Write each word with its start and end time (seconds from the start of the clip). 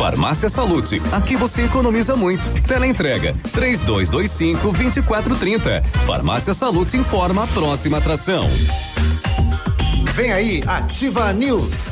Farmácia 0.00 0.48
Salute, 0.48 1.00
aqui 1.12 1.36
você 1.36 1.66
economiza 1.66 2.16
muito. 2.16 2.48
Teleentrega, 2.62 3.34
três 3.52 3.82
dois, 3.82 4.08
dois 4.08 4.30
cinco, 4.30 4.72
vinte 4.72 4.96
e 4.96 5.02
quatro 5.02 5.36
trinta. 5.36 5.82
Farmácia 6.06 6.54
Salute 6.54 6.96
informa 6.96 7.44
a 7.44 7.46
próxima 7.46 7.98
atração. 7.98 8.48
Vem 10.14 10.32
aí, 10.32 10.64
Ativa 10.66 11.34
News. 11.34 11.90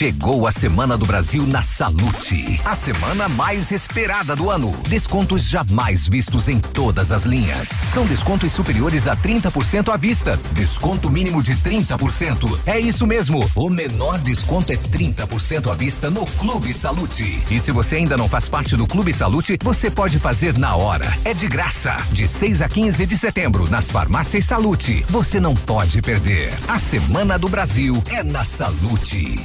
Chegou 0.00 0.46
a 0.46 0.50
Semana 0.50 0.96
do 0.96 1.04
Brasil 1.04 1.46
na 1.46 1.62
Salute. 1.62 2.58
A 2.64 2.74
semana 2.74 3.28
mais 3.28 3.70
esperada 3.70 4.34
do 4.34 4.48
ano. 4.48 4.74
Descontos 4.88 5.42
jamais 5.42 6.08
vistos 6.08 6.48
em 6.48 6.58
todas 6.58 7.12
as 7.12 7.26
linhas. 7.26 7.68
São 7.92 8.06
descontos 8.06 8.50
superiores 8.50 9.06
a 9.06 9.14
30% 9.14 9.92
à 9.92 9.98
vista. 9.98 10.40
Desconto 10.52 11.10
mínimo 11.10 11.42
de 11.42 11.54
30%. 11.54 12.60
É 12.64 12.80
isso 12.80 13.06
mesmo. 13.06 13.46
O 13.54 13.68
menor 13.68 14.16
desconto 14.20 14.72
é 14.72 14.76
30% 14.78 15.70
à 15.70 15.74
vista 15.74 16.08
no 16.08 16.24
Clube 16.24 16.72
Salute. 16.72 17.42
E 17.50 17.60
se 17.60 17.70
você 17.70 17.96
ainda 17.96 18.16
não 18.16 18.26
faz 18.26 18.48
parte 18.48 18.78
do 18.78 18.86
Clube 18.86 19.12
Salute, 19.12 19.58
você 19.62 19.90
pode 19.90 20.18
fazer 20.18 20.56
na 20.56 20.76
hora. 20.76 21.14
É 21.26 21.34
de 21.34 21.46
graça. 21.46 21.94
De 22.10 22.26
6 22.26 22.62
a 22.62 22.70
15 22.70 23.04
de 23.04 23.18
setembro, 23.18 23.68
nas 23.68 23.90
farmácias 23.90 24.46
Salute. 24.46 25.04
Você 25.10 25.38
não 25.38 25.54
pode 25.54 26.00
perder. 26.00 26.50
A 26.68 26.78
Semana 26.78 27.38
do 27.38 27.50
Brasil 27.50 28.02
é 28.08 28.22
na 28.22 28.42
Salute. 28.42 29.44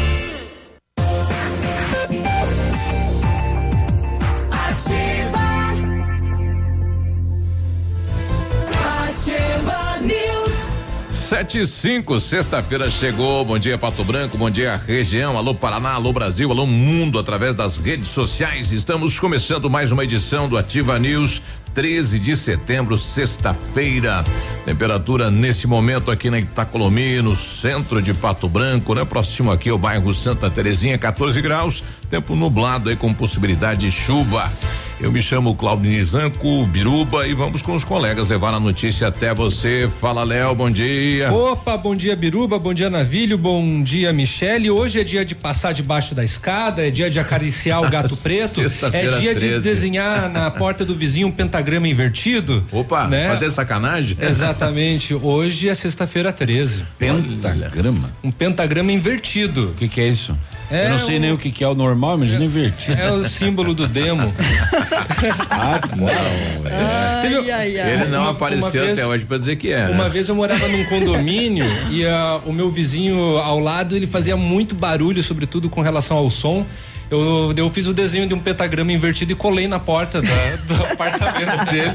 Sete 11.31 11.59
e 11.59 11.65
cinco, 11.65 12.19
sexta-feira 12.19 12.91
chegou. 12.91 13.45
Bom 13.45 13.57
dia, 13.57 13.77
Pato 13.77 14.03
Branco. 14.03 14.37
Bom 14.37 14.49
dia, 14.49 14.75
região. 14.75 15.37
Alô, 15.37 15.55
Paraná. 15.55 15.91
Alô, 15.91 16.11
Brasil. 16.11 16.51
Alô, 16.51 16.67
mundo. 16.67 17.17
Através 17.17 17.55
das 17.55 17.77
redes 17.77 18.09
sociais. 18.09 18.73
Estamos 18.73 19.17
começando 19.17 19.69
mais 19.69 19.93
uma 19.93 20.03
edição 20.03 20.49
do 20.49 20.57
Ativa 20.57 20.99
News. 20.99 21.41
13 21.73 22.19
de 22.19 22.35
setembro, 22.35 22.97
sexta-feira. 22.97 24.25
Temperatura 24.65 25.31
nesse 25.31 25.67
momento 25.67 26.11
aqui 26.11 26.29
na 26.29 26.37
Itacolomi, 26.37 27.21
no 27.21 27.33
centro 27.33 28.01
de 28.01 28.13
Pato 28.13 28.49
Branco, 28.49 28.93
né? 28.93 29.05
Próximo 29.05 29.51
aqui 29.51 29.69
ao 29.69 29.77
bairro 29.77 30.13
Santa 30.13 30.49
Terezinha, 30.49 30.97
14 30.97 31.41
graus. 31.41 31.81
Tempo 32.11 32.35
nublado 32.35 32.89
aí 32.89 32.97
com 32.97 33.13
possibilidade 33.13 33.79
de 33.85 33.91
chuva. 33.91 34.51
Eu 34.99 35.09
me 35.13 35.21
chamo 35.21 35.55
Claudio 35.55 35.89
Nizanco, 35.89 36.67
Biruba, 36.67 37.25
e 37.25 37.33
vamos 37.33 37.61
com 37.61 37.73
os 37.73 37.85
colegas 37.85 38.27
levar 38.27 38.53
a 38.53 38.59
notícia 38.59 39.07
até 39.07 39.33
você. 39.33 39.89
Fala, 39.89 40.21
Léo, 40.25 40.53
bom 40.53 40.69
dia. 40.69 41.31
Opa, 41.31 41.77
bom 41.77 41.95
dia, 41.95 42.13
Biruba, 42.13 42.59
bom 42.59 42.73
dia, 42.73 42.89
Navilho, 42.89 43.37
bom 43.37 43.81
dia, 43.81 44.11
Michele. 44.11 44.69
Hoje 44.69 44.99
é 44.99 45.05
dia 45.05 45.23
de 45.23 45.33
passar 45.33 45.71
debaixo 45.71 46.13
da 46.13 46.21
escada, 46.21 46.85
é 46.85 46.91
dia 46.91 47.09
de 47.09 47.17
acariciar 47.17 47.81
o 47.81 47.87
gato 47.89 48.15
preto, 48.17 48.59
é 48.93 49.07
dia 49.17 49.33
13. 49.33 49.39
de 49.39 49.59
desenhar 49.61 50.29
na 50.29 50.51
porta 50.51 50.83
do 50.83 50.93
vizinho 50.93 51.29
um 51.29 51.31
pentagrama 51.31 51.87
invertido. 51.87 52.61
Opa, 52.73 53.07
né? 53.07 53.29
fazer 53.29 53.49
sacanagem? 53.51 54.17
Exatamente. 54.19 55.13
Hoje 55.13 55.69
é 55.69 55.73
sexta-feira 55.73 56.33
13. 56.33 56.83
Pentagrama? 56.99 58.11
Um 58.21 58.31
pentagrama 58.31 58.91
invertido. 58.91 59.69
O 59.69 59.73
que, 59.75 59.87
que 59.87 60.01
é 60.01 60.09
isso? 60.09 60.37
É 60.71 60.85
eu 60.85 60.89
não 60.91 60.99
sei 60.99 61.17
o, 61.17 61.19
nem 61.19 61.31
o 61.33 61.37
que, 61.37 61.51
que 61.51 61.63
é 61.63 61.67
o 61.67 61.75
normal, 61.75 62.15
imagina 62.15 62.41
é, 62.41 62.45
invertido. 62.45 63.01
É 63.01 63.11
o 63.11 63.23
símbolo 63.25 63.73
do 63.73 63.87
demo. 63.87 64.33
ah, 65.49 65.79
não. 65.97 66.07
Ai, 66.07 67.51
ai, 67.51 67.79
ai. 67.79 67.93
Ele 67.93 68.05
não 68.05 68.21
uma, 68.21 68.31
apareceu 68.31 68.83
uma 68.83 68.93
até 68.93 69.05
hoje 69.05 69.25
pra 69.25 69.37
dizer 69.37 69.57
que 69.57 69.71
é. 69.71 69.87
Uma 69.87 70.05
né? 70.05 70.09
vez 70.09 70.29
eu 70.29 70.35
morava 70.35 70.67
num 70.69 70.85
condomínio 70.85 71.65
e 71.89 72.05
uh, 72.05 72.41
o 72.45 72.53
meu 72.53 72.71
vizinho 72.71 73.37
ao 73.37 73.59
lado 73.59 73.95
ele 73.95 74.07
fazia 74.07 74.37
muito 74.37 74.73
barulho, 74.73 75.21
sobretudo 75.21 75.69
com 75.69 75.81
relação 75.81 76.15
ao 76.15 76.29
som. 76.29 76.65
Eu, 77.11 77.53
eu 77.57 77.69
fiz 77.69 77.87
o 77.87 77.93
desenho 77.93 78.25
de 78.25 78.33
um 78.33 78.39
pentagrama 78.39 78.93
invertido 78.93 79.33
e 79.33 79.35
colei 79.35 79.67
na 79.67 79.77
porta 79.77 80.21
da, 80.21 80.55
do 80.65 80.75
apartamento 80.93 81.65
dele. 81.69 81.91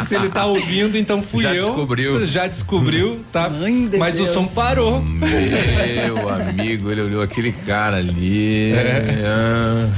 Se 0.00 0.14
ele 0.14 0.28
tá 0.28 0.44
ouvindo, 0.44 0.98
então 0.98 1.22
fui 1.22 1.44
já 1.44 1.54
eu. 1.54 1.62
Já 1.62 1.68
descobriu. 1.68 2.26
Já 2.26 2.46
descobriu, 2.46 3.24
tá? 3.32 3.48
De 3.48 3.96
Mas 3.96 4.16
Deus. 4.16 4.28
o 4.28 4.32
som 4.34 4.46
parou. 4.46 5.00
Meu 5.02 6.28
amigo, 6.28 6.90
ele 6.92 7.00
olhou 7.00 7.22
aquele 7.22 7.52
cara 7.52 7.96
ali. 7.96 8.72
É. 8.72 9.22
Ah. 9.24 9.88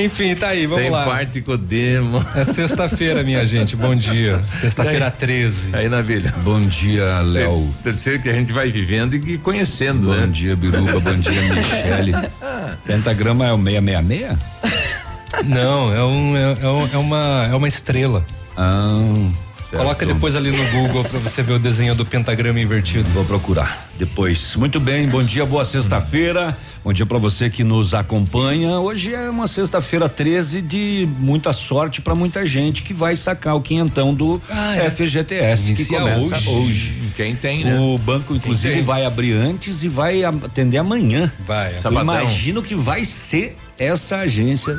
Enfim, 0.00 0.34
tá 0.36 0.48
aí, 0.48 0.66
vamos 0.66 0.82
Tem 0.82 0.90
lá. 0.90 1.04
Tem 1.04 1.12
parte 1.12 1.42
com 1.42 1.52
o 1.52 1.58
demo. 1.58 2.24
É 2.34 2.44
sexta-feira, 2.44 3.22
minha 3.22 3.44
gente. 3.44 3.76
Bom 3.76 3.94
dia. 3.94 4.42
Sexta-feira 4.48 5.10
13. 5.10 5.76
Aí, 5.76 5.90
Navilha. 5.90 6.32
Bom 6.42 6.60
dia, 6.60 7.20
Léo. 7.20 7.68
Terceiro 7.82 8.22
que 8.22 8.30
a 8.30 8.32
gente 8.32 8.54
vai 8.54 8.70
vivendo 8.70 9.14
e 9.14 9.36
conhecendo, 9.36 10.06
bom 10.06 10.14
né? 10.14 10.22
Bom 10.22 10.32
dia, 10.32 10.56
Biruba. 10.56 10.98
Bom 10.98 11.14
dia, 11.14 11.42
Michele. 11.42 12.12
Pentagrama 12.86 13.46
é 13.46 13.52
o 13.52 13.58
666? 13.84 14.38
Não, 15.46 15.92
é, 15.92 16.04
um, 16.04 16.36
é, 16.36 16.56
é, 16.92 16.98
uma, 16.98 17.48
é 17.50 17.54
uma 17.54 17.68
estrela. 17.68 18.24
Ah. 18.56 19.00
Certo. 19.72 19.84
Coloca 19.84 20.04
depois 20.04 20.36
ali 20.36 20.50
no 20.50 20.62
Google 20.70 21.02
para 21.02 21.18
você 21.18 21.42
ver 21.42 21.54
o 21.54 21.58
desenho 21.58 21.94
do 21.94 22.04
pentagrama 22.04 22.60
invertido. 22.60 23.08
Vou 23.08 23.24
procurar 23.24 23.88
depois. 23.98 24.54
Muito 24.54 24.78
bem, 24.78 25.08
bom 25.08 25.22
dia, 25.22 25.46
boa 25.46 25.64
sexta-feira. 25.64 26.54
Bom 26.84 26.92
dia 26.92 27.06
para 27.06 27.16
você 27.16 27.48
que 27.48 27.64
nos 27.64 27.94
acompanha. 27.94 28.78
Hoje 28.80 29.14
é 29.14 29.30
uma 29.30 29.48
sexta-feira 29.48 30.10
13 30.10 30.60
de 30.60 31.08
muita 31.18 31.54
sorte 31.54 32.02
para 32.02 32.14
muita 32.14 32.44
gente 32.44 32.82
que 32.82 32.92
vai 32.92 33.16
sacar 33.16 33.56
o 33.56 33.62
quinhentão 33.62 34.12
do 34.12 34.42
ah, 34.50 34.76
é. 34.76 34.90
FGTS 34.90 35.68
Inicia 35.68 35.86
que 35.86 35.94
começa 35.94 36.36
hoje. 36.36 36.50
hoje. 36.50 37.12
Quem 37.16 37.34
tem, 37.34 37.64
né? 37.64 37.78
O 37.78 37.96
banco 37.96 38.34
inclusive 38.34 38.82
vai 38.82 39.06
abrir 39.06 39.32
antes 39.32 39.82
e 39.82 39.88
vai 39.88 40.22
atender 40.22 40.76
amanhã. 40.76 41.32
Vai. 41.46 41.72
Imagino 41.88 42.60
que 42.60 42.74
vai 42.74 43.06
ser 43.06 43.56
essa 43.78 44.18
agência 44.18 44.76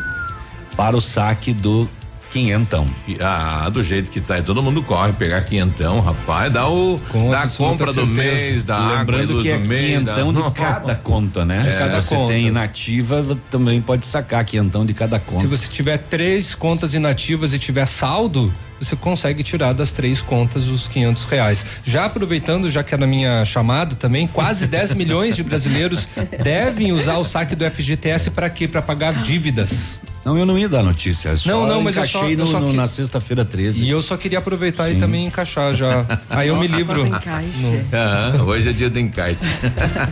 para 0.75 0.95
o 0.95 1.01
saque 1.01 1.53
do 1.53 1.89
quinhentão. 2.33 2.87
Ah, 3.21 3.69
do 3.69 3.83
jeito 3.83 4.11
que 4.11 4.19
tá, 4.19 4.41
todo 4.41 4.63
mundo 4.63 4.81
corre 4.81 5.13
pegar 5.13 5.41
quinhentão, 5.41 6.01
rapaz, 6.01 6.51
dá 6.51 6.67
o 6.67 6.99
da 7.29 7.47
compra 7.47 7.93
do 7.93 8.07
mês, 8.07 8.63
da 8.63 8.97
Lembrando 8.97 9.33
água, 9.33 9.41
que 9.43 9.49
é 9.49 9.59
quinhentão 9.59 10.33
da... 10.33 10.41
de 10.41 10.51
cada 10.57 10.95
conta, 10.95 11.45
né? 11.45 11.63
É, 11.63 11.77
cada 11.77 12.01
Se 12.01 12.15
conta. 12.15 12.33
tem 12.33 12.47
inativa, 12.47 13.37
também 13.51 13.79
pode 13.79 14.07
sacar 14.07 14.43
quinhentão 14.43 14.83
de 14.83 14.95
cada 14.95 15.19
conta. 15.19 15.41
Se 15.41 15.47
você 15.47 15.67
tiver 15.71 15.99
três 15.99 16.55
contas 16.55 16.95
inativas 16.95 17.53
e 17.53 17.59
tiver 17.59 17.85
saldo, 17.85 18.51
você 18.81 18.95
consegue 18.95 19.43
tirar 19.43 19.73
das 19.73 19.93
três 19.93 20.19
contas 20.21 20.67
os 20.67 20.87
quinhentos 20.87 21.25
reais. 21.25 21.63
Já 21.85 22.05
aproveitando, 22.05 22.69
já 22.71 22.81
que 22.81 22.95
é 22.95 22.97
na 22.97 23.05
minha 23.05 23.45
chamada 23.45 23.95
também, 23.95 24.27
quase 24.27 24.65
10 24.65 24.95
milhões 24.95 25.35
de 25.35 25.43
brasileiros 25.43 26.09
devem 26.43 26.91
usar 26.91 27.17
o 27.17 27.23
saque 27.23 27.55
do 27.55 27.63
FGTS 27.69 28.31
para 28.31 28.49
quê? 28.49 28.67
Para 28.67 28.81
pagar 28.81 29.13
dívidas. 29.21 29.99
Não, 30.25 30.37
eu 30.37 30.45
não 30.45 30.57
ia 30.57 30.69
dar 30.69 30.83
notícia. 30.83 31.33
não, 31.45 31.67
não, 31.67 31.81
mas 31.81 31.97
eu 31.97 32.05
só, 32.05 32.29
eu 32.29 32.45
só 32.45 32.59
no, 32.59 32.71
que... 32.71 32.77
na 32.77 32.87
sexta-feira 32.87 33.43
13. 33.43 33.85
E 33.85 33.89
eu 33.89 34.01
só 34.01 34.15
queria 34.15 34.39
aproveitar 34.39 34.87
Sim. 34.87 34.97
e 34.97 34.99
também 34.99 35.25
encaixar 35.25 35.73
já. 35.75 36.05
Aí 36.29 36.47
eu 36.47 36.55
me 36.55 36.67
livro. 36.67 37.01
Hoje 38.47 38.69
é 38.69 38.71
dia 38.71 38.89
do 38.89 38.99
encaixe. 38.99 39.43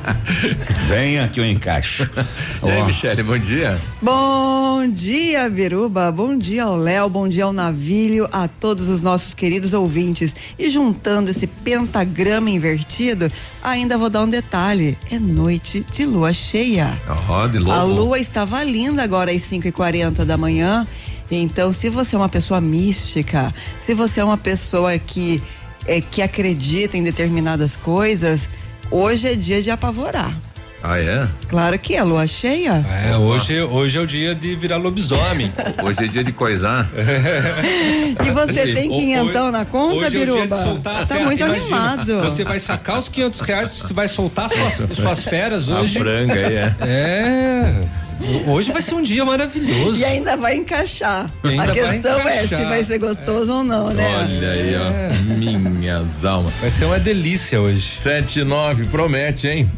Venha 0.89 1.29
que 1.29 1.39
eu 1.39 1.45
encaixo. 1.45 2.09
E 2.63 2.69
aí, 2.69 2.83
Michele, 2.83 3.23
bom 3.23 3.38
dia. 3.38 3.79
Bom 4.01 4.88
dia, 4.88 5.49
Biruba. 5.49 6.11
Bom 6.11 6.38
dia 6.38 6.63
ao 6.63 6.75
Léo, 6.75 7.09
bom 7.09 7.28
dia 7.28 7.45
ao 7.45 7.53
Navilho, 7.53 8.28
a 8.31 8.47
todos 8.47 8.89
os 8.89 9.01
nossos 9.01 9.33
queridos 9.33 9.73
ouvintes. 9.73 10.35
E 10.57 10.69
juntando 10.69 11.31
esse 11.31 11.47
pentagrama 11.47 12.49
invertido, 12.49 13.31
ainda 13.63 13.97
vou 13.97 14.09
dar 14.09 14.23
um 14.23 14.29
detalhe. 14.29 14.97
É 15.09 15.19
noite 15.19 15.85
de 15.91 16.05
lua 16.05 16.34
cheia. 16.34 16.99
Oh, 17.29 17.47
de 17.47 17.57
A 17.69 17.84
lua 17.84 18.19
estava 18.19 18.64
linda 18.64 19.03
agora 19.03 19.31
às 19.31 19.41
5 19.43 19.67
e 19.67 19.72
40 20.02 20.26
da 20.26 20.38
manhã. 20.38 20.88
Então, 21.30 21.72
se 21.72 21.90
você 21.90 22.16
é 22.16 22.20
uma 22.20 22.30
pessoa 22.30 22.59
mística, 22.59 23.53
se 23.86 23.94
você 23.94 24.20
é 24.20 24.24
uma 24.24 24.38
pessoa 24.38 24.98
que, 24.98 25.42
é, 25.86 26.02
que 26.02 26.22
acredita 26.22 26.98
em 26.98 27.03
determinadas 27.03 27.76
coisas, 27.76 28.50
hoje 28.90 29.28
é 29.28 29.36
dia 29.36 29.62
de 29.62 29.70
apavorar. 29.72 30.36
Ah, 30.84 30.98
é? 30.98 31.28
Claro 31.48 31.78
que 31.78 31.96
é, 31.96 32.03
lua 32.03 32.26
cheia. 32.26 32.84
É, 33.08 33.16
hoje, 33.16 33.62
hoje 33.62 34.00
é 34.00 34.02
o 34.02 34.08
dia 34.08 34.34
de 34.34 34.56
virar 34.56 34.78
lobisomem. 34.78 35.53
hoje 35.84 36.06
é 36.06 36.08
dia 36.08 36.24
de 36.24 36.32
coisar. 36.32 36.90
e 38.26 38.32
você 38.32 38.74
tem 38.74 38.90
quinhentão 38.90 39.52
na 39.52 39.64
conta, 39.64 40.08
hoje 40.08 40.18
Biruba? 40.18 40.40
É 40.40 40.44
o 40.44 40.48
dia 40.48 40.58
de 40.58 40.64
soltar 40.64 41.08
tá 41.08 41.20
muito 41.20 41.44
Imagina, 41.44 41.78
animado. 41.78 42.22
Você 42.22 42.44
vai 42.44 42.59
sacar 42.59 42.98
os 42.98 43.08
quinhentos 43.08 43.42
reais, 43.42 43.70
você 43.70 43.94
vai 43.94 44.08
soltar 44.08 44.50
suas, 44.50 44.98
suas 44.98 45.24
feras 45.24 45.68
hoje. 45.70 46.00
A 46.00 46.02
franga 46.02 46.34
aí, 46.34 46.56
é. 46.56 46.76
É. 46.82 48.01
Hoje 48.47 48.72
vai 48.72 48.82
ser 48.82 48.96
um 48.96 49.03
dia 49.03 49.26
maravilhoso. 49.26 50.00
E 50.00 50.06
ainda 50.06 50.38
vai 50.38 50.56
encaixar. 50.56 51.29
Ainda 51.44 51.64
a 51.64 51.73
questão 51.73 52.20
encaixar. 52.20 52.44
é 52.44 52.47
se 52.47 52.70
vai 52.70 52.84
ser 52.84 52.97
gostoso 53.00 53.52
é. 53.52 53.56
ou 53.56 53.64
não, 53.64 53.90
né? 53.90 54.16
Olha 54.16 54.52
aí, 54.52 54.76
ó. 54.76 54.91
É. 54.91 55.58
Minhas 55.58 56.23
almas. 56.26 56.53
Vai 56.62 56.72
ser 56.72 56.85
uma 56.85 57.00
delícia 57.00 57.59
hoje. 57.59 58.00
Sete 58.02 58.44
nove 58.44 58.85
promete, 58.85 59.47
hein? 59.47 59.70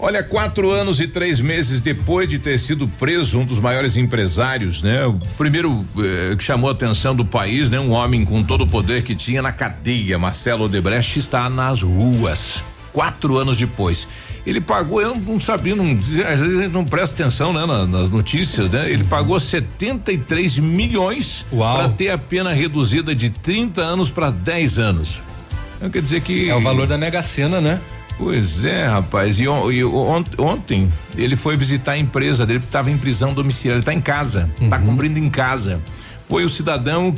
Olha, 0.00 0.22
quatro 0.22 0.70
anos 0.70 1.00
e 1.00 1.08
três 1.08 1.40
meses 1.40 1.80
depois 1.80 2.28
de 2.28 2.38
ter 2.38 2.56
sido 2.58 2.86
preso 2.86 3.40
um 3.40 3.44
dos 3.44 3.58
maiores 3.58 3.96
empresários, 3.96 4.80
né? 4.80 5.04
O 5.04 5.18
primeiro 5.36 5.84
eh, 5.98 6.36
que 6.36 6.44
chamou 6.44 6.70
a 6.70 6.72
atenção 6.72 7.16
do 7.16 7.24
país, 7.24 7.68
né? 7.68 7.80
Um 7.80 7.90
homem 7.90 8.24
com 8.24 8.44
todo 8.44 8.62
o 8.62 8.66
poder 8.66 9.02
que 9.02 9.16
tinha 9.16 9.42
na 9.42 9.50
cadeia, 9.50 10.16
Marcelo 10.16 10.66
Odebrecht, 10.66 11.18
está 11.18 11.50
nas 11.50 11.82
ruas. 11.82 12.62
Quatro 12.92 13.38
anos 13.38 13.58
depois. 13.58 14.06
Ele 14.48 14.62
pagou, 14.62 14.98
eu 15.02 15.14
não 15.14 15.38
sabia, 15.38 15.76
não, 15.76 15.84
às 15.84 16.06
vezes 16.40 16.58
a 16.58 16.62
gente 16.62 16.72
não 16.72 16.82
presta 16.82 17.22
atenção 17.22 17.52
né, 17.52 17.66
nas, 17.66 17.86
nas 17.86 18.10
notícias, 18.10 18.70
né? 18.70 18.90
Ele 18.90 19.04
pagou 19.04 19.38
73 19.38 20.58
milhões 20.58 21.44
para 21.50 21.90
ter 21.90 22.08
a 22.08 22.16
pena 22.16 22.50
reduzida 22.52 23.14
de 23.14 23.28
30 23.28 23.82
anos 23.82 24.10
para 24.10 24.30
10 24.30 24.78
anos. 24.78 25.22
Então, 25.76 25.90
quer 25.90 26.00
dizer 26.00 26.22
que. 26.22 26.48
É 26.48 26.54
o 26.54 26.62
valor 26.62 26.86
da 26.86 26.96
Mega 26.96 27.20
Sena, 27.20 27.60
né? 27.60 27.78
Pois 28.16 28.64
é, 28.64 28.86
rapaz. 28.86 29.38
E, 29.38 29.46
on, 29.46 29.70
e 29.70 29.84
on, 29.84 30.24
ontem 30.38 30.90
ele 31.14 31.36
foi 31.36 31.54
visitar 31.54 31.92
a 31.92 31.98
empresa 31.98 32.46
dele 32.46 32.60
que 32.60 32.66
estava 32.66 32.90
em 32.90 32.96
prisão 32.96 33.34
domiciliar. 33.34 33.74
Ele 33.74 33.82
está 33.82 33.92
em 33.92 34.00
casa, 34.00 34.48
está 34.60 34.78
Uhum. 34.78 34.86
cumprindo 34.86 35.18
em 35.18 35.28
casa. 35.28 35.78
Foi 36.26 36.42
o 36.42 36.48
cidadão 36.48 37.14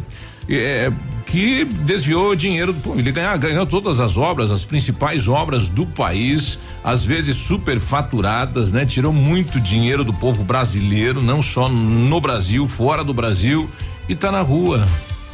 é, 0.59 0.93
que 1.27 1.65
desviou 1.65 2.35
dinheiro. 2.35 2.75
Pô, 2.75 2.95
ele 2.95 3.13
ganhou, 3.13 3.39
ganhou 3.39 3.67
todas 3.67 4.01
as 4.01 4.17
obras, 4.17 4.51
as 4.51 4.65
principais 4.65 5.29
obras 5.29 5.69
do 5.69 5.87
país, 5.87 6.59
às 6.83 7.05
vezes 7.05 7.37
superfaturadas, 7.37 8.73
né? 8.73 8.85
Tirou 8.85 9.13
muito 9.13 9.61
dinheiro 9.61 10.03
do 10.05 10.13
povo 10.13 10.43
brasileiro, 10.43 11.23
não 11.23 11.41
só 11.41 11.69
no 11.69 12.21
Brasil, 12.21 12.67
fora 12.67 13.05
do 13.05 13.15
Brasil, 13.15 13.71
e 14.09 14.13
está 14.13 14.33
na 14.33 14.41
rua. 14.41 14.87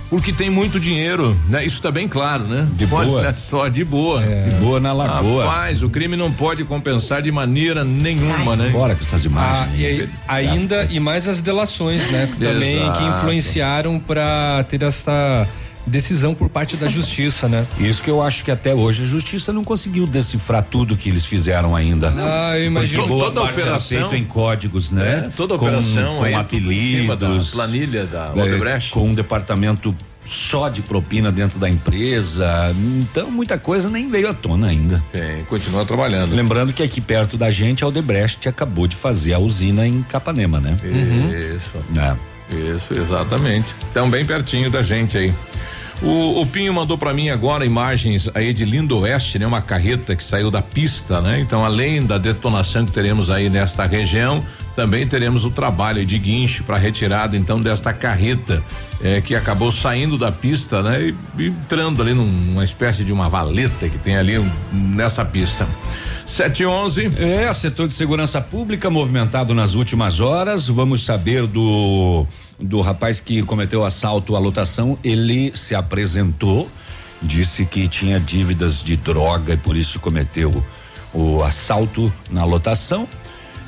Porque 0.08 0.32
tem 0.32 0.48
muito 0.48 0.78
dinheiro, 0.78 1.36
né? 1.48 1.64
Isso 1.64 1.82
tá 1.82 1.90
bem 1.90 2.06
claro, 2.06 2.44
né? 2.44 2.66
De 2.74 2.86
boa. 2.86 3.04
Olha 3.06 3.34
só, 3.34 3.66
de 3.68 3.84
boa. 3.84 4.22
De 4.22 4.54
boa 4.56 4.78
na 4.78 4.92
lagoa. 4.92 5.44
Rapaz, 5.46 5.82
o 5.82 5.90
crime 5.90 6.16
não 6.16 6.30
pode 6.30 6.62
compensar 6.64 7.20
de 7.22 7.32
maneira 7.32 7.84
nenhuma, 7.84 8.54
né? 8.54 8.68
Bora 8.70 8.94
com 8.94 9.02
essas 9.02 9.24
Ah, 9.26 9.28
imagens. 9.28 9.78
e 9.80 9.84
aí, 9.86 10.08
ainda 10.28 10.84
e 10.90 11.00
mais 11.00 11.26
as 11.28 11.42
delações, 11.42 12.08
né? 12.12 12.28
que 12.30 12.38
Também 12.38 12.76
que 12.78 13.02
Exato. 13.02 13.18
influenciaram 13.18 13.98
para 13.98 14.64
ter 14.68 14.82
essa 14.84 15.46
decisão 15.86 16.34
por 16.34 16.48
parte 16.48 16.76
da 16.76 16.86
justiça, 16.88 17.48
né? 17.48 17.66
Isso 17.78 18.02
que 18.02 18.10
eu 18.10 18.20
acho 18.22 18.44
que 18.44 18.50
até 18.50 18.74
hoje 18.74 19.02
a 19.04 19.06
justiça 19.06 19.52
não 19.52 19.62
conseguiu 19.64 20.06
decifrar 20.06 20.64
tudo 20.64 20.96
que 20.96 21.08
eles 21.08 21.24
fizeram 21.24 21.76
ainda. 21.76 22.08
Ah, 22.16 22.52
boa 23.06 23.26
Toda 23.26 23.40
a 23.40 23.44
operação- 23.44 24.10
feito 24.10 24.14
em 24.16 24.24
códigos, 24.24 24.90
né? 24.90 25.26
É, 25.26 25.30
toda 25.36 25.54
a 25.54 25.58
Com- 25.58 25.66
operação 25.66 26.16
com, 26.16 26.24
aí, 26.24 26.32
cima 26.32 27.16
da 27.16 27.26
apelidos, 27.26 27.50
planilha 27.52 28.04
da 28.04 28.32
é, 28.34 28.42
Odebrecht. 28.42 28.90
com 28.90 29.08
um 29.08 29.14
departamento 29.14 29.94
só 30.24 30.68
de 30.68 30.82
propina 30.82 31.30
dentro 31.30 31.58
da 31.60 31.68
empresa. 31.68 32.74
Então 33.00 33.30
muita 33.30 33.56
coisa 33.56 33.88
nem 33.88 34.10
veio 34.10 34.28
à 34.28 34.34
tona 34.34 34.66
ainda. 34.66 35.00
É, 35.14 35.42
continua 35.48 35.84
trabalhando. 35.84 36.34
Lembrando 36.34 36.72
que 36.72 36.82
aqui 36.82 37.00
perto 37.00 37.36
da 37.36 37.48
gente 37.50 37.84
a 37.84 37.86
Odebrecht 37.86 38.48
acabou 38.48 38.88
de 38.88 38.96
fazer 38.96 39.34
a 39.34 39.38
usina 39.38 39.86
em 39.86 40.02
Capanema, 40.02 40.58
né? 40.58 40.76
Isso. 41.54 41.74
É. 41.96 42.16
Isso, 42.74 42.94
exatamente. 42.94 43.74
Tão 43.92 44.08
bem 44.08 44.24
pertinho 44.24 44.70
da 44.70 44.80
gente 44.82 45.16
aí. 45.18 45.32
O, 46.02 46.42
o 46.42 46.46
Pinho 46.46 46.74
mandou 46.74 46.98
para 46.98 47.14
mim 47.14 47.30
agora 47.30 47.64
imagens 47.64 48.28
aí 48.34 48.52
de 48.52 48.66
Lindo 48.66 48.98
Oeste, 48.98 49.38
né? 49.38 49.46
Uma 49.46 49.62
carreta 49.62 50.14
que 50.14 50.22
saiu 50.22 50.50
da 50.50 50.60
pista, 50.60 51.22
né? 51.22 51.40
Então, 51.40 51.64
além 51.64 52.04
da 52.04 52.18
detonação 52.18 52.84
que 52.84 52.92
teremos 52.92 53.30
aí 53.30 53.48
nesta 53.48 53.86
região, 53.86 54.44
também 54.76 55.06
teremos 55.06 55.44
o 55.46 55.50
trabalho 55.50 56.04
de 56.04 56.18
guincho 56.18 56.64
para 56.64 56.76
retirada 56.76 57.34
então 57.34 57.58
desta 57.62 57.94
carreta 57.94 58.62
eh, 59.02 59.22
que 59.22 59.34
acabou 59.34 59.72
saindo 59.72 60.18
da 60.18 60.30
pista, 60.30 60.82
né? 60.82 61.00
E, 61.38 61.42
e 61.42 61.46
entrando 61.48 62.02
ali 62.02 62.12
num- 62.12 62.26
numa 62.26 62.62
espécie 62.64 63.02
de 63.02 63.10
uma 63.12 63.30
valeta 63.30 63.88
que 63.88 63.96
tem 63.96 64.16
ali 64.18 64.38
um, 64.38 64.50
nessa 64.72 65.24
pista. 65.24 65.66
711. 66.26 67.10
É, 67.18 67.54
setor 67.54 67.86
de 67.86 67.94
segurança 67.94 68.38
pública 68.40 68.90
movimentado 68.90 69.54
nas 69.54 69.74
últimas 69.74 70.20
horas. 70.20 70.68
Vamos 70.68 71.06
saber 71.06 71.46
do 71.46 72.26
do 72.58 72.80
rapaz 72.80 73.20
que 73.20 73.42
cometeu 73.42 73.84
assalto 73.84 74.36
à 74.36 74.38
lotação. 74.38 74.98
Ele 75.04 75.52
se 75.54 75.74
apresentou, 75.74 76.68
disse 77.22 77.64
que 77.64 77.88
tinha 77.88 78.18
dívidas 78.18 78.82
de 78.82 78.96
droga 78.96 79.54
e 79.54 79.56
por 79.56 79.76
isso 79.76 80.00
cometeu 80.00 80.62
o 81.12 81.42
assalto 81.42 82.12
na 82.30 82.44
lotação. 82.44 83.08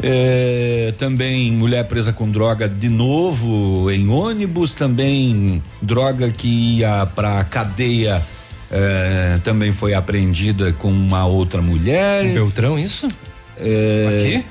É, 0.01 0.95
também 0.97 1.51
mulher 1.51 1.85
presa 1.89 2.13
com 2.13 2.31
droga 2.31 2.69
de 2.69 2.89
novo 2.89 3.91
em 3.91 4.09
ônibus, 4.09 4.73
também 4.73 5.61
droga 5.83 6.31
que 6.31 6.79
ia 6.79 7.05
para 7.07 7.43
cadeia 7.45 8.25
é, 8.71 9.39
também 9.43 9.73
foi 9.73 9.95
apreendida 9.95 10.73
com 10.73 10.91
uma 10.91 11.25
outra 11.27 11.63
mulher. 11.63 12.25
Em 12.25 12.35
Beltrão, 12.35 12.79
isso? 12.79 13.09
É, 13.57 14.19
Aqui? 14.19 14.47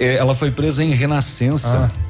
é, 0.00 0.14
ela 0.16 0.34
foi 0.34 0.50
presa 0.50 0.82
em 0.82 0.90
Renascença. 0.90 1.90
Ah. 1.92 2.05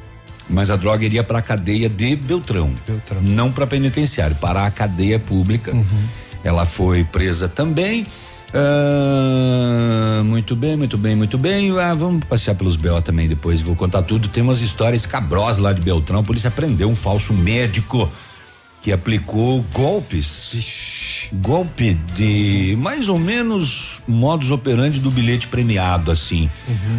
Mas 0.49 0.71
a 0.71 0.77
droga 0.77 1.05
iria 1.05 1.25
para 1.25 1.39
a 1.39 1.43
cadeia 1.43 1.89
de 1.89 2.15
Beltrão, 2.15 2.73
Beltrão. 2.87 3.21
não 3.23 3.51
para 3.51 3.67
penitenciário, 3.67 4.37
para 4.37 4.65
a 4.65 4.71
cadeia 4.71 5.19
pública. 5.19 5.73
Uhum. 5.73 5.85
Ela 6.45 6.65
foi 6.65 7.03
presa 7.03 7.49
também. 7.49 8.07
Ah, 8.55 10.23
muito 10.25 10.55
bem, 10.55 10.77
muito 10.77 10.97
bem, 10.97 11.17
muito 11.17 11.37
bem. 11.37 11.77
Ah, 11.79 11.95
vamos 11.95 12.25
passear 12.25 12.55
pelos 12.55 12.77
BO 12.77 13.03
também 13.03 13.29
depois, 13.29 13.61
vou 13.61 13.75
contar 13.75 14.03
tudo. 14.03 14.29
Tem 14.29 14.43
umas 14.43 14.61
histórias 14.61 15.05
cabrosas 15.05 15.59
lá 15.59 15.73
de 15.73 15.81
Beltrão. 15.81 16.21
A 16.21 16.23
polícia 16.23 16.51
prendeu 16.51 16.89
um 16.89 16.95
falso 16.95 17.33
médico 17.33 18.09
que 18.87 18.93
aplicou 18.93 19.65
golpes. 19.73 21.29
Golpe 21.33 21.95
de 22.15 22.77
mais 22.79 23.09
ou 23.09 23.19
menos 23.19 24.01
modus 24.07 24.53
operandi 24.53 25.01
do 25.01 25.11
bilhete 25.11 25.49
premiado, 25.49 26.13
assim. 26.13 26.49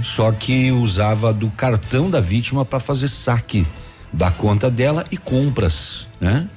Só 0.03 0.33
que 0.33 0.69
usava 0.69 1.31
do 1.31 1.49
cartão 1.49 2.09
da 2.09 2.19
vítima 2.19 2.65
para 2.65 2.81
fazer 2.81 3.07
saque 3.07 3.65
da 4.11 4.29
conta 4.29 4.69
dela 4.69 5.05
e 5.09 5.15
compras, 5.15 6.09
né? 6.19 6.49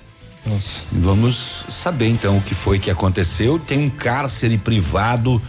Nossa. 0.45 0.85
Vamos 0.91 1.65
saber 1.69 2.09
então 2.09 2.39
o 2.39 2.43
que 2.43 2.57
foi 2.57 2.81
que 2.81 2.91
aconteceu. 2.91 3.57
Tem 3.57 3.79
um 3.79 3.89
cárcere 3.89 4.59
privado 4.59 5.41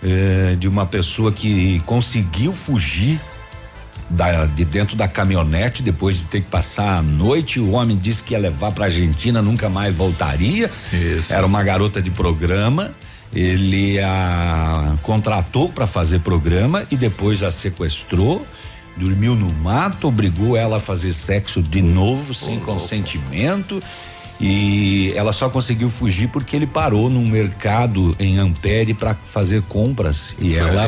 eh, 0.00 0.54
de 0.60 0.68
uma 0.68 0.86
pessoa 0.86 1.32
que 1.32 1.80
conseguiu 1.80 2.52
fugir 2.52 3.20
da- 4.14 4.46
de 4.46 4.64
dentro 4.64 4.96
da 4.96 5.06
caminhonete 5.08 5.82
depois 5.82 6.16
de 6.18 6.22
ter 6.24 6.40
que 6.40 6.48
passar 6.50 6.98
a 6.98 7.02
noite. 7.02 7.60
O 7.60 7.72
homem 7.72 7.96
disse 7.96 8.22
que 8.22 8.32
ia 8.34 8.38
levar 8.38 8.72
para 8.72 8.86
Argentina, 8.86 9.42
nunca 9.42 9.68
mais 9.68 9.94
voltaria. 9.94 10.70
Isso. 10.92 11.32
Era 11.32 11.46
uma 11.46 11.62
garota 11.62 12.00
de 12.00 12.10
programa. 12.10 12.92
Ele 13.32 13.98
a 14.00 14.94
contratou 15.02 15.68
para 15.68 15.86
fazer 15.86 16.20
programa 16.20 16.84
e 16.90 16.96
depois 16.96 17.42
a 17.42 17.50
sequestrou. 17.50 18.46
Dormiu 18.96 19.34
no 19.34 19.52
mato, 19.52 20.06
obrigou 20.06 20.56
ela 20.56 20.76
a 20.76 20.80
fazer 20.80 21.12
sexo 21.12 21.60
de 21.60 21.82
novo, 21.82 22.32
sem 22.32 22.60
consentimento. 22.60 23.82
E 24.40 25.12
ela 25.16 25.32
só 25.32 25.48
conseguiu 25.48 25.88
fugir 25.88 26.28
porque 26.28 26.54
ele 26.54 26.66
parou 26.66 27.08
num 27.10 27.26
mercado 27.26 28.14
em 28.18 28.38
Ampere 28.38 28.92
para 28.94 29.14
fazer 29.14 29.62
compras 29.62 30.34
e 30.40 30.50
Foi 30.50 30.58
ela 30.58 30.84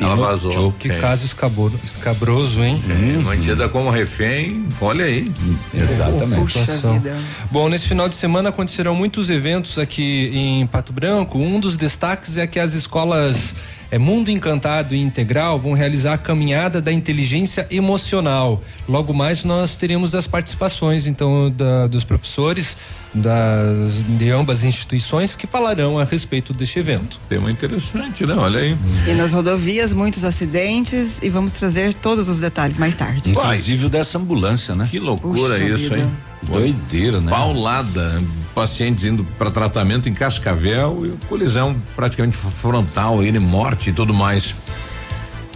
ela 0.00 0.16
vazou. 0.16 0.72
Que 0.72 0.90
É. 0.90 0.98
caso 0.98 1.24
escaboro- 1.24 1.78
escabroso, 1.84 2.62
hein? 2.62 2.82
É, 2.88 3.18
mantida 3.22 3.68
como 3.68 3.90
refém, 3.90 4.66
olha 4.80 5.04
aí. 5.04 5.30
Exatamente. 5.72 6.40
Puxa 6.40 6.60
situação. 6.60 6.94
vida. 6.94 7.16
Bom, 7.50 7.68
nesse 7.68 7.86
final 7.86 8.08
de 8.08 8.16
semana 8.16 8.48
acontecerão 8.48 8.94
muitos 8.94 9.30
eventos 9.30 9.78
aqui 9.78 10.30
em 10.34 10.66
Pato 10.66 10.92
Branco. 10.92 11.38
Um 11.38 11.60
dos 11.60 11.76
destaques 11.76 12.36
é 12.36 12.46
que 12.46 12.58
as 12.58 12.74
escolas 12.74 13.54
é, 13.90 13.98
Mundo 13.98 14.28
Encantado 14.30 14.94
e 14.94 15.00
Integral 15.00 15.58
vão 15.60 15.72
realizar 15.72 16.14
a 16.14 16.18
caminhada 16.18 16.80
da 16.82 16.92
inteligência 16.92 17.66
emocional. 17.70 18.60
Logo 18.88 19.12
mais 19.14 19.44
nós 19.44 19.76
teremos 19.76 20.14
as 20.16 20.26
participações 20.26 21.06
então 21.06 21.48
da- 21.50 21.86
dos 21.86 22.02
professores 22.02 22.76
das, 23.14 24.02
de 24.18 24.30
ambas 24.30 24.64
instituições 24.64 25.36
que 25.36 25.46
falarão 25.46 25.98
a 25.98 26.04
respeito 26.04 26.52
deste 26.52 26.78
evento. 26.78 27.20
Tema 27.28 27.50
interessante, 27.50 28.26
né? 28.26 28.34
Olha 28.34 28.60
aí. 28.60 28.76
E 29.06 29.14
nas 29.14 29.32
rodovias, 29.32 29.92
muitos 29.92 30.24
acidentes 30.24 31.20
e 31.22 31.30
vamos 31.30 31.52
trazer 31.52 31.94
todos 31.94 32.28
os 32.28 32.38
detalhes 32.38 32.76
mais 32.76 32.96
tarde. 32.96 33.30
Inclusive 33.30 33.86
o 33.86 33.88
dessa 33.88 34.18
ambulância, 34.18 34.74
né? 34.74 34.88
Que 34.90 34.98
loucura 34.98 35.54
Puxa 35.54 35.64
isso, 35.64 35.90
vida. 35.90 35.98
hein? 35.98 36.10
Doideira, 36.42 37.20
né? 37.20 37.30
Paulada, 37.30 38.22
pacientes 38.54 39.04
indo 39.04 39.24
para 39.38 39.50
tratamento 39.50 40.08
em 40.08 40.14
Cascavel 40.14 41.06
e 41.06 41.26
colisão 41.26 41.74
praticamente 41.96 42.36
frontal, 42.36 43.22
ele 43.22 43.38
morte 43.38 43.90
e 43.90 43.92
tudo 43.92 44.12
mais. 44.12 44.54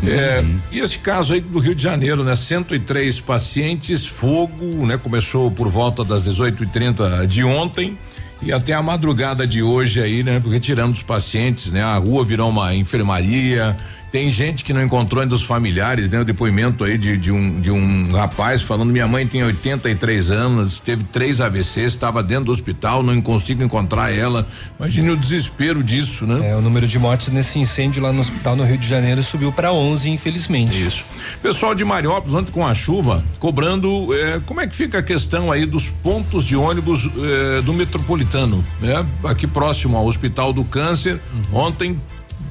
É, 0.06 0.44
e 0.70 0.78
esse 0.78 0.98
caso 0.98 1.34
aí 1.34 1.40
do 1.40 1.58
Rio 1.58 1.74
de 1.74 1.82
Janeiro, 1.82 2.22
né? 2.22 2.36
103 2.36 3.20
pacientes, 3.20 4.06
fogo, 4.06 4.86
né? 4.86 4.96
Começou 4.96 5.50
por 5.50 5.68
volta 5.68 6.04
das 6.04 6.24
18h30 6.24 7.26
de 7.26 7.42
ontem 7.42 7.98
e 8.40 8.52
até 8.52 8.72
a 8.72 8.82
madrugada 8.82 9.46
de 9.46 9.62
hoje 9.62 10.00
aí, 10.00 10.22
né? 10.22 10.40
Retirando 10.44 10.92
os 10.92 11.02
pacientes, 11.02 11.72
né? 11.72 11.82
A 11.82 11.96
rua 11.96 12.24
virou 12.24 12.48
uma 12.48 12.74
enfermaria 12.74 13.76
Tem 14.10 14.30
gente 14.30 14.64
que 14.64 14.72
não 14.72 14.82
encontrou 14.82 15.22
ainda 15.22 15.34
os 15.34 15.42
familiares, 15.42 16.10
né? 16.10 16.20
O 16.20 16.24
depoimento 16.24 16.82
aí 16.82 16.96
de, 16.96 17.16
de, 17.18 17.30
um, 17.30 17.60
de 17.60 17.70
um 17.70 18.10
rapaz 18.12 18.62
falando: 18.62 18.90
minha 18.90 19.06
mãe 19.06 19.26
tem 19.26 19.44
83 19.44 20.30
anos, 20.30 20.80
teve 20.80 21.04
três 21.04 21.40
AVCs, 21.40 21.92
estava 21.92 22.22
dentro 22.22 22.46
do 22.46 22.52
hospital, 22.52 23.02
não 23.02 23.20
consigo 23.20 23.62
encontrar 23.62 24.10
ela. 24.10 24.46
Imagine 24.78 25.10
o 25.10 25.16
desespero 25.16 25.82
disso, 25.82 26.26
né? 26.26 26.50
É, 26.50 26.56
o 26.56 26.62
número 26.62 26.86
de 26.86 26.98
mortes 26.98 27.28
nesse 27.28 27.58
incêndio 27.58 28.02
lá 28.02 28.12
no 28.12 28.20
hospital 28.20 28.56
no 28.56 28.64
Rio 28.64 28.78
de 28.78 28.86
Janeiro 28.86 29.22
subiu 29.22 29.52
para 29.52 29.72
11, 29.72 30.10
infelizmente. 30.10 30.86
Isso. 30.86 31.04
Pessoal 31.42 31.74
de 31.74 31.84
Mariópolis, 31.84 32.34
ontem 32.34 32.50
com 32.50 32.66
a 32.66 32.74
chuva, 32.74 33.22
cobrando. 33.38 34.08
Eh, 34.14 34.40
como 34.46 34.60
é 34.60 34.66
que 34.66 34.74
fica 34.74 34.98
a 34.98 35.02
questão 35.02 35.52
aí 35.52 35.66
dos 35.66 35.90
pontos 35.90 36.44
de 36.44 36.56
ônibus 36.56 37.10
eh, 37.16 37.60
do 37.60 37.74
metropolitano? 37.74 38.64
Né? 38.80 39.04
Aqui 39.24 39.46
próximo 39.46 39.96
ao 39.96 40.06
Hospital 40.06 40.52
do 40.52 40.64
Câncer, 40.64 41.20
uhum. 41.52 41.58
ontem 41.58 42.00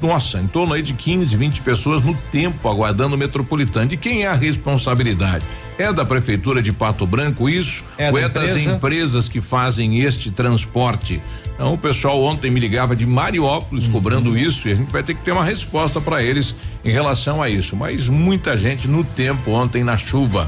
nossa, 0.02 0.40
em 0.40 0.48
torno 0.48 0.74
aí 0.74 0.82
de 0.82 0.94
15, 0.94 1.36
20 1.36 1.62
pessoas 1.62 2.04
no 2.04 2.14
tempo 2.32 2.68
aguardando 2.68 3.16
o 3.16 3.18
metropolitano. 3.18 3.88
De 3.88 3.98
quem 3.98 4.24
é 4.24 4.28
a 4.28 4.34
responsabilidade? 4.34 5.44
É 5.78 5.94
da 5.94 6.04
prefeitura 6.04 6.62
de 6.62 6.72
Pato 6.72 7.06
Branco 7.06 7.48
isso? 7.48 7.84
É 7.98 8.12
ou 8.12 8.18
é 8.18 8.28
das 8.28 8.56
empresas 8.56 9.30
que 9.30 9.42
fazem 9.42 10.00
este 10.00 10.32
transporte? 10.32 11.22
Então, 11.54 11.74
o 11.74 11.78
pessoal 11.78 12.22
ontem 12.24 12.52
me 12.52 12.60
ligava 12.60 12.96
de 12.96 13.06
Mariópolis 13.06 13.88
uhum. 13.88 13.94
cobrando 13.94 14.38
isso 14.38 14.68
e 14.68 14.72
a 14.72 14.76
gente 14.76 14.92
vai 14.92 15.02
ter 15.02 15.16
que 15.16 15.24
ter 15.24 15.32
uma 15.32 15.44
resposta 15.44 16.00
para 16.00 16.22
eles 16.22 16.54
em 16.86 16.92
relação 16.92 17.42
a 17.42 17.50
isso. 17.50 17.76
Mas 17.76 18.08
muita 18.08 18.58
gente 18.58 18.88
no 18.88 19.04
tempo 19.04 19.52
ontem 19.52 19.84
na 19.84 19.98
chuva. 19.98 20.48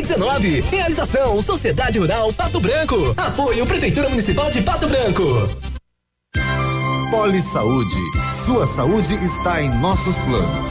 2019. 0.00 0.60
Realização 0.62 1.40
Sociedade 1.40 1.98
Rural 1.98 2.32
Pato 2.32 2.60
Branco. 2.60 3.14
Apoio 3.16 3.66
Prefeitura 3.66 4.08
Municipal 4.08 4.50
de 4.50 4.62
Pato 4.62 4.88
Branco. 4.88 5.48
Poli 7.10 7.42
Saúde. 7.42 7.96
Sua 8.46 8.66
saúde 8.66 9.14
está 9.24 9.62
em 9.62 9.68
nossos 9.80 10.16
planos. 10.16 10.70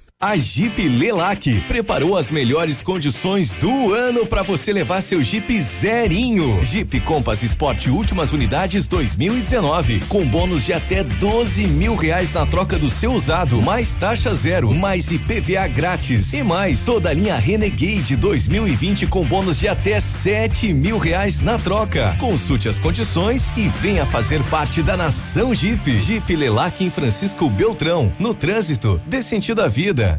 a 0.21 0.37
Jeep 0.37 0.87
Lelac 0.87 1.61
preparou 1.61 2.15
as 2.15 2.29
melhores 2.29 2.79
condições 2.79 3.53
do 3.53 3.91
ano 3.91 4.23
para 4.27 4.43
você 4.43 4.71
levar 4.71 5.01
seu 5.01 5.23
Jeep 5.23 5.59
zerinho. 5.59 6.63
Jeep 6.63 6.99
Compass 6.99 7.41
Sport 7.41 7.87
últimas 7.87 8.31
unidades 8.31 8.87
2019 8.87 10.01
com 10.01 10.23
bônus 10.23 10.63
de 10.63 10.73
até 10.73 11.03
12 11.03 11.65
mil 11.65 11.95
reais 11.95 12.31
na 12.31 12.45
troca 12.45 12.77
do 12.77 12.87
seu 12.87 13.13
usado, 13.13 13.63
mais 13.63 13.95
taxa 13.95 14.31
zero, 14.35 14.71
mais 14.71 15.09
IPVA 15.09 15.67
grátis 15.67 16.31
e 16.33 16.43
mais 16.43 16.85
toda 16.85 17.09
a 17.09 17.13
linha 17.13 17.35
Renegade 17.37 18.15
2020 18.15 19.07
com 19.07 19.25
bônus 19.25 19.57
de 19.57 19.67
até 19.67 19.99
7 19.99 20.71
mil 20.71 20.99
reais 20.99 21.41
na 21.41 21.57
troca. 21.57 22.15
Consulte 22.19 22.69
as 22.69 22.77
condições 22.77 23.51
e 23.57 23.67
venha 23.67 24.05
fazer 24.05 24.43
parte 24.43 24.83
da 24.83 24.95
nação 24.95 25.55
Jeep. 25.55 25.97
Jeep 25.97 26.35
Lelac 26.35 26.83
em 26.83 26.91
Francisco 26.91 27.49
Beltrão, 27.49 28.13
no 28.19 28.35
trânsito, 28.35 29.01
dê 29.07 29.23
sentido 29.23 29.63
à 29.63 29.67
vida. 29.67 30.10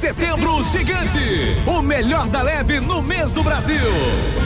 Setembro 0.00 0.62
Gigante, 0.64 1.56
o 1.66 1.82
melhor 1.82 2.26
da 2.28 2.40
leve 2.40 2.80
no 2.80 3.02
mês 3.02 3.34
do 3.34 3.42
Brasil. 3.42 3.76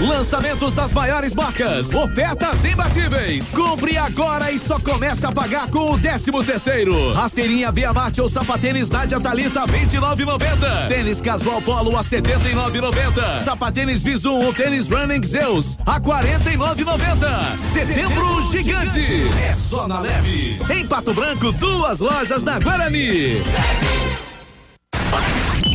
Lançamentos 0.00 0.74
das 0.74 0.92
maiores 0.92 1.32
marcas, 1.32 1.94
ofertas 1.94 2.64
imbatíveis. 2.64 3.52
Compre 3.54 3.96
agora 3.96 4.50
e 4.50 4.58
só 4.58 4.80
comece 4.80 5.24
a 5.24 5.30
pagar 5.30 5.70
com 5.70 5.92
o 5.92 5.98
13 5.98 6.32
terceiro. 6.44 7.12
Rasteirinha 7.12 7.70
Via 7.70 7.92
Marte 7.92 8.20
ou 8.20 8.28
sapatênis 8.28 8.90
Nádia 8.90 9.20
Talita 9.20 9.64
29,90. 9.66 10.88
Tênis 10.88 11.20
Casual 11.20 11.62
Polo 11.62 11.96
a 11.96 12.02
79,90. 12.02 13.38
Sapatênis 13.38 14.02
Visum 14.02 14.44
ou 14.44 14.52
tênis 14.52 14.88
Running 14.88 15.22
Zeus 15.22 15.78
a 15.86 16.00
49,90. 16.00 17.58
Setembro 17.72 18.50
Gigante, 18.50 19.30
é 19.48 19.54
só 19.54 19.86
na 19.86 20.00
leve. 20.00 20.58
Em 20.68 20.84
Pato 20.84 21.14
Branco, 21.14 21.52
duas 21.52 22.00
lojas 22.00 22.42
da 22.42 22.58
Guarani. 22.58 23.40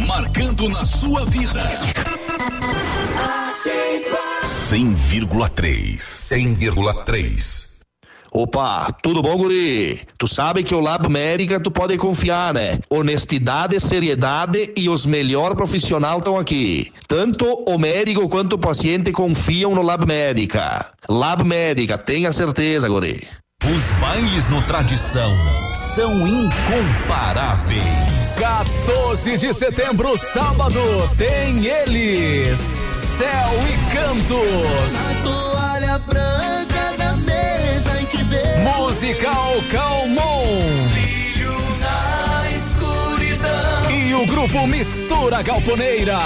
Marcando 0.08 0.70
na 0.70 0.86
sua 0.86 1.26
vida. 1.26 1.64
100,3. 4.70 5.98
100,3. 5.98 7.70
Opa, 8.32 8.88
tudo 9.02 9.24
bom, 9.24 9.36
guri? 9.38 10.02
Tu 10.18 10.28
sabe 10.28 10.64
que 10.64 10.76
o 10.76 10.80
Lab 10.80 11.10
Médica 11.10 11.60
tu 11.60 11.72
pode 11.72 11.98
confiar, 11.98 12.54
né? 12.54 12.80
Honestidade, 12.90 13.80
seriedade 13.80 14.72
e 14.78 14.88
os 14.88 15.06
melhores 15.06 15.56
profissionais 15.56 16.20
estão 16.20 16.38
aqui. 16.38 16.92
Tanto 17.08 17.46
o 17.68 17.78
médico 17.80 18.30
quanto 18.30 18.54
o 18.54 18.60
paciente 18.60 19.12
confiam 19.12 19.74
no 19.74 19.82
Lab 19.82 20.06
Médica. 20.06 20.92
Lab 21.10 21.44
Médica, 21.44 21.98
tenha 21.98 22.32
certeza, 22.32 22.88
guri. 22.88 23.28
Os 23.66 23.92
bailes 24.00 24.48
no 24.48 24.62
Tradição 24.62 25.30
são 25.74 26.26
incomparáveis. 26.26 27.84
14 28.40 29.38
de 29.38 29.54
setembro, 29.54 30.18
sábado, 30.18 30.82
tem 31.18 31.66
eles. 31.66 32.60
Céu 33.18 33.52
e 33.68 33.94
Cantos. 33.94 34.96
A 34.96 35.24
toalha 35.24 36.00
branca 36.00 36.94
da 36.98 37.14
mesa 37.18 38.02
em 38.02 38.06
que. 38.06 38.20
Musical 38.64 39.56
Calmon. 39.70 39.99
Grupo 44.26 44.68
Mistura 44.68 45.42
Galponeira. 45.42 46.18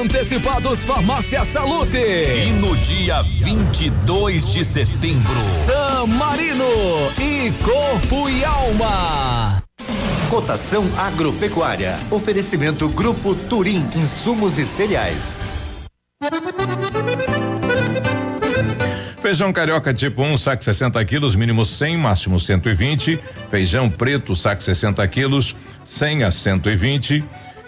Antecipados 0.00 0.84
Farmácia 0.84 1.44
Salute. 1.44 1.96
E 1.96 2.50
no 2.52 2.76
dia 2.76 3.22
22 3.22 4.52
de 4.52 4.64
setembro, 4.64 5.34
San 5.66 6.06
Marino 6.06 6.64
e 7.18 7.52
Corpo 7.62 8.28
e 8.28 8.44
Alma. 8.44 9.62
Cotação 10.30 10.84
agropecuária. 10.98 11.98
Oferecimento 12.10 12.88
Grupo 12.88 13.34
Turim, 13.34 13.86
insumos 13.94 14.58
e 14.58 14.66
cereais. 14.66 15.38
Feijão 19.24 19.54
carioca 19.54 19.94
tipo 19.94 20.22
1, 20.22 20.32
um, 20.32 20.36
saco 20.36 20.62
60 20.62 21.02
quilos, 21.06 21.34
mínimo 21.34 21.64
100, 21.64 21.96
máximo 21.96 22.38
120. 22.38 23.18
Feijão 23.50 23.88
preto, 23.88 24.36
saco 24.36 24.62
60 24.62 25.08
quilos, 25.08 25.56
100 25.86 26.24
a 26.24 26.30
120. 26.30 27.24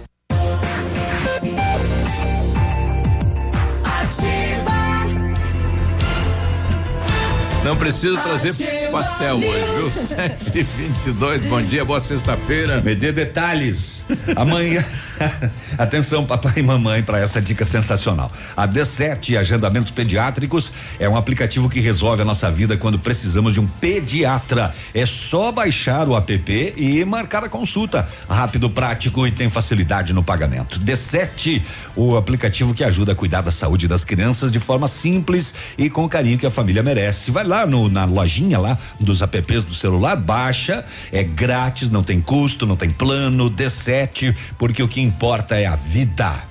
Não 7.63 7.75
precisa 7.75 8.19
trazer 8.19 8.55
pastel 8.91 9.35
hoje, 9.35 9.65
viu? 9.75 9.91
7 10.17 10.51
e 10.57 10.63
22 10.63 11.41
bom 11.45 11.61
dia, 11.61 11.85
boa 11.85 11.99
sexta-feira. 11.99 12.81
Me 12.81 12.95
dê 12.95 13.11
detalhes. 13.11 14.01
Amanhã. 14.35 14.83
Atenção, 15.77 16.25
papai 16.25 16.53
e 16.57 16.63
mamãe, 16.63 17.03
para 17.03 17.19
essa 17.19 17.39
dica 17.39 17.63
sensacional. 17.63 18.31
A 18.57 18.67
D7 18.67 19.37
Agendamentos 19.37 19.91
Pediátricos 19.91 20.73
é 20.99 21.07
um 21.07 21.15
aplicativo 21.15 21.69
que 21.69 21.79
resolve 21.79 22.23
a 22.23 22.25
nossa 22.25 22.49
vida 22.49 22.75
quando 22.77 22.97
precisamos 22.97 23.53
de 23.53 23.59
um 23.59 23.67
pediatra. 23.67 24.73
É 24.91 25.05
só 25.05 25.51
baixar 25.51 26.09
o 26.09 26.17
app 26.17 26.73
e 26.75 27.05
marcar 27.05 27.43
a 27.43 27.49
consulta. 27.49 28.07
Rápido, 28.27 28.71
prático 28.71 29.27
e 29.27 29.31
tem 29.31 29.49
facilidade 29.51 30.13
no 30.13 30.23
pagamento. 30.23 30.79
D7, 30.79 31.61
o 31.95 32.17
aplicativo 32.17 32.73
que 32.73 32.83
ajuda 32.83 33.11
a 33.11 33.15
cuidar 33.15 33.41
da 33.41 33.51
saúde 33.51 33.87
das 33.87 34.03
crianças 34.03 34.51
de 34.51 34.59
forma 34.59 34.87
simples 34.87 35.53
e 35.77 35.91
com 35.91 36.03
o 36.05 36.09
carinho 36.09 36.39
que 36.39 36.45
a 36.47 36.51
família 36.51 36.81
merece. 36.81 37.29
Vai 37.29 37.43
lá 37.43 37.50
no, 37.65 37.89
na 37.89 38.05
lojinha 38.05 38.59
lá 38.59 38.77
dos 38.99 39.21
apps 39.21 39.63
do 39.63 39.73
celular, 39.73 40.15
baixa, 40.15 40.83
é 41.11 41.23
grátis, 41.23 41.89
não 41.89 42.03
tem 42.03 42.21
custo, 42.21 42.65
não 42.65 42.75
tem 42.75 42.89
plano, 42.89 43.49
D7, 43.49 44.35
porque 44.57 44.81
o 44.81 44.87
que 44.87 45.01
importa 45.01 45.55
é 45.55 45.65
a 45.65 45.75
vida. 45.75 46.50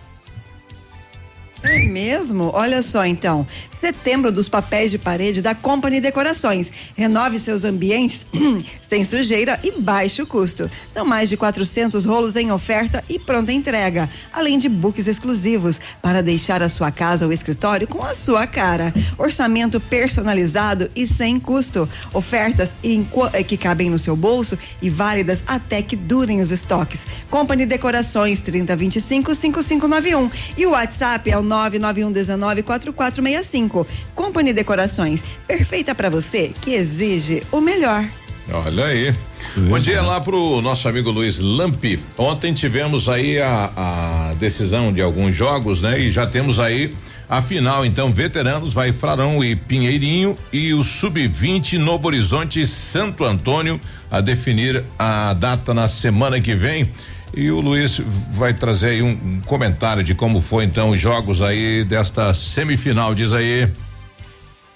É 1.62 1.86
mesmo? 1.86 2.50
Olha 2.54 2.80
só 2.82 3.04
então. 3.04 3.46
Setembro 3.80 4.32
dos 4.32 4.48
papéis 4.48 4.90
de 4.90 4.98
parede 4.98 5.42
da 5.42 5.54
Company 5.54 6.00
Decorações. 6.00 6.72
Renove 6.96 7.38
seus 7.38 7.64
ambientes 7.64 8.26
sem 8.80 9.04
sujeira 9.04 9.58
e 9.62 9.72
baixo 9.72 10.26
custo. 10.26 10.70
São 10.88 11.04
mais 11.04 11.28
de 11.28 11.36
400 11.36 12.04
rolos 12.04 12.36
em 12.36 12.50
oferta 12.50 13.04
e 13.08 13.18
pronta 13.18 13.52
entrega, 13.52 14.08
além 14.32 14.58
de 14.58 14.68
books 14.68 15.06
exclusivos 15.06 15.80
para 16.02 16.22
deixar 16.22 16.62
a 16.62 16.68
sua 16.68 16.90
casa 16.90 17.26
ou 17.26 17.32
escritório 17.32 17.86
com 17.86 18.02
a 18.04 18.14
sua 18.14 18.46
cara. 18.46 18.92
Orçamento 19.18 19.80
personalizado 19.80 20.90
e 20.94 21.06
sem 21.06 21.38
custo. 21.38 21.88
Ofertas 22.12 22.74
em, 22.82 23.06
eh, 23.32 23.42
que 23.42 23.56
cabem 23.56 23.90
no 23.90 23.98
seu 23.98 24.16
bolso 24.16 24.58
e 24.80 24.88
válidas 24.88 25.42
até 25.46 25.82
que 25.82 25.96
durem 25.96 26.40
os 26.40 26.50
estoques. 26.50 27.06
Company 27.30 27.66
Decorações 27.66 28.40
3025 28.40 29.34
5591 29.34 30.30
e 30.56 30.66
o 30.66 30.70
WhatsApp 30.70 31.30
é 31.30 31.38
o 31.38 31.49
991194465. 31.50 33.86
Company 34.14 34.52
Decorações, 34.52 35.24
perfeita 35.46 35.94
para 35.94 36.08
você 36.08 36.52
que 36.62 36.72
exige 36.72 37.42
o 37.50 37.60
melhor. 37.60 38.08
Olha 38.52 38.86
aí. 38.86 39.14
Bom 39.56 39.78
dia 39.78 40.02
lá 40.02 40.20
pro 40.20 40.60
nosso 40.60 40.88
amigo 40.88 41.10
Luiz 41.10 41.38
Lampi. 41.38 41.98
Ontem 42.16 42.52
tivemos 42.52 43.08
aí 43.08 43.40
a, 43.40 43.70
a 43.76 44.34
decisão 44.34 44.92
de 44.92 45.02
alguns 45.02 45.34
jogos, 45.34 45.80
né? 45.80 46.00
E 46.00 46.10
já 46.10 46.26
temos 46.26 46.60
aí 46.60 46.94
A 47.32 47.40
final, 47.40 47.86
então, 47.86 48.12
veteranos 48.12 48.74
vai 48.74 48.92
Frarão 48.92 49.42
e 49.44 49.54
Pinheirinho 49.54 50.36
e 50.52 50.74
o 50.74 50.82
sub-20 50.82 51.78
Novo 51.78 52.08
Horizonte 52.08 52.60
e 52.60 52.66
Santo 52.66 53.22
Antônio 53.22 53.80
a 54.10 54.20
definir 54.20 54.84
a 54.98 55.32
data 55.32 55.72
na 55.72 55.86
semana 55.86 56.40
que 56.40 56.56
vem. 56.56 56.90
E 57.32 57.50
o 57.50 57.60
Luiz 57.60 58.00
vai 58.32 58.52
trazer 58.52 58.90
aí 58.90 59.02
um, 59.02 59.10
um 59.10 59.40
comentário 59.46 60.02
de 60.02 60.14
como 60.14 60.40
foi 60.40 60.64
então 60.64 60.90
os 60.90 61.00
jogos 61.00 61.40
aí 61.40 61.84
desta 61.84 62.34
semifinal. 62.34 63.14
Diz 63.14 63.32
aí. 63.32 63.68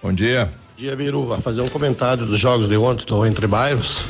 Bom 0.03 0.13
dia. 0.13 0.51
Dia 0.77 0.95
Biru, 0.95 1.27
vai 1.27 1.41
fazer 1.41 1.61
um 1.61 1.69
comentário 1.69 2.27
dos 2.27 2.39
jogos 2.39 2.69
de 2.69 2.77
ontem, 2.77 3.01
estou 3.01 3.27
entre 3.27 3.47
bairros. 3.47 4.05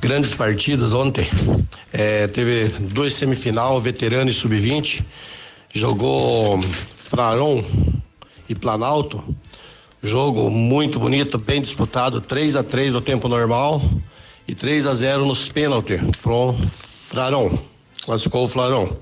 Grandes 0.00 0.34
partidas 0.34 0.92
ontem. 0.92 1.28
É, 1.92 2.26
teve 2.26 2.68
dois 2.78 3.14
semifinal, 3.14 3.80
veterano 3.80 4.30
e 4.30 4.34
sub-20. 4.34 5.02
Jogou 5.72 6.60
Fraron 6.94 7.64
e 8.48 8.54
Planalto. 8.54 9.22
Jogo 10.02 10.50
muito 10.50 11.00
bonito, 11.00 11.38
bem 11.38 11.60
disputado, 11.62 12.20
3 12.20 12.56
a 12.56 12.62
3 12.62 12.94
no 12.94 13.00
tempo 13.00 13.26
normal 13.26 13.82
e 14.46 14.54
3 14.54 14.86
a 14.86 14.94
0 14.94 15.24
nos 15.24 15.48
pênaltis 15.48 16.00
pro 16.22 16.54
Fraron. 17.08 17.73
Classificou 18.04 18.44
o 18.44 18.48
Flarão. 18.48 18.96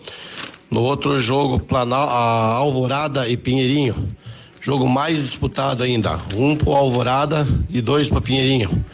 No 0.71 0.81
outro 0.83 1.21
jogo, 1.21 1.59
Planal, 1.59 2.09
a 2.09 2.55
Alvorada 2.55 3.29
e 3.29 3.37
Pinheirinho. 3.37 4.17
Jogo 4.61 4.89
mais 4.89 5.21
disputado 5.21 5.83
ainda. 5.83 6.21
Um 6.35 6.57
pro 6.57 6.73
Alvorada 6.73 7.47
e 7.69 7.81
dois 7.83 8.09
para 8.09 8.21
Pinheirinho. 8.21 8.85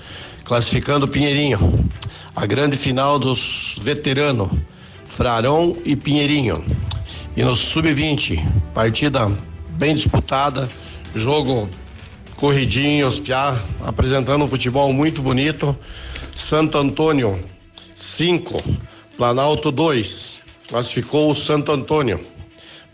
Classificando 0.45 1.07
Pinheirinho. 1.07 1.89
A 2.35 2.47
grande 2.47 2.77
final 2.77 3.19
dos 3.19 3.77
veteranos. 3.83 4.51
Frarão 5.07 5.77
e 5.85 5.95
Pinheirinho. 5.95 6.65
E 7.37 7.45
no 7.45 7.55
Sub-20, 7.55 8.43
partida 8.73 9.31
bem 9.71 9.95
disputada. 9.95 10.69
Jogo 11.15 11.69
corridinho, 12.37 13.11
Piá 13.21 13.61
apresentando 13.83 14.45
um 14.45 14.49
futebol 14.49 14.93
muito 14.93 15.21
bonito. 15.21 15.77
Santo 16.35 16.79
Antônio, 16.79 17.45
5. 17.95 18.63
Planalto 19.19 19.73
2. 19.73 20.39
Classificou 20.69 21.33
o 21.33 21.35
Santo 21.35 21.73
Antônio. 21.73 22.25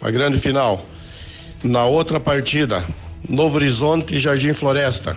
Para 0.00 0.08
a 0.08 0.10
grande 0.10 0.38
final. 0.38 0.82
Na 1.62 1.84
outra 1.84 2.18
partida, 2.18 2.82
Novo 3.28 3.56
Horizonte 3.56 4.14
e 4.14 4.18
Jardim 4.18 4.54
Floresta. 4.54 5.14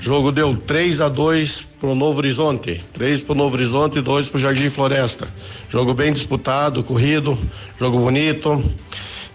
Jogo 0.00 0.32
deu 0.32 0.56
3 0.56 1.00
a 1.00 1.08
2 1.08 1.68
pro 1.78 1.94
Novo 1.94 2.18
Horizonte, 2.18 2.82
3 2.94 3.22
pro 3.22 3.36
Novo 3.36 3.54
Horizonte 3.54 4.00
e 4.00 4.02
2 4.02 4.28
pro 4.28 4.40
Jardim 4.40 4.68
Floresta. 4.68 5.28
Jogo 5.70 5.94
bem 5.94 6.12
disputado, 6.12 6.82
corrido, 6.82 7.38
jogo 7.78 8.00
bonito. 8.00 8.60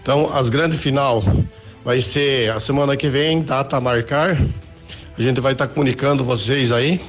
Então, 0.02 0.30
as 0.34 0.50
grandes 0.50 0.82
final 0.82 1.24
vai 1.86 2.02
ser 2.02 2.52
a 2.52 2.60
semana 2.60 2.98
que 2.98 3.08
vem, 3.08 3.42
data 3.42 3.78
a 3.78 3.82
marcar. 3.82 4.38
A 5.18 5.22
gente 5.22 5.40
vai 5.40 5.54
estar 5.54 5.66
tá 5.66 5.74
comunicando 5.74 6.26
vocês 6.26 6.74
aí. 6.74 7.00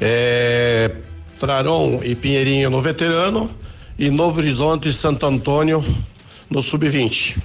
É, 0.00 0.92
Traron 1.38 2.00
e 2.02 2.14
Pinheirinho 2.14 2.68
no 2.68 2.80
veterano 2.80 3.50
e 3.98 4.10
Novo 4.10 4.38
Horizonte 4.38 4.88
e 4.88 4.92
Santo 4.92 5.24
Antônio 5.26 5.84
no 6.50 6.62
sub-20. 6.62 7.36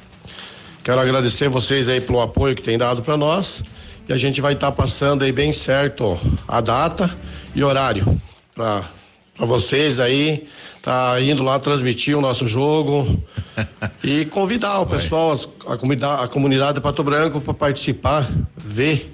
Quero 0.84 1.00
agradecer 1.00 1.48
vocês 1.50 1.88
aí 1.88 2.02
pelo 2.02 2.22
apoio 2.22 2.56
que 2.56 2.62
tem 2.62 2.78
dado 2.78 3.02
para 3.02 3.16
nós 3.16 3.64
e 4.08 4.14
a 4.14 4.18
gente 4.18 4.42
vai 4.42 4.54
estar 4.54 4.72
tá 4.72 4.76
passando 4.76 5.24
aí 5.24 5.32
bem 5.32 5.54
certo 5.54 6.20
a 6.48 6.60
data 6.60 7.16
e 7.56 7.64
horário 7.64 8.22
para 8.54 8.84
para 9.36 9.48
vocês 9.48 10.00
aí, 10.00 10.48
tá 10.82 11.20
indo 11.20 11.42
lá 11.42 11.58
transmitir 11.58 12.16
o 12.16 12.22
nosso 12.22 12.46
jogo 12.46 13.22
e 14.04 14.26
convidar 14.26 14.80
o 14.80 14.86
pessoal, 14.86 15.36
a 15.66 15.76
comunidade, 15.76 16.24
a 16.24 16.28
comunidade 16.28 16.76
de 16.76 16.82
Pato 16.82 17.04
Branco 17.04 17.42
para 17.42 17.54
participar, 17.54 18.30
ver 18.56 19.12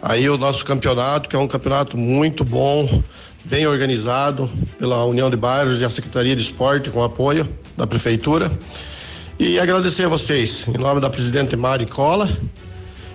aí 0.00 0.28
o 0.30 0.38
nosso 0.38 0.64
campeonato, 0.64 1.28
que 1.28 1.34
é 1.34 1.38
um 1.38 1.48
campeonato 1.48 1.98
muito 1.98 2.44
bom, 2.44 3.02
bem 3.48 3.66
organizado 3.66 4.50
pela 4.78 5.04
União 5.04 5.30
de 5.30 5.36
Bairros 5.36 5.80
e 5.80 5.84
a 5.84 5.90
Secretaria 5.90 6.34
de 6.34 6.42
Esporte 6.42 6.90
com 6.90 7.02
apoio 7.02 7.48
da 7.76 7.86
prefeitura. 7.86 8.50
E 9.38 9.58
agradecer 9.58 10.04
a 10.04 10.08
vocês, 10.08 10.66
em 10.66 10.78
nome 10.78 11.00
da 11.00 11.10
presidente 11.10 11.54
Mari 11.56 11.86
Cola 11.86 12.28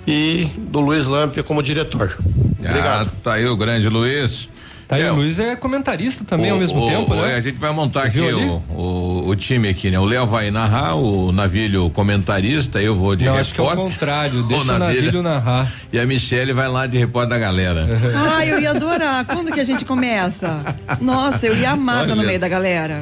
e 0.08 0.48
do 0.58 0.80
Luiz 0.80 1.06
Lampia 1.06 1.44
como 1.44 1.62
diretor. 1.62 2.17
Obrigado. 2.60 3.12
Ah, 3.13 3.20
tá 3.24 3.34
aí 3.34 3.46
o 3.48 3.58
grande 3.58 3.89
Luiz. 3.89 4.48
Tá 4.91 4.97
aí, 4.97 5.10
o 5.10 5.15
Luiz 5.15 5.39
é 5.39 5.56
comentarista 5.56 6.25
também 6.25 6.51
o, 6.51 6.56
ao 6.56 6.60
mesmo 6.60 6.84
o, 6.84 6.89
tempo, 6.89 7.15
né? 7.15 7.36
A 7.36 7.39
gente 7.39 7.58
vai 7.58 7.71
montar 7.71 8.04
aqui 8.04 8.19
o, 8.19 8.62
o, 8.69 9.30
o, 9.30 9.36
time 9.38 9.69
aqui, 9.69 9.89
né? 9.89 9.97
O 9.97 10.04
Léo 10.04 10.27
vai 10.27 10.51
narrar, 10.51 10.95
o 10.95 11.32
Navilho 11.32 11.89
comentarista, 11.91 12.82
eu 12.82 12.93
vou 12.93 13.15
de 13.15 13.23
Não, 13.23 13.32
repórter. 13.32 13.39
acho 13.39 13.54
que 13.54 13.62
é 13.62 13.63
o 13.63 13.86
contrário, 13.86 14.43
deixa 14.51 14.75
o 14.75 14.80
Navilho, 14.80 15.23
narrar. 15.23 15.71
E 15.93 15.99
a 15.99 16.06
Michele 16.06 16.51
vai 16.51 16.67
lá 16.67 16.88
de 16.88 16.97
repórter 16.97 17.30
da 17.30 17.39
galera. 17.39 17.88
Ai, 18.36 18.51
eu 18.51 18.60
ia 18.60 18.71
adorar. 18.71 19.23
Quando 19.23 19.49
que 19.54 19.62
a 19.62 19.63
gente 19.63 19.86
começa? 19.86 20.60
Nossa, 20.99 21.47
eu 21.47 21.56
ia 21.56 21.71
amar 21.71 22.06
no 22.06 22.17
meio 22.17 22.39
da 22.39 22.49
galera. 22.49 23.01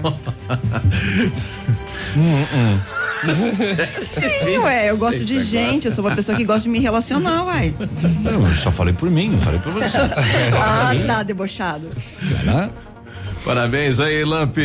hum, 2.15 2.45
hum. 2.54 2.98
Sim, 4.01 4.58
ué, 4.60 4.89
eu 4.89 4.97
gosto 4.97 5.23
de 5.23 5.43
gente, 5.43 5.88
eu 5.88 5.91
sou 5.91 6.05
uma 6.05 6.15
pessoa 6.15 6.38
que 6.38 6.43
gosta 6.43 6.63
de 6.63 6.69
me 6.69 6.79
relacionar, 6.79 7.43
uai. 7.45 7.73
Não, 8.21 8.47
eu 8.47 8.55
só 8.55 8.71
falei 8.71 8.93
por 8.93 9.10
mim, 9.10 9.29
não 9.29 9.41
falei 9.41 9.60
por 9.60 9.73
você. 9.73 9.97
ah, 10.58 10.91
tá, 11.05 11.23
debochado. 11.23 11.89
Parabéns 13.43 13.99
aí, 13.99 14.23
Lamp. 14.23 14.58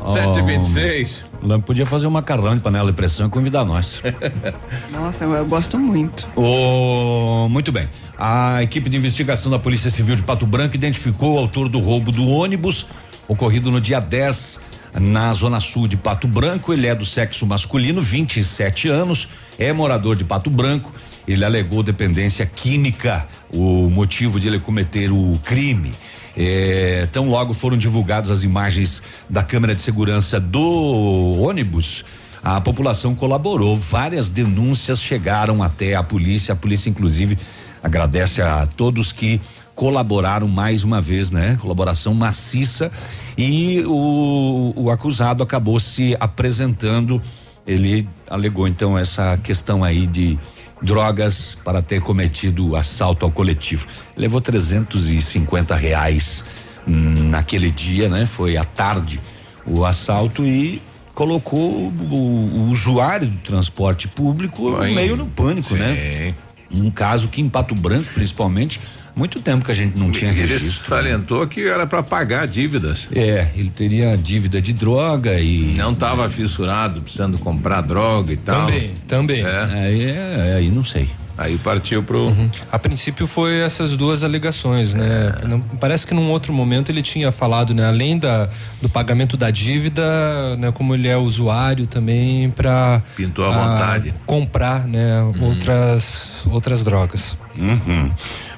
Oh, 0.00 0.12
726. 0.12 1.24
Lamp 1.42 1.64
podia 1.64 1.86
fazer 1.86 2.06
um 2.06 2.10
macarrão 2.10 2.54
de 2.54 2.60
panela 2.60 2.90
de 2.90 2.96
pressão 2.96 3.26
e 3.26 3.30
convidar 3.30 3.64
nós. 3.64 4.02
Nossa, 4.90 5.24
eu, 5.24 5.32
eu 5.32 5.46
gosto 5.46 5.78
muito. 5.78 6.28
Oh, 6.34 7.48
muito 7.48 7.70
bem. 7.70 7.88
A 8.18 8.62
equipe 8.62 8.88
de 8.88 8.96
investigação 8.96 9.50
da 9.50 9.58
Polícia 9.58 9.90
Civil 9.90 10.16
de 10.16 10.22
Pato 10.22 10.46
Branco 10.46 10.74
identificou 10.74 11.36
o 11.36 11.38
autor 11.38 11.68
do 11.68 11.78
roubo 11.78 12.10
do 12.10 12.26
ônibus 12.28 12.86
ocorrido 13.28 13.70
no 13.70 13.80
dia 13.80 14.00
10 14.00 14.60
na 15.00 15.32
zona 15.34 15.60
sul 15.60 15.86
de 15.86 15.96
Pato 15.96 16.26
Branco. 16.26 16.72
Ele 16.72 16.86
é 16.86 16.94
do 16.94 17.04
sexo 17.06 17.46
masculino, 17.46 18.00
27 18.00 18.88
anos, 18.88 19.28
é 19.58 19.72
morador 19.72 20.16
de 20.16 20.24
Pato 20.24 20.50
Branco. 20.50 20.92
Ele 21.26 21.44
alegou 21.44 21.82
dependência 21.82 22.46
química, 22.46 23.26
o 23.52 23.90
motivo 23.90 24.38
de 24.38 24.46
ele 24.48 24.60
cometer 24.60 25.10
o 25.10 25.38
crime. 25.44 25.92
É, 26.36 27.08
tão 27.10 27.28
logo 27.28 27.52
foram 27.52 27.78
divulgadas 27.78 28.30
as 28.30 28.44
imagens 28.44 29.02
da 29.28 29.42
câmera 29.42 29.74
de 29.74 29.82
segurança 29.82 30.38
do 30.38 31.40
ônibus, 31.40 32.04
a 32.46 32.60
população 32.60 33.12
colaborou. 33.12 33.76
Várias 33.76 34.30
denúncias 34.30 35.00
chegaram 35.00 35.64
até 35.64 35.96
a 35.96 36.02
polícia. 36.04 36.52
A 36.52 36.56
polícia, 36.56 36.88
inclusive, 36.88 37.36
agradece 37.86 38.42
a 38.42 38.66
todos 38.66 39.12
que 39.12 39.40
colaboraram 39.74 40.48
mais 40.48 40.82
uma 40.82 41.00
vez, 41.00 41.30
né? 41.30 41.56
Colaboração 41.60 42.12
maciça 42.14 42.90
e 43.38 43.82
o, 43.86 44.72
o 44.74 44.90
acusado 44.90 45.42
acabou 45.42 45.78
se 45.78 46.16
apresentando. 46.18 47.22
Ele 47.66 48.08
alegou 48.28 48.66
então 48.66 48.98
essa 48.98 49.36
questão 49.38 49.84
aí 49.84 50.06
de 50.06 50.38
drogas 50.82 51.56
para 51.64 51.80
ter 51.80 52.00
cometido 52.00 52.74
assalto 52.74 53.24
ao 53.24 53.30
coletivo. 53.30 53.86
Levou 54.16 54.40
350 54.40 55.74
reais 55.76 56.44
hum, 56.86 57.28
naquele 57.30 57.70
dia, 57.70 58.08
né? 58.08 58.26
Foi 58.26 58.56
à 58.56 58.64
tarde 58.64 59.20
o 59.64 59.84
assalto 59.84 60.44
e 60.44 60.82
colocou 61.14 61.60
o, 61.60 62.14
o 62.14 62.70
usuário 62.70 63.28
do 63.28 63.38
transporte 63.38 64.06
público 64.08 64.70
Oi. 64.70 64.94
meio 64.94 65.16
no 65.16 65.26
pânico, 65.26 65.74
né? 65.74 65.94
Sim. 65.94 66.00
né? 66.00 66.34
Um 66.70 66.90
caso 66.90 67.28
que 67.28 67.40
em 67.40 67.48
Pato 67.48 67.74
Branco, 67.74 68.10
principalmente, 68.14 68.80
muito 69.14 69.40
tempo 69.40 69.64
que 69.64 69.70
a 69.70 69.74
gente 69.74 69.96
não 69.98 70.10
tinha 70.10 70.30
registro. 70.30 70.66
Ele 70.66 70.72
salientou 70.72 71.46
que 71.46 71.66
era 71.66 71.86
para 71.86 72.02
pagar 72.02 72.46
dívidas. 72.46 73.08
É, 73.14 73.48
ele 73.56 73.70
teria 73.70 74.16
dívida 74.16 74.60
de 74.60 74.74
droga 74.74 75.40
e. 75.40 75.74
Não 75.76 75.92
estava 75.92 76.28
fissurado, 76.28 77.00
precisando 77.00 77.38
comprar 77.38 77.80
droga 77.80 78.32
e 78.32 78.36
tal. 78.36 78.66
Também, 78.66 78.94
também. 79.08 79.42
É. 79.42 79.64
Aí, 79.72 80.04
é, 80.04 80.54
aí 80.58 80.70
não 80.70 80.84
sei. 80.84 81.08
Aí 81.38 81.58
partiu 81.58 82.02
pro. 82.02 82.28
Uhum. 82.28 82.48
A 82.72 82.78
princípio 82.78 83.26
foi 83.26 83.58
essas 83.60 83.96
duas 83.96 84.24
alegações, 84.24 84.94
né? 84.94 85.34
É. 85.42 85.46
Não, 85.46 85.60
parece 85.60 86.06
que 86.06 86.14
num 86.14 86.30
outro 86.30 86.52
momento 86.52 86.90
ele 86.90 87.02
tinha 87.02 87.30
falado, 87.30 87.74
né? 87.74 87.86
Além 87.86 88.18
da, 88.18 88.48
do 88.80 88.88
pagamento 88.88 89.36
da 89.36 89.50
dívida, 89.50 90.56
né? 90.56 90.72
Como 90.72 90.94
ele 90.94 91.08
é 91.08 91.16
usuário 91.16 91.86
também 91.86 92.50
para 92.50 93.02
pintou 93.14 93.44
à 93.44 93.50
vontade 93.50 94.14
comprar, 94.24 94.86
né? 94.86 95.22
Uhum. 95.22 95.48
Outras 95.48 96.46
outras 96.50 96.82
drogas. 96.82 97.36
Uhum. 97.56 98.10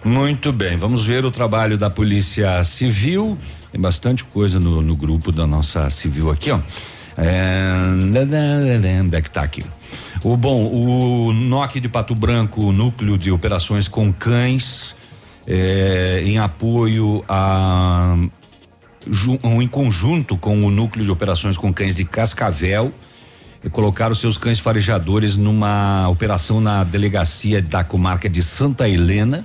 Muito 0.05 0.53
bem, 0.53 0.77
vamos 0.77 1.05
ver 1.05 1.25
o 1.25 1.31
trabalho 1.31 1.77
da 1.77 1.91
Polícia 1.91 2.63
Civil. 2.63 3.37
Tem 3.73 3.81
bastante 3.81 4.25
coisa 4.25 4.59
no, 4.61 4.81
no 4.81 4.97
grupo 4.97 5.31
da 5.33 5.47
nossa 5.47 5.91
civil 5.91 6.31
aqui, 6.31 6.51
ó. 6.51 6.61
É, 7.19 9.01
onde 9.01 9.17
é 9.17 9.21
que 9.21 9.31
tá 9.31 9.43
aqui? 9.43 9.65
O 10.23 10.37
bom, 10.37 10.65
o 10.67 11.33
NOC 11.33 11.81
de 11.81 11.89
Pato 11.89 12.15
Branco, 12.15 12.71
núcleo 12.71 13.19
de 13.19 13.31
operações 13.33 13.89
com 13.89 14.13
cães, 14.13 14.95
é, 15.47 16.23
em 16.25 16.39
apoio 16.39 17.25
a 17.29 18.17
um, 19.43 19.63
em 19.63 19.67
conjunto 19.67 20.37
com 20.37 20.65
o 20.65 20.71
núcleo 20.71 21.05
de 21.05 21.11
operações 21.11 21.57
com 21.57 21.73
cães 21.73 21.97
de 21.97 22.05
Cascavel, 22.05 22.93
colocaram 23.73 24.15
seus 24.15 24.39
cães 24.39 24.61
farejadores 24.61 25.37
numa 25.37 26.09
operação 26.09 26.61
na 26.61 26.85
delegacia 26.85 27.61
da 27.61 27.83
comarca 27.83 28.29
de 28.29 28.43
Santa 28.43 28.89
Helena. 28.89 29.45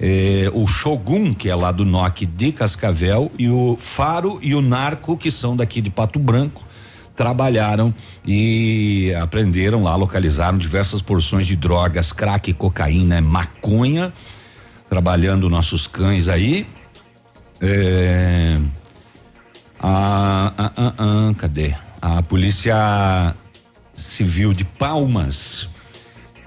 Eh, 0.00 0.50
o 0.52 0.66
Shogun, 0.66 1.32
que 1.34 1.48
é 1.48 1.54
lá 1.54 1.72
do 1.72 1.84
NOC 1.84 2.24
de 2.26 2.52
Cascavel, 2.52 3.32
e 3.38 3.48
o 3.48 3.76
Faro 3.76 4.38
e 4.42 4.54
o 4.54 4.60
Narco, 4.60 5.16
que 5.16 5.30
são 5.30 5.56
daqui 5.56 5.80
de 5.80 5.90
Pato 5.90 6.18
Branco, 6.18 6.67
trabalharam 7.18 7.92
e 8.24 9.12
aprenderam 9.20 9.82
lá, 9.82 9.96
localizaram 9.96 10.56
diversas 10.56 11.02
porções 11.02 11.48
de 11.48 11.56
drogas, 11.56 12.12
crack, 12.12 12.52
cocaína, 12.52 13.20
maconha, 13.20 14.12
trabalhando 14.88 15.50
nossos 15.50 15.88
cães 15.88 16.28
aí. 16.28 16.64
É, 17.60 18.56
a, 19.80 20.52
a, 20.56 20.72
a, 20.76 21.28
a, 21.30 21.34
cadê? 21.34 21.74
A 22.00 22.22
polícia 22.22 23.34
civil 23.96 24.54
de 24.54 24.64
Palmas 24.64 25.68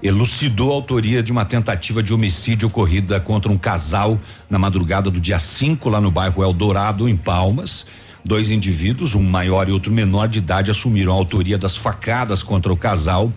elucidou 0.02 0.70
a 0.72 0.74
autoria 0.74 1.22
de 1.22 1.30
uma 1.30 1.44
tentativa 1.44 2.02
de 2.02 2.14
homicídio 2.14 2.68
ocorrida 2.68 3.20
contra 3.20 3.52
um 3.52 3.58
casal 3.58 4.18
na 4.48 4.58
madrugada 4.58 5.10
do 5.10 5.20
dia 5.20 5.38
5 5.38 5.86
lá 5.90 6.00
no 6.00 6.10
bairro 6.10 6.42
Eldorado, 6.42 7.06
em 7.06 7.16
Palmas. 7.16 7.84
Dois 8.24 8.50
indivíduos, 8.50 9.14
um 9.14 9.22
maior 9.22 9.68
e 9.68 9.72
outro 9.72 9.92
menor 9.92 10.28
de 10.28 10.38
idade, 10.38 10.70
assumiram 10.70 11.12
a 11.12 11.16
autoria 11.16 11.58
das 11.58 11.76
facadas 11.76 12.42
contra 12.42 12.72
o 12.72 12.76
casal 12.76 13.32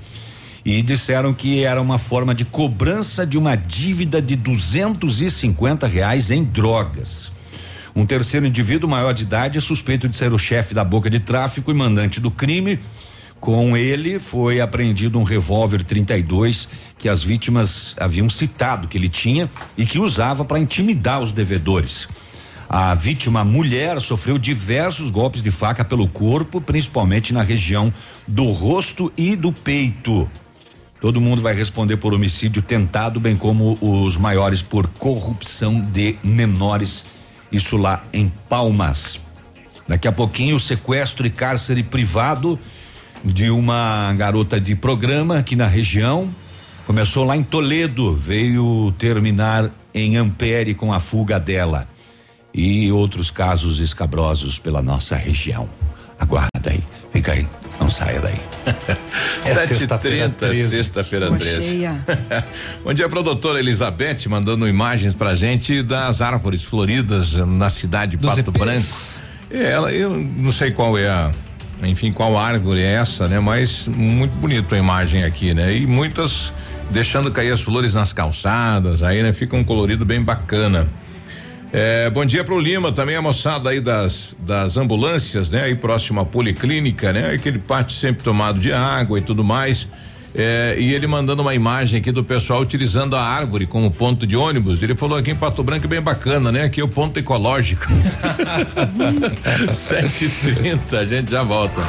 e 0.63 0.81
disseram 0.81 1.33
que 1.33 1.63
era 1.63 1.81
uma 1.81 1.97
forma 1.97 2.33
de 2.33 2.45
cobrança 2.45 3.25
de 3.25 3.37
uma 3.37 3.55
dívida 3.55 4.21
de 4.21 4.35
250 4.35 5.87
reais 5.87 6.29
em 6.29 6.43
drogas. 6.43 7.31
Um 7.95 8.05
terceiro 8.05 8.45
indivíduo 8.45 8.89
maior 8.89 9.13
de 9.13 9.23
idade 9.23 9.57
é 9.57 9.61
suspeito 9.61 10.07
de 10.07 10.15
ser 10.15 10.33
o 10.33 10.37
chefe 10.37 10.73
da 10.73 10.83
boca 10.83 11.09
de 11.09 11.19
tráfico 11.19 11.71
e 11.71 11.73
mandante 11.73 12.19
do 12.19 12.29
crime. 12.29 12.79
Com 13.39 13.77
ele 13.77 14.19
foi 14.19 14.59
apreendido 14.59 15.17
um 15.19 15.23
revólver 15.23 15.83
32 15.83 16.67
que 16.97 17.07
as 17.07 17.23
vítimas 17.23 17.95
haviam 17.99 18.29
citado 18.29 18.87
que 18.87 18.97
ele 18.97 19.07
tinha 19.07 19.49
e 19.77 19.85
que 19.85 19.99
usava 19.99 20.43
para 20.43 20.59
intimidar 20.59 21.21
os 21.21 21.31
devedores. 21.31 22.07
A 22.67 22.95
vítima 22.95 23.43
mulher 23.43 24.01
sofreu 24.01 24.37
diversos 24.37 25.09
golpes 25.09 25.43
de 25.43 25.51
faca 25.51 25.85
pelo 25.85 26.07
corpo, 26.07 26.59
principalmente 26.59 27.33
na 27.33 27.43
região 27.43 27.93
do 28.27 28.49
rosto 28.49 29.11
e 29.15 29.35
do 29.35 29.51
peito. 29.51 30.29
Todo 30.99 31.21
mundo 31.21 31.41
vai 31.41 31.53
responder 31.53 31.97
por 31.97 32.13
homicídio 32.13 32.61
tentado, 32.61 33.19
bem 33.19 33.35
como 33.35 33.77
os 33.79 34.17
maiores 34.17 34.61
por 34.61 34.87
corrupção 34.87 35.79
de 35.79 36.17
menores. 36.23 37.05
Isso 37.51 37.77
lá 37.77 38.03
em 38.11 38.31
Palmas. 38.49 39.19
Daqui 39.87 40.07
a 40.07 40.11
pouquinho, 40.11 40.55
o 40.55 40.59
sequestro 40.59 41.27
e 41.27 41.29
cárcere 41.29 41.83
privado 41.83 42.57
de 43.23 43.51
uma 43.51 44.13
garota 44.13 44.59
de 44.59 44.75
programa 44.75 45.37
aqui 45.37 45.55
na 45.55 45.67
região. 45.67 46.33
Começou 46.87 47.23
lá 47.23 47.37
em 47.37 47.43
Toledo, 47.43 48.15
veio 48.15 48.91
terminar 48.97 49.69
em 49.93 50.17
Ampere 50.17 50.73
com 50.73 50.91
a 50.91 50.99
fuga 50.99 51.39
dela. 51.39 51.87
E 52.57 52.89
outros 52.89 53.29
casos 53.29 53.81
escabrosos 53.81 54.57
pela 54.57 54.81
nossa 54.81 55.13
região. 55.13 55.67
Aguarda 56.17 56.69
aí, 56.69 56.81
fica 57.11 57.33
aí, 57.33 57.45
não 57.79 57.91
saia 57.91 58.21
daí. 58.21 58.39
É 59.45 59.53
sexta-feira 59.67 60.27
13. 60.27 60.69
Sexta-feira 60.69 61.29
13. 61.31 61.87
Bom 62.83 62.93
dia 62.93 63.07
pra 63.07 63.21
doutora 63.21 63.59
Elizabeth, 63.59 64.27
mandando 64.27 64.67
imagens 64.67 65.13
pra 65.13 65.35
gente 65.35 65.83
das 65.83 66.19
árvores 66.19 66.63
floridas 66.63 67.33
na 67.33 67.69
cidade 67.69 68.13
de 68.13 68.17
Dos 68.17 68.33
Pato 68.33 68.49
EPs. 68.49 68.59
Branco. 68.59 68.97
É, 69.51 69.71
ela, 69.71 69.91
eu 69.91 70.09
não 70.17 70.51
sei 70.51 70.71
qual 70.71 70.97
é 70.97 71.07
a, 71.07 71.29
enfim, 71.83 72.11
qual 72.11 72.35
árvore 72.35 72.81
é 72.81 72.93
essa, 72.93 73.27
né? 73.27 73.39
Mas 73.39 73.87
muito 73.87 74.31
bonito 74.37 74.73
a 74.73 74.77
imagem 74.79 75.23
aqui, 75.23 75.53
né? 75.53 75.75
E 75.77 75.85
muitas 75.85 76.51
deixando 76.89 77.29
cair 77.31 77.51
as 77.51 77.61
flores 77.61 77.93
nas 77.93 78.11
calçadas, 78.11 79.03
aí, 79.03 79.21
né? 79.21 79.31
Fica 79.31 79.55
um 79.55 79.63
colorido 79.63 80.03
bem 80.05 80.23
bacana. 80.23 80.87
É, 81.73 82.09
bom 82.09 82.23
dia 82.25 82.43
pro 82.43 82.59
Lima, 82.59 82.91
também 82.91 83.15
a 83.15 83.21
moçada 83.21 83.69
aí 83.69 83.81
das, 83.81 84.35
das 84.39 84.77
ambulâncias, 84.77 85.49
né? 85.49 85.63
Aí 85.63 85.75
próximo 85.75 86.21
à 86.21 86.25
policlínica, 86.25 87.11
né? 87.11 87.31
Aquele 87.31 87.59
pátio 87.59 87.95
sempre 87.95 88.23
tomado 88.23 88.59
de 88.59 88.71
água 88.71 89.19
e 89.19 89.21
tudo 89.21 89.43
mais. 89.43 89.87
É, 90.37 90.75
e 90.77 90.93
ele 90.93 91.07
mandando 91.07 91.41
uma 91.41 91.55
imagem 91.55 91.99
aqui 91.99 92.11
do 92.11 92.23
pessoal 92.23 92.61
utilizando 92.61 93.15
a 93.15 93.21
árvore 93.21 93.65
como 93.65 93.89
ponto 93.89 94.27
de 94.27 94.35
ônibus. 94.35 94.81
Ele 94.83 94.95
falou 94.95 95.17
aqui 95.17 95.31
em 95.31 95.35
Pato 95.35 95.63
Branco 95.63 95.87
bem 95.87 96.01
bacana, 96.01 96.51
né? 96.51 96.63
Aqui 96.63 96.81
é 96.81 96.83
o 96.83 96.87
ponto 96.87 97.17
ecológico. 97.17 97.85
7h30, 99.71 100.93
a 100.93 101.05
gente 101.05 101.31
já 101.31 101.43
volta. 101.43 101.81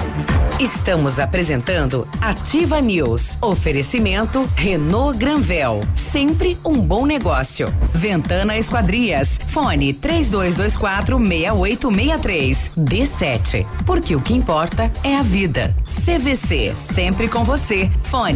Estamos 0.60 1.18
apresentando 1.18 2.06
Ativa 2.20 2.80
News. 2.80 3.36
Oferecimento 3.42 4.48
Renault 4.54 5.18
Granvel. 5.18 5.80
Sempre 5.94 6.56
um 6.64 6.74
bom 6.74 7.04
negócio. 7.04 7.72
Ventana 7.92 8.56
Esquadrias. 8.56 9.40
Fone 9.48 9.92
3224 9.92 11.18
6863. 11.18 12.72
D7. 12.78 13.66
Porque 13.84 14.14
o 14.14 14.20
que 14.20 14.34
importa 14.34 14.90
é 15.02 15.16
a 15.16 15.22
vida. 15.22 15.74
CVC. 16.04 16.74
Sempre 16.76 17.28
com 17.28 17.44
você. 17.44 17.90
Fone 18.04 18.35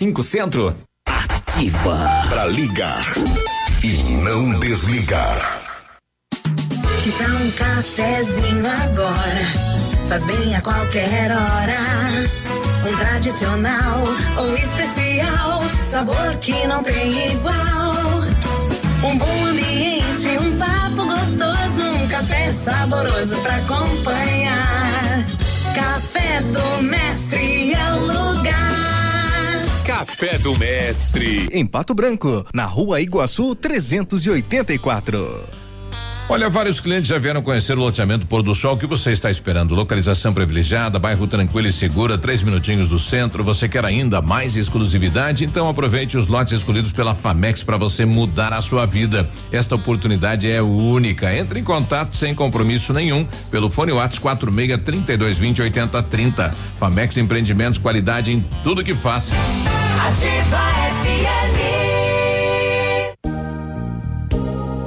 Centro. 0.23 0.75
Ativa. 1.07 1.95
Pra 2.27 2.47
ligar 2.47 3.05
e 3.83 3.93
não 4.23 4.59
desligar. 4.59 5.61
Que 7.03 7.11
tal 7.11 7.29
um 7.29 7.51
cafezinho 7.51 8.65
agora? 8.65 9.45
Faz 10.09 10.25
bem 10.25 10.55
a 10.55 10.61
qualquer 10.61 11.31
hora. 11.31 11.77
Um 12.89 12.97
tradicional 12.97 14.01
ou 14.39 14.57
especial, 14.57 15.61
sabor 15.87 16.35
que 16.41 16.65
não 16.65 16.81
tem 16.81 17.33
igual. 17.33 17.93
Um 19.03 19.17
bom 19.19 19.45
ambiente, 19.45 20.29
um 20.41 20.57
papo 20.57 21.05
gostoso, 21.05 22.03
um 22.03 22.07
café 22.07 22.51
saboroso 22.51 23.39
pra 23.41 23.55
acompanhar. 23.57 25.25
Café 25.75 26.41
do 26.41 26.81
Mestre 26.81 27.73
é 27.73 27.93
o 27.93 27.99
lugar. 27.99 28.80
Café 29.85 30.37
do 30.37 30.55
Mestre. 30.57 31.47
Em 31.51 31.65
Pato 31.65 31.95
Branco, 31.95 32.45
na 32.53 32.65
rua 32.65 33.01
Iguaçu 33.01 33.55
384. 33.55 35.60
Olha, 36.31 36.49
vários 36.49 36.79
clientes 36.79 37.09
já 37.09 37.19
vieram 37.19 37.41
conhecer 37.41 37.77
o 37.77 37.81
loteamento 37.81 38.25
Pôr 38.25 38.41
do 38.41 38.55
Sol. 38.55 38.77
Que 38.77 38.85
você 38.85 39.11
está 39.11 39.29
esperando? 39.29 39.75
Localização 39.75 40.33
privilegiada, 40.33 40.97
bairro 40.97 41.27
tranquilo 41.27 41.67
e 41.67 41.73
segura, 41.73 42.17
três 42.17 42.41
minutinhos 42.41 42.87
do 42.87 42.97
centro. 42.97 43.43
Você 43.43 43.67
quer 43.67 43.83
ainda 43.83 44.21
mais 44.21 44.55
exclusividade? 44.55 45.43
Então 45.43 45.67
aproveite 45.67 46.17
os 46.17 46.27
lotes 46.27 46.53
escolhidos 46.53 46.93
pela 46.93 47.13
Famex 47.13 47.63
para 47.63 47.75
você 47.75 48.05
mudar 48.05 48.53
a 48.53 48.61
sua 48.61 48.85
vida. 48.85 49.29
Esta 49.51 49.75
oportunidade 49.75 50.49
é 50.49 50.61
única. 50.61 51.35
Entre 51.35 51.59
em 51.59 51.65
contato 51.65 52.15
sem 52.15 52.33
compromisso 52.33 52.93
nenhum 52.93 53.27
pelo 53.51 53.69
fone 53.69 53.91
WhatsApp 53.91 54.21
46 54.21 54.83
3220 54.85 55.61
8030. 55.63 56.51
Famex 56.79 57.17
Empreendimentos, 57.17 57.77
qualidade 57.77 58.31
em 58.31 58.39
tudo 58.63 58.85
que 58.85 58.95
faz. 58.95 59.33
Ativa 59.99 60.57
FM. 61.03 61.90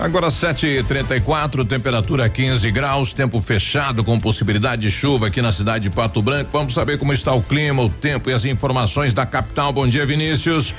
Agora 0.00 0.30
7:34, 0.30 1.62
temperatura 1.62 2.26
15 2.26 2.70
graus, 2.70 3.12
tempo 3.12 3.38
fechado 3.42 4.02
com 4.02 4.18
possibilidade 4.18 4.80
de 4.80 4.90
chuva 4.90 5.26
aqui 5.26 5.42
na 5.42 5.52
cidade 5.52 5.90
de 5.90 5.94
Pato 5.94 6.22
Branco. 6.22 6.48
Vamos 6.50 6.72
saber 6.72 6.96
como 6.96 7.12
está 7.12 7.34
o 7.34 7.42
clima, 7.42 7.82
o 7.82 7.90
tempo 7.90 8.30
e 8.30 8.32
as 8.32 8.46
informações 8.46 9.12
da 9.12 9.26
capital. 9.26 9.74
Bom 9.74 9.86
dia, 9.86 10.06
Vinícius. 10.06 10.74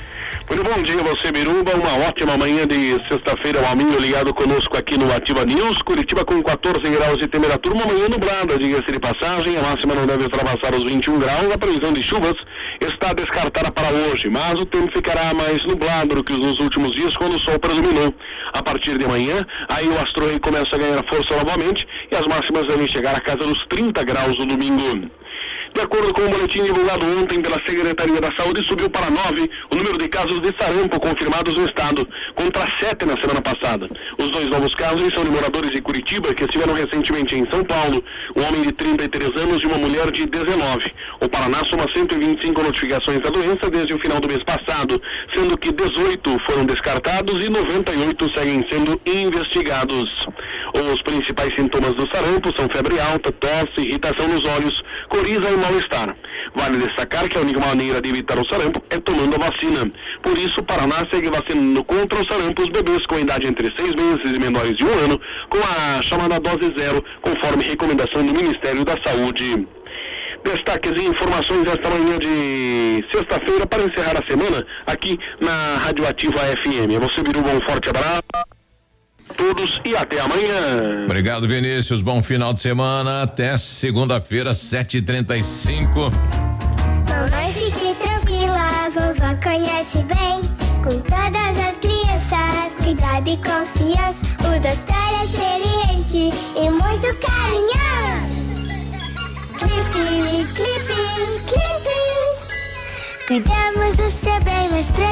Muito 0.48 0.64
bom 0.64 0.82
dia, 0.82 0.96
você 1.04 1.30
Biruba. 1.30 1.72
Uma 1.76 2.08
ótima 2.08 2.36
manhã 2.36 2.66
de 2.66 2.98
sexta-feira, 3.08 3.60
o 3.60 3.66
Alminho 3.66 3.96
ligado 4.00 4.34
conosco 4.34 4.76
aqui 4.76 4.98
no 4.98 5.12
Ativa 5.12 5.44
News. 5.44 5.80
Curitiba 5.82 6.24
com 6.24 6.42
14 6.42 6.80
graus 6.80 7.16
de 7.16 7.28
temperatura, 7.28 7.76
uma 7.76 7.86
manhã 7.86 8.08
nublada, 8.08 8.58
diga-se 8.58 8.90
de 8.90 8.98
passagem. 8.98 9.56
A 9.56 9.62
máxima 9.62 9.94
não 9.94 10.04
deve 10.04 10.24
ultrapassar 10.24 10.74
os 10.74 10.82
21 10.82 11.20
graus. 11.20 11.52
A 11.54 11.58
previsão 11.58 11.92
de 11.92 12.02
chuvas 12.02 12.34
está 12.80 13.12
descartada 13.12 13.70
para 13.70 13.88
hoje, 13.92 14.28
mas 14.28 14.60
o 14.60 14.66
tempo 14.66 14.90
ficará 14.92 15.32
mais 15.32 15.64
nublado 15.64 16.16
do 16.16 16.24
que 16.24 16.32
nos 16.32 16.58
últimos 16.58 16.90
dias, 16.90 17.16
quando 17.16 17.36
o 17.36 17.38
sol 17.38 17.56
predominou. 17.60 18.12
A 18.52 18.60
partir 18.60 18.98
de 18.98 19.11
aí 19.68 19.88
o 19.88 19.98
astro 20.00 20.26
rei 20.26 20.38
começa 20.38 20.74
a 20.74 20.78
ganhar 20.78 21.04
força 21.04 21.36
novamente 21.36 21.86
e 22.10 22.14
as 22.14 22.26
máximas 22.26 22.66
devem 22.66 22.86
chegar 22.86 23.14
a 23.16 23.20
casa 23.20 23.38
dos 23.38 23.64
30 23.66 24.02
graus 24.04 24.38
no 24.38 24.46
domingo. 24.46 25.10
De 25.74 25.80
acordo 25.80 26.12
com 26.12 26.22
o 26.22 26.28
boletim 26.28 26.64
divulgado 26.64 27.06
ontem 27.18 27.40
pela 27.40 27.60
Secretaria 27.66 28.20
da 28.20 28.32
Saúde, 28.32 28.62
subiu 28.62 28.90
para 28.90 29.10
nove 29.10 29.50
o 29.70 29.76
número 29.76 29.96
de 29.96 30.08
casos 30.08 30.40
de 30.40 30.54
sarampo 30.58 31.00
confirmados 31.00 31.54
no 31.54 31.66
estado, 31.66 32.06
contra 32.34 32.66
sete 32.80 33.06
na 33.06 33.16
semana 33.16 33.40
passada. 33.40 33.88
Os 34.18 34.30
dois 34.30 34.48
novos 34.48 34.74
casos 34.74 35.12
são 35.14 35.24
de 35.24 35.30
moradores 35.30 35.70
de 35.70 35.80
Curitiba 35.80 36.34
que 36.34 36.44
estiveram 36.44 36.74
recentemente 36.74 37.38
em 37.38 37.48
São 37.50 37.64
Paulo, 37.64 38.04
um 38.36 38.42
homem 38.42 38.62
de 38.62 38.72
33 38.72 39.30
anos 39.42 39.62
e 39.62 39.66
uma 39.66 39.78
mulher 39.78 40.10
de 40.10 40.26
19. 40.26 40.92
O 41.20 41.28
Paraná 41.28 41.64
soma 41.64 41.86
125 41.90 42.62
notificações 42.62 43.20
da 43.20 43.30
doença 43.30 43.70
desde 43.70 43.94
o 43.94 43.98
final 43.98 44.20
do 44.20 44.28
mês 44.28 44.42
passado, 44.44 45.00
sendo 45.34 45.56
que 45.56 45.72
18 45.72 46.38
foram 46.40 46.66
descartados 46.66 47.42
e 47.42 47.48
98 47.48 48.30
seguem 48.38 48.66
sendo 48.70 49.00
investigados. 49.06 50.26
Os 50.74 51.02
principais 51.02 51.54
sintomas 51.54 51.94
do 51.94 52.08
sarampo 52.08 52.52
são 52.54 52.68
febre 52.68 53.00
alta, 53.00 53.32
tosse, 53.32 53.80
irritação 53.80 54.28
nos 54.28 54.44
olhos, 54.44 54.82
coriza 55.22 55.48
e 55.50 55.56
mal-estar. 55.56 56.16
Vale 56.54 56.78
destacar 56.78 57.28
que 57.28 57.38
a 57.38 57.40
única 57.40 57.60
maneira 57.60 58.00
de 58.00 58.10
evitar 58.10 58.36
o 58.38 58.46
sarampo 58.46 58.82
é 58.90 58.98
tomando 58.98 59.36
a 59.36 59.38
vacina. 59.38 59.90
Por 60.20 60.36
isso, 60.36 60.60
o 60.60 60.64
Paraná 60.64 60.96
segue 61.10 61.30
vacinando 61.30 61.84
contra 61.84 62.20
o 62.20 62.26
sarampo 62.26 62.62
os 62.62 62.68
bebês 62.68 63.06
com 63.06 63.18
idade 63.18 63.46
entre 63.46 63.72
seis 63.78 63.92
meses 63.94 64.24
e 64.24 64.38
menores 64.38 64.76
de 64.76 64.84
um 64.84 64.92
ano, 65.04 65.20
com 65.48 65.58
a 65.58 66.02
chamada 66.02 66.40
dose 66.40 66.74
zero, 66.76 67.04
conforme 67.20 67.62
recomendação 67.62 68.26
do 68.26 68.34
Ministério 68.34 68.84
da 68.84 69.00
Saúde. 69.00 69.66
Destaques 70.42 71.00
e 71.00 71.06
informações 71.06 71.64
esta 71.66 71.88
manhã 71.88 72.18
de 72.18 73.04
sexta-feira 73.12 73.64
para 73.64 73.84
encerrar 73.84 74.20
a 74.20 74.26
semana 74.26 74.66
aqui 74.86 75.18
na 75.40 75.76
Radioativa 75.76 76.38
FM. 76.38 76.98
Você, 77.00 77.22
Biruba, 77.22 77.50
um 77.50 77.60
forte 77.60 77.90
abraço 77.90 78.61
todos 79.36 79.80
e 79.84 79.96
até 79.96 80.20
amanhã. 80.20 81.04
Obrigado, 81.04 81.48
Vinícius. 81.48 82.02
Bom 82.02 82.22
final 82.22 82.52
de 82.52 82.62
semana. 82.62 83.22
Até 83.22 83.56
segunda-feira, 83.56 84.52
7h35. 84.52 86.12
Mamãe, 87.08 87.52
fique 87.52 87.94
tranquila, 88.02 88.90
vovó 88.90 89.34
conhece 89.42 89.98
bem. 90.04 90.40
Com 90.82 91.00
todas 91.02 91.58
as 91.68 91.76
crianças, 91.76 92.74
cuidado 92.82 93.28
e 93.28 93.36
confiança. 93.36 94.24
O 94.40 94.60
doutor 94.60 95.12
é 95.20 95.24
experiente 95.24 96.36
e 96.56 96.70
muito 96.70 97.14
carinhoso. 97.20 98.42
Clipe, 99.58 100.52
clipe, 100.54 100.92
clipe. 101.46 101.92
Cuidamos 103.28 103.91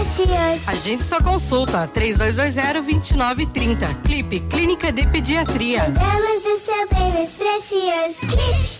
precioso. 0.01 0.63
Agende 0.67 1.03
sua 1.03 1.21
consulta 1.21 1.87
3220-2930. 1.89 4.03
Clipe 4.03 4.41
Clínica 4.41 4.91
de 4.93 5.07
Pediatria. 5.07 5.85
Cuidamos 5.85 6.43
do 6.43 6.59
seu 6.59 6.89
bem 6.89 7.13
mais 7.13 7.37
precioso. 7.37 8.21
Clipe. 8.21 8.80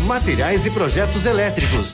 materiais 0.00 0.64
e 0.66 0.70
projetos 0.70 1.26
elétricos. 1.26 1.92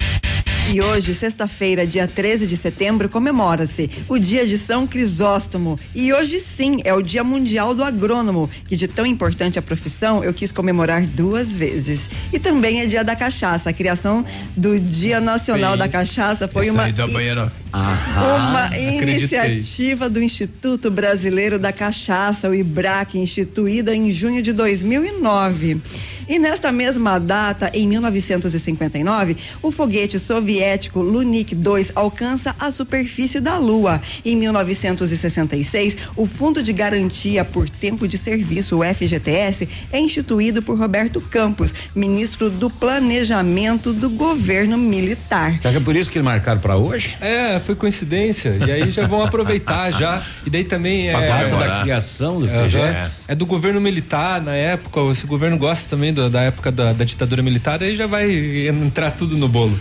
E 0.73 0.81
hoje, 0.81 1.15
sexta-feira, 1.15 1.87
dia 1.87 2.09
13 2.09 2.47
de 2.47 2.57
setembro, 2.57 3.07
comemora-se 3.09 3.91
o 4.09 4.19
dia 4.19 4.47
de 4.47 4.57
São 4.57 4.87
Crisóstomo. 4.87 5.79
E 5.95 6.11
hoje 6.11 6.41
sim 6.41 6.81
é 6.85 6.95
o 6.95 7.03
Dia 7.03 7.23
Mundial 7.23 7.75
do 7.75 7.85
Agrônomo, 7.85 8.49
que 8.67 8.75
de 8.75 8.89
tão 8.89 9.05
importante 9.05 9.59
a 9.59 9.63
profissão 9.63 10.25
eu 10.25 10.33
quis 10.33 10.51
comemorar 10.51 11.03
duas 11.07 11.53
vezes. 11.53 12.09
E 12.33 12.39
também 12.39 12.81
é 12.81 12.87
dia 12.87 13.05
da 13.05 13.15
cachaça. 13.15 13.71
A 13.71 13.73
criação 13.75 14.25
do 14.57 14.81
Dia 14.81 15.21
Nacional 15.21 15.73
Sim. 15.73 15.79
da 15.79 15.89
Cachaça 15.89 16.49
foi 16.49 16.65
Isso 16.65 16.75
uma 16.75 16.85
aí 16.85 16.93
da 16.93 17.07
banheira. 17.07 17.53
Uma 17.75 18.67
acreditei. 18.67 19.17
iniciativa 19.17 20.09
do 20.09 20.23
Instituto 20.23 20.91
Brasileiro 20.91 21.59
da 21.59 21.73
Cachaça, 21.73 22.49
o 22.49 22.55
IBRAC, 22.55 23.19
instituída 23.19 23.95
em 23.95 24.11
junho 24.11 24.43
de 24.43 24.53
2009. 24.53 25.81
E 26.29 26.39
nesta 26.39 26.73
mesma 26.73 27.19
data, 27.19 27.71
em 27.75 27.87
1959, 27.87 29.37
o 29.63 29.71
foguete 29.71 30.19
soviético 30.19 31.01
Lunik 31.01 31.55
2 31.55 31.93
alcança 31.95 32.55
a 32.59 32.71
superfície 32.71 33.41
da 33.41 33.59
Lua. 33.59 34.01
Em 34.25 34.35
1966, 34.37 35.97
o 36.17 36.27
Fundo 36.27 36.63
de 36.63 36.73
Garantia 36.73 37.45
por 37.45 37.69
Tempo 37.69 38.09
de 38.09 38.17
Serviço, 38.17 38.79
o 38.79 38.83
FGTS, 38.83 39.69
é 39.93 40.01
instituído 40.01 40.63
por 40.63 40.79
Roberto 40.79 41.21
Campos, 41.21 41.75
ministro 41.95 42.49
do 42.49 42.71
Planejamento 42.71 43.93
do 43.93 44.09
Governo 44.09 44.79
Militar. 44.79 45.59
Será 45.59 45.73
que 45.73 45.77
é 45.77 45.81
por 45.81 45.95
isso 45.95 46.11
que 46.11 46.19
eles 46.19 46.25
marcaram 46.25 46.61
pra 46.61 46.77
hoje? 46.77 47.17
É, 47.21 47.61
foi 47.65 47.75
coincidência. 47.75 48.57
E 48.67 48.71
aí 48.71 48.91
já 48.91 49.07
vão 49.07 49.23
aproveitar 49.23 49.91
já. 49.91 50.23
E 50.47 50.51
daí 50.51 50.65
também 50.65 51.09
é. 51.09 51.15
A 51.15 51.21
data 51.21 51.57
da 51.57 51.81
criação 51.83 52.41
do 52.41 52.47
Aham. 52.47 52.69
FGTS. 52.69 53.25
É 53.29 53.35
do 53.35 53.47
governo 53.47 53.81
militar 53.81 54.41
na 54.41 54.55
época. 54.55 55.01
Esse 55.13 55.27
governo 55.27 55.57
gosta 55.59 55.89
também 55.89 56.13
do- 56.13 56.29
da 56.31 56.43
época 56.43 56.71
da, 56.71 56.93
da 56.93 57.05
ditadura 57.05 57.43
militar, 57.43 57.83
aí 57.83 57.97
já 57.97 58.07
vai 58.07 58.31
entrar 58.69 59.11
tudo 59.13 59.37
no 59.37 59.49
bolo. 59.49 59.79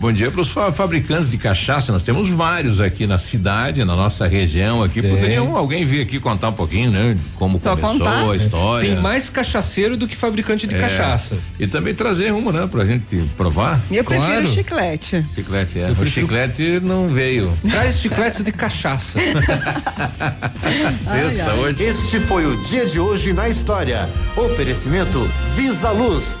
Bom 0.00 0.10
dia 0.10 0.30
para 0.30 0.40
os 0.40 0.48
fa 0.50 0.72
fabricantes 0.72 1.30
de 1.30 1.36
cachaça. 1.36 1.92
Nós 1.92 2.02
temos 2.02 2.30
vários 2.30 2.80
aqui 2.80 3.06
na 3.06 3.18
cidade, 3.18 3.84
na 3.84 3.94
nossa 3.94 4.26
região 4.26 4.82
aqui. 4.82 5.02
Poderiam 5.02 5.54
alguém 5.54 5.84
vir 5.84 6.00
aqui 6.00 6.18
contar 6.18 6.48
um 6.48 6.54
pouquinho, 6.54 6.90
né? 6.90 7.18
Como 7.34 7.60
Só 7.60 7.76
começou 7.76 7.98
contar. 7.98 8.30
a 8.30 8.34
história. 8.34 8.94
Tem 8.94 8.98
mais 9.02 9.28
cachaceiro 9.28 9.98
do 9.98 10.08
que 10.08 10.16
fabricante 10.16 10.66
de 10.66 10.74
É. 10.74 10.78
cachaça. 10.78 11.36
E 11.58 11.66
também 11.66 11.92
trazer 11.94 12.32
uma, 12.32 12.50
né? 12.50 12.66
Pra 12.66 12.82
gente 12.86 13.14
provar. 13.36 13.78
Eu 13.90 14.02
prefiro 14.02 14.30
Claro. 14.32 14.46
chiclete. 14.46 15.26
Chiclete, 15.34 15.78
é. 15.80 15.88
Eu 15.88 15.92
O 15.92 15.96
prefiro- 15.96 16.26
chiclete 16.26 16.80
não 16.82 17.06
veio. 17.06 17.52
Traz 17.68 18.00
chicletes 18.00 18.42
de 18.42 18.52
cachaça. 18.52 19.20
Sexta 20.98 21.52
hoje. 21.60 21.84
Este 21.84 22.20
foi 22.20 22.46
o 22.46 22.56
dia 22.64 22.86
de 22.86 22.98
hoje 22.98 23.34
na 23.34 23.50
história. 23.50 24.08
Oferecimento 24.34 25.30
Visa 25.54 25.90
Luz. 25.90 26.40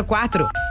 6004. 0.03 0.70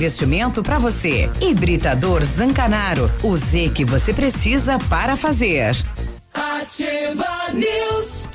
para 0.63 0.79
você. 0.79 1.29
Hibridador 1.39 2.23
Zancanaro. 2.25 3.11
O 3.21 3.37
Z 3.37 3.69
que 3.75 3.85
você 3.85 4.11
precisa 4.11 4.79
para 4.89 5.15
fazer. 5.15 5.75
Ativa 6.33 7.27
News. 7.53 8.29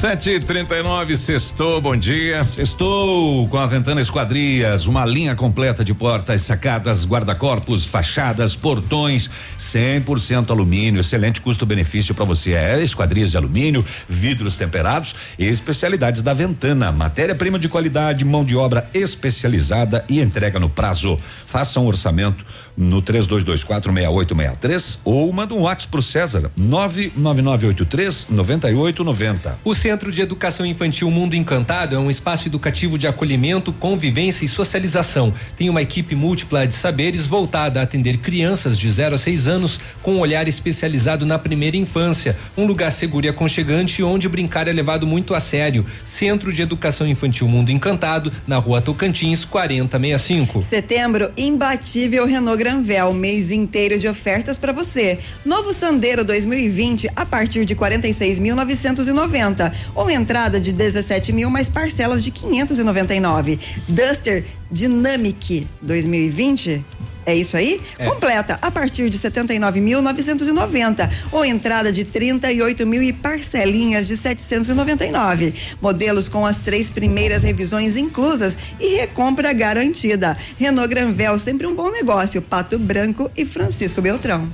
Sete 0.00 0.30
e 0.30 0.40
trinta 0.40 0.74
e 0.74 0.82
nove, 0.82 1.14
sextou, 1.14 1.78
bom 1.78 1.94
dia. 1.94 2.46
Estou 2.56 3.46
com 3.48 3.58
a 3.58 3.66
Ventana 3.66 4.00
Esquadrias, 4.00 4.86
uma 4.86 5.04
linha 5.04 5.36
completa 5.36 5.84
de 5.84 5.92
portas, 5.92 6.40
sacadas, 6.40 7.04
guarda-corpos, 7.04 7.84
fachadas, 7.84 8.56
portões, 8.56 9.28
100% 9.72 10.50
alumínio, 10.50 11.00
excelente 11.00 11.40
custo-benefício 11.40 12.14
para 12.14 12.24
você. 12.24 12.52
É 12.52 12.82
esquadrias 12.82 13.30
de 13.30 13.36
alumínio, 13.36 13.84
vidros 14.08 14.56
temperados 14.56 15.14
e 15.38 15.46
especialidades 15.46 16.22
da 16.22 16.34
Ventana, 16.34 16.90
matéria-prima 16.90 17.58
de 17.58 17.68
qualidade, 17.68 18.24
mão 18.24 18.44
de 18.44 18.56
obra 18.56 18.88
especializada 18.92 20.04
e 20.08 20.20
entrega 20.20 20.58
no 20.58 20.68
prazo. 20.68 21.18
Faça 21.46 21.78
um 21.80 21.86
orçamento 21.86 22.44
no 22.80 23.02
32246863 23.02 25.00
ou 25.04 25.30
manda 25.32 25.54
um 25.54 25.60
WhatsApp 25.60 25.90
pro 25.90 26.02
César 26.02 26.50
99983 26.56 28.28
9890. 28.30 29.58
O 29.62 29.74
Centro 29.74 30.10
de 30.10 30.22
Educação 30.22 30.64
Infantil 30.64 31.10
Mundo 31.10 31.34
Encantado 31.34 31.94
é 31.94 31.98
um 31.98 32.10
espaço 32.10 32.48
educativo 32.48 32.96
de 32.96 33.06
acolhimento, 33.06 33.72
convivência 33.72 34.46
e 34.46 34.48
socialização. 34.48 35.32
Tem 35.56 35.68
uma 35.68 35.82
equipe 35.82 36.14
múltipla 36.14 36.66
de 36.66 36.74
saberes 36.74 37.26
voltada 37.26 37.80
a 37.80 37.82
atender 37.82 38.16
crianças 38.18 38.78
de 38.78 38.90
0 38.90 39.14
a 39.16 39.18
6 39.18 39.46
anos 39.46 39.80
com 40.02 40.14
um 40.14 40.20
olhar 40.20 40.48
especializado 40.48 41.26
na 41.26 41.38
primeira 41.38 41.76
infância. 41.76 42.36
Um 42.56 42.64
lugar 42.64 42.92
seguro 42.92 43.26
e 43.26 43.28
aconchegante 43.28 44.02
onde 44.02 44.28
brincar 44.28 44.68
é 44.68 44.72
levado 44.72 45.06
muito 45.06 45.34
a 45.34 45.40
sério. 45.40 45.84
Centro 46.04 46.52
de 46.52 46.62
Educação 46.62 47.06
Infantil 47.06 47.46
Mundo 47.48 47.70
Encantado, 47.70 48.32
na 48.46 48.56
rua 48.56 48.80
Tocantins, 48.80 49.44
4065. 49.44 50.62
Setembro, 50.62 51.30
imbatível 51.36 52.26
Renault 52.26 52.69
Granvel, 52.70 53.12
mês 53.12 53.50
inteiro 53.50 53.98
de 53.98 54.06
ofertas 54.06 54.56
para 54.56 54.72
você. 54.72 55.18
Novo 55.44 55.72
Sandero 55.72 56.24
2020 56.24 57.10
a 57.16 57.26
partir 57.26 57.64
de 57.64 57.74
46.990 57.74 59.72
ou 59.92 60.08
entrada 60.08 60.60
de 60.60 60.72
17 60.72 61.32
mil 61.32 61.50
mais 61.50 61.68
parcelas 61.68 62.22
de 62.22 62.30
599. 62.30 63.58
Duster 63.88 64.44
Dynamic 64.70 65.66
2020 65.82 66.84
é 67.26 67.34
isso 67.34 67.56
aí? 67.56 67.80
É. 67.98 68.06
Completa 68.06 68.58
a 68.60 68.70
partir 68.70 69.10
de 69.10 69.18
79.990 69.18 71.10
ou 71.30 71.44
entrada 71.44 71.92
de 71.92 72.04
38 72.04 72.86
mil 72.86 73.02
e 73.02 73.12
parcelinhas 73.12 74.06
de 74.06 74.16
799. 74.16 75.54
Modelos 75.80 76.28
com 76.28 76.46
as 76.46 76.58
três 76.58 76.88
primeiras 76.88 77.42
revisões 77.42 77.96
inclusas 77.96 78.56
e 78.78 78.96
recompra 78.96 79.52
garantida. 79.52 80.36
Renault 80.58 80.88
Granvel, 80.88 81.38
sempre 81.38 81.66
um 81.66 81.74
bom 81.74 81.90
negócio. 81.90 82.40
Pato 82.42 82.78
Branco 82.78 83.30
e 83.36 83.44
Francisco 83.44 84.00
Beltrão. 84.00 84.48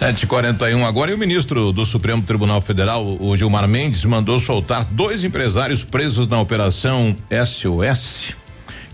741 0.00 0.86
agora 0.86 1.10
e 1.10 1.14
o 1.14 1.18
ministro 1.18 1.72
do 1.72 1.84
Supremo 1.84 2.22
Tribunal 2.22 2.62
Federal, 2.62 3.04
o 3.20 3.36
Gilmar 3.36 3.68
Mendes, 3.68 4.02
mandou 4.06 4.40
soltar 4.40 4.86
dois 4.90 5.24
empresários 5.24 5.84
presos 5.84 6.26
na 6.26 6.40
operação 6.40 7.14
SOS, 7.44 8.34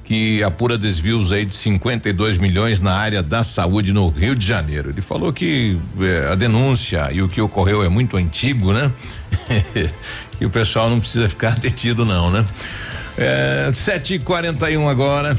que 0.07 0.41
apura 0.45 0.79
desvios 0.79 1.33
aí 1.33 1.45
de 1.45 1.57
52 1.57 2.39
milhões 2.39 2.79
na 2.79 2.95
área 2.95 3.25
da 3.25 3.43
saúde 3.43 3.93
no 3.93 4.09
Rio 4.09 4.37
de 4.37 4.47
Janeiro. 4.47 4.91
Ele 4.91 5.01
falou 5.01 5.33
que 5.33 5.77
eh, 6.01 6.29
a 6.31 6.37
denúncia 6.37 7.11
e 7.13 7.21
o 7.21 7.29
que 7.29 7.41
ocorreu 7.41 7.83
é 7.83 7.89
muito 7.89 8.17
antigo, 8.17 8.73
né? 8.73 8.93
e 10.41 10.47
o 10.47 10.51
pessoal 10.51 10.89
não 10.89 11.01
precisa 11.01 11.29
ficar 11.29 11.59
detido, 11.59 12.05
não, 12.05 12.31
né? 12.31 12.47
É, 13.19 13.69
7h41 13.73 14.89
agora. 14.89 15.37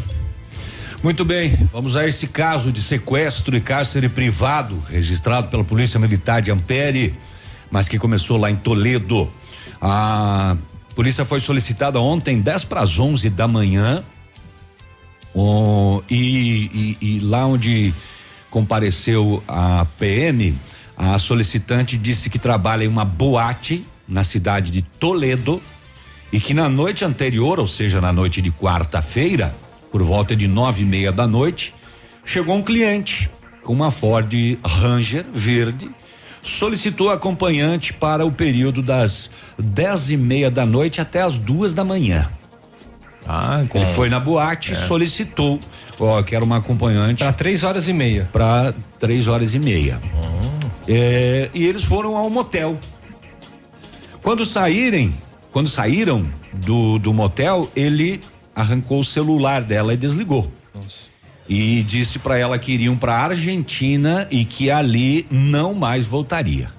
Muito 1.01 1.23
bem, 1.23 1.57
vamos 1.71 1.95
a 1.95 2.05
esse 2.05 2.27
caso 2.27 2.69
de 2.69 2.81
sequestro 2.81 3.55
e 3.55 3.61
cárcere 3.61 4.09
privado 4.09 4.83
registrado 4.89 5.47
pela 5.47 5.63
Polícia 5.63 5.97
Militar 5.97 6.41
de 6.41 6.51
Ampere, 6.51 7.15
mas 7.71 7.87
que 7.87 7.97
começou 7.97 8.35
lá 8.35 8.51
em 8.51 8.55
Toledo. 8.57 9.31
A 9.81 10.57
polícia 10.93 11.23
foi 11.23 11.39
solicitada 11.39 12.01
ontem, 12.01 12.41
10 12.41 12.65
para 12.65 12.81
as 12.81 12.99
11 12.99 13.29
da 13.29 13.47
manhã, 13.47 14.03
o- 15.39 16.03
e, 16.09 16.15
e- 16.73 16.97
e 16.99 17.19
lá 17.19 17.45
onde 17.45 17.93
compareceu 18.49 19.43
a 19.47 19.85
PM, 19.99 20.55
a 20.97 21.19
solicitante 21.19 21.95
disse 21.97 22.29
que 22.29 22.39
trabalha 22.39 22.83
em 22.83 22.87
uma 22.87 23.05
boate 23.05 23.85
na 24.07 24.23
cidade 24.23 24.71
de 24.71 24.81
Toledo 24.81 25.61
e 26.33 26.39
que 26.39 26.53
na 26.53 26.67
noite 26.67 27.05
anterior, 27.05 27.59
ou 27.59 27.67
seja, 27.67 28.01
na 28.01 28.11
noite 28.11 28.41
de 28.41 28.51
quarta-feira, 28.51 29.55
por 29.91 30.01
volta 30.01 30.35
de 30.35 30.47
nove 30.47 30.81
e 30.81 30.85
meia 30.85 31.11
da 31.11 31.27
noite, 31.27 31.73
chegou 32.25 32.55
um 32.55 32.63
cliente 32.63 33.29
com 33.63 33.73
uma 33.73 33.91
Ford 33.91 34.33
Ranger 34.65 35.25
verde, 35.33 35.89
solicitou 36.41 37.09
acompanhante 37.11 37.93
para 37.93 38.25
o 38.25 38.31
período 38.31 38.81
das 38.81 39.29
dez 39.59 40.09
e 40.09 40.17
meia 40.17 40.49
da 40.49 40.65
noite 40.65 40.99
até 41.01 41.21
as 41.21 41.37
duas 41.37 41.73
da 41.73 41.83
manhã. 41.83 42.29
Ah, 43.27 43.65
Ele 43.73 43.85
foi 43.85 44.09
na 44.09 44.19
boate, 44.19 44.71
É. 44.71 44.75
solicitou, 44.75 45.59
ó, 45.99 46.21
quero 46.23 46.45
uma 46.45 46.57
acompanhante. 46.57 47.23
Para 47.23 47.33
três 47.33 47.63
horas 47.63 47.87
e 47.87 47.93
meia. 47.93 48.29
Para 48.31 48.73
três 48.99 49.27
horas 49.27 49.53
e 49.53 49.59
meia. 49.59 49.99
É, 50.87 51.49
e 51.53 51.65
eles 51.65 51.83
foram 51.83 52.15
ao 52.15 52.29
motel. 52.29 52.77
Quando 54.21 54.45
saírem, 54.45 55.13
quando 55.51 55.67
saíram 55.67 56.25
do, 56.53 56.97
do 56.99 57.13
motel, 57.13 57.69
ele 57.75 58.21
arrancou 58.55 58.99
o 59.01 59.03
celular 59.05 59.61
dela 59.63 59.93
e 59.93 59.97
desligou. 59.97 60.51
E 61.49 61.81
disse 61.83 62.19
para 62.19 62.37
ela 62.37 62.59
que 62.59 62.73
iriam 62.73 62.97
para 62.97 63.13
Argentina 63.17 64.27
e 64.29 64.43
que 64.43 64.69
ali 64.69 65.25
não 65.31 65.73
mais 65.73 66.05
voltaria. 66.05 66.69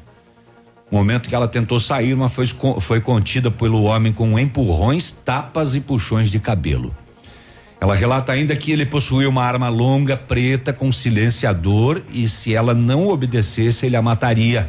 Momento 0.90 1.28
que 1.28 1.34
ela 1.34 1.46
tentou 1.46 1.78
sair, 1.78 2.16
mas 2.16 2.32
foi, 2.32 2.46
foi 2.80 3.00
contida 3.00 3.50
pelo 3.50 3.82
homem 3.82 4.12
com 4.12 4.38
empurrões, 4.38 5.12
tapas 5.12 5.74
e 5.74 5.80
puxões 5.80 6.30
de 6.30 6.40
cabelo. 6.40 6.94
Ela 7.80 7.94
relata 7.94 8.32
ainda 8.32 8.56
que 8.56 8.72
ele 8.72 8.84
possuía 8.84 9.28
uma 9.28 9.44
arma 9.44 9.68
longa 9.68 10.16
preta 10.16 10.72
com 10.72 10.90
silenciador 10.90 12.02
e 12.12 12.28
se 12.28 12.54
ela 12.54 12.74
não 12.74 13.08
obedecesse, 13.08 13.86
ele 13.86 13.96
a 13.96 14.02
mataria. 14.02 14.68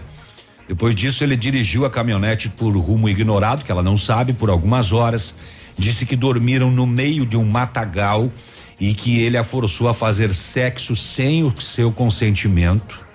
Depois 0.68 0.94
disso, 0.94 1.24
ele 1.24 1.36
dirigiu 1.36 1.86
a 1.86 1.90
caminhonete 1.90 2.50
por 2.50 2.76
rumo 2.78 3.10
ignorado, 3.10 3.66
que 3.66 3.72
ela 3.72 3.82
não 3.82 3.98
sabe, 3.98 4.34
por 4.34 4.52
algumas 4.52 4.92
horas. 4.92 5.36
Disse 5.76 6.06
que 6.06 6.16
dormiram 6.16 6.70
no 6.70 6.86
meio 6.86 7.26
de 7.26 7.36
um 7.36 7.46
matagal 7.46 8.32
e 8.80 8.94
que 8.94 9.20
ele 9.20 9.38
a 9.38 9.44
forçou 9.44 9.88
a 9.88 9.94
fazer 9.94 10.36
sexo 10.36 10.96
sem 10.96 11.44
o 11.44 11.60
seu 11.60 11.92
consentimento. 11.92 13.09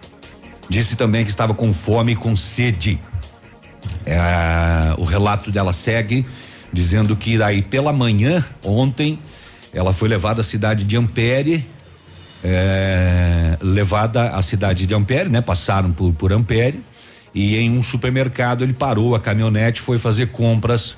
Disse 0.68 0.96
também 0.96 1.24
que 1.24 1.30
estava 1.30 1.54
com 1.54 1.72
fome 1.72 2.12
e 2.12 2.16
com 2.16 2.36
sede. 2.36 3.00
É, 4.06 4.94
o 4.98 5.04
relato 5.04 5.50
dela 5.50 5.72
segue 5.72 6.26
dizendo 6.72 7.16
que 7.16 7.38
daí 7.38 7.62
pela 7.62 7.92
manhã, 7.92 8.44
ontem, 8.62 9.18
ela 9.72 9.92
foi 9.92 10.08
levada 10.08 10.40
à 10.40 10.44
cidade 10.44 10.84
de 10.84 10.96
Ampere, 10.96 11.64
é, 12.42 13.56
levada 13.60 14.30
à 14.30 14.42
cidade 14.42 14.86
de 14.86 14.94
Ampere, 14.94 15.28
né? 15.28 15.40
Passaram 15.40 15.92
por, 15.92 16.12
por 16.12 16.32
Ampere 16.32 16.80
e 17.34 17.56
em 17.56 17.70
um 17.70 17.82
supermercado 17.82 18.62
ele 18.62 18.72
parou 18.72 19.14
a 19.14 19.20
caminhonete, 19.20 19.80
foi 19.80 19.98
fazer 19.98 20.28
compras, 20.28 20.96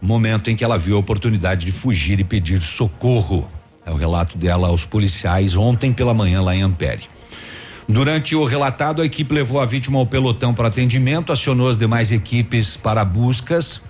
momento 0.00 0.50
em 0.50 0.56
que 0.56 0.64
ela 0.64 0.78
viu 0.78 0.96
a 0.96 0.98
oportunidade 0.98 1.64
de 1.66 1.72
fugir 1.72 2.18
e 2.20 2.24
pedir 2.24 2.60
socorro. 2.60 3.48
É 3.84 3.90
o 3.90 3.96
relato 3.96 4.36
dela 4.36 4.68
aos 4.68 4.84
policiais 4.84 5.56
ontem 5.56 5.92
pela 5.92 6.12
manhã 6.12 6.42
lá 6.42 6.54
em 6.54 6.62
Ampere. 6.62 7.08
Durante 7.90 8.36
o 8.36 8.44
relatado, 8.44 9.02
a 9.02 9.04
equipe 9.04 9.34
levou 9.34 9.60
a 9.60 9.66
vítima 9.66 9.98
ao 9.98 10.06
pelotão 10.06 10.54
para 10.54 10.68
atendimento, 10.68 11.32
acionou 11.32 11.68
as 11.68 11.76
demais 11.76 12.12
equipes 12.12 12.76
para 12.76 13.04
buscas 13.04 13.82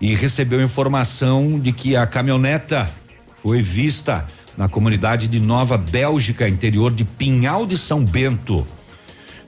e 0.00 0.16
recebeu 0.16 0.60
informação 0.60 1.56
de 1.60 1.72
que 1.72 1.94
a 1.94 2.04
caminhoneta 2.08 2.90
foi 3.40 3.62
vista 3.62 4.26
na 4.56 4.68
comunidade 4.68 5.28
de 5.28 5.38
Nova 5.38 5.78
Bélgica, 5.78 6.48
interior 6.48 6.92
de 6.92 7.04
Pinhal 7.04 7.64
de 7.66 7.78
São 7.78 8.04
Bento, 8.04 8.66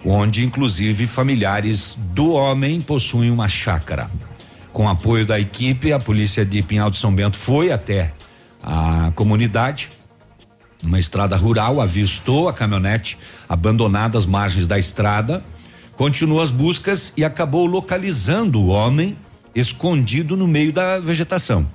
onde 0.04 0.44
inclusive 0.44 1.04
familiares 1.08 1.98
do 2.14 2.34
homem 2.34 2.80
possuem 2.80 3.32
uma 3.32 3.48
chácara. 3.48 4.08
Com 4.72 4.88
apoio 4.88 5.26
da 5.26 5.40
equipe, 5.40 5.92
a 5.92 5.98
polícia 5.98 6.44
de 6.44 6.62
Pinhal 6.62 6.88
de 6.88 6.98
São 6.98 7.12
Bento 7.12 7.36
foi 7.36 7.72
até 7.72 8.12
a 8.62 9.10
comunidade, 9.16 9.88
numa 10.82 10.98
estrada 10.98 11.36
rural, 11.36 11.80
avistou 11.80 12.48
a 12.48 12.52
caminhonete 12.52 13.18
abandonada 13.48 14.16
às 14.16 14.26
margens 14.26 14.66
da 14.66 14.78
estrada, 14.78 15.42
continuou 15.96 16.40
as 16.40 16.50
buscas 16.50 17.12
e 17.16 17.24
acabou 17.24 17.66
localizando 17.66 18.60
o 18.60 18.68
homem 18.68 19.16
escondido 19.54 20.36
no 20.36 20.46
meio 20.46 20.72
da 20.72 21.00
vegetação. 21.00 21.66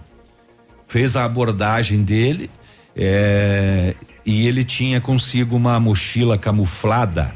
Fez 0.88 1.16
a 1.16 1.26
abordagem 1.26 2.04
dele 2.04 2.50
é, 2.96 3.96
e 4.26 4.48
ele 4.48 4.64
tinha 4.64 5.02
consigo 5.02 5.56
uma 5.56 5.80
mochila 5.80 6.38
camuflada 6.38 7.36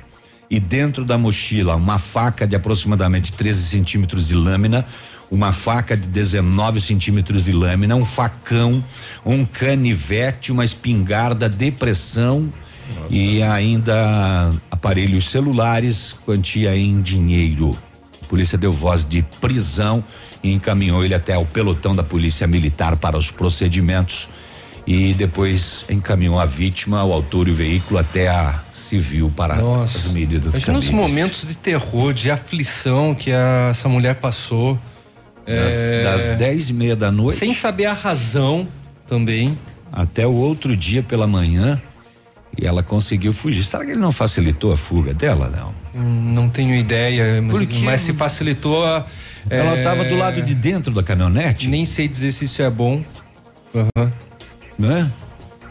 e 0.49 0.59
dentro 0.59 1.03
da 1.03 1.17
mochila 1.17 1.75
uma 1.75 1.99
faca 1.99 2.47
de 2.47 2.55
aproximadamente 2.55 3.33
13 3.33 3.63
centímetros 3.63 4.27
de 4.27 4.33
lâmina, 4.33 4.85
uma 5.29 5.51
faca 5.51 5.95
de 5.95 6.07
19 6.07 6.79
centímetros 6.79 7.45
de 7.45 7.51
lâmina, 7.51 7.95
um 7.95 8.05
facão, 8.05 8.83
um 9.25 9.45
canivete, 9.45 10.51
uma 10.51 10.63
espingarda, 10.63 11.49
depressão 11.49 12.51
Nossa. 12.95 13.07
e 13.09 13.43
ainda 13.43 14.51
aparelhos 14.71 15.29
celulares, 15.29 16.15
quantia 16.25 16.75
em 16.75 17.01
dinheiro. 17.01 17.77
A 18.23 18.25
polícia 18.27 18.57
deu 18.57 18.71
voz 18.71 19.05
de 19.05 19.21
prisão 19.41 20.03
e 20.43 20.53
encaminhou 20.53 21.03
ele 21.03 21.13
até 21.13 21.37
o 21.37 21.45
pelotão 21.45 21.95
da 21.95 22.03
polícia 22.03 22.47
militar 22.47 22.95
para 22.95 23.17
os 23.17 23.31
procedimentos 23.31 24.29
e 24.85 25.13
depois 25.13 25.83
encaminhou 25.89 26.39
a 26.39 26.45
vítima, 26.45 27.03
o 27.03 27.11
autor 27.11 27.49
e 27.49 27.51
o 27.51 27.53
veículo 27.53 27.99
até 27.99 28.29
a 28.29 28.57
civil 28.71 29.31
para 29.35 29.57
Nossa. 29.57 29.97
as 29.97 30.07
medidas 30.07 30.53
Imagina 30.53 30.77
os 30.77 30.89
momentos 30.89 31.45
de 31.45 31.57
terror, 31.57 32.13
de 32.13 32.31
aflição 32.31 33.13
que 33.13 33.33
a, 33.33 33.67
essa 33.71 33.89
mulher 33.89 34.15
passou. 34.15 34.79
Das, 35.47 35.73
é, 35.73 36.03
das 36.03 36.31
dez 36.31 36.69
e 36.69 36.73
meia 36.73 36.95
da 36.95 37.11
noite. 37.11 37.39
Sem 37.39 37.53
saber 37.53 37.85
a 37.85 37.93
razão 37.93 38.67
também. 39.07 39.57
Até 39.91 40.27
o 40.27 40.33
outro 40.33 40.75
dia 40.75 41.01
pela 41.01 41.25
manhã. 41.25 41.81
E 42.59 42.65
ela 42.65 42.83
conseguiu 42.83 43.31
fugir. 43.31 43.63
Será 43.63 43.85
que 43.85 43.91
ele 43.91 43.99
não 43.99 44.11
facilitou 44.11 44.71
a 44.73 44.77
fuga 44.77 45.13
dela, 45.13 45.49
não? 45.49 46.01
Hum, 46.01 46.33
não 46.33 46.49
tenho 46.49 46.75
ideia, 46.75 47.41
mas, 47.41 47.81
mas 47.81 48.01
se 48.01 48.13
facilitou 48.13 48.85
a. 48.85 49.05
Ela 49.49 49.77
estava 49.77 50.03
é, 50.03 50.09
do 50.09 50.17
lado 50.17 50.41
de 50.41 50.53
dentro 50.53 50.93
da 50.93 51.01
caminhonete? 51.01 51.67
Nem 51.67 51.85
sei 51.85 52.07
dizer 52.07 52.31
se 52.31 52.45
isso 52.45 52.61
é 52.61 52.69
bom. 52.69 53.01
Uhum. 53.73 54.11
Né? 54.77 55.09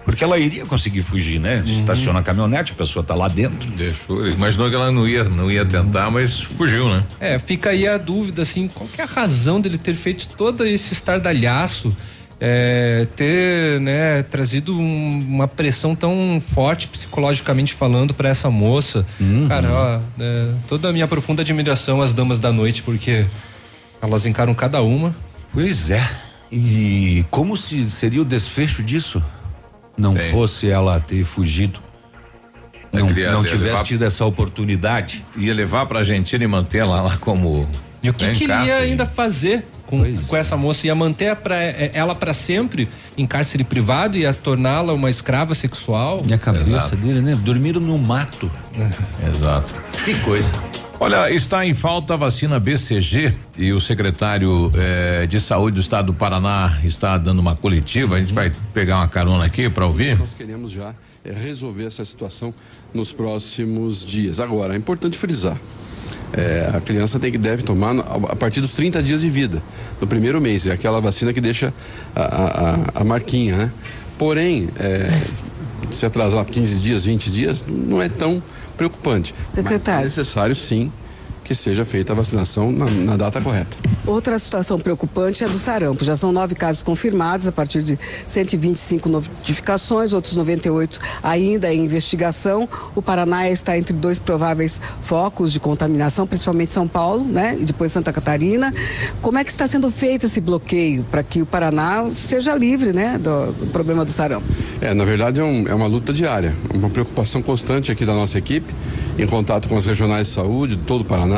Porque 0.06 0.22
ela 0.22 0.38
iria 0.38 0.64
conseguir 0.64 1.02
fugir, 1.02 1.40
né? 1.40 1.56
Uhum. 1.58 1.64
Estaciona 1.64 2.20
a 2.20 2.22
caminhonete, 2.22 2.70
a 2.70 2.74
pessoa 2.76 3.00
está 3.00 3.12
lá 3.12 3.26
dentro. 3.26 3.68
Deixou, 3.72 4.26
imaginou 4.28 4.70
que 4.70 4.76
ela 4.76 4.92
não 4.92 5.06
ia, 5.06 5.24
não 5.24 5.50
ia 5.50 5.66
tentar, 5.66 6.12
mas 6.12 6.40
fugiu, 6.40 6.88
né? 6.88 7.02
É, 7.18 7.40
fica 7.40 7.70
aí 7.70 7.88
a 7.88 7.98
dúvida, 7.98 8.42
assim, 8.42 8.68
qual 8.68 8.88
que 8.88 9.00
é 9.00 9.04
a 9.04 9.06
razão 9.06 9.60
dele 9.60 9.76
ter 9.76 9.94
feito 9.94 10.28
todo 10.28 10.64
esse 10.64 10.94
estardalhaço? 10.94 11.94
É, 12.38 13.08
ter 13.16 13.80
né, 13.80 14.22
trazido 14.22 14.78
um, 14.78 15.18
uma 15.28 15.48
pressão 15.48 15.96
tão 15.96 16.40
forte 16.54 16.86
psicologicamente 16.86 17.74
falando 17.74 18.14
para 18.14 18.28
essa 18.28 18.48
moça. 18.48 19.04
Uhum. 19.18 19.48
Cara, 19.48 19.72
ó, 19.72 20.00
é, 20.20 20.50
toda 20.68 20.88
a 20.88 20.92
minha 20.92 21.08
profunda 21.08 21.42
admiração 21.42 22.00
às 22.00 22.14
damas 22.14 22.38
da 22.38 22.52
noite, 22.52 22.80
porque 22.84 23.26
elas 24.00 24.24
encaram 24.24 24.54
cada 24.54 24.80
uma. 24.82 25.16
Pois 25.52 25.90
é. 25.90 26.08
E 26.52 27.24
como 27.28 27.56
se 27.56 27.90
seria 27.90 28.22
o 28.22 28.24
desfecho 28.24 28.84
disso? 28.84 29.20
Não 29.96 30.14
Bem. 30.14 30.30
fosse 30.30 30.68
ela 30.68 31.00
ter 31.00 31.24
fugido, 31.24 31.80
é 32.92 32.98
não, 32.98 33.32
não 33.32 33.44
tivesse 33.44 33.64
levar, 33.64 33.82
tido 33.82 34.04
essa 34.04 34.24
oportunidade. 34.24 35.24
Ia 35.36 35.54
levar 35.54 35.86
para 35.86 35.98
a 35.98 36.00
Argentina 36.00 36.42
e 36.42 36.46
manter 36.46 36.78
ela 36.78 37.00
lá 37.00 37.16
como. 37.18 37.68
E 38.02 38.10
o 38.10 38.14
que, 38.14 38.30
que 38.32 38.44
ele 38.44 38.52
ia 38.52 38.76
ainda 38.76 39.04
fazer 39.04 39.66
com, 39.86 40.02
com 40.28 40.36
essa 40.36 40.56
moça? 40.56 40.86
Ia 40.86 40.94
manter 40.94 41.34
pra, 41.36 41.56
é, 41.56 41.90
ela 41.92 42.14
para 42.14 42.32
sempre 42.32 42.88
em 43.16 43.26
cárcere 43.26 43.64
privado? 43.64 44.16
Ia 44.16 44.32
torná-la 44.32 44.92
uma 44.92 45.10
escrava 45.10 45.54
sexual? 45.54 46.22
E 46.28 46.32
a 46.32 46.38
cabeça 46.38 46.70
Exato. 46.70 46.96
dele, 46.96 47.20
né? 47.20 47.34
Dormiram 47.34 47.80
no 47.80 47.98
mato. 47.98 48.50
Exato. 49.34 49.74
Que 50.04 50.14
coisa. 50.20 50.50
Olha, 50.98 51.30
está 51.30 51.66
em 51.66 51.74
falta 51.74 52.14
a 52.14 52.16
vacina 52.16 52.58
BCG 52.58 53.34
e 53.58 53.70
o 53.70 53.78
secretário 53.78 54.72
eh, 54.74 55.26
de 55.26 55.38
saúde 55.38 55.74
do 55.74 55.80
estado 55.80 56.06
do 56.06 56.14
Paraná 56.14 56.80
está 56.84 57.18
dando 57.18 57.38
uma 57.38 57.54
coletiva. 57.54 58.16
A 58.16 58.18
gente 58.18 58.32
vai 58.32 58.50
pegar 58.72 58.96
uma 58.96 59.08
carona 59.08 59.44
aqui 59.44 59.68
para 59.68 59.84
ouvir. 59.84 60.18
Nós 60.18 60.32
queremos 60.32 60.72
já 60.72 60.94
eh, 61.22 61.32
resolver 61.32 61.84
essa 61.84 62.02
situação 62.02 62.52
nos 62.94 63.12
próximos 63.12 64.06
dias. 64.06 64.40
Agora, 64.40 64.72
é 64.72 64.76
importante 64.78 65.18
frisar. 65.18 65.58
É, 66.32 66.70
a 66.74 66.80
criança 66.80 67.20
tem 67.20 67.30
que 67.30 67.38
deve 67.38 67.62
tomar 67.62 67.94
a 67.98 68.34
partir 68.34 68.62
dos 68.62 68.72
30 68.72 69.02
dias 69.02 69.20
de 69.20 69.28
vida, 69.28 69.62
no 70.00 70.06
primeiro 70.06 70.40
mês. 70.40 70.66
É 70.66 70.72
aquela 70.72 71.00
vacina 71.00 71.30
que 71.30 71.42
deixa 71.42 71.74
a, 72.14 72.22
a, 72.22 73.00
a 73.00 73.04
marquinha, 73.04 73.56
né? 73.56 73.72
Porém, 74.18 74.70
é, 74.78 75.08
se 75.90 76.06
atrasar 76.06 76.44
15 76.46 76.78
dias, 76.78 77.04
20 77.04 77.30
dias, 77.30 77.64
não 77.68 78.00
é 78.00 78.08
tão 78.08 78.42
preocupante. 78.76 79.34
Secretário. 79.50 80.04
Mas 80.04 80.16
é 80.16 80.20
necessário 80.20 80.54
sim 80.54 80.92
que 81.46 81.54
seja 81.54 81.84
feita 81.84 82.12
a 82.12 82.16
vacinação 82.16 82.72
na, 82.72 82.86
na, 82.90 83.16
data 83.16 83.40
correta. 83.40 83.76
Outra 84.04 84.36
situação 84.38 84.78
preocupante 84.80 85.44
é 85.44 85.48
do 85.48 85.56
sarampo. 85.56 86.04
Já 86.04 86.16
são 86.16 86.32
nove 86.32 86.56
casos 86.56 86.82
confirmados 86.82 87.46
a 87.46 87.52
partir 87.52 87.82
de 87.82 87.98
125 88.26 89.08
notificações, 89.08 90.12
outros 90.12 90.34
98 90.34 90.98
ainda 91.22 91.72
em 91.72 91.84
investigação. 91.84 92.68
O 92.96 93.00
Paraná 93.00 93.48
está 93.48 93.78
entre 93.78 93.92
dois 93.92 94.18
prováveis 94.18 94.80
focos 95.00 95.52
de 95.52 95.60
contaminação, 95.60 96.26
principalmente 96.26 96.72
São 96.72 96.88
Paulo, 96.88 97.24
né? 97.24 97.56
E 97.60 97.64
depois 97.64 97.92
Santa 97.92 98.12
Catarina. 98.12 98.74
Como 99.22 99.38
é 99.38 99.44
que 99.44 99.50
está 99.50 99.68
sendo 99.68 99.90
feito 99.90 100.26
esse 100.26 100.40
bloqueio 100.40 101.04
para 101.10 101.22
que 101.22 101.42
o 101.42 101.46
Paraná 101.46 102.10
seja 102.14 102.56
livre, 102.56 102.92
né, 102.92 103.18
do, 103.18 103.52
do 103.52 103.66
problema 103.68 104.04
do 104.04 104.10
sarampo? 104.10 104.46
É, 104.80 104.92
na 104.92 105.04
verdade 105.04 105.40
é, 105.40 105.44
um, 105.44 105.68
é 105.68 105.74
uma 105.74 105.86
luta 105.86 106.12
diária, 106.12 106.54
uma 106.74 106.90
preocupação 106.90 107.40
constante 107.40 107.92
aqui 107.92 108.04
da 108.04 108.14
nossa 108.14 108.36
equipe 108.36 108.74
em 109.18 109.26
contato 109.26 109.68
com 109.68 109.76
as 109.76 109.86
regionais 109.86 110.28
de 110.28 110.34
saúde 110.34 110.76
de 110.76 110.82
todo 110.82 111.00
o 111.00 111.04
Paraná 111.04 111.35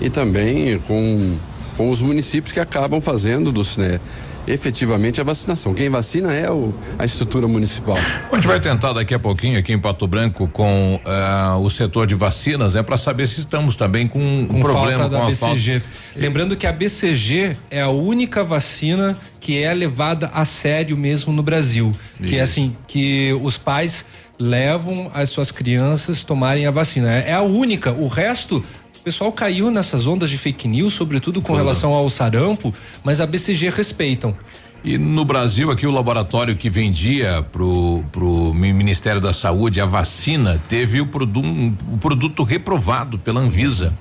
e 0.00 0.10
também 0.10 0.78
com, 0.80 1.36
com 1.76 1.90
os 1.90 2.02
municípios 2.02 2.52
que 2.52 2.60
acabam 2.60 3.00
fazendo 3.00 3.50
dos, 3.52 3.76
né, 3.76 4.00
efetivamente 4.46 5.20
a 5.20 5.24
vacinação. 5.24 5.74
Quem 5.74 5.88
vacina 5.88 6.32
é 6.32 6.50
o, 6.50 6.74
a 6.98 7.04
estrutura 7.04 7.46
municipal. 7.46 7.96
A 8.30 8.34
gente 8.34 8.46
vai 8.46 8.60
tentar 8.60 8.92
daqui 8.92 9.14
a 9.14 9.18
pouquinho 9.18 9.58
aqui 9.58 9.72
em 9.72 9.78
Pato 9.78 10.06
Branco 10.06 10.48
com 10.48 10.96
uh, 10.96 11.58
o 11.58 11.70
setor 11.70 12.06
de 12.06 12.14
vacinas, 12.14 12.74
é 12.74 12.78
né, 12.78 12.82
para 12.82 12.96
saber 12.96 13.26
se 13.26 13.40
estamos 13.40 13.76
também 13.76 14.08
com, 14.08 14.46
com 14.46 14.56
um 14.56 14.60
problema 14.60 15.08
com 15.08 15.16
a 15.16 15.26
BCG. 15.26 15.80
Falta... 15.80 15.96
Lembrando 16.16 16.56
que 16.56 16.66
a 16.66 16.72
BCG 16.72 17.56
é 17.70 17.80
a 17.80 17.88
única 17.88 18.42
vacina 18.42 19.16
que 19.40 19.62
é 19.62 19.72
levada 19.72 20.30
a 20.34 20.44
sério 20.44 20.96
mesmo 20.96 21.32
no 21.32 21.42
Brasil, 21.42 21.94
Isso. 22.18 22.28
que 22.28 22.36
é 22.36 22.40
assim 22.40 22.76
que 22.86 23.36
os 23.42 23.56
pais 23.56 24.06
levam 24.38 25.10
as 25.12 25.28
suas 25.28 25.52
crianças 25.52 26.24
tomarem 26.24 26.66
a 26.66 26.70
vacina. 26.70 27.12
É, 27.12 27.30
é 27.30 27.34
a 27.34 27.42
única. 27.42 27.92
O 27.92 28.08
resto 28.08 28.64
o 29.00 29.02
pessoal 29.02 29.32
caiu 29.32 29.70
nessas 29.70 30.06
ondas 30.06 30.28
de 30.28 30.36
fake 30.36 30.68
news, 30.68 30.92
sobretudo 30.92 31.40
com 31.40 31.54
relação 31.54 31.94
ao 31.94 32.10
sarampo, 32.10 32.72
mas 33.02 33.18
a 33.20 33.26
BCG 33.26 33.70
respeitam. 33.70 34.36
E 34.84 34.98
no 34.98 35.24
Brasil, 35.24 35.70
aqui 35.70 35.86
o 35.86 35.90
laboratório 35.90 36.54
que 36.54 36.68
vendia 36.68 37.42
pro, 37.50 38.04
pro 38.12 38.52
Ministério 38.52 39.20
da 39.20 39.32
Saúde 39.32 39.80
a 39.80 39.86
vacina 39.86 40.60
teve 40.68 41.00
o, 41.00 41.06
produ, 41.06 41.40
um, 41.40 41.74
o 41.92 41.96
produto 41.96 42.42
reprovado 42.42 43.18
pela 43.18 43.40
Anvisa. 43.40 43.92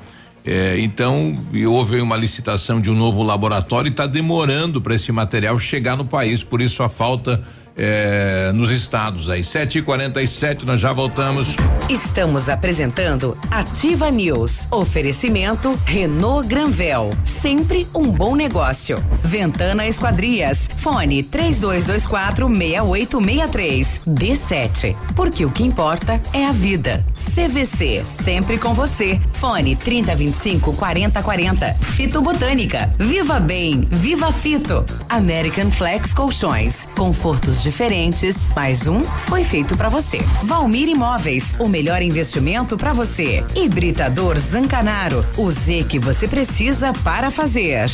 É, 0.45 0.79
então, 0.79 1.45
houve 1.67 2.01
uma 2.01 2.15
licitação 2.17 2.79
de 2.81 2.89
um 2.89 2.95
novo 2.95 3.23
laboratório 3.23 3.89
e 3.89 3.91
está 3.91 4.05
demorando 4.05 4.81
para 4.81 4.95
esse 4.95 5.11
material 5.11 5.57
chegar 5.59 5.95
no 5.95 6.05
país, 6.05 6.43
por 6.43 6.61
isso 6.61 6.81
a 6.81 6.89
falta 6.89 7.41
é, 7.81 8.51
nos 8.53 8.71
estados 8.71 9.29
aí. 9.29 9.39
7h47, 9.39 10.63
nós 10.63 10.81
já 10.81 10.91
voltamos. 10.91 11.55
Estamos 11.89 12.49
apresentando 12.49 13.37
Ativa 13.49 14.11
News. 14.11 14.67
Oferecimento 14.69 15.79
Renault 15.85 16.47
Granvel. 16.47 17.09
Sempre 17.23 17.87
um 17.95 18.11
bom 18.11 18.35
negócio. 18.35 19.01
Ventana 19.23 19.87
Esquadrias. 19.87 20.69
Fone 20.77 21.23
3224 21.23 22.47
6863. 22.49 24.01
D7. 24.05 24.95
Porque 25.15 25.45
o 25.45 25.49
que 25.49 25.63
importa 25.63 26.21
é 26.33 26.45
a 26.45 26.51
vida. 26.51 27.05
CVC. 27.33 28.03
Sempre 28.05 28.57
com 28.57 28.73
você. 28.73 29.19
Fone 29.33 29.77
3025 29.77 30.73
4040. 30.73 31.73
Fito 31.75 32.21
Botânica. 32.21 32.93
Viva 32.99 33.39
Bem. 33.39 33.87
Viva 33.89 34.33
Fito. 34.33 34.83
American 35.07 35.71
Flex 35.71 36.13
Colchões. 36.13 36.85
Confortos 36.95 37.63
diferentes. 37.69 38.35
Mais 38.55 38.87
um 38.87 39.03
foi 39.03 39.43
feito 39.43 39.77
para 39.77 39.89
você. 39.89 40.17
Valmir 40.43 40.89
Imóveis. 40.89 41.55
O 41.59 41.69
melhor 41.69 42.01
investimento 42.01 42.75
para 42.75 42.93
você. 42.93 43.43
Hibridador 43.55 44.39
Zancanaro. 44.39 45.23
O 45.37 45.51
Z 45.51 45.85
que 45.87 45.99
você 45.99 46.27
precisa 46.27 46.91
para 47.03 47.29
fazer. 47.29 47.91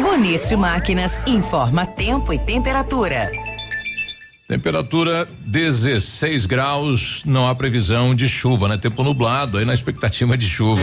Bonito 0.00 0.56
Máquinas 0.58 1.20
informa 1.26 1.86
tempo 1.86 2.32
e 2.32 2.38
temperatura. 2.38 3.30
Temperatura 4.46 5.26
16 5.46 6.44
graus, 6.44 7.22
não 7.24 7.48
há 7.48 7.54
previsão 7.54 8.14
de 8.14 8.28
chuva, 8.28 8.68
né? 8.68 8.76
Tempo 8.76 9.02
nublado, 9.02 9.56
aí 9.56 9.64
na 9.64 9.72
expectativa 9.72 10.36
de 10.36 10.46
chuva. 10.46 10.82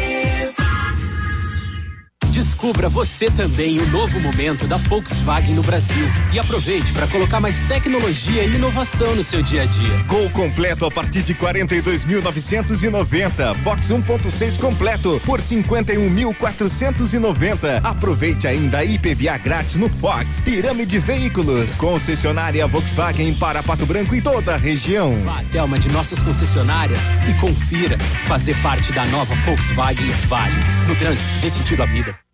Descubra 2.41 2.89
você 2.89 3.29
também 3.29 3.77
o 3.77 3.85
novo 3.91 4.19
momento 4.19 4.65
da 4.65 4.77
Volkswagen 4.77 5.53
no 5.53 5.61
Brasil 5.61 6.03
e 6.33 6.39
aproveite 6.39 6.91
para 6.91 7.05
colocar 7.05 7.39
mais 7.39 7.61
tecnologia 7.65 8.43
e 8.43 8.55
inovação 8.55 9.15
no 9.15 9.23
seu 9.23 9.43
dia 9.43 9.61
a 9.61 9.65
dia. 9.65 10.03
Gol 10.07 10.27
completo 10.31 10.87
a 10.87 10.89
partir 10.89 11.21
de 11.21 11.35
42.990. 11.35 13.55
Fox 13.57 13.89
1.6 13.89 14.59
completo 14.59 15.21
por 15.23 15.39
51.490. 15.39 17.81
Aproveite 17.83 18.47
ainda 18.47 18.79
a 18.79 18.83
IPVA 18.83 19.37
grátis 19.37 19.75
no 19.75 19.87
Fox. 19.87 20.41
Pirâmide 20.41 20.97
Veículos. 20.97 21.77
Concessionária 21.77 22.65
Volkswagen 22.65 23.35
para 23.35 23.61
Pato 23.61 23.85
Branco 23.85 24.15
e 24.15 24.21
toda 24.21 24.55
a 24.55 24.57
região. 24.57 25.15
Vá 25.21 25.41
até 25.41 25.61
uma 25.61 25.77
de 25.77 25.89
nossas 25.89 26.23
concessionárias 26.23 27.01
e 27.29 27.35
confira. 27.39 27.99
Fazer 28.27 28.55
parte 28.63 28.91
da 28.93 29.05
nova 29.05 29.35
Volkswagen 29.45 30.09
vale. 30.27 30.57
No 30.87 30.95
trânsito, 30.95 31.39
dê 31.39 31.51
sentido 31.51 31.83
à 31.83 31.85
vida. 31.85 32.30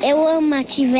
Eu 0.00 0.28
amo 0.28 0.54
a 0.54 0.60
Ativa. 0.60 0.98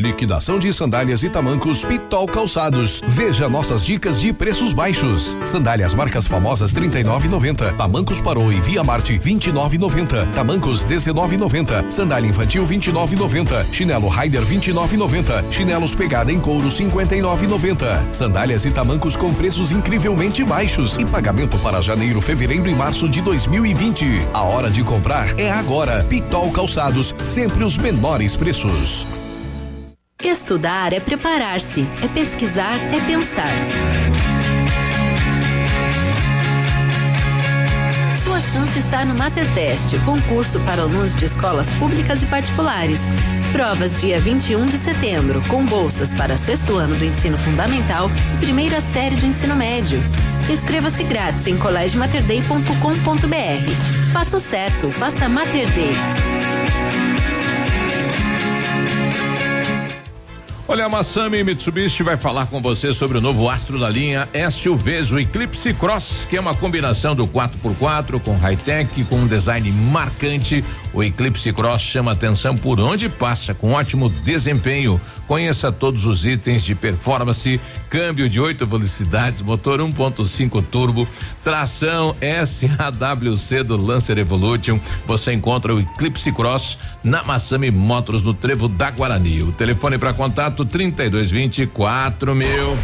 Liquidação 0.00 0.58
de 0.58 0.72
sandálias 0.72 1.22
e 1.22 1.28
tamancos 1.28 1.84
Pitol 1.84 2.26
Calçados. 2.26 3.02
Veja 3.06 3.50
nossas 3.50 3.84
dicas 3.84 4.18
de 4.18 4.32
preços 4.32 4.72
baixos. 4.72 5.36
Sandálias 5.44 5.94
marcas 5.94 6.26
famosas 6.26 6.72
39,90. 6.72 7.76
Tamancos 7.76 8.18
Parou 8.18 8.50
e 8.50 8.58
Via 8.60 8.82
Marte 8.82 9.18
29,90. 9.18 10.32
Tamancos 10.32 10.82
19,90. 10.86 11.90
Sandália 11.90 12.30
infantil 12.30 12.66
29,90. 12.66 13.74
Chinelo 13.74 14.08
Rider 14.08 14.40
29,90. 14.40 15.52
Chinelos 15.52 15.94
pegada 15.94 16.32
em 16.32 16.40
couro 16.40 16.68
59,90. 16.68 18.14
Sandálias 18.14 18.64
e 18.64 18.70
tamancos 18.70 19.16
com 19.16 19.34
preços 19.34 19.70
incrivelmente 19.70 20.42
baixos 20.42 20.96
e 20.96 21.04
pagamento 21.04 21.58
para 21.58 21.82
janeiro, 21.82 22.22
fevereiro 22.22 22.70
e 22.70 22.74
março 22.74 23.06
de 23.06 23.20
2020. 23.20 24.28
A 24.32 24.42
hora 24.44 24.70
de 24.70 24.82
comprar 24.82 25.38
é 25.38 25.50
agora. 25.50 26.02
Pitol 26.04 26.50
Calçados, 26.52 27.14
sempre 27.22 27.64
os 27.64 27.76
menores 27.76 28.34
preços. 28.34 29.19
Estudar 30.22 30.92
é 30.92 31.00
preparar-se, 31.00 31.88
é 32.02 32.08
pesquisar, 32.08 32.76
é 32.94 33.00
pensar. 33.06 33.48
Sua 38.22 38.38
chance 38.38 38.78
está 38.78 39.02
no 39.06 39.14
Matertest, 39.14 39.98
concurso 40.04 40.60
para 40.60 40.82
alunos 40.82 41.16
de 41.16 41.24
escolas 41.24 41.72
públicas 41.78 42.22
e 42.22 42.26
particulares. 42.26 43.00
Provas 43.50 43.98
dia 43.98 44.20
21 44.20 44.66
de 44.66 44.76
setembro, 44.76 45.40
com 45.48 45.64
bolsas 45.64 46.10
para 46.10 46.36
sexto 46.36 46.76
ano 46.76 46.96
do 46.96 47.04
ensino 47.04 47.38
fundamental 47.38 48.10
e 48.34 48.38
primeira 48.44 48.78
série 48.82 49.16
do 49.16 49.24
ensino 49.24 49.56
médio. 49.56 49.98
Inscreva-se 50.50 51.02
grátis 51.02 51.46
em 51.46 51.56
colégiomaterday.com.br. 51.56 54.12
Faça 54.12 54.36
o 54.36 54.40
certo, 54.40 54.90
faça 54.90 55.30
Mater 55.30 55.72
Day. 55.72 56.39
Olha, 60.70 60.84
a 60.84 60.88
Massami 60.88 61.42
Mitsubishi 61.42 62.04
vai 62.04 62.16
falar 62.16 62.46
com 62.46 62.62
você 62.62 62.94
sobre 62.94 63.18
o 63.18 63.20
novo 63.20 63.50
astro 63.50 63.76
da 63.76 63.90
linha 63.90 64.28
SUVs, 64.52 65.10
o 65.10 65.18
Eclipse 65.18 65.74
Cross, 65.74 66.28
que 66.30 66.36
é 66.36 66.40
uma 66.40 66.54
combinação 66.54 67.12
do 67.12 67.26
4x4 67.26 68.20
com 68.20 68.36
high-tech, 68.36 69.02
com 69.06 69.16
um 69.16 69.26
design 69.26 69.68
marcante. 69.72 70.64
O 70.92 71.02
Eclipse 71.02 71.52
Cross 71.52 71.82
chama 71.82 72.12
atenção 72.12 72.56
por 72.56 72.80
onde 72.80 73.08
passa, 73.08 73.54
com 73.54 73.72
ótimo 73.72 74.08
desempenho. 74.08 75.00
Conheça 75.26 75.70
todos 75.70 76.04
os 76.04 76.26
itens 76.26 76.64
de 76.64 76.74
performance, 76.74 77.60
câmbio 77.88 78.28
de 78.28 78.40
oito 78.40 78.66
velocidades, 78.66 79.40
motor 79.40 79.80
1.5 79.80 80.64
turbo, 80.64 81.06
tração 81.44 82.16
SAWC 82.44 83.62
do 83.62 83.76
Lancer 83.76 84.18
Evolution. 84.18 84.80
Você 85.06 85.32
encontra 85.32 85.74
o 85.74 85.80
Eclipse 85.80 86.32
Cross 86.32 86.78
na 87.04 87.22
Massami 87.22 87.70
Motors 87.70 88.22
no 88.22 88.34
Trevo 88.34 88.68
da 88.68 88.90
Guarani. 88.90 89.42
O 89.42 89.52
telefone 89.52 89.96
para 89.96 90.12
contato 90.12 90.64
3224 90.64 92.34
mil. 92.34 92.76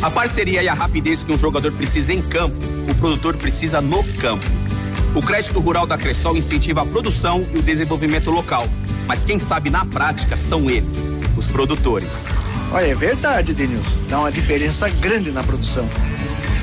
A 0.00 0.10
parceria 0.10 0.62
e 0.62 0.68
a 0.68 0.74
rapidez 0.74 1.24
que 1.24 1.32
um 1.32 1.38
jogador 1.38 1.72
precisa 1.72 2.12
em 2.14 2.22
campo, 2.22 2.56
o 2.88 2.94
produtor 2.94 3.36
precisa 3.36 3.80
no 3.80 4.04
campo. 4.20 4.67
O 5.14 5.22
crédito 5.22 5.58
rural 5.58 5.86
da 5.86 5.96
Cressol 5.96 6.36
incentiva 6.36 6.82
a 6.82 6.86
produção 6.86 7.46
e 7.52 7.58
o 7.58 7.62
desenvolvimento 7.62 8.30
local. 8.30 8.66
Mas 9.06 9.24
quem 9.24 9.38
sabe 9.38 9.70
na 9.70 9.84
prática 9.84 10.36
são 10.36 10.68
eles, 10.68 11.10
os 11.36 11.46
produtores. 11.46 12.28
Olha, 12.70 12.86
é 12.86 12.94
verdade, 12.94 13.54
Denilson. 13.54 13.96
Dá 14.08 14.20
uma 14.20 14.30
diferença 14.30 14.88
grande 14.88 15.32
na 15.32 15.42
produção. 15.42 15.88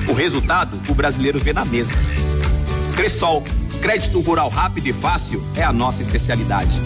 O 0.08 0.14
resultado, 0.14 0.80
o 0.88 0.94
brasileiro 0.94 1.40
vê 1.40 1.52
na 1.52 1.66
mesa. 1.66 1.94
Cressol, 2.96 3.44
crédito 3.82 4.20
rural 4.22 4.50
rápido 4.50 4.88
e 4.88 4.94
fácil 4.94 5.44
é 5.56 5.64
a 5.64 5.74
nossa 5.74 6.02
especialidade. 6.02 6.80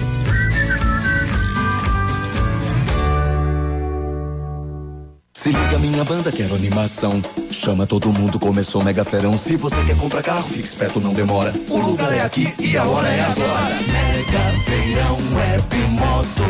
Se 5.39 5.53
liga 5.53 5.79
minha 5.79 6.03
banda, 6.03 6.33
quero 6.33 6.53
animação. 6.53 7.21
Chama 7.49 7.87
todo 7.87 8.11
mundo, 8.11 8.37
começou 8.37 8.83
mega 8.83 9.05
ferão. 9.05 9.37
Se 9.37 9.55
você 9.55 9.81
quer 9.85 9.95
comprar 9.95 10.21
carro, 10.21 10.43
fique 10.43 10.67
esperto, 10.67 10.99
não 10.99 11.13
demora. 11.13 11.53
O 11.69 11.77
lugar 11.77 12.11
é 12.11 12.19
aqui 12.19 12.53
e 12.59 12.75
a 12.75 12.83
hora 12.83 13.07
é 13.07 13.21
agora. 13.21 13.75
Mega 13.87 14.59
feirão 14.65 15.17
web 15.37 15.75
moto. 15.91 16.43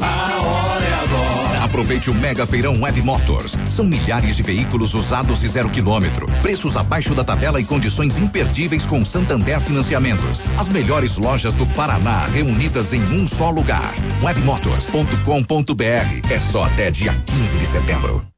A 0.00 0.40
hora 0.40 0.84
é 0.84 0.94
agora. 1.02 1.47
Aproveite 1.68 2.10
o 2.10 2.14
Mega 2.14 2.46
Feirão 2.46 2.80
Web 2.80 3.02
Motors. 3.02 3.54
São 3.70 3.84
milhares 3.84 4.36
de 4.36 4.42
veículos 4.42 4.94
usados 4.94 5.44
e 5.44 5.48
zero 5.48 5.68
quilômetro. 5.68 6.26
Preços 6.40 6.78
abaixo 6.78 7.14
da 7.14 7.22
tabela 7.22 7.60
e 7.60 7.64
condições 7.64 8.16
imperdíveis 8.16 8.86
com 8.86 9.04
Santander 9.04 9.60
Financiamentos. 9.60 10.48
As 10.58 10.70
melhores 10.70 11.18
lojas 11.18 11.52
do 11.52 11.66
Paraná 11.66 12.24
reunidas 12.24 12.94
em 12.94 13.02
um 13.02 13.26
só 13.26 13.50
lugar. 13.50 13.92
Webmotors.com.br. 14.22 16.32
É 16.32 16.38
só 16.38 16.64
até 16.64 16.90
dia 16.90 17.14
15 17.26 17.58
de 17.58 17.66
setembro. 17.66 18.37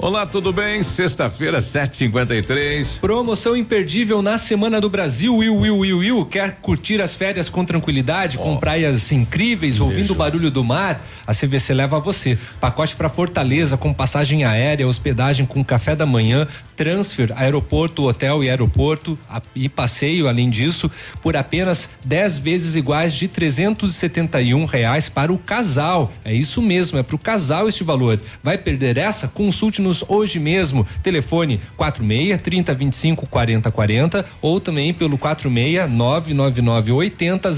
Olá, 0.00 0.24
tudo 0.24 0.52
bem? 0.52 0.80
Sexta-feira, 0.80 1.58
7h53. 1.58 3.00
Promoção 3.00 3.56
imperdível 3.56 4.22
na 4.22 4.38
Semana 4.38 4.80
do 4.80 4.88
Brasil. 4.88 5.34
Will, 5.36 5.56
Will, 5.56 5.78
Will, 5.78 5.98
Will. 5.98 6.24
Quer 6.26 6.52
curtir 6.62 7.02
as 7.02 7.16
férias 7.16 7.50
com 7.50 7.64
tranquilidade, 7.64 8.38
com 8.38 8.56
praias 8.58 9.10
incríveis, 9.10 9.80
ouvindo 9.80 10.12
o 10.12 10.14
barulho 10.14 10.52
do 10.52 10.62
mar? 10.62 11.04
A 11.26 11.34
CVC 11.34 11.74
leva 11.74 11.98
você. 11.98 12.38
Pacote 12.60 12.94
para 12.94 13.08
Fortaleza 13.08 13.76
com 13.76 13.92
passagem 13.92 14.44
aérea, 14.44 14.86
hospedagem 14.86 15.44
com 15.44 15.64
café 15.64 15.96
da 15.96 16.06
manhã, 16.06 16.46
transfer, 16.76 17.32
aeroporto, 17.34 18.04
hotel 18.04 18.44
e 18.44 18.48
aeroporto 18.48 19.18
a- 19.28 19.42
e 19.52 19.68
passeio. 19.68 20.28
Além 20.28 20.48
disso, 20.48 20.88
por 21.20 21.36
apenas 21.36 21.90
10 22.04 22.38
vezes 22.38 22.76
iguais 22.76 23.12
de 23.14 23.26
371 23.26 24.64
reais 24.64 25.08
para 25.08 25.32
o 25.32 25.38
casal. 25.38 26.12
É 26.24 26.32
isso 26.32 26.62
mesmo, 26.62 26.98
é 27.00 27.02
para 27.02 27.16
o 27.16 27.18
casal 27.18 27.68
este 27.68 27.82
valor. 27.82 28.20
Vai 28.44 28.56
perder 28.56 28.96
essa? 28.96 29.26
Consulte-nos 29.88 30.04
hoje 30.08 30.38
mesmo. 30.38 30.86
Telefone 31.02 31.60
46 31.76 32.40
30 32.40 32.74
25 32.74 33.26
40 33.26 33.70
40 33.70 34.24
ou 34.42 34.60
também 34.60 34.92
pelo 34.92 35.16
46 35.16 35.90
999 35.90 36.92
80 36.92 37.48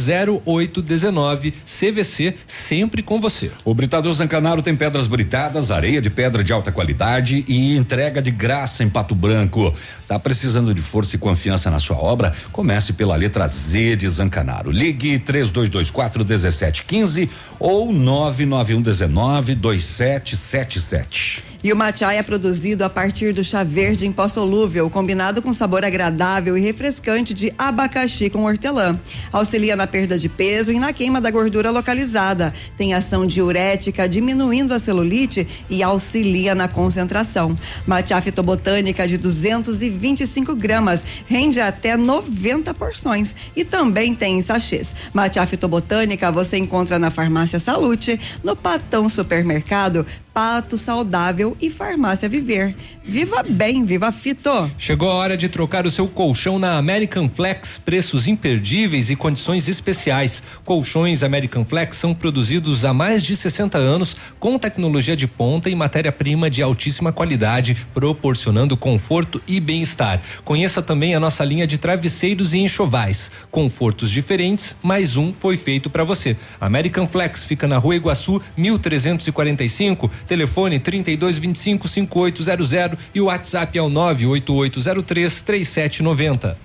0819. 0.45 1.53
CVC 1.65 2.35
sempre 2.47 3.03
com 3.03 3.21
você. 3.21 3.51
O 3.65 3.75
Britador 3.75 4.13
Zancanaro 4.13 4.63
tem 4.63 4.77
pedras 4.77 5.07
britadas, 5.07 5.71
areia 5.71 6.01
de 6.01 6.11
pedra 6.11 6.45
de 6.45 6.53
alta 6.53 6.71
qualidade 6.71 7.45
e 7.49 7.77
entrega 7.77 8.23
de 8.23 8.31
graça 8.31 8.85
em 8.85 8.89
Pato 8.89 9.15
Branco. 9.15 9.75
Tá 10.07 10.19
precisando 10.19 10.75
de 10.75 10.81
força 10.81 11.17
e 11.17 11.19
confiança 11.19 11.71
na 11.71 11.79
sua 11.81 11.97
obra? 11.97 12.33
Comece 12.53 12.93
pela 12.93 13.17
letra 13.17 13.49
Z 13.49 13.97
de 13.97 14.09
Zancanaro. 14.09 14.71
Ligue 14.71 15.19
3224 15.19 16.25
1715 16.25 17.29
ou 17.59 17.93
991 17.93 18.83
19 18.83 19.55
2777. 19.55 21.50
E 21.63 21.71
o 21.75 21.77
matcha 21.77 22.11
é 22.11 22.23
produzido 22.23 22.85
a 22.85 22.89
partir 22.89 23.35
do 23.35 23.45
chá 23.45 23.63
verde 23.63 24.07
em 24.07 24.13
pó 24.13 24.27
solúvel, 24.27 24.89
combinado 24.89 25.43
com 25.43 25.53
sabor 25.53 25.85
agradável 25.85 26.57
e 26.57 26.61
refrescante 26.61 27.35
de 27.35 27.53
abacaxi 27.59 28.31
com 28.31 28.45
hortelã. 28.45 28.99
Auxilia 29.31 29.77
na 29.77 29.87
perda 29.87 30.19
de 30.19 30.27
peso 30.27 30.73
e 30.73 30.79
na 30.79 30.91
queima 30.95 31.21
da 31.21 31.31
gordura 31.31 31.71
localizada. 31.71 32.55
Tem 32.79 32.95
ação 32.95 33.27
diurética, 33.27 34.09
diminuindo 34.09 34.73
a 34.73 34.79
celulite 34.79 35.47
e 35.69 35.83
auxilia 35.83 36.55
na 36.55 36.67
concentração. 36.67 37.59
Matcha 37.87 38.19
fitobotânica 38.23 39.07
de 39.07 39.19
225 39.19 40.57
gramas, 40.57 41.05
rende 41.27 41.61
até 41.61 41.95
90 41.95 42.73
porções. 42.73 43.37
E 43.55 43.67
também 43.67 44.15
tem 44.15 44.39
em 44.39 44.43
sachês. 44.43 44.95
Matcha 45.13 45.45
fitobotânica 45.45 46.33
você 46.33 46.57
encontra 46.57 46.99
na 46.99 47.11
Farmácia 47.11 47.61
Salute, 47.61 48.19
no 48.43 48.57
Patão 48.57 49.11
Supermercado, 49.11 50.07
Pato 50.33 50.79
Saudável 50.79 51.57
e 51.61 51.71
Farmácia 51.71 52.29
Viver. 52.29 52.75
Viva 53.03 53.43
bem, 53.43 53.85
viva 53.85 54.13
Fito! 54.13 54.71
Chegou 54.79 55.11
a 55.11 55.15
hora 55.15 55.37
de 55.37 55.49
trocar 55.49 55.87
o 55.87 55.91
seu 55.91 56.07
colchão 56.07 56.59
na 56.59 56.77
American 56.77 57.29
Flex. 57.29 57.79
Preços 57.79 58.29
imperdíveis 58.29 59.11
e 59.11 59.17
condições 59.17 59.69
especiais. 59.69 60.43
Colchões 60.65 61.25
American 61.25 61.65
Flex 61.65 61.97
são 61.97 62.15
produzidos 62.15 62.85
há 62.85 62.93
mais 62.93 63.25
de 63.25 63.35
60 63.35 63.79
anos 63.79 64.17
com 64.39 64.59
tecnologia 64.59 65.17
de 65.17 65.27
ponta 65.27 65.69
e 65.69 65.75
matéria-prima 65.75 66.49
de 66.49 66.63
altíssima 66.63 67.11
qualidade, 67.13 67.77
proporcionando 67.93 68.77
conforto 68.77 69.43
e 69.49 69.59
bem-estar. 69.59 70.21
Conheça 70.45 70.81
também 70.81 71.15
a 71.15 71.21
nossa 71.21 71.45
linha 71.45 71.67
de 71.67 71.79
travesseiros 71.79 72.55
e 72.55 72.59
enxovais. 72.59 73.33
Confortos 73.51 74.11
diferentes, 74.11 74.77
mais 74.83 75.17
um 75.17 75.33
foi 75.33 75.57
feito 75.57 75.91
para 75.91 76.05
você. 76.05 76.37
American 76.61 77.07
Flex 77.07 77.45
fica 77.45 77.67
na 77.67 77.79
Rua 77.79 77.97
Iguaçu, 77.97 78.41
1345. 78.57 80.09
Telefone 80.31 80.79
3225 80.79 81.89
5800 81.89 82.99
e 83.13 83.21
o 83.21 83.25
WhatsApp 83.25 83.77
é 83.77 83.83
o 83.83 83.89
98803 83.89 85.43
3790. 85.43 86.57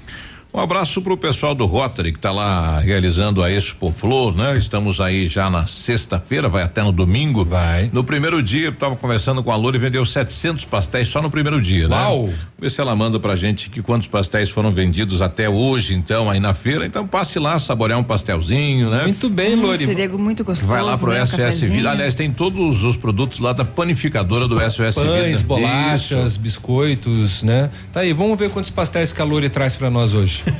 Um 0.53 0.59
abraço 0.59 1.01
pro 1.01 1.17
pessoal 1.17 1.55
do 1.55 1.65
Rotary 1.65 2.13
que 2.13 2.19
tá 2.19 2.31
lá 2.31 2.79
realizando 2.79 3.43
a 3.43 3.51
Expo 3.51 3.91
Flor, 3.91 4.33
né? 4.37 4.55
Estamos 4.55 5.01
aí 5.01 5.27
já 5.27 5.49
na 5.49 5.65
sexta-feira, 5.65 6.47
vai 6.47 6.63
até 6.63 6.83
no 6.83 6.91
domingo. 6.91 7.43
Vai. 7.43 7.89
No 7.91 8.03
primeiro 8.03 8.41
dia, 8.41 8.67
eu 8.67 8.71
tava 8.71 8.95
conversando 8.95 9.43
com 9.43 9.51
a 9.51 9.55
Loura 9.55 9.75
e 9.75 9.79
vendeu 9.79 10.05
700 10.05 10.63
pastéis 10.63 11.07
só 11.07 11.21
no 11.21 11.29
primeiro 11.31 11.59
dia, 11.59 11.89
né? 11.89 11.97
Vê 12.57 12.69
se 12.69 12.79
ela 12.79 12.95
manda 12.95 13.19
pra 13.19 13.35
gente 13.35 13.69
que 13.69 13.81
quantos 13.81 14.07
pastéis 14.07 14.49
foram 14.49 14.71
vendidos 14.71 15.21
até 15.21 15.49
hoje, 15.49 15.93
então, 15.93 16.29
aí 16.29 16.39
na 16.39 16.53
feira. 16.53 16.85
Então 16.85 17.05
passe 17.05 17.37
lá, 17.37 17.59
saborear 17.59 17.99
um 17.99 18.03
pastelzinho, 18.03 18.89
né? 18.89 19.03
Muito 19.03 19.29
bem, 19.29 19.57
Lori. 19.57 19.85
Seria 19.85 20.07
muito 20.09 20.41
gostoso. 20.45 20.65
Vai 20.65 20.81
lá 20.81 20.97
pro 20.97 21.11
né? 21.11 21.21
Um 21.21 21.25
SOS 21.25 21.35
cafezinho. 21.35 21.73
Vida. 21.73 21.91
Aliás, 21.91 22.15
tem 22.15 22.31
todos 22.31 22.83
os 22.83 22.95
produtos 22.95 23.39
lá 23.39 23.51
da 23.51 23.65
panificadora 23.65 24.47
do 24.47 24.57
SOS 24.71 24.95
Pães, 24.95 25.41
Vida. 25.41 25.47
bolachas, 25.47 26.31
Isso. 26.31 26.39
biscoitos, 26.39 27.43
né? 27.43 27.69
Tá 27.91 27.99
aí, 27.99 28.13
vamos 28.13 28.39
ver 28.39 28.49
quantos 28.49 28.69
pastéis 28.69 29.11
que 29.11 29.21
a 29.21 29.25
Lori 29.25 29.49
traz 29.49 29.75
pra 29.75 29.89
nós 29.89 30.13
hoje. 30.13 30.41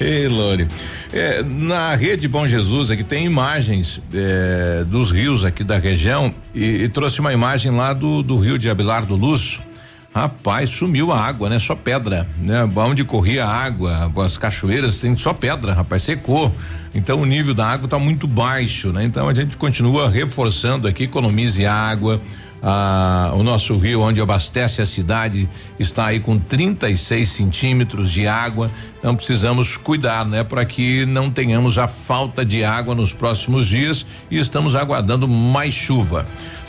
Ei, 0.00 0.28
Lore. 0.28 0.68
É, 1.12 1.42
na 1.42 1.94
rede 1.94 2.28
Bom 2.28 2.46
Jesus 2.46 2.90
aqui 2.90 3.02
tem 3.02 3.24
imagens 3.24 4.00
é, 4.12 4.84
dos 4.84 5.10
rios 5.10 5.44
aqui 5.44 5.64
da 5.64 5.78
região 5.78 6.32
e, 6.54 6.84
e 6.84 6.88
trouxe 6.88 7.18
uma 7.20 7.32
imagem 7.32 7.72
lá 7.72 7.92
do, 7.92 8.22
do 8.22 8.38
rio 8.38 8.58
de 8.58 8.68
Abelardo 8.68 9.07
Luz. 9.16 9.60
Rapaz, 10.14 10.70
sumiu 10.70 11.12
a 11.12 11.20
água, 11.20 11.48
né? 11.48 11.58
Só 11.58 11.74
pedra, 11.74 12.26
né? 12.38 12.68
Onde 12.76 13.04
corria 13.04 13.44
a 13.44 13.48
água, 13.48 14.10
as 14.24 14.36
cachoeiras 14.36 14.98
tem 15.00 15.16
só 15.16 15.32
pedra, 15.32 15.74
rapaz, 15.74 16.02
secou. 16.02 16.52
Então 16.94 17.20
o 17.20 17.26
nível 17.26 17.54
da 17.54 17.66
água 17.66 17.84
está 17.84 17.98
muito 17.98 18.26
baixo, 18.26 18.92
né? 18.92 19.04
Então 19.04 19.28
a 19.28 19.34
gente 19.34 19.56
continua 19.56 20.08
reforçando 20.08 20.88
aqui, 20.88 21.04
economize 21.04 21.64
água. 21.66 22.20
Ah, 22.60 23.30
o 23.34 23.42
nosso 23.44 23.78
rio, 23.78 24.00
onde 24.00 24.20
abastece 24.20 24.82
a 24.82 24.86
cidade, 24.86 25.48
está 25.78 26.06
aí 26.06 26.18
com 26.18 26.38
36 26.38 27.28
centímetros 27.28 28.10
de 28.10 28.26
água. 28.26 28.70
Então 28.98 29.14
precisamos 29.14 29.76
cuidar, 29.76 30.26
né, 30.26 30.42
para 30.42 30.64
que 30.64 31.06
não 31.06 31.30
tenhamos 31.30 31.78
a 31.78 31.86
falta 31.86 32.44
de 32.44 32.64
água 32.64 32.96
nos 32.96 33.12
próximos 33.12 33.68
dias 33.68 34.04
e 34.28 34.38
estamos 34.38 34.74
aguardando 34.74 35.28
mais 35.28 35.72
chuva. 35.72 36.26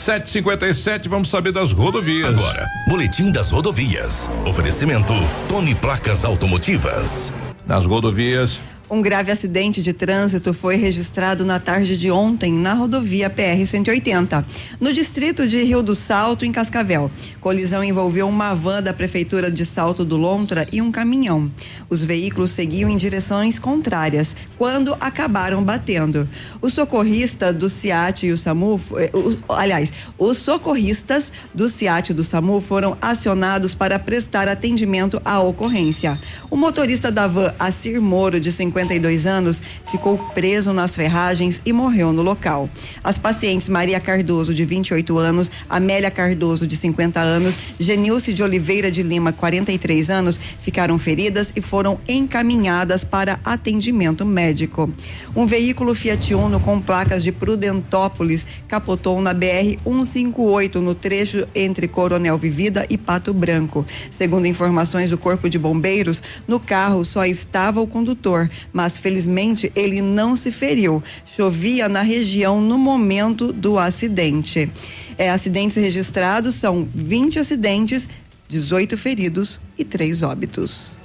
757, 0.10 1.08
vamos 1.08 1.30
saber 1.30 1.52
das 1.52 1.72
rodovias. 1.72 2.30
Agora, 2.30 2.68
Boletim 2.88 3.32
das 3.32 3.52
Rodovias. 3.52 4.28
Oferecimento 4.44 5.14
Tony 5.48 5.76
Placas 5.76 6.26
Automotivas. 6.26 7.32
Nas 7.68 7.86
rodovias. 7.86 8.60
Um 8.92 9.04
grave 9.04 9.32
acidente 9.32 9.84
de 9.84 9.94
trânsito 9.94 10.52
foi 10.52 10.76
registrado 10.76 11.46
na 11.46 11.60
tarde 11.60 11.96
de 11.96 12.10
ontem 12.10 12.52
na 12.52 12.74
rodovia 12.74 13.30
PR-180, 13.30 14.44
no 14.80 14.92
distrito 14.92 15.48
de 15.48 15.62
Rio 15.62 15.84
do 15.84 15.94
Salto, 15.94 16.44
em 16.44 16.52
Cascavel. 16.52 17.12
Colisão 17.40 17.84
envolveu 17.84 18.28
uma 18.28 18.56
van 18.56 18.82
da 18.82 18.92
Prefeitura 18.92 19.52
de 19.52 19.64
Salto 19.64 20.04
do 20.04 20.18
Lontra 20.18 20.66
e 20.72 20.82
um 20.82 20.92
caminhão. 20.92 21.52
Os 21.88 22.04
veículos 22.04 22.50
seguiam 22.50 22.90
em 22.90 22.98
direções 22.98 23.60
contrárias 23.60 24.36
quando 24.58 24.98
acabaram 25.00 25.64
batendo. 25.64 26.28
O 26.60 26.68
socorrista 26.72 27.54
do 27.54 27.70
CIAT 27.70 28.26
e 28.26 28.32
o 28.32 28.38
SAMU, 28.40 28.82
eh, 28.98 29.12
aliás, 29.50 29.94
os 30.18 30.40
socorristas 30.40 31.32
do 31.54 31.70
CIAT 31.70 32.10
e 32.10 32.14
do 32.16 32.24
SAMU 32.24 32.60
foram 32.60 32.98
acionados 33.00 33.76
para 33.76 34.00
prestar 34.00 34.48
atendimento 34.48 35.22
à 35.24 35.40
ocorrência. 35.40 36.20
O 36.50 36.58
motorista 36.58 37.12
da 37.12 37.28
van, 37.28 37.54
Assir 37.60 38.02
Moro, 38.02 38.40
de 38.40 38.52
50 38.52 38.79
52 38.80 39.28
anos, 39.28 39.62
ficou 39.92 40.18
preso 40.34 40.72
nas 40.72 40.96
ferragens 40.96 41.62
e 41.66 41.74
morreu 41.74 42.14
no 42.14 42.22
local. 42.22 42.70
As 43.04 43.18
pacientes 43.18 43.68
Maria 43.68 44.00
Cardoso, 44.00 44.54
de 44.54 44.64
28 44.64 45.18
anos, 45.18 45.52
Amélia 45.70 46.10
Cardoso, 46.10 46.66
de 46.66 46.78
50 46.78 47.20
anos, 47.20 47.58
Genilce 47.78 48.34
de 48.34 48.42
Oliveira 48.42 48.90
de 48.90 49.04
Lima, 49.04 49.34
43 49.34 50.10
anos, 50.10 50.40
ficaram 50.62 50.98
feridas 50.98 51.52
e 51.56 51.62
foram 51.62 52.00
encaminhadas 52.08 53.04
para 53.04 53.40
atendimento 53.44 54.26
médico. 54.26 54.90
Um 55.36 55.46
veículo 55.46 55.94
Fiat 55.94 56.34
Uno 56.34 56.60
com 56.60 56.80
placas 56.80 57.24
de 57.24 57.32
Prudentópolis 57.32 58.48
capotou 58.68 59.20
na 59.22 59.34
BR 59.34 59.78
158 59.84 60.80
no 60.80 60.96
trecho 60.96 61.48
entre 61.54 61.88
Coronel 61.88 62.38
Vivida 62.38 62.86
e 62.90 62.98
Pato 62.98 63.34
Branco. 63.34 63.86
Segundo 64.12 64.46
informações 64.46 65.10
do 65.10 65.18
Corpo 65.18 65.50
de 65.50 65.60
Bombeiros, 65.60 66.24
no 66.48 66.60
carro 66.60 67.04
só 67.04 67.26
estava 67.26 67.82
o 67.82 67.88
condutor, 67.88 68.50
mas 68.72 69.00
felizmente 69.00 69.72
ele 69.76 70.02
não 70.02 70.36
se 70.36 70.52
feriu. 70.52 71.04
Chovia 71.36 71.90
na 71.90 72.02
região 72.02 72.62
no 72.62 72.78
momento 72.78 73.52
do 73.52 73.78
acidente. 73.78 74.70
É, 75.18 75.30
acidentes 75.30 75.76
registrados 75.76 76.56
são 76.56 76.88
20 76.94 77.40
acidentes, 77.40 78.08
18 78.48 78.98
feridos 78.98 79.60
e 79.78 79.84
3 79.84 80.24
óbitos. 80.24 80.99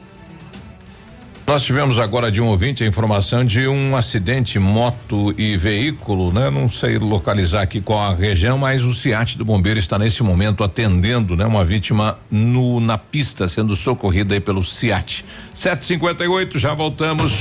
Nós 1.46 1.62
tivemos 1.62 1.98
agora 1.98 2.30
de 2.30 2.40
um 2.40 2.46
ouvinte 2.46 2.82
a 2.82 2.86
informação 2.86 3.44
de 3.44 3.68
um 3.68 3.94
acidente 3.94 4.58
moto 4.58 5.34
e 5.36 5.58
veículo, 5.58 6.32
né? 6.32 6.48
Não 6.48 6.70
sei 6.70 6.96
localizar 6.98 7.60
aqui 7.60 7.82
qual 7.82 8.00
a 8.00 8.14
região, 8.14 8.56
mas 8.56 8.82
o 8.82 8.94
CIAT 8.94 9.36
do 9.36 9.44
bombeiro 9.44 9.78
está 9.78 9.98
nesse 9.98 10.22
momento 10.22 10.64
atendendo, 10.64 11.36
né? 11.36 11.44
Uma 11.44 11.62
vítima 11.62 12.18
no 12.30 12.80
na 12.80 12.96
pista 12.96 13.46
sendo 13.46 13.76
socorrida 13.76 14.32
aí 14.32 14.40
pelo 14.40 14.64
CIAT. 14.64 15.22
758, 15.54 16.58
já 16.58 16.72
voltamos. 16.72 17.40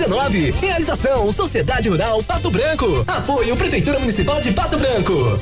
Realização 0.59 1.31
Sociedade 1.31 1.87
Rural 1.87 2.23
Pato 2.23 2.49
Branco. 2.49 3.03
Apoio 3.07 3.55
Prefeitura 3.55 3.99
Municipal 3.99 4.41
de 4.41 4.51
Pato 4.51 4.77
Branco. 4.77 5.39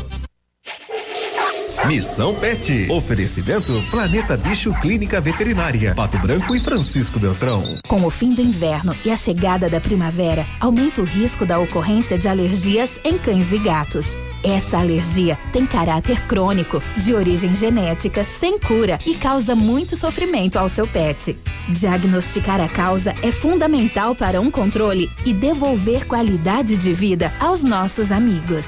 Missão 1.88 2.36
Pet. 2.36 2.92
Oferecimento 2.92 3.72
Planeta 3.90 4.36
Bicho 4.36 4.74
Clínica 4.82 5.22
Veterinária. 5.22 5.96
Pato 5.96 6.18
Branco 6.18 6.54
e 6.54 6.60
Francisco 6.60 7.20
Beltrão. 7.20 7.64
Com 7.88 8.06
o 8.06 8.10
fim 8.10 8.34
do 8.34 8.42
inverno 8.42 8.94
e 9.06 9.10
a 9.10 9.16
chegada 9.16 9.70
da 9.70 9.80
primavera, 9.80 10.46
aumenta 10.60 11.02
o 11.02 11.06
risco 11.06 11.46
da 11.46 11.58
ocorrência 11.58 12.18
de 12.18 12.28
alergias 12.28 13.00
em 13.06 13.18
cães 13.18 13.54
e 13.54 13.58
gatos. 13.60 14.08
Essa 14.44 14.80
alergia 14.80 15.38
tem 15.52 15.66
caráter 15.66 16.26
crônico, 16.26 16.82
de 16.98 17.14
origem 17.14 17.54
genética, 17.54 18.24
sem 18.24 18.58
cura 18.58 18.98
e 19.06 19.14
causa 19.16 19.54
muito 19.54 19.98
sofrimento 19.98 20.58
ao 20.58 20.70
seu 20.70 20.88
pet. 20.88 21.38
Diagnosticar 21.70 22.62
a 22.62 22.70
causa 22.70 23.14
é 23.22 23.32
fundamental 23.32 24.16
para 24.16 24.40
um 24.40 24.50
controle 24.50 25.10
e 25.26 25.34
devolver 25.34 26.08
qualidade 26.08 26.78
de 26.78 26.94
vida 26.94 27.34
aos 27.40 27.64
nossos 27.64 28.12
amigos. 28.12 28.68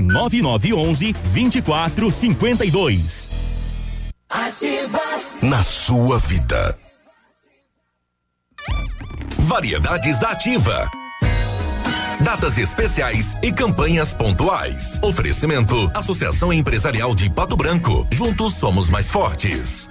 9911 0.00 1.12
2452. 1.12 3.30
Ativa. 4.28 5.00
Na 5.42 5.62
sua 5.62 6.18
vida. 6.18 6.78
Variedades 9.38 10.18
da 10.18 10.30
Ativa. 10.30 10.90
Datas 12.22 12.56
especiais 12.56 13.34
e 13.42 13.52
campanhas 13.52 14.14
pontuais. 14.14 14.98
Oferecimento: 15.02 15.90
Associação 15.92 16.52
Empresarial 16.52 17.14
de 17.14 17.28
Pato 17.28 17.56
Branco. 17.56 18.06
Juntos 18.12 18.54
somos 18.54 18.88
mais 18.88 19.10
fortes. 19.10 19.90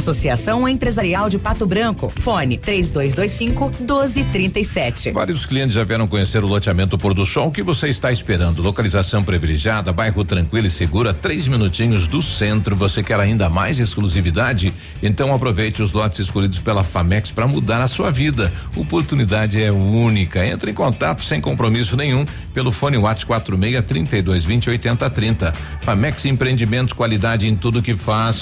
Associação 0.01 0.67
Empresarial 0.67 1.29
de 1.29 1.37
Pato 1.37 1.67
Branco. 1.67 2.09
Fone 2.09 2.57
3225 2.57 3.65
1237. 3.81 5.11
Vários 5.11 5.45
clientes 5.45 5.75
já 5.75 5.83
vieram 5.83 6.07
conhecer 6.07 6.43
o 6.43 6.47
loteamento 6.47 6.97
Pôr 6.97 7.13
do 7.13 7.23
Sol. 7.23 7.49
O 7.49 7.51
que 7.51 7.61
você 7.61 7.87
está 7.87 8.11
esperando? 8.11 8.63
Localização 8.63 9.23
privilegiada, 9.23 9.93
bairro 9.93 10.25
tranquilo 10.25 10.65
e 10.65 10.71
seguro, 10.71 11.13
três 11.13 11.47
minutinhos 11.47 12.07
do 12.07 12.19
centro. 12.19 12.75
Você 12.75 13.03
quer 13.03 13.19
ainda 13.19 13.47
mais 13.47 13.79
exclusividade? 13.79 14.73
Então 15.03 15.33
aproveite 15.35 15.83
os 15.83 15.93
lotes 15.93 16.19
escolhidos 16.19 16.57
pela 16.57 16.83
Famex 16.83 17.29
para 17.29 17.47
mudar 17.47 17.79
a 17.79 17.87
sua 17.87 18.09
vida. 18.09 18.51
Oportunidade 18.75 19.61
é 19.61 19.71
única. 19.71 20.43
Entre 20.43 20.71
em 20.71 20.73
contato 20.73 21.23
sem 21.23 21.39
compromisso 21.39 21.95
nenhum 21.95 22.25
pelo 22.55 22.71
fone 22.71 22.97
WhatsApp 22.97 23.45
46 23.45 23.85
32 23.85 24.45
20 24.45 24.69
80 24.71 25.09
30. 25.11 25.51
Famex 25.81 26.25
Empreendimentos, 26.25 26.93
qualidade 26.93 27.47
em 27.47 27.55
tudo 27.55 27.83
que 27.83 27.95
faz. 27.95 28.41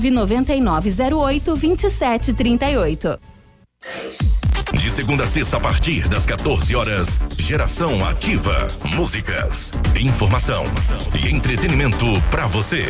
99908 0.00 1.56
2738. 1.56 3.20
De 4.80 4.88
segunda 4.88 5.24
a 5.24 5.28
sexta, 5.28 5.58
a 5.58 5.60
partir 5.60 6.08
das 6.08 6.24
14 6.24 6.74
horas, 6.74 7.20
Geração 7.36 8.02
Ativa. 8.08 8.66
Músicas, 8.82 9.72
informação 9.94 10.64
e 11.14 11.28
entretenimento 11.28 12.06
para 12.30 12.46
você. 12.46 12.88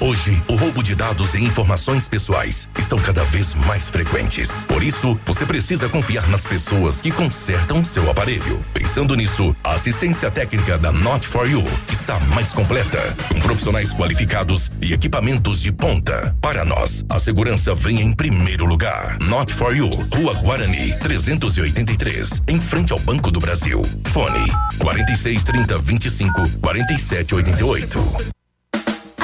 Hoje, 0.00 0.42
o 0.48 0.56
roubo 0.56 0.82
de 0.82 0.96
dados 0.96 1.34
e 1.34 1.44
informações 1.44 2.08
pessoais 2.08 2.68
estão 2.76 2.98
cada 2.98 3.22
vez 3.22 3.54
mais 3.54 3.90
frequentes. 3.90 4.66
Por 4.66 4.82
isso, 4.82 5.16
você 5.24 5.46
precisa 5.46 5.88
confiar 5.88 6.26
nas 6.28 6.44
pessoas 6.44 7.00
que 7.00 7.12
consertam 7.12 7.84
seu 7.84 8.10
aparelho. 8.10 8.64
Pensando 8.74 9.14
nisso, 9.14 9.54
a 9.62 9.74
assistência 9.74 10.32
técnica 10.32 10.76
da 10.76 10.90
Not 10.90 11.28
for 11.28 11.48
You 11.48 11.62
está 11.92 12.18
mais 12.34 12.52
completa, 12.52 13.16
com 13.32 13.38
profissionais 13.38 13.94
qualificados 13.94 14.68
e 14.82 14.92
equipamentos 14.92 15.62
de 15.62 15.70
ponta. 15.70 16.34
Para 16.40 16.64
nós, 16.64 17.04
a 17.08 17.20
segurança 17.20 17.72
vem 17.72 18.00
em 18.00 18.12
primeiro 18.12 18.64
lugar. 18.64 19.16
Not 19.20 19.54
for 19.54 19.76
You, 19.76 19.88
Rua 20.12 20.39
Guarani, 20.42 20.94
383, 20.98 22.42
em 22.48 22.60
frente 22.60 22.92
ao 22.92 22.98
Banco 22.98 23.30
do 23.30 23.38
Brasil. 23.38 23.82
Fone 24.08 24.50
4630 24.78 25.78
25 25.78 26.58
47 26.60 27.34
88. 27.34 28.39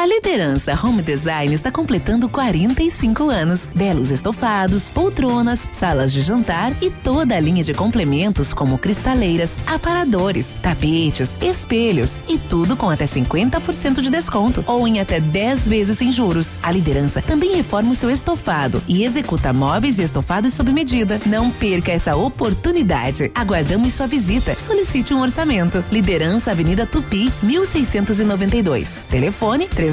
A 0.06 0.08
liderança 0.08 0.78
Home 0.84 1.02
Design 1.02 1.52
está 1.52 1.68
completando 1.72 2.28
45 2.28 3.28
anos. 3.28 3.68
Belos 3.74 4.12
estofados, 4.12 4.84
poltronas, 4.84 5.66
salas 5.72 6.12
de 6.12 6.22
jantar 6.22 6.72
e 6.80 6.90
toda 6.90 7.34
a 7.34 7.40
linha 7.40 7.64
de 7.64 7.74
complementos 7.74 8.54
como 8.54 8.78
cristaleiras, 8.78 9.56
aparadores, 9.66 10.54
tapetes, 10.62 11.36
espelhos 11.42 12.20
e 12.28 12.38
tudo 12.38 12.76
com 12.76 12.88
até 12.88 13.04
50% 13.04 14.00
de 14.00 14.08
desconto 14.08 14.62
ou 14.68 14.86
em 14.86 15.00
até 15.00 15.18
10 15.18 15.66
vezes 15.66 15.98
sem 15.98 16.12
juros. 16.12 16.60
A 16.62 16.70
liderança 16.70 17.20
também 17.20 17.56
reforma 17.56 17.90
o 17.90 17.96
seu 17.96 18.08
estofado 18.08 18.80
e 18.86 19.02
executa 19.02 19.52
móveis 19.52 19.98
e 19.98 20.04
estofados 20.04 20.54
sob 20.54 20.72
medida. 20.72 21.18
Não 21.26 21.50
perca 21.50 21.90
essa 21.90 22.14
oportunidade. 22.14 23.32
Aguardamos 23.34 23.92
sua 23.92 24.06
visita. 24.06 24.54
Solicite 24.54 25.12
um 25.12 25.20
orçamento. 25.20 25.84
Liderança 25.90 26.52
Avenida 26.52 26.86
Tupi, 26.86 27.28
1692. 27.42 29.02
Telefone 29.10 29.66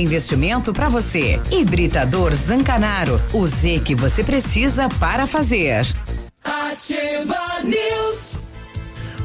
investimento 0.00 0.72
para 0.72 0.88
você. 0.88 1.40
Hibridador 1.50 2.34
Zancanaro. 2.34 3.20
O 3.32 3.46
Z 3.46 3.80
que 3.84 3.94
você 3.94 4.24
precisa 4.24 4.88
para 4.98 5.26
fazer. 5.26 5.86
Ativa 6.42 7.38
News. 7.62 8.40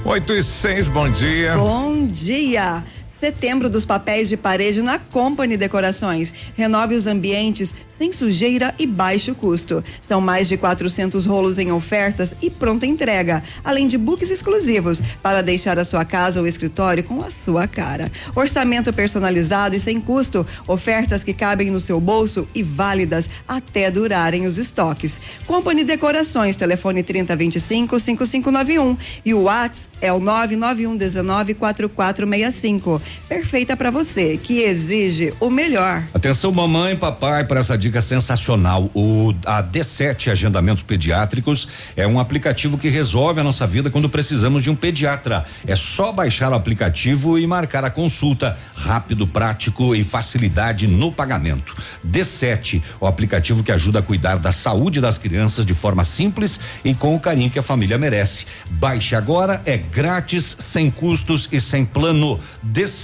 8 0.03 0.33
e 0.33 0.43
6, 0.43 0.87
bom 0.89 1.09
dia. 1.09 1.55
Bom 1.55 2.05
dia. 2.05 2.83
Setembro 3.25 3.71
dos 3.71 3.85
papéis 3.85 4.29
de 4.29 4.37
parede 4.37 4.83
na 4.83 4.99
Company 4.99 5.57
Decorações. 5.57 6.31
Renove 6.55 6.93
os 6.93 7.07
ambientes 7.07 7.73
sem 7.97 8.11
sujeira 8.11 8.75
e 8.77 8.85
baixo 8.85 9.33
custo. 9.33 9.83
São 10.01 10.19
mais 10.21 10.47
de 10.47 10.57
400 10.57 11.25
rolos 11.25 11.57
em 11.57 11.71
ofertas 11.71 12.35
e 12.41 12.49
pronta 12.49 12.85
entrega, 12.85 13.43
além 13.63 13.87
de 13.87 13.97
books 13.97 14.29
exclusivos 14.29 15.01
para 15.23 15.41
deixar 15.41 15.79
a 15.79 15.85
sua 15.85 16.05
casa 16.05 16.39
ou 16.39 16.47
escritório 16.47 17.03
com 17.03 17.21
a 17.23 17.31
sua 17.31 17.67
cara. 17.67 18.11
Orçamento 18.35 18.93
personalizado 18.93 19.75
e 19.75 19.79
sem 19.79 19.99
custo, 19.99 20.45
ofertas 20.67 21.23
que 21.23 21.33
cabem 21.33 21.71
no 21.71 21.79
seu 21.79 21.99
bolso 21.99 22.47
e 22.53 22.61
válidas 22.61 23.29
até 23.47 23.89
durarem 23.89 24.45
os 24.45 24.57
estoques. 24.57 25.19
Company 25.47 25.83
Decorações, 25.83 26.55
telefone 26.55 27.01
3025 27.01 27.99
5591 27.99 28.97
e 29.25 29.33
o 29.33 29.43
WhatsApp 29.43 29.95
é 30.01 30.11
o 30.11 30.19
991 30.19 30.97
19 30.97 31.53
4465. 31.55 33.01
Perfeita 33.27 33.75
para 33.75 33.91
você, 33.91 34.37
que 34.37 34.61
exige 34.61 35.33
o 35.39 35.49
melhor. 35.49 36.03
Atenção, 36.13 36.51
mamãe 36.51 36.93
e 36.93 36.95
papai, 36.95 37.43
para 37.43 37.59
essa 37.59 37.77
dica 37.77 38.01
sensacional. 38.01 38.89
O 38.93 39.33
a 39.45 39.63
D7 39.63 40.31
Agendamentos 40.31 40.83
Pediátricos 40.83 41.67
é 41.95 42.07
um 42.07 42.19
aplicativo 42.19 42.77
que 42.77 42.89
resolve 42.89 43.41
a 43.41 43.43
nossa 43.43 43.65
vida 43.65 43.89
quando 43.89 44.09
precisamos 44.09 44.63
de 44.63 44.69
um 44.69 44.75
pediatra. 44.75 45.45
É 45.65 45.75
só 45.75 46.11
baixar 46.11 46.51
o 46.51 46.55
aplicativo 46.55 47.39
e 47.39 47.47
marcar 47.47 47.83
a 47.83 47.89
consulta. 47.89 48.57
Rápido, 48.75 49.27
prático 49.27 49.95
e 49.95 50.03
facilidade 50.03 50.87
no 50.87 51.11
pagamento. 51.11 51.75
D7, 52.05 52.81
o 52.99 53.07
aplicativo 53.07 53.63
que 53.63 53.71
ajuda 53.71 53.99
a 53.99 54.01
cuidar 54.01 54.37
da 54.37 54.51
saúde 54.51 55.01
das 55.01 55.17
crianças 55.17 55.65
de 55.65 55.73
forma 55.73 56.03
simples 56.03 56.59
e 56.83 56.93
com 56.93 57.15
o 57.15 57.19
carinho 57.19 57.49
que 57.49 57.59
a 57.59 57.63
família 57.63 57.97
merece. 57.97 58.45
Baixe 58.69 59.15
agora, 59.15 59.61
é 59.65 59.77
grátis, 59.77 60.55
sem 60.59 60.89
custos 60.91 61.49
e 61.51 61.59
sem 61.59 61.85
plano. 61.85 62.39
D7, 62.65 62.94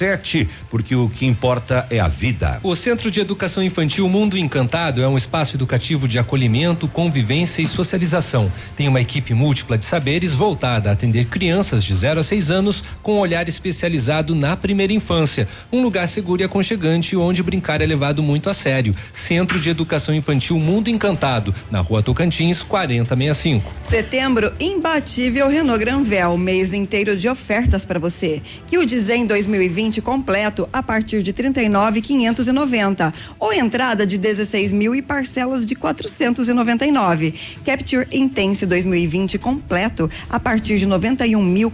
porque 0.69 0.95
o 0.95 1.09
que 1.09 1.25
importa 1.25 1.85
é 1.89 1.99
a 1.99 2.07
vida. 2.07 2.59
O 2.63 2.75
Centro 2.75 3.11
de 3.11 3.19
Educação 3.19 3.63
Infantil 3.63 4.07
Mundo 4.07 4.37
Encantado 4.37 5.01
é 5.01 5.07
um 5.07 5.17
espaço 5.17 5.57
educativo 5.57 6.07
de 6.07 6.17
acolhimento, 6.17 6.87
convivência 6.87 7.61
e 7.61 7.67
socialização. 7.67 8.51
Tem 8.75 8.87
uma 8.87 9.01
equipe 9.01 9.33
múltipla 9.33 9.77
de 9.77 9.85
saberes 9.85 10.33
voltada 10.33 10.89
a 10.89 10.93
atender 10.93 11.25
crianças 11.25 11.83
de 11.83 11.95
0 11.95 12.19
a 12.19 12.23
6 12.23 12.51
anos 12.51 12.83
com 13.01 13.15
um 13.15 13.19
olhar 13.19 13.47
especializado 13.49 14.33
na 14.33 14.55
primeira 14.55 14.93
infância. 14.93 15.47
Um 15.71 15.81
lugar 15.81 16.07
seguro 16.07 16.41
e 16.41 16.45
aconchegante 16.45 17.15
onde 17.15 17.43
brincar 17.43 17.81
é 17.81 17.85
levado 17.85 18.23
muito 18.23 18.49
a 18.49 18.53
sério. 18.53 18.95
Centro 19.11 19.59
de 19.59 19.69
Educação 19.69 20.15
Infantil 20.15 20.57
Mundo 20.57 20.89
Encantado, 20.89 21.53
na 21.69 21.79
rua 21.79 22.01
Tocantins, 22.01 22.63
4065. 22.63 23.71
Setembro 23.89 24.53
imbatível 24.59 25.49
Renault 25.49 25.79
Granvel, 25.79 26.37
mês 26.37 26.73
inteiro 26.73 27.17
de 27.17 27.27
ofertas 27.27 27.83
para 27.83 27.99
você. 27.99 28.41
Que 28.69 28.77
o 28.77 28.85
Dizen 28.85 29.25
2020 29.25 29.80
completo 30.01 30.69
a 30.71 30.83
partir 30.83 31.23
de 31.23 31.33
39.590 31.33 33.11
ou 33.39 33.51
entrada 33.53 34.05
de 34.05 34.17
16 34.17 34.71
mil 34.71 34.93
e 34.93 35.01
parcelas 35.01 35.65
de 35.65 35.73
499. 35.73 37.33
Capture 37.65 38.07
Intense 38.11 38.65
2020 38.65 39.39
completo 39.39 40.11
a 40.29 40.39
partir 40.39 40.77
de 40.77 40.85
91 40.85 41.41
mil 41.41 41.71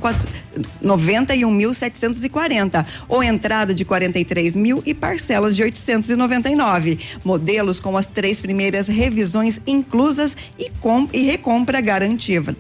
91.740 0.84 2.86
ou 3.10 3.24
entrada 3.24 3.74
de 3.74 3.84
43 3.84 4.56
mil 4.56 4.84
e 4.86 4.94
parcelas 4.94 5.56
de 5.56 5.64
899. 5.64 7.00
Modelos 7.26 7.80
com 7.80 7.98
as 7.98 8.06
três 8.08 8.40
primeiras 8.40 8.88
revisões 8.88 9.60
inclusas 9.66 10.38
e, 10.58 10.70
com, 10.80 11.10
e 11.12 11.24
recompra 11.24 11.82
garantida 11.82 12.56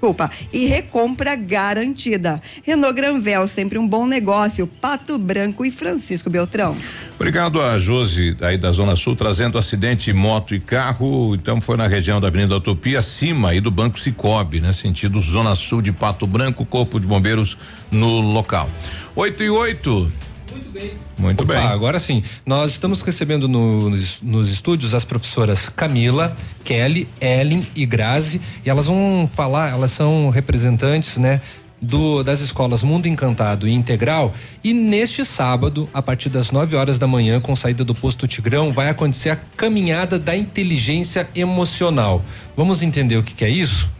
desculpa, 0.00 0.30
e 0.50 0.66
recompra 0.66 1.36
garantida. 1.36 2.40
Renault 2.64 2.94
Granvel, 2.94 3.46
sempre 3.46 3.78
um 3.78 3.86
bom 3.86 4.06
negócio. 4.06 4.66
Pato 4.66 5.18
Branco 5.18 5.64
e 5.64 5.70
Francisco 5.70 6.30
Beltrão. 6.30 6.74
Obrigado 7.16 7.60
a 7.60 7.76
Josi 7.76 8.34
aí 8.40 8.56
da 8.56 8.72
Zona 8.72 8.96
Sul 8.96 9.14
trazendo 9.14 9.58
acidente 9.58 10.10
moto 10.10 10.54
e 10.54 10.60
carro, 10.60 11.34
então 11.34 11.60
foi 11.60 11.76
na 11.76 11.86
região 11.86 12.18
da 12.18 12.28
Avenida 12.28 12.56
Utopia, 12.56 13.00
acima 13.00 13.50
aí 13.50 13.60
do 13.60 13.70
Banco 13.70 14.00
Cicobi, 14.00 14.58
né? 14.58 14.72
Sentido 14.72 15.20
Zona 15.20 15.54
Sul 15.54 15.82
de 15.82 15.92
Pato 15.92 16.26
Branco, 16.26 16.64
Corpo 16.64 16.98
de 16.98 17.06
Bombeiros 17.06 17.58
no 17.90 18.20
local. 18.20 18.70
8 19.14 19.44
e 19.44 19.50
8. 19.50 20.12
Muito 20.50 20.70
bem. 20.70 20.92
Muito 21.18 21.44
Opa, 21.44 21.54
bem. 21.54 21.62
Agora 21.62 21.98
sim, 21.98 22.22
nós 22.44 22.72
estamos 22.72 23.02
recebendo 23.02 23.46
no, 23.46 23.90
nos, 23.90 24.22
nos 24.22 24.50
estúdios 24.50 24.94
as 24.94 25.04
professoras 25.04 25.68
Camila, 25.68 26.34
Kelly, 26.64 27.08
Ellen 27.20 27.62
e 27.74 27.86
Grazi, 27.86 28.40
e 28.64 28.70
elas 28.70 28.86
vão 28.86 29.28
falar, 29.34 29.70
elas 29.70 29.92
são 29.92 30.28
representantes, 30.30 31.18
né? 31.18 31.40
Do, 31.82 32.22
das 32.22 32.40
escolas 32.40 32.82
Mundo 32.84 33.06
Encantado 33.06 33.66
e 33.66 33.72
Integral 33.72 34.34
e 34.62 34.74
neste 34.74 35.24
sábado, 35.24 35.88
a 35.94 36.02
partir 36.02 36.28
das 36.28 36.50
9 36.50 36.76
horas 36.76 36.98
da 36.98 37.06
manhã, 37.06 37.40
com 37.40 37.56
saída 37.56 37.82
do 37.82 37.94
posto 37.94 38.28
Tigrão, 38.28 38.70
vai 38.70 38.90
acontecer 38.90 39.30
a 39.30 39.36
caminhada 39.36 40.18
da 40.18 40.36
inteligência 40.36 41.26
emocional. 41.34 42.22
Vamos 42.54 42.82
entender 42.82 43.16
o 43.16 43.22
que, 43.22 43.32
que 43.32 43.46
é 43.46 43.48
isso? 43.48 43.90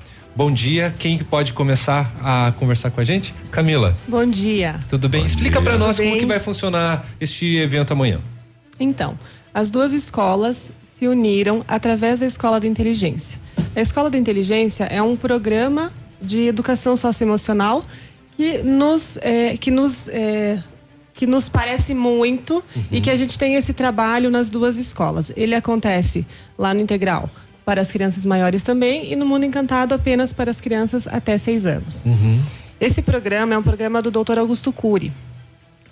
Bom 0.41 0.51
dia, 0.51 0.95
quem 0.99 1.19
que 1.19 1.23
pode 1.23 1.53
começar 1.53 2.11
a 2.25 2.51
conversar 2.53 2.91
com 2.91 2.99
a 2.99 3.05
gente? 3.05 3.35
Camila. 3.51 3.95
Bom 4.09 4.25
dia. 4.25 4.81
Tudo 4.89 5.07
bem? 5.07 5.21
Bom 5.21 5.27
Explica 5.27 5.61
para 5.61 5.77
nós 5.77 5.97
Tudo 5.97 6.05
como 6.05 6.13
bem? 6.13 6.21
que 6.21 6.27
vai 6.27 6.41
funcionar 6.41 7.07
este 7.21 7.59
evento 7.59 7.93
amanhã. 7.93 8.19
Então, 8.81 9.19
as 9.53 9.71
duas 9.71 9.93
escolas 9.93 10.73
se 10.81 11.07
uniram 11.07 11.63
através 11.69 12.21
da 12.21 12.27
Escola 12.27 12.59
da 12.59 12.67
Inteligência. 12.67 13.39
A 13.77 13.83
Escola 13.83 14.09
da 14.09 14.17
Inteligência 14.17 14.85
é 14.85 15.03
um 15.03 15.15
programa 15.15 15.93
de 16.23 16.47
educação 16.47 16.97
socioemocional 16.97 17.83
que 18.35 18.63
nos, 18.63 19.19
eh, 19.21 19.59
que 19.61 19.71
nos, 19.71 20.09
eh, 20.09 20.59
que 21.13 21.27
nos 21.27 21.51
parece 21.51 21.93
muito 21.93 22.65
e 22.91 23.03
que 23.03 23.11
a 23.11 23.17
gente 23.17 23.39
tem 23.39 23.57
esse 23.57 23.75
trabalho 23.75 24.31
nas 24.31 24.49
duas 24.49 24.79
escolas. 24.79 25.35
Ele 25.37 25.55
acontece 25.55 26.27
lá 26.57 26.73
no 26.73 26.81
Integral 26.81 27.29
para 27.71 27.83
as 27.83 27.93
crianças 27.93 28.27
maiores 28.27 28.65
também 28.65 29.13
e 29.13 29.15
no 29.15 29.25
Mundo 29.25 29.45
Encantado 29.45 29.95
apenas 29.95 30.33
para 30.33 30.51
as 30.51 30.61
crianças 30.61 31.07
até 31.07 31.39
seis 31.39 31.65
anos. 31.65 32.05
Esse 32.81 33.01
programa 33.01 33.55
é 33.55 33.59
um 33.59 33.63
programa 33.63 34.03
do 34.03 34.11
Dr. 34.11 34.41
Augusto 34.41 34.73
Cury. 34.73 35.13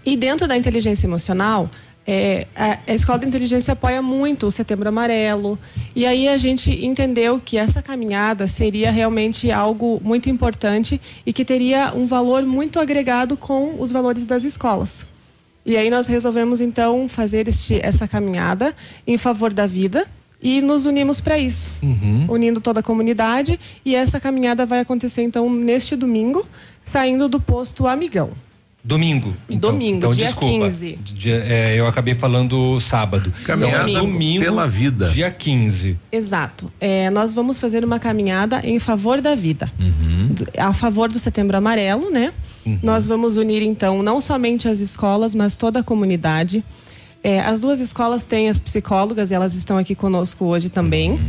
E 0.05 0.16
dentro 0.16 0.49
da 0.49 0.57
inteligência 0.57 1.07
emocional, 1.07 1.70
é, 2.05 2.49
a, 2.57 2.79
a 2.85 2.93
Escola 2.93 3.20
de 3.20 3.26
Inteligência 3.26 3.74
apoia 3.74 4.03
muito 4.03 4.49
o 4.49 4.51
Setembro 4.51 4.89
Amarelo. 4.89 5.57
E 5.95 6.05
aí 6.05 6.26
a 6.26 6.37
gente 6.37 6.85
entendeu 6.85 7.41
que 7.41 7.57
essa 7.57 7.81
caminhada 7.81 8.49
seria 8.49 8.91
realmente 8.91 9.53
algo 9.53 10.01
muito 10.03 10.29
importante 10.29 11.01
e 11.24 11.33
que 11.33 11.45
teria 11.45 11.93
um 11.95 12.09
valor 12.09 12.43
muito 12.45 12.81
agregado 12.81 13.37
com 13.37 13.81
os 13.81 13.93
valores 13.93 14.26
das 14.26 14.43
escolas. 14.43 15.07
E 15.64 15.76
aí 15.76 15.91
nós 15.91 16.09
resolvemos 16.09 16.61
então 16.61 17.09
fazer 17.09 17.47
este, 17.47 17.79
essa 17.81 18.09
caminhada 18.09 18.74
em 19.07 19.16
favor 19.16 19.53
da 19.53 19.64
vida 19.64 20.05
e 20.43 20.61
nos 20.61 20.86
unimos 20.86 21.20
para 21.20 21.36
isso 21.39 21.70
unindo 22.28 22.61
toda 22.61 22.80
a 22.80 22.82
comunidade. 22.82 23.59
E 23.84 23.95
essa 23.95 24.20
caminhada 24.20 24.64
vai 24.66 24.80
acontecer 24.80 25.22
então 25.22 25.49
neste 25.53 25.97
domingo, 25.97 26.47
saindo 26.82 27.28
do 27.28 27.41
posto 27.41 27.86
Amigão. 27.86 28.30
Domingo. 28.84 29.34
Então, 29.51 29.72
Domingo, 29.72 29.97
então, 29.99 30.11
dia 30.12 30.26
desculpa. 30.26 30.64
15. 30.66 30.99
Dia- 31.03 31.45
é, 31.47 31.74
eu 31.78 31.86
acabei 31.86 32.14
falando 32.14 32.80
sábado. 32.80 33.30
Caminhada 33.45 33.91
Então, 33.91 34.05
domingo 34.07 34.43
pela 34.45 34.66
vida. 34.66 35.09
Dia 35.11 35.30
15. 35.30 35.99
Exato. 36.11 36.72
É, 36.80 37.11
nós 37.11 37.34
vamos 37.34 37.59
fazer 37.59 37.84
uma 37.84 37.99
caminhada 37.99 38.61
em 38.64 38.78
favor 38.78 39.20
da 39.20 39.34
vida. 39.34 39.70
D- 40.30 40.47
A 40.59 40.72
favor 40.72 41.11
do 41.11 41.18
Setembro 41.18 41.57
Amarelo, 41.57 42.09
né? 42.11 42.32
Nós 42.82 43.07
vamos 43.07 43.36
unir, 43.36 43.62
então, 43.62 44.03
não 44.03 44.20
somente 44.20 44.68
as 44.68 44.78
escolas, 44.78 45.34
mas 45.34 45.57
toda 45.57 45.80
a 45.80 45.82
comunidade. 45.82 46.64
É, 47.23 47.41
as 47.41 47.61
duas 47.61 47.81
escolas 47.81 48.25
têm 48.25 48.49
as 48.49 48.61
psicólogas, 48.61 49.31
e 49.31 49.35
elas 49.35 49.55
estão 49.55 49.77
aqui 49.77 49.95
conosco 49.95 50.45
hoje 50.45 50.69
também, 50.69 51.21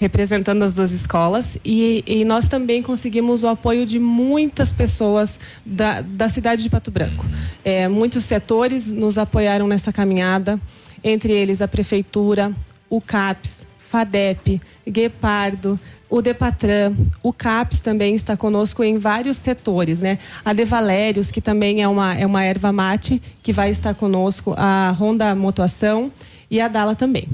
representando 0.00 0.62
as 0.62 0.72
duas 0.72 0.92
escolas. 0.92 1.58
E, 1.64 2.02
e 2.06 2.24
nós 2.24 2.48
também 2.48 2.82
conseguimos 2.82 3.42
o 3.42 3.48
apoio 3.48 3.86
de 3.86 3.98
muitas 3.98 4.72
pessoas 4.72 5.38
da, 5.64 6.00
da 6.00 6.28
cidade 6.28 6.62
de 6.62 6.70
Pato 6.70 6.90
Branco. 6.90 7.26
É, 7.64 7.88
muitos 7.88 8.24
setores 8.24 8.90
nos 8.90 9.18
apoiaram 9.18 9.66
nessa 9.66 9.92
caminhada, 9.92 10.58
entre 11.02 11.32
eles 11.32 11.60
a 11.60 11.68
Prefeitura, 11.68 12.52
o 12.88 13.00
CAPS, 13.00 13.66
FADEP, 13.78 14.60
Guepardo, 14.88 15.78
o 16.08 16.22
Depatran, 16.22 16.94
o 17.22 17.32
CAPS 17.32 17.80
também 17.80 18.14
está 18.14 18.36
conosco 18.36 18.84
em 18.84 18.98
vários 18.98 19.36
setores, 19.36 20.00
né? 20.00 20.18
A 20.44 20.52
Devalérios, 20.52 21.30
que 21.30 21.40
também 21.40 21.82
é 21.82 21.88
uma, 21.88 22.14
é 22.14 22.26
uma 22.26 22.44
erva 22.44 22.72
mate, 22.72 23.20
que 23.42 23.52
vai 23.52 23.70
estar 23.70 23.94
conosco, 23.94 24.54
a 24.56 24.90
Ronda 24.90 25.34
Motoação 25.34 26.12
e 26.50 26.60
a 26.60 26.68
Dala 26.68 26.94
também. 26.94 27.26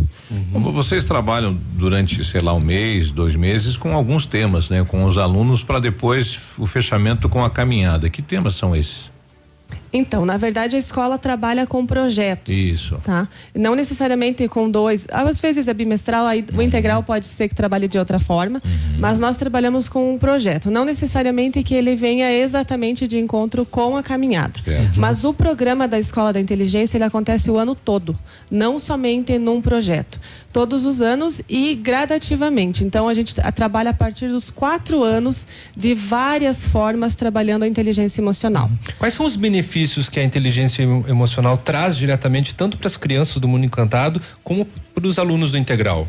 Como 0.52 0.72
Vocês 0.72 1.04
trabalham 1.04 1.58
durante, 1.74 2.24
sei 2.24 2.40
lá, 2.40 2.54
um 2.54 2.60
mês, 2.60 3.10
dois 3.10 3.36
meses 3.36 3.76
com 3.76 3.94
alguns 3.94 4.24
temas, 4.24 4.70
né? 4.70 4.84
Com 4.84 5.04
os 5.04 5.18
alunos 5.18 5.62
para 5.62 5.78
depois 5.78 6.54
o 6.58 6.66
fechamento 6.66 7.28
com 7.28 7.44
a 7.44 7.50
caminhada. 7.50 8.08
Que 8.08 8.22
temas 8.22 8.54
são 8.54 8.74
esses? 8.74 9.10
Então, 9.92 10.24
na 10.24 10.36
verdade, 10.36 10.76
a 10.76 10.78
escola 10.78 11.18
trabalha 11.18 11.66
com 11.66 11.84
projetos. 11.84 12.56
Isso. 12.56 12.96
Tá? 13.04 13.26
Não 13.54 13.74
necessariamente 13.74 14.46
com 14.46 14.70
dois. 14.70 15.06
Às 15.10 15.40
vezes 15.40 15.66
é 15.66 15.74
bimestral, 15.74 16.26
aí 16.26 16.44
o 16.54 16.62
integral 16.62 17.02
pode 17.02 17.26
ser 17.26 17.48
que 17.48 17.54
trabalhe 17.56 17.88
de 17.88 17.98
outra 17.98 18.20
forma, 18.20 18.62
mas 18.98 19.18
nós 19.18 19.36
trabalhamos 19.36 19.88
com 19.88 20.14
um 20.14 20.18
projeto. 20.18 20.70
Não 20.70 20.84
necessariamente 20.84 21.62
que 21.64 21.74
ele 21.74 21.96
venha 21.96 22.32
exatamente 22.32 23.08
de 23.08 23.18
encontro 23.18 23.66
com 23.66 23.96
a 23.96 24.02
caminhada. 24.02 24.60
Mas 24.96 25.24
o 25.24 25.34
programa 25.34 25.88
da 25.88 25.98
Escola 25.98 26.32
da 26.32 26.40
Inteligência 26.40 26.96
ele 26.96 27.04
acontece 27.04 27.50
o 27.50 27.58
ano 27.58 27.74
todo, 27.74 28.16
não 28.48 28.78
somente 28.78 29.38
num 29.38 29.60
projeto. 29.60 30.20
Todos 30.52 30.84
os 30.84 31.00
anos 31.00 31.40
e 31.48 31.74
gradativamente. 31.76 32.84
Então 32.84 33.08
a 33.08 33.14
gente 33.14 33.34
tra- 33.34 33.52
trabalha 33.52 33.90
a 33.90 33.94
partir 33.94 34.28
dos 34.28 34.50
quatro 34.50 35.02
anos 35.02 35.46
de 35.76 35.94
várias 35.94 36.66
formas 36.66 37.14
trabalhando 37.14 37.62
a 37.62 37.68
inteligência 37.68 38.20
emocional. 38.20 38.68
Quais 38.98 39.14
são 39.14 39.24
os 39.24 39.36
benefícios 39.36 39.79
que 40.10 40.20
a 40.20 40.24
inteligência 40.24 40.82
emo- 40.82 41.04
emocional 41.08 41.56
traz 41.56 41.96
diretamente 41.96 42.54
tanto 42.54 42.78
para 42.78 42.86
as 42.86 42.96
crianças 42.96 43.36
do 43.38 43.48
mundo 43.48 43.64
encantado 43.64 44.20
como 44.42 44.64
para 44.94 45.06
os 45.06 45.18
alunos 45.18 45.52
do 45.52 45.58
integral? 45.58 46.06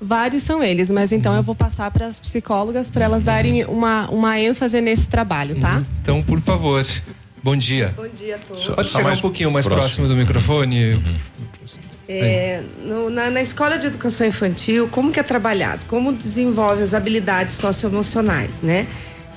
Vários 0.00 0.42
são 0.42 0.62
eles, 0.62 0.90
mas 0.90 1.12
então 1.12 1.34
eu 1.34 1.42
vou 1.42 1.54
passar 1.54 1.90
para 1.90 2.06
as 2.06 2.18
psicólogas 2.18 2.90
para 2.90 3.04
elas 3.04 3.22
darem 3.22 3.64
uma, 3.64 4.08
uma 4.10 4.38
ênfase 4.38 4.80
nesse 4.80 5.08
trabalho, 5.08 5.58
tá? 5.58 5.82
Então, 6.02 6.22
por 6.22 6.40
favor. 6.40 6.84
Bom 7.42 7.56
dia. 7.56 7.94
Bom 7.96 8.08
dia 8.08 8.36
a 8.36 8.38
todos. 8.38 8.68
Pode 8.68 8.88
chegar 8.88 9.12
um 9.12 9.20
pouquinho 9.20 9.50
mais 9.50 9.66
próximo, 9.66 10.06
próximo 10.06 10.08
do 10.08 10.16
microfone. 10.16 10.94
Uhum. 10.94 11.14
É, 12.06 12.62
no, 12.84 13.08
na, 13.08 13.30
na, 13.30 13.40
escola 13.40 13.78
de 13.78 13.86
educação 13.86 14.26
infantil, 14.26 14.88
como 14.88 15.10
que 15.10 15.18
é 15.18 15.22
trabalhado? 15.22 15.86
Como 15.86 16.12
desenvolve 16.12 16.82
as 16.82 16.92
habilidades 16.92 17.54
socioemocionais, 17.54 18.60
né? 18.60 18.86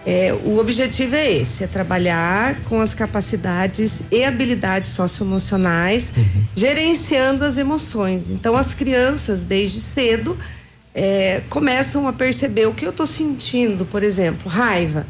É, 0.10 0.34
o 0.46 0.58
objetivo 0.58 1.18
é 1.18 1.30
esse, 1.30 1.66
é 1.66 1.68
trabalhar 1.68 2.62
com 2.62 2.80
as 2.80 2.94
capacidades 2.94 4.04
e 4.10 4.24
habilidades 4.24 4.92
socioemocionais, 4.92 6.14
uhum. 6.16 6.44
gerenciando 6.56 7.44
as 7.44 7.58
emoções. 7.58 8.30
Então, 8.30 8.56
as 8.56 8.74
crianças, 8.74 9.44
desde 9.44 9.82
cedo, 9.82 10.38
é, 10.96 11.42
começam 11.50 12.08
a 12.08 12.14
perceber 12.14 12.68
o 12.68 12.74
que 12.74 12.86
eu 12.86 12.92
estou 12.92 13.06
sentindo, 13.06 13.84
por 13.84 14.02
exemplo, 14.02 14.50
raiva. 14.50 15.06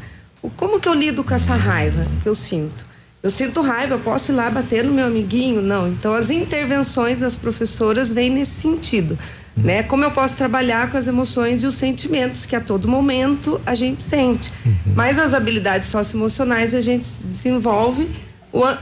Como 0.56 0.80
que 0.80 0.88
eu 0.88 0.94
lido 0.94 1.22
com 1.22 1.32
essa 1.32 1.54
raiva 1.54 2.04
que 2.20 2.28
eu 2.28 2.34
sinto? 2.34 2.84
Eu 3.22 3.30
sinto 3.30 3.60
raiva, 3.60 3.94
eu 3.94 4.00
posso 4.00 4.32
ir 4.32 4.34
lá 4.34 4.50
bater 4.50 4.82
no 4.82 4.92
meu 4.92 5.06
amiguinho? 5.06 5.62
Não. 5.62 5.86
Então, 5.86 6.12
as 6.12 6.28
intervenções 6.28 7.18
das 7.18 7.36
professoras 7.36 8.12
vêm 8.12 8.30
nesse 8.30 8.60
sentido. 8.60 9.16
Uhum. 9.58 9.64
Né? 9.64 9.82
Como 9.82 10.04
eu 10.04 10.10
posso 10.10 10.36
trabalhar 10.36 10.90
com 10.90 10.96
as 10.96 11.06
emoções 11.06 11.62
e 11.62 11.66
os 11.66 11.74
sentimentos 11.74 12.46
que 12.46 12.54
a 12.54 12.60
todo 12.60 12.86
momento 12.86 13.60
a 13.66 13.74
gente 13.74 14.02
sente. 14.02 14.52
Uhum. 14.64 14.74
Mas 14.94 15.18
as 15.18 15.34
habilidades 15.34 15.88
socioemocionais 15.88 16.74
a 16.74 16.80
gente 16.80 17.06
desenvolve 17.24 18.08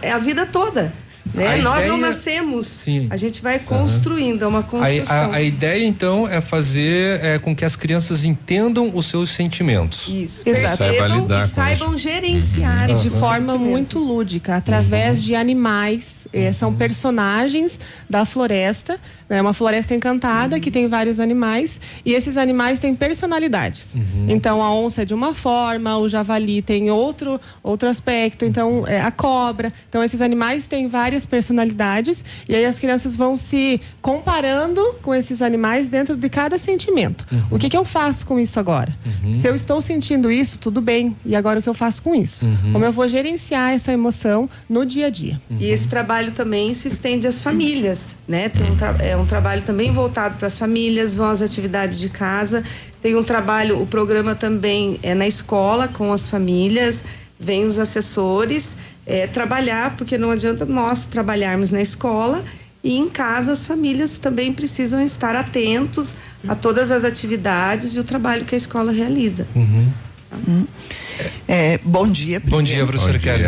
a 0.03 0.19
vida 0.19 0.47
toda. 0.47 0.93
Né? 1.35 1.57
Nós 1.57 1.79
ideia... 1.79 1.89
não 1.89 1.99
nascemos, 1.99 2.67
Sim. 2.67 3.09
a 3.11 3.17
gente 3.17 3.43
vai 3.43 3.59
construindo, 3.59 4.43
uhum. 4.43 4.47
é 4.47 4.49
uma 4.49 4.63
construção. 4.63 5.17
A, 5.17 5.27
a, 5.27 5.37
a, 5.37 5.43
ideia 5.43 5.85
então 5.85 6.29
é 6.29 6.41
fazer 6.41 7.21
é, 7.23 7.39
com 7.39 7.55
que 7.55 7.65
as 7.65 7.75
crianças 7.75 8.25
entendam 8.25 8.91
os 8.95 9.07
seus 9.07 9.31
sentimentos. 9.31 10.07
Isso, 10.09 10.45
percebam 10.45 11.27
e 11.29 11.49
saibam 11.49 11.95
isso. 11.95 11.99
gerenciar 11.99 12.91
uhum. 12.91 12.97
de 12.97 13.11
forma 13.11 13.59
muito 13.59 13.99
lúdica, 13.99 14.57
através 14.57 15.19
uhum. 15.19 15.25
de 15.25 15.35
animais, 15.35 16.29
é, 16.33 16.53
são 16.53 16.73
personagens 16.73 17.81
da 18.09 18.25
floresta 18.25 18.99
é 19.29 19.41
uma 19.43 19.53
floresta 19.53 19.95
encantada 19.95 20.57
uhum. 20.57 20.61
que 20.61 20.71
tem 20.71 20.87
vários 20.87 21.19
animais 21.19 21.81
e 22.05 22.15
esses 22.15 22.37
animais 22.37 22.79
têm 22.79 22.95
personalidades. 22.95 23.95
Uhum. 23.95 24.27
Então 24.29 24.63
a 24.63 24.73
onça 24.73 25.03
é 25.03 25.05
de 25.05 25.15
uma 25.15 25.35
forma, 25.35 25.99
o 25.99 26.09
javali 26.09 26.63
tem 26.63 26.91
outro 26.91 27.41
outro 27.63 27.89
aspecto, 27.89 28.45
então 28.45 28.87
é 28.87 29.01
a 29.01 29.11
cobra. 29.11 29.73
Então 29.89 30.03
esses 30.03 30.21
animais 30.21 30.69
têm 30.69 30.89
várias 30.89 31.27
personalidades 31.27 32.25
e 32.49 32.55
aí 32.55 32.65
as 32.65 32.79
crianças 32.79 33.17
vão 33.17 33.37
se 33.37 33.81
comparando 34.01 34.83
com 35.03 35.15
esses 35.15 35.43
animais 35.43 35.89
dentro 35.89 36.17
de 36.17 36.29
cada 36.29 36.57
sentimento. 36.59 37.27
Uhum. 37.31 37.43
O 37.53 37.59
que, 37.59 37.69
que 37.69 37.77
eu 37.77 37.85
faço 37.85 38.25
com 38.27 38.39
isso 38.39 38.61
agora? 38.61 38.95
Uhum. 39.25 39.35
Se 39.35 39.49
eu 39.49 39.55
estou 39.55 39.81
sentindo 39.81 40.31
isso, 40.31 40.59
tudo 40.59 40.81
bem. 40.81 41.17
E 41.25 41.35
agora 41.35 41.59
o 41.59 41.63
que 41.63 41.69
eu 41.69 41.75
faço 41.75 42.03
com 42.03 42.15
isso? 42.15 42.47
Uhum. 42.47 42.73
Como 42.73 42.85
eu 42.85 42.93
vou 42.93 43.09
gerenciar 43.09 43.73
essa 43.73 43.93
emoção 43.93 44.49
no 44.69 44.87
dia 44.87 45.07
a 45.07 45.11
dia? 45.11 45.41
E 45.59 45.67
esse 45.67 45.89
trabalho 45.89 46.31
também 46.33 46.73
se 46.75 46.89
estende 46.89 47.27
às 47.27 47.43
famílias, 47.43 48.17
né? 48.29 48.49
Tem 48.49 48.65
um 48.71 48.77
é 49.01 49.16
um 49.17 49.27
trabalho 49.27 49.63
também 49.63 49.91
voltado 49.91 50.37
para 50.37 50.47
as 50.47 50.59
famílias, 50.59 51.15
vão 51.15 51.29
às 51.29 51.43
atividades 51.43 51.99
de 51.99 52.09
casa. 52.09 52.63
Tem 53.03 53.17
um 53.17 53.23
trabalho, 53.23 53.81
o 53.81 53.87
programa 53.87 54.35
também 54.35 54.99
é 55.03 55.15
na 55.15 55.27
escola 55.27 55.89
com 55.89 56.13
as 56.13 56.29
famílias, 56.29 57.05
vem 57.39 57.65
os 57.65 57.79
assessores 57.79 58.79
é, 59.07 59.27
trabalhar, 59.27 59.97
porque 59.97 60.19
não 60.19 60.31
adianta 60.31 60.65
nós 60.65 61.07
trabalharmos 61.07 61.71
na 61.71 61.81
escola 61.81 62.45
e 62.83 62.97
em 62.97 63.09
casa 63.09 63.53
as 63.53 63.67
famílias 63.67 64.19
também 64.19 64.53
precisam 64.53 65.03
estar 65.03 65.35
atentos 65.35 66.17
a 66.47 66.55
todas 66.55 66.91
as 66.91 67.05
atividades 67.05 67.95
e 67.95 68.01
o 68.01 68.05
trabalho 68.05 68.45
que 68.45 68.55
a 68.55 68.59
escola 68.59 68.93
realiza. 68.93 69.47
Uhum. 69.55 69.89
Uhum. 70.47 70.67
É, 71.49 71.79
bom 71.83 72.07
dia. 72.07 72.41
Primeiro. 72.41 72.51
Bom 72.51 72.63
dia, 72.63 72.87
professor 72.87 73.19
Kelly. 73.19 73.45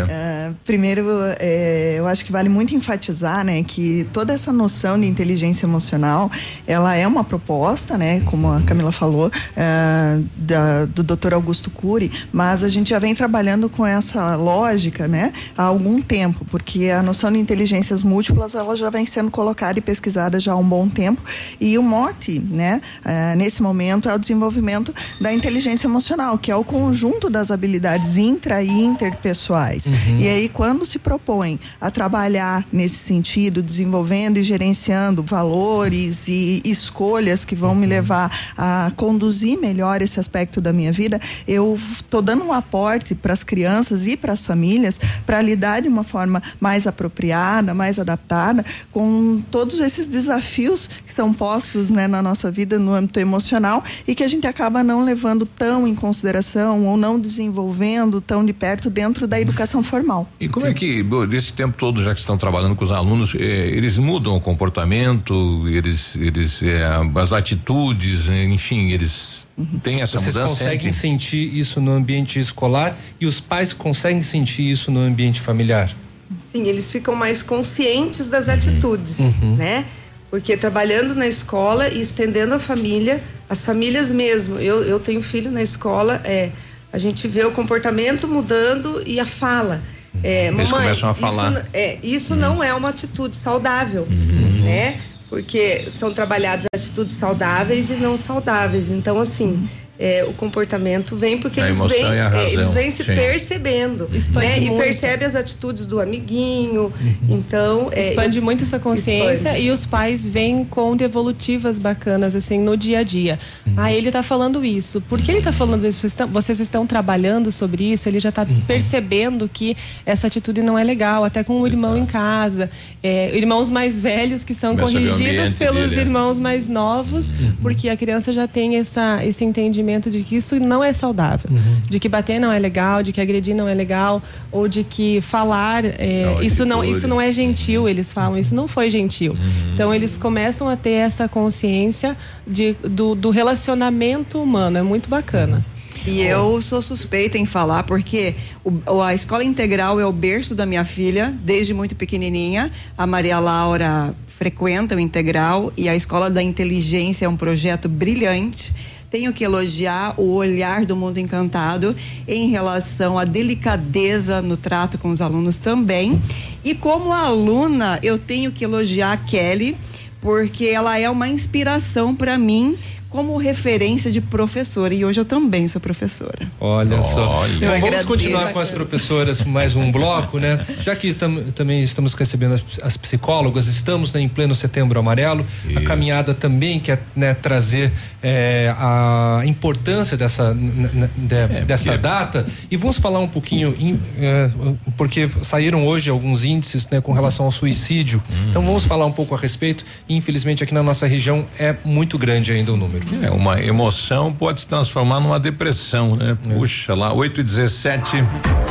Primeiro, 0.68 1.08
é, 1.38 1.94
eu 1.96 2.06
acho 2.06 2.22
que 2.22 2.30
vale 2.30 2.50
muito 2.50 2.74
enfatizar, 2.74 3.42
né, 3.42 3.62
que 3.62 4.06
toda 4.12 4.34
essa 4.34 4.52
noção 4.52 5.00
de 5.00 5.06
inteligência 5.06 5.64
emocional, 5.64 6.30
ela 6.66 6.94
é 6.94 7.06
uma 7.06 7.24
proposta, 7.24 7.96
né, 7.96 8.20
como 8.26 8.52
a 8.52 8.60
Camila 8.60 8.92
falou, 8.92 9.28
uh, 9.28 10.24
da, 10.36 10.84
do 10.84 11.02
Dr. 11.02 11.32
Augusto 11.32 11.70
Cury, 11.70 12.12
mas 12.30 12.62
a 12.62 12.68
gente 12.68 12.90
já 12.90 12.98
vem 12.98 13.14
trabalhando 13.14 13.70
com 13.70 13.86
essa 13.86 14.36
lógica, 14.36 15.08
né, 15.08 15.32
há 15.56 15.62
algum 15.62 16.02
tempo, 16.02 16.44
porque 16.50 16.90
a 16.90 17.02
noção 17.02 17.32
de 17.32 17.38
inteligências 17.38 18.02
múltiplas, 18.02 18.54
ela 18.54 18.76
já 18.76 18.90
vem 18.90 19.06
sendo 19.06 19.30
colocada 19.30 19.78
e 19.78 19.80
pesquisada 19.80 20.38
já 20.38 20.52
há 20.52 20.56
um 20.56 20.68
bom 20.68 20.86
tempo, 20.86 21.22
e 21.58 21.78
o 21.78 21.82
mote, 21.82 22.38
né, 22.40 22.82
uh, 23.06 23.34
nesse 23.38 23.62
momento 23.62 24.06
é 24.06 24.14
o 24.14 24.18
desenvolvimento 24.18 24.94
da 25.18 25.32
inteligência 25.32 25.86
emocional, 25.86 26.36
que 26.36 26.50
é 26.50 26.56
o 26.56 26.62
conjunto 26.62 27.30
das 27.30 27.50
habilidades 27.50 28.18
intra 28.18 28.62
e 28.62 28.68
interpessoais. 28.68 29.86
Uhum. 29.86 30.18
E 30.18 30.28
aí, 30.28 30.57
quando 30.58 30.84
se 30.84 30.98
propõe 30.98 31.60
a 31.80 31.88
trabalhar 31.88 32.66
nesse 32.72 32.96
sentido, 32.96 33.62
desenvolvendo 33.62 34.38
e 34.38 34.42
gerenciando 34.42 35.22
valores 35.22 36.26
e 36.26 36.60
escolhas 36.64 37.44
que 37.44 37.54
vão 37.54 37.70
uhum. 37.70 37.76
me 37.76 37.86
levar 37.86 38.36
a 38.56 38.90
conduzir 38.96 39.56
melhor 39.56 40.02
esse 40.02 40.18
aspecto 40.18 40.60
da 40.60 40.72
minha 40.72 40.90
vida, 40.90 41.20
eu 41.46 41.78
estou 41.92 42.20
dando 42.20 42.42
um 42.42 42.52
aporte 42.52 43.14
para 43.14 43.32
as 43.32 43.44
crianças 43.44 44.04
e 44.04 44.16
para 44.16 44.32
as 44.32 44.42
famílias 44.42 44.98
para 45.24 45.40
lidar 45.40 45.80
de 45.82 45.86
uma 45.86 46.02
forma 46.02 46.42
mais 46.58 46.88
apropriada, 46.88 47.72
mais 47.72 48.00
adaptada 48.00 48.64
com 48.90 49.40
todos 49.52 49.78
esses 49.78 50.08
desafios 50.08 50.90
que 51.06 51.14
são 51.14 51.32
postos 51.32 51.88
né, 51.88 52.08
na 52.08 52.20
nossa 52.20 52.50
vida 52.50 52.80
no 52.80 52.94
âmbito 52.94 53.20
emocional 53.20 53.84
e 54.08 54.12
que 54.12 54.24
a 54.24 54.28
gente 54.28 54.48
acaba 54.48 54.82
não 54.82 55.04
levando 55.04 55.46
tão 55.46 55.86
em 55.86 55.94
consideração 55.94 56.84
ou 56.84 56.96
não 56.96 57.16
desenvolvendo 57.20 58.20
tão 58.20 58.44
de 58.44 58.52
perto 58.52 58.90
dentro 58.90 59.24
da 59.24 59.40
educação 59.40 59.84
formal. 59.84 60.28
E 60.40 60.47
como 60.48 60.66
é 60.66 60.74
que, 60.74 61.04
desse 61.28 61.52
tempo 61.52 61.76
todo, 61.76 62.02
já 62.02 62.12
que 62.12 62.20
estão 62.20 62.36
trabalhando 62.36 62.74
com 62.74 62.84
os 62.84 62.92
alunos, 62.92 63.34
eh, 63.34 63.38
eles 63.38 63.98
mudam 63.98 64.36
o 64.36 64.40
comportamento, 64.40 65.64
eles, 65.68 66.16
eles 66.16 66.62
eh, 66.62 66.82
as 67.14 67.32
atitudes, 67.32 68.28
eh, 68.28 68.44
enfim, 68.44 68.90
eles 68.90 69.46
uhum. 69.56 69.78
têm 69.78 70.00
essa 70.02 70.18
Vocês 70.18 70.34
mudança. 70.34 70.54
Vocês 70.54 70.68
conseguem 70.68 70.92
sempre? 70.92 71.20
sentir 71.20 71.58
isso 71.58 71.80
no 71.80 71.92
ambiente 71.92 72.38
escolar 72.38 72.96
e 73.20 73.26
os 73.26 73.40
pais 73.40 73.72
conseguem 73.72 74.22
sentir 74.22 74.70
isso 74.70 74.90
no 74.90 75.00
ambiente 75.00 75.40
familiar? 75.40 75.94
Sim, 76.42 76.66
eles 76.66 76.90
ficam 76.90 77.14
mais 77.14 77.42
conscientes 77.42 78.28
das 78.28 78.48
atitudes, 78.48 79.18
uhum. 79.18 79.56
né? 79.56 79.84
Porque 80.30 80.56
trabalhando 80.56 81.14
na 81.14 81.26
escola 81.26 81.88
e 81.88 82.00
estendendo 82.00 82.54
a 82.54 82.58
família, 82.58 83.22
as 83.48 83.64
famílias 83.64 84.10
mesmo, 84.10 84.58
eu, 84.58 84.82
eu 84.82 85.00
tenho 85.00 85.22
filho 85.22 85.50
na 85.50 85.62
escola, 85.62 86.20
é, 86.24 86.50
a 86.92 86.98
gente 86.98 87.26
vê 87.26 87.44
o 87.44 87.52
comportamento 87.52 88.28
mudando 88.28 89.02
e 89.06 89.18
a 89.20 89.26
fala. 89.26 89.82
É, 90.22 90.48
Eles 90.48 90.68
mamãe, 90.68 90.84
começam 90.84 91.10
a 91.10 91.14
falar. 91.14 91.52
Isso, 91.52 91.62
é, 91.72 91.98
isso 92.02 92.34
uhum. 92.34 92.40
não 92.40 92.64
é 92.64 92.74
uma 92.74 92.88
atitude 92.88 93.36
saudável, 93.36 94.06
uhum. 94.10 94.62
né? 94.64 95.00
Porque 95.28 95.90
são 95.90 96.12
trabalhadas 96.12 96.64
atitudes 96.74 97.14
saudáveis 97.14 97.90
e 97.90 97.94
não 97.94 98.16
saudáveis. 98.16 98.90
Então, 98.90 99.20
assim, 99.20 99.68
é, 99.98 100.24
o 100.24 100.32
comportamento 100.32 101.16
vem 101.16 101.38
porque 101.38 101.58
eles 101.58 101.76
vêm, 101.76 102.04
é, 102.04 102.52
eles 102.52 102.72
vêm 102.72 102.90
se 102.90 103.02
Sim. 103.02 103.16
percebendo 103.16 104.08
né? 104.32 104.60
e 104.60 104.70
percebe 104.70 105.24
as 105.24 105.34
atitudes 105.34 105.86
do 105.86 106.00
amiguinho. 106.00 106.92
Uhum. 107.00 107.16
Então 107.28 107.88
é, 107.90 108.08
expande 108.08 108.40
muito 108.40 108.62
essa 108.62 108.78
consciência 108.78 109.48
expande. 109.48 109.62
e 109.62 109.70
os 109.72 109.84
pais 109.84 110.24
vêm 110.24 110.64
com 110.64 110.96
devolutivas 110.96 111.80
bacanas 111.80 112.36
assim 112.36 112.60
no 112.60 112.76
dia 112.76 113.00
a 113.00 113.02
dia. 113.02 113.40
Uhum. 113.66 113.74
Ah, 113.76 113.92
ele 113.92 114.08
está 114.08 114.22
falando 114.22 114.64
isso. 114.64 115.00
Por 115.00 115.20
que 115.20 115.32
ele 115.32 115.38
está 115.38 115.52
falando 115.52 115.84
isso? 115.84 115.98
Vocês 115.98 116.12
estão, 116.12 116.28
vocês 116.28 116.60
estão, 116.60 116.86
trabalhando 116.86 117.50
sobre 117.50 117.92
isso? 117.92 118.08
Ele 118.08 118.20
já 118.20 118.28
está 118.28 118.42
uhum. 118.42 118.60
percebendo 118.68 119.48
que 119.52 119.76
essa 120.06 120.28
atitude 120.28 120.62
não 120.62 120.78
é 120.78 120.84
legal, 120.84 121.24
até 121.24 121.42
com 121.42 121.60
o 121.60 121.66
irmão 121.66 121.96
Exato. 121.96 122.04
em 122.04 122.06
casa, 122.06 122.70
é, 123.02 123.36
irmãos 123.36 123.68
mais 123.68 124.00
velhos 124.00 124.44
que 124.44 124.54
são 124.54 124.76
Começa 124.76 124.92
corrigidos 124.92 125.54
pelos 125.54 125.90
dele. 125.90 126.02
irmãos 126.02 126.38
mais 126.38 126.68
novos, 126.68 127.30
uhum. 127.30 127.52
porque 127.60 127.88
a 127.88 127.96
criança 127.96 128.32
já 128.32 128.46
tem 128.46 128.76
essa, 128.76 129.24
esse 129.24 129.44
entendimento 129.44 129.87
entendimento 129.88 130.10
de 130.10 130.22
que 130.22 130.36
isso 130.36 130.56
não 130.60 130.84
é 130.84 130.92
saudável, 130.92 131.50
uhum. 131.50 131.82
de 131.88 131.98
que 131.98 132.08
bater 132.08 132.38
não 132.38 132.52
é 132.52 132.58
legal, 132.58 133.02
de 133.02 133.12
que 133.12 133.20
agredir 133.20 133.54
não 133.54 133.68
é 133.68 133.74
legal, 133.74 134.22
ou 134.52 134.68
de 134.68 134.84
que 134.84 135.20
falar 135.20 135.84
é, 135.84 136.24
não, 136.24 136.42
isso 136.42 136.64
não 136.64 136.84
isso 136.84 137.08
não 137.08 137.20
é 137.20 137.32
gentil. 137.32 137.88
Eles 137.88 138.12
falam 138.12 138.38
isso 138.38 138.54
não 138.54 138.68
foi 138.68 138.90
gentil. 138.90 139.32
Uhum. 139.32 139.74
Então 139.74 139.94
eles 139.94 140.16
começam 140.16 140.68
a 140.68 140.76
ter 140.76 140.90
essa 140.90 141.28
consciência 141.28 142.16
de, 142.46 142.74
do, 142.82 143.14
do 143.14 143.30
relacionamento 143.30 144.40
humano. 144.40 144.78
É 144.78 144.82
muito 144.82 145.08
bacana. 145.08 145.64
E 146.06 146.20
eu 146.20 146.62
sou 146.62 146.80
suspeita 146.80 147.36
em 147.36 147.44
falar 147.44 147.82
porque 147.82 148.34
o, 148.64 149.02
a 149.02 149.12
escola 149.12 149.44
integral 149.44 150.00
é 150.00 150.06
o 150.06 150.12
berço 150.12 150.54
da 150.54 150.64
minha 150.64 150.84
filha 150.84 151.34
desde 151.42 151.74
muito 151.74 151.94
pequenininha. 151.96 152.70
A 152.96 153.06
Maria 153.06 153.38
Laura 153.38 154.14
frequenta 154.26 154.94
o 154.94 155.00
integral 155.00 155.72
e 155.76 155.88
a 155.88 155.96
escola 155.96 156.30
da 156.30 156.40
inteligência 156.40 157.26
é 157.26 157.28
um 157.28 157.36
projeto 157.36 157.88
brilhante 157.88 158.72
tenho 159.10 159.32
que 159.32 159.44
elogiar 159.44 160.14
o 160.18 160.34
olhar 160.34 160.84
do 160.84 160.94
mundo 160.94 161.18
encantado 161.18 161.96
em 162.26 162.48
relação 162.48 163.18
à 163.18 163.24
delicadeza 163.24 164.42
no 164.42 164.56
trato 164.56 164.98
com 164.98 165.08
os 165.10 165.20
alunos 165.20 165.58
também. 165.58 166.20
E 166.64 166.74
como 166.74 167.12
aluna, 167.12 167.98
eu 168.02 168.18
tenho 168.18 168.52
que 168.52 168.64
elogiar 168.64 169.12
a 169.12 169.16
Kelly, 169.16 169.76
porque 170.20 170.66
ela 170.66 170.98
é 170.98 171.08
uma 171.08 171.28
inspiração 171.28 172.14
para 172.14 172.36
mim 172.36 172.76
como 173.08 173.36
referência 173.38 174.10
de 174.10 174.20
professora. 174.20 174.94
E 174.94 175.04
hoje 175.04 175.20
eu 175.20 175.24
também 175.24 175.66
sou 175.68 175.80
professora. 175.80 176.50
Olha 176.60 177.02
só. 177.02 177.28
Olha. 177.28 177.70
Bom, 177.70 177.80
vamos 177.80 178.04
continuar 178.04 178.52
com 178.52 178.60
as 178.60 178.70
professoras 178.70 179.44
mais 179.44 179.76
um 179.76 179.90
bloco, 179.90 180.38
né? 180.38 180.64
Já 180.82 180.94
que 180.94 181.08
estamos, 181.08 181.52
também 181.52 181.82
estamos 181.82 182.14
recebendo 182.14 182.54
as, 182.54 182.62
as 182.82 182.96
psicólogas, 182.96 183.66
estamos 183.66 184.12
né, 184.12 184.20
em 184.20 184.28
pleno 184.28 184.54
setembro 184.54 184.98
amarelo. 184.98 185.44
Isso. 185.66 185.78
A 185.78 185.82
caminhada 185.82 186.34
também 186.34 186.78
quer 186.78 187.02
né, 187.16 187.34
trazer 187.34 187.90
é, 188.22 188.74
a 188.76 189.42
importância 189.46 190.16
dessa, 190.16 190.54
de, 190.54 191.34
é, 191.34 191.64
desta 191.64 191.92
porque... 191.92 192.02
data. 192.02 192.46
E 192.70 192.76
vamos 192.76 192.98
falar 192.98 193.20
um 193.20 193.28
pouquinho, 193.28 193.74
em, 193.78 193.98
é, 194.18 194.50
porque 194.96 195.30
saíram 195.42 195.86
hoje 195.86 196.10
alguns 196.10 196.44
índices 196.44 196.86
né, 196.90 197.00
com 197.00 197.12
relação 197.12 197.46
ao 197.46 197.52
suicídio. 197.52 198.22
Hum. 198.30 198.50
Então 198.50 198.62
vamos 198.62 198.84
falar 198.84 199.06
um 199.06 199.12
pouco 199.12 199.34
a 199.34 199.38
respeito. 199.38 199.84
E, 200.08 200.14
infelizmente, 200.14 200.62
aqui 200.62 200.74
na 200.74 200.82
nossa 200.82 201.06
região 201.06 201.46
é 201.58 201.74
muito 201.84 202.18
grande 202.18 202.52
ainda 202.52 202.72
o 202.72 202.76
número. 202.76 202.97
É, 203.22 203.30
uma 203.30 203.60
emoção 203.60 204.32
pode 204.32 204.60
se 204.62 204.66
transformar 204.66 205.20
numa 205.20 205.38
depressão, 205.38 206.16
né? 206.16 206.36
É. 206.50 206.54
Puxa 206.54 206.94
lá, 206.94 207.12
8 207.12 207.40
e 207.40 207.44
17. 207.44 208.24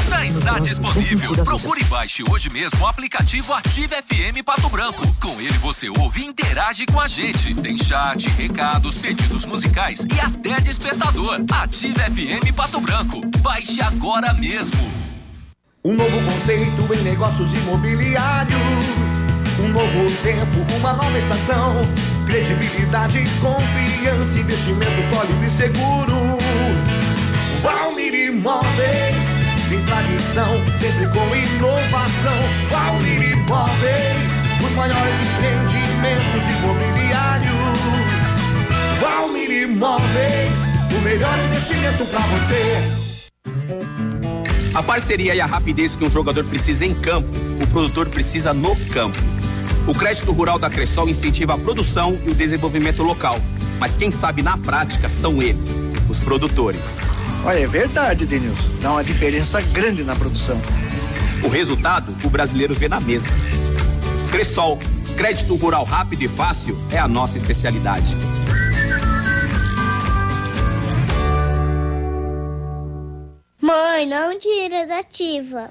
já 0.08 0.24
está 0.24 0.58
disponível. 0.58 1.44
Procure 1.44 1.80
e 1.80 1.84
baixe 1.84 2.24
hoje 2.28 2.50
mesmo 2.50 2.80
o 2.82 2.86
aplicativo 2.86 3.52
Ative 3.52 3.94
FM 4.02 4.42
Pato 4.44 4.68
Branco. 4.68 5.06
Com 5.20 5.40
ele 5.40 5.56
você 5.58 5.88
ouve 5.88 6.22
e 6.22 6.26
interage 6.26 6.86
com 6.86 7.00
a 7.00 7.06
gente. 7.06 7.54
Tem 7.54 7.76
chat, 7.76 8.28
recados, 8.30 8.96
pedidos 8.96 9.44
musicais 9.44 10.04
e 10.04 10.20
até 10.20 10.60
despertador. 10.60 11.40
Ative 11.62 11.94
FM 11.94 12.54
Pato 12.54 12.80
Branco. 12.80 13.20
Baixe 13.40 13.80
agora 13.80 14.32
mesmo. 14.34 14.78
Um 15.84 15.94
novo 15.94 16.32
conceito 16.32 16.94
em 16.94 17.02
negócios 17.02 17.52
imobiliários. 17.54 18.56
Um 19.60 19.68
novo 19.68 20.10
tempo, 20.22 20.76
uma 20.78 20.92
nova 20.94 21.18
estação. 21.18 21.74
Credibilidade, 22.26 23.24
confiança, 23.40 24.38
investimento 24.38 25.02
sólido 25.08 25.44
e 25.44 25.50
seguro. 25.50 26.38
Valmir 27.62 28.14
Imóveis 28.14 29.35
tem 29.68 29.82
tradição, 29.82 30.50
sempre 30.78 31.06
com 31.08 31.34
inovação. 31.34 32.38
Valmir 32.70 33.32
Imóveis, 33.32 34.30
os 34.64 34.72
maiores 34.76 35.20
empreendimentos 35.20 36.44
imobiliários. 36.58 37.56
Valmir 39.00 39.50
Imóveis, 39.62 40.52
o 40.96 41.00
melhor 41.02 41.36
investimento 41.50 42.04
para 42.06 42.20
você. 42.20 43.06
A 44.74 44.82
parceria 44.82 45.34
e 45.34 45.40
a 45.40 45.46
rapidez 45.46 45.96
que 45.96 46.04
um 46.04 46.10
jogador 46.10 46.44
precisa 46.44 46.84
em 46.84 46.94
campo, 46.94 47.28
o 47.62 47.66
produtor 47.68 48.08
precisa 48.08 48.52
no 48.52 48.76
campo. 48.92 49.18
O 49.86 49.94
crédito 49.94 50.32
rural 50.32 50.58
da 50.58 50.68
Cressol 50.68 51.08
incentiva 51.08 51.54
a 51.54 51.58
produção 51.58 52.18
e 52.24 52.30
o 52.30 52.34
desenvolvimento 52.34 53.02
local. 53.02 53.40
Mas 53.78 53.96
quem 53.96 54.10
sabe 54.10 54.42
na 54.42 54.56
prática 54.56 55.08
são 55.08 55.40
eles, 55.40 55.82
os 56.08 56.18
produtores. 56.18 57.00
Olha, 57.46 57.60
é 57.60 57.66
verdade, 57.68 58.26
Denilson. 58.26 58.70
Dá 58.82 58.90
uma 58.90 59.04
diferença 59.04 59.60
grande 59.60 60.02
na 60.02 60.16
produção. 60.16 60.60
O 61.44 61.48
resultado, 61.48 62.12
o 62.24 62.28
brasileiro 62.28 62.74
vê 62.74 62.88
na 62.88 62.98
mesa. 62.98 63.28
Cressol, 64.32 64.76
crédito 65.16 65.54
rural 65.54 65.84
rápido 65.84 66.24
e 66.24 66.26
fácil 66.26 66.76
é 66.90 66.98
a 66.98 67.06
nossa 67.06 67.36
especialidade. 67.36 68.16
Mãe, 73.62 74.06
não 74.06 74.36
tira 74.40 74.84
da 74.84 74.98
ativa. 74.98 75.70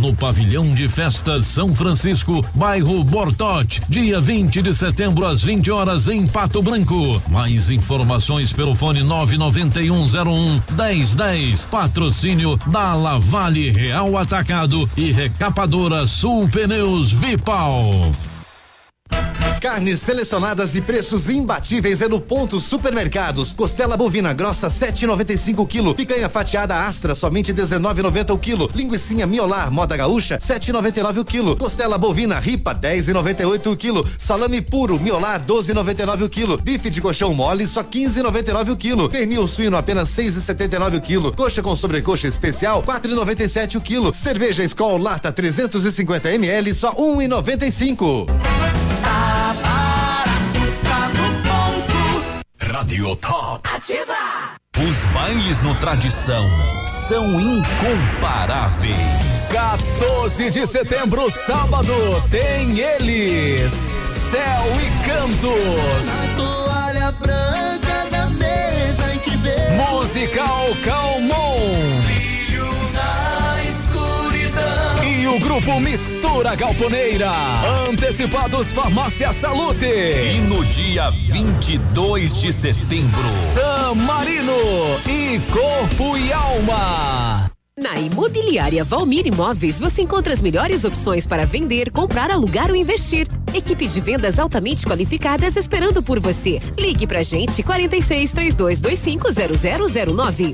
no 0.01 0.15
Pavilhão 0.15 0.67
de 0.71 0.87
Festas 0.87 1.45
São 1.45 1.75
Francisco, 1.75 2.43
bairro 2.55 3.03
Bortote, 3.03 3.81
dia 3.87 4.19
20 4.19 4.63
de 4.63 4.73
setembro 4.73 5.27
às 5.27 5.43
20 5.43 5.69
horas 5.69 6.07
em 6.07 6.25
Pato 6.25 6.61
Branco. 6.63 7.21
Mais 7.29 7.69
informações 7.69 8.51
pelo 8.51 8.73
fone 8.73 9.03
99101 9.03 10.61
1010. 10.71 11.65
Patrocínio 11.67 12.59
da 12.67 12.95
Lavale 12.95 13.69
Real 13.69 14.17
Atacado 14.17 14.89
e 14.97 15.11
Recapadora 15.11 16.07
Sul 16.07 16.49
Pneus 16.49 17.11
Vipal. 17.11 18.11
Carnes 19.61 20.01
selecionadas 20.01 20.73
e 20.73 20.81
preços 20.81 21.29
imbatíveis 21.29 22.01
é 22.01 22.07
no 22.07 22.19
Ponto 22.19 22.59
Supermercados. 22.59 23.53
Costela 23.53 23.95
bovina 23.95 24.33
grossa 24.33 24.69
7,95 24.69 25.67
kg. 25.67 25.93
Picanha 25.93 26.27
fatiada 26.27 26.83
Astra 26.83 27.13
somente 27.13 27.53
19,90 27.53 28.33
o 28.33 28.39
quilo. 28.39 28.71
Linguiça 28.73 29.11
miolar 29.27 29.71
moda 29.71 29.95
gaúcha 29.95 30.39
7,99 30.39 31.19
o 31.19 31.25
quilo. 31.25 31.55
Costela 31.55 31.99
bovina 31.99 32.39
ripa 32.39 32.73
10,98 32.73 33.71
o 33.71 33.77
quilo. 33.77 34.07
Salame 34.17 34.61
puro 34.61 34.99
miolar 34.99 35.45
12,99 35.45 36.23
o 36.23 36.29
quilo. 36.29 36.57
Bife 36.57 36.89
de 36.89 36.99
colchão 36.99 37.31
mole 37.31 37.67
só 37.67 37.83
15,99 37.83 38.71
o 38.71 38.75
quilo. 38.75 39.09
Pernil 39.09 39.45
suíno 39.45 39.77
apenas 39.77 40.09
6,79 40.09 40.97
o 40.97 41.01
quilo. 41.01 41.35
Coxa 41.35 41.61
com 41.61 41.75
sobrecoxa 41.75 42.27
especial 42.27 42.81
4,97 42.81 43.75
o 43.75 43.81
quilo. 43.81 44.11
Cerveja 44.11 44.63
Skol 44.63 44.97
lata 44.97 45.31
350 45.31 46.31
ml 46.31 46.73
só 46.73 46.95
1,95. 46.95 48.25
Radio 52.59 53.15
Top. 53.15 53.67
Ativa! 53.73 54.13
Os 54.77 55.05
bailes 55.13 55.61
no 55.61 55.75
Tradição 55.75 56.43
são 57.07 57.39
incomparáveis. 57.39 58.95
14 59.51 60.49
de 60.49 60.65
setembro, 60.65 61.29
sábado, 61.29 61.93
tem 62.29 62.79
eles. 62.79 63.71
Céu 64.31 64.63
e 64.79 64.89
Cantos. 65.07 66.07
A 66.09 66.35
toalha 66.35 67.11
branca 67.11 68.09
da 68.09 68.25
mesa 68.27 69.13
em 69.13 69.19
que. 69.19 69.31
Musical 69.75 70.67
Calmon. 70.83 71.50
Grupo 75.51 75.81
Mistura 75.81 76.55
Galponeira. 76.55 77.29
Antecipados 77.89 78.71
Farmácia 78.71 79.33
Salute. 79.33 79.85
E 79.85 80.39
no 80.39 80.63
dia 80.63 81.09
22 81.11 82.39
de 82.39 82.53
setembro, 82.53 83.21
San 83.53 83.95
Marino 83.95 84.53
e 85.05 85.41
Corpo 85.51 86.17
e 86.17 86.31
Alma. 86.31 87.51
Na 87.77 87.99
Imobiliária 87.99 88.85
Valmir 88.85 89.27
Imóveis, 89.27 89.77
você 89.77 90.03
encontra 90.03 90.33
as 90.33 90.41
melhores 90.41 90.85
opções 90.85 91.27
para 91.27 91.45
vender, 91.45 91.91
comprar, 91.91 92.31
alugar 92.31 92.69
ou 92.69 92.75
investir. 92.75 93.27
Equipe 93.53 93.87
de 93.87 93.99
vendas 93.99 94.39
altamente 94.39 94.85
qualificadas 94.85 95.57
esperando 95.57 96.01
por 96.01 96.17
você. 96.17 96.61
Ligue 96.79 97.05
pra 97.05 97.23
gente 97.23 97.61
46 97.61 98.31
3225 98.31 99.27
0009. 100.15 100.53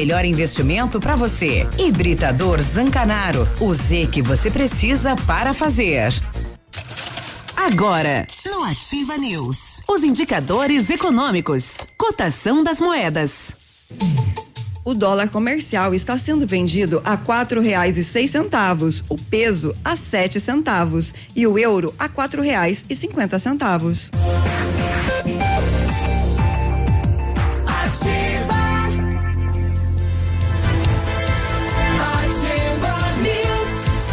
melhor 0.00 0.24
investimento 0.24 0.98
para 0.98 1.14
você. 1.14 1.68
Hibridador 1.76 2.62
Zancanaro. 2.62 3.46
O 3.60 3.74
Z 3.74 4.08
que 4.10 4.22
você 4.22 4.50
precisa 4.50 5.14
para 5.14 5.52
fazer. 5.52 6.10
Agora, 7.54 8.26
no 8.46 8.64
Ativa 8.64 9.18
News, 9.18 9.82
os 9.86 10.02
indicadores 10.02 10.88
econômicos, 10.88 11.76
cotação 11.98 12.64
das 12.64 12.80
moedas. 12.80 13.90
O 14.86 14.94
dólar 14.94 15.28
comercial 15.28 15.94
está 15.94 16.16
sendo 16.16 16.46
vendido 16.46 17.02
a 17.04 17.18
quatro 17.18 17.60
reais 17.60 17.98
e 17.98 18.02
seis 18.02 18.30
centavos, 18.30 19.04
o 19.06 19.18
peso 19.18 19.74
a 19.84 19.96
sete 19.96 20.40
centavos 20.40 21.12
e 21.36 21.46
o 21.46 21.58
euro 21.58 21.92
a 21.98 22.08
quatro 22.08 22.40
reais 22.40 22.86
e 22.88 22.96
cinquenta 22.96 23.38
centavos. 23.38 24.10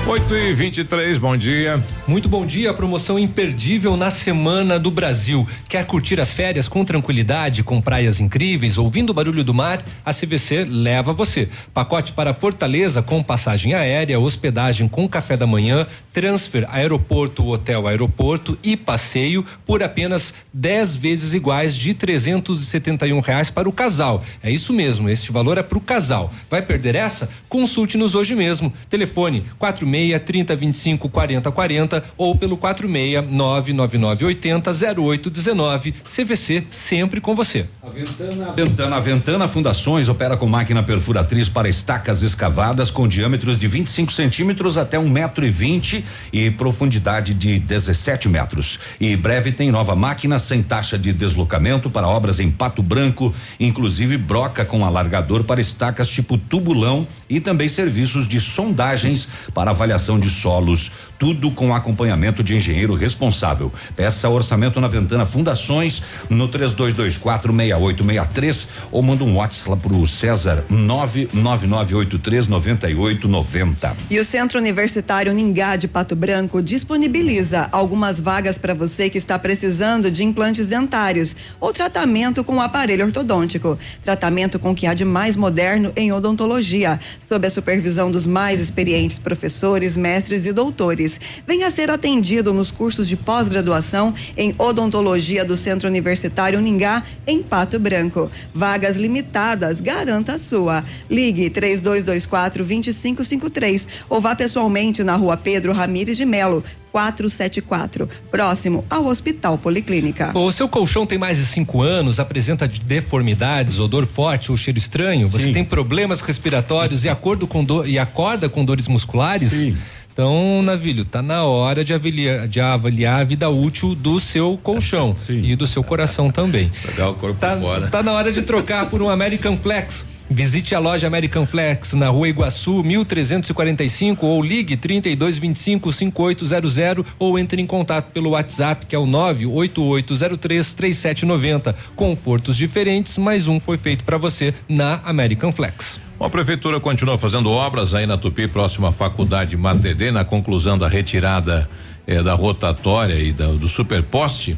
8 0.09 0.35
e 0.37 0.53
23 0.53 1.17
bom 1.17 1.35
dia. 1.35 1.83
Muito 2.07 2.29
bom 2.29 2.45
dia, 2.45 2.73
promoção 2.73 3.19
imperdível 3.19 3.97
na 3.97 4.09
Semana 4.09 4.79
do 4.79 4.89
Brasil. 4.89 5.45
Quer 5.67 5.85
curtir 5.85 6.21
as 6.21 6.31
férias 6.31 6.69
com 6.69 6.85
tranquilidade, 6.85 7.61
com 7.61 7.81
praias 7.81 8.21
incríveis, 8.21 8.77
ouvindo 8.77 9.09
o 9.09 9.13
barulho 9.13 9.43
do 9.43 9.53
mar? 9.53 9.83
A 10.05 10.13
CVC 10.13 10.63
leva 10.63 11.11
você. 11.11 11.49
Pacote 11.73 12.13
para 12.13 12.33
Fortaleza 12.33 13.01
com 13.01 13.21
passagem 13.21 13.73
aérea, 13.73 14.17
hospedagem 14.17 14.87
com 14.87 15.09
café 15.09 15.35
da 15.35 15.45
manhã, 15.45 15.85
transfer 16.13 16.65
aeroporto, 16.69 17.45
hotel 17.45 17.85
aeroporto 17.85 18.57
e 18.63 18.77
passeio 18.77 19.45
por 19.65 19.83
apenas 19.83 20.33
10 20.53 20.95
vezes 20.95 21.33
iguais 21.33 21.75
de 21.75 21.93
371 21.93 23.19
reais 23.19 23.49
para 23.49 23.67
o 23.67 23.73
casal. 23.73 24.23
É 24.41 24.49
isso 24.49 24.71
mesmo, 24.71 25.09
este 25.09 25.33
valor 25.33 25.57
é 25.57 25.63
para 25.63 25.77
o 25.77 25.81
casal. 25.81 26.31
Vai 26.49 26.61
perder 26.61 26.95
essa? 26.95 27.29
Consulte-nos 27.49 28.15
hoje 28.15 28.35
mesmo. 28.35 28.71
Telefone 28.89 29.43
46 29.59 29.96
30 30.19 30.55
25 30.55 31.09
40 31.09 31.51
40 31.51 32.03
ou 32.17 32.35
pelo 32.35 32.57
46 32.57 33.29
999 33.31 34.25
80 34.25 34.71
0819. 34.71 35.91
CVC 36.03 36.63
sempre 36.69 37.19
com 37.19 37.35
você. 37.35 37.65
Ventana, 37.93 38.51
Ventana, 38.51 38.99
Ventana 38.99 39.47
Fundações 39.47 40.09
opera 40.09 40.37
com 40.37 40.47
máquina 40.47 40.83
perfuratriz 40.83 41.49
para 41.49 41.69
estacas 41.69 42.23
escavadas 42.23 42.91
com 42.91 43.07
diâmetros 43.07 43.59
de 43.59 43.67
25 43.67 44.11
centímetros 44.11 44.77
até 44.77 44.99
um 44.99 45.09
metro 45.09 45.45
e 45.45 45.49
vinte 45.49 46.03
e 46.31 46.51
profundidade 46.51 47.33
de 47.33 47.59
17 47.59 48.29
metros. 48.29 48.79
E 48.99 49.15
breve 49.15 49.51
tem 49.51 49.71
nova 49.71 49.95
máquina 49.95 50.37
sem 50.39 50.61
taxa 50.61 50.97
de 50.97 51.13
deslocamento 51.13 51.89
para 51.89 52.07
obras 52.07 52.39
em 52.39 52.51
Pato 52.51 52.83
Branco, 52.83 53.33
inclusive 53.59 54.17
broca 54.17 54.65
com 54.65 54.85
alargador 54.85 55.43
para 55.43 55.61
estacas 55.61 56.09
tipo 56.09 56.37
tubulão 56.37 57.07
e 57.29 57.39
também 57.39 57.67
serviços 57.67 58.27
de 58.27 58.39
sondagens 58.39 59.27
para 59.53 59.71
avaliação 59.71 60.19
de 60.19 60.29
solos, 60.29 60.91
tudo 61.17 61.51
com 61.51 61.73
acompanhamento 61.73 62.43
de 62.43 62.55
engenheiro 62.55 62.93
responsável. 62.93 63.71
Peça 63.95 64.29
orçamento 64.29 64.79
na 64.79 64.87
Ventana 64.87 65.25
Fundações 65.25 66.01
no 66.29 66.47
3224 66.47 67.53
6863 67.53 68.67
ou 68.91 69.01
manda 69.01 69.23
um 69.23 69.35
WhatsApp 69.35 69.69
lá 69.69 69.77
pro 69.77 70.07
César 70.07 70.63
99983 70.69 72.47
9890. 72.47 73.97
E 74.09 74.19
o 74.19 74.25
Centro 74.25 74.59
Universitário 74.59 75.33
Ningá 75.33 75.75
de 75.75 75.87
Pato 75.87 76.15
Branco 76.15 76.61
disponibiliza 76.61 77.67
algumas 77.71 78.19
vagas 78.19 78.57
para 78.57 78.73
você 78.73 79.09
que 79.09 79.17
está 79.17 79.37
precisando 79.39 80.11
de 80.11 80.23
implantes 80.23 80.67
dentários 80.67 81.35
ou 81.59 81.73
tratamento 81.73 82.43
com 82.43 82.61
aparelho 82.61 83.05
ortodôntico. 83.05 83.77
Tratamento 84.03 84.59
com 84.59 84.71
o 84.71 84.75
que 84.75 84.87
há 84.87 84.93
de 84.93 85.05
mais 85.05 85.35
moderno 85.35 85.91
em 85.95 86.11
odontologia, 86.11 86.99
sob 87.19 87.47
a 87.47 87.49
supervisão 87.49 88.11
dos 88.11 88.27
mais 88.27 88.59
experientes 88.59 89.19
professores, 89.19 89.95
mestres 89.95 90.45
e 90.45 90.53
doutores. 90.53 91.06
Venha 91.45 91.69
ser 91.69 91.89
atendido 91.89 92.53
nos 92.53 92.71
cursos 92.71 93.07
de 93.07 93.15
pós-graduação 93.15 94.13
em 94.35 94.53
odontologia 94.57 95.45
do 95.45 95.55
Centro 95.55 95.87
Universitário 95.87 96.59
Ningá, 96.59 97.03
em 97.25 97.41
Pato 97.41 97.79
Branco. 97.79 98.31
Vagas 98.53 98.97
limitadas, 98.97 99.79
garanta 99.79 100.33
a 100.33 100.39
sua. 100.39 100.83
Ligue 101.09 101.49
3224 101.49 102.63
2553 102.63 103.87
ou 104.09 104.19
vá 104.19 104.35
pessoalmente 104.35 105.03
na 105.03 105.15
rua 105.15 105.37
Pedro 105.37 105.73
Ramires 105.73 106.17
de 106.17 106.25
Melo. 106.25 106.63
474, 106.97 108.09
próximo 108.31 108.83
ao 108.89 109.05
Hospital 109.05 109.55
Policlínica. 109.57 110.31
O 110.33 110.51
seu 110.51 110.67
colchão 110.67 111.05
tem 111.05 111.17
mais 111.17 111.37
de 111.37 111.45
cinco 111.45 111.83
anos, 111.83 112.19
apresenta 112.19 112.67
deformidades, 112.67 113.79
odor 113.79 114.07
forte 114.07 114.49
ou 114.49 114.57
cheiro 114.57 114.79
estranho? 114.79 115.27
Você 115.27 115.51
tem 115.51 115.63
problemas 115.63 116.21
respiratórios 116.21 117.05
e, 117.05 117.09
acordo 117.09 117.45
com 117.45 117.63
do, 117.63 117.85
e 117.85 117.99
acorda 117.99 118.49
com 118.49 118.65
dores 118.65 118.87
musculares? 118.87 119.53
Sim. 119.53 119.77
Então, 120.17 120.63
Navilho, 120.63 121.05
tá 121.05 121.21
na 121.21 121.43
hora 121.43 121.85
de 121.85 121.93
avaliar, 121.93 122.47
de 122.47 122.59
avaliar 122.59 123.21
a 123.21 123.23
vida 123.23 123.47
útil 123.51 123.93
do 123.93 124.19
seu 124.19 124.57
colchão 124.63 125.15
e 125.29 125.55
do 125.55 125.67
seu 125.67 125.83
coração 125.83 126.31
também. 126.31 126.71
Jogar 126.83 127.11
o 127.11 127.13
corpo 127.13 127.39
Tá, 127.39 127.55
fora. 127.55 127.87
tá 127.87 128.01
na 128.01 128.13
hora 128.13 128.31
de 128.31 128.41
trocar 128.41 128.89
por 128.89 128.99
um 128.99 129.11
American 129.11 129.55
Flex. 129.55 130.07
Visite 130.27 130.73
a 130.73 130.79
loja 130.79 131.05
American 131.05 131.45
Flex 131.45 131.93
na 131.93 132.09
Rua 132.09 132.27
Iguaçu, 132.27 132.83
1345 132.83 134.25
ou 134.25 134.41
ligue 134.43 134.75
3225 134.75 135.93
5800 135.93 137.05
ou 137.19 137.37
entre 137.37 137.61
em 137.61 137.67
contato 137.67 138.11
pelo 138.11 138.31
WhatsApp 138.31 138.87
que 138.87 138.95
é 138.95 138.99
o 138.99 139.05
98803 139.05 140.73
3790. 140.73 141.75
Confortos 141.95 142.57
diferentes, 142.57 143.19
mais 143.19 143.47
um 143.47 143.59
foi 143.59 143.77
feito 143.77 144.03
para 144.03 144.17
você 144.17 144.51
na 144.67 144.99
American 145.05 145.51
Flex. 145.51 146.06
Bom, 146.17 146.25
A 146.25 146.29
prefeitura 146.29 146.79
continua 146.79 147.17
fazendo 147.17 147.49
obras 147.49 147.93
aí 147.93 148.05
na 148.05 148.17
Tupi, 148.17 148.47
próxima 148.47 148.89
à 148.89 148.91
faculdade 148.91 149.55
Mater 149.55 149.95
Dei, 149.95 150.11
na 150.11 150.25
conclusão 150.25 150.77
da 150.77 150.87
retirada 150.87 151.69
eh, 152.05 152.21
da 152.23 152.33
rotatória 152.33 153.15
e 153.15 153.31
da- 153.31 153.47
do 153.47 153.67
superposte. 153.67 154.57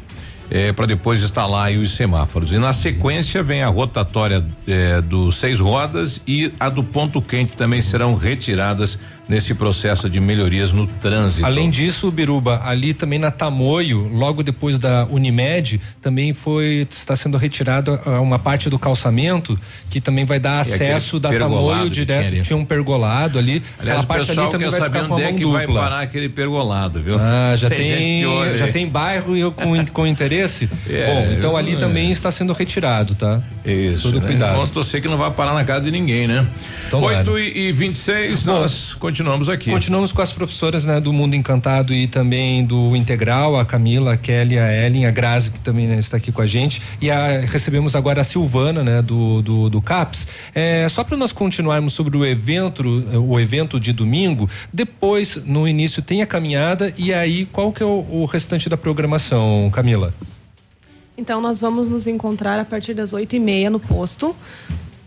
para 0.74 0.84
depois 0.86 1.22
instalar 1.22 1.70
os 1.70 1.92
semáforos. 1.92 2.52
E 2.52 2.58
na 2.58 2.72
sequência 2.72 3.40
vem 3.40 3.62
a 3.62 3.68
rotatória 3.68 4.44
eh, 4.66 5.00
seis 5.32 5.60
rodas 5.60 6.20
e 6.26 6.52
a 6.58 6.68
do 6.68 6.82
ponto 6.82 7.22
quente 7.22 7.52
também 7.52 7.80
serão 7.80 8.16
retiradas 8.16 8.98
nesse 9.30 9.54
processo 9.54 10.10
de 10.10 10.18
melhorias 10.18 10.72
no 10.72 10.88
trânsito. 10.88 11.46
Além 11.46 11.70
disso, 11.70 12.10
Biruba, 12.10 12.60
ali 12.64 12.92
também 12.92 13.16
na 13.16 13.30
Tamoio, 13.30 14.10
logo 14.12 14.42
depois 14.42 14.76
da 14.76 15.06
Unimed, 15.08 15.80
também 16.02 16.32
foi 16.32 16.84
está 16.90 17.14
sendo 17.14 17.38
retirada 17.38 18.00
ah, 18.04 18.20
uma 18.20 18.40
parte 18.40 18.68
do 18.68 18.76
calçamento 18.76 19.56
que 19.88 20.00
também 20.00 20.24
vai 20.24 20.40
dar 20.40 20.58
acesso 20.58 21.20
da 21.20 21.32
Tamoio 21.32 21.88
direto. 21.88 22.30
Tinha, 22.30 22.42
tinha, 22.42 22.56
um 22.56 22.64
pergolado 22.64 23.38
ali. 23.38 23.62
Aliás, 23.78 24.00
Aquela 24.00 24.18
parte 24.18 24.32
ali 24.32 24.50
também 24.50 24.68
vai 24.68 24.80
ficar 24.82 25.06
com 25.06 25.14
onde 25.14 25.22
é 25.22 25.32
que 25.32 25.46
vai 25.46 25.66
parar 25.68 26.00
aquele 26.00 26.28
pergolado, 26.28 27.00
viu? 27.00 27.16
Ah, 27.16 27.54
já 27.54 27.68
tem, 27.68 27.78
tem 27.78 28.56
já 28.56 28.66
tem 28.66 28.88
bairro 28.88 29.36
e 29.36 29.40
eu 29.40 29.52
com, 29.52 29.84
com 29.92 30.06
interesse. 30.08 30.68
É, 30.88 31.06
Bom, 31.06 31.34
então 31.38 31.56
ali 31.56 31.74
é. 31.74 31.76
também 31.76 32.10
está 32.10 32.32
sendo 32.32 32.52
retirado, 32.52 33.14
tá? 33.14 33.40
Isso. 33.64 34.02
Todo 34.02 34.20
né? 34.20 34.26
cuidado. 34.26 34.56
Vamos 34.56 34.70
torcer 34.70 35.00
que 35.00 35.06
não 35.06 35.16
vai 35.16 35.30
parar 35.30 35.54
na 35.54 35.62
casa 35.62 35.84
de 35.84 35.92
ninguém, 35.92 36.26
né? 36.26 36.44
Oito 36.92 37.38
e, 37.38 37.68
e 37.68 37.72
26, 37.72 38.44
nós 38.44 38.94
continuamos 38.94 39.19
continuamos 39.20 39.50
aqui. 39.50 39.70
Continuamos 39.70 40.12
com 40.14 40.22
as 40.22 40.32
professoras 40.32 40.86
né, 40.86 40.98
do 40.98 41.12
Mundo 41.12 41.36
Encantado 41.36 41.92
e 41.92 42.06
também 42.06 42.64
do 42.64 42.96
Integral, 42.96 43.58
a 43.58 43.66
Camila, 43.66 44.14
a 44.14 44.16
Kelly, 44.16 44.58
a 44.58 44.72
Ellen, 44.86 45.04
a 45.04 45.10
Grazi, 45.10 45.50
que 45.50 45.60
também 45.60 45.86
né, 45.86 45.98
está 45.98 46.16
aqui 46.16 46.32
com 46.32 46.40
a 46.40 46.46
gente. 46.46 46.80
E 47.02 47.10
a, 47.10 47.40
recebemos 47.40 47.94
agora 47.94 48.22
a 48.22 48.24
Silvana, 48.24 48.82
né, 48.82 49.02
do, 49.02 49.42
do, 49.42 49.68
do 49.68 49.82
CAPS. 49.82 50.26
É, 50.54 50.88
só 50.88 51.04
para 51.04 51.18
nós 51.18 51.32
continuarmos 51.32 51.92
sobre 51.92 52.16
o 52.16 52.24
evento, 52.24 52.82
o 53.22 53.38
evento 53.38 53.78
de 53.78 53.92
domingo, 53.92 54.48
depois, 54.72 55.44
no 55.44 55.68
início, 55.68 56.00
tem 56.00 56.22
a 56.22 56.26
caminhada 56.26 56.90
e 56.96 57.12
aí 57.12 57.44
qual 57.44 57.70
que 57.72 57.82
é 57.82 57.86
o, 57.86 58.06
o 58.08 58.24
restante 58.24 58.70
da 58.70 58.76
programação, 58.78 59.70
Camila? 59.70 60.14
Então, 61.18 61.42
nós 61.42 61.60
vamos 61.60 61.90
nos 61.90 62.06
encontrar 62.06 62.58
a 62.58 62.64
partir 62.64 62.94
das 62.94 63.12
oito 63.12 63.36
e 63.36 63.38
meia 63.38 63.68
no 63.68 63.78
posto. 63.78 64.34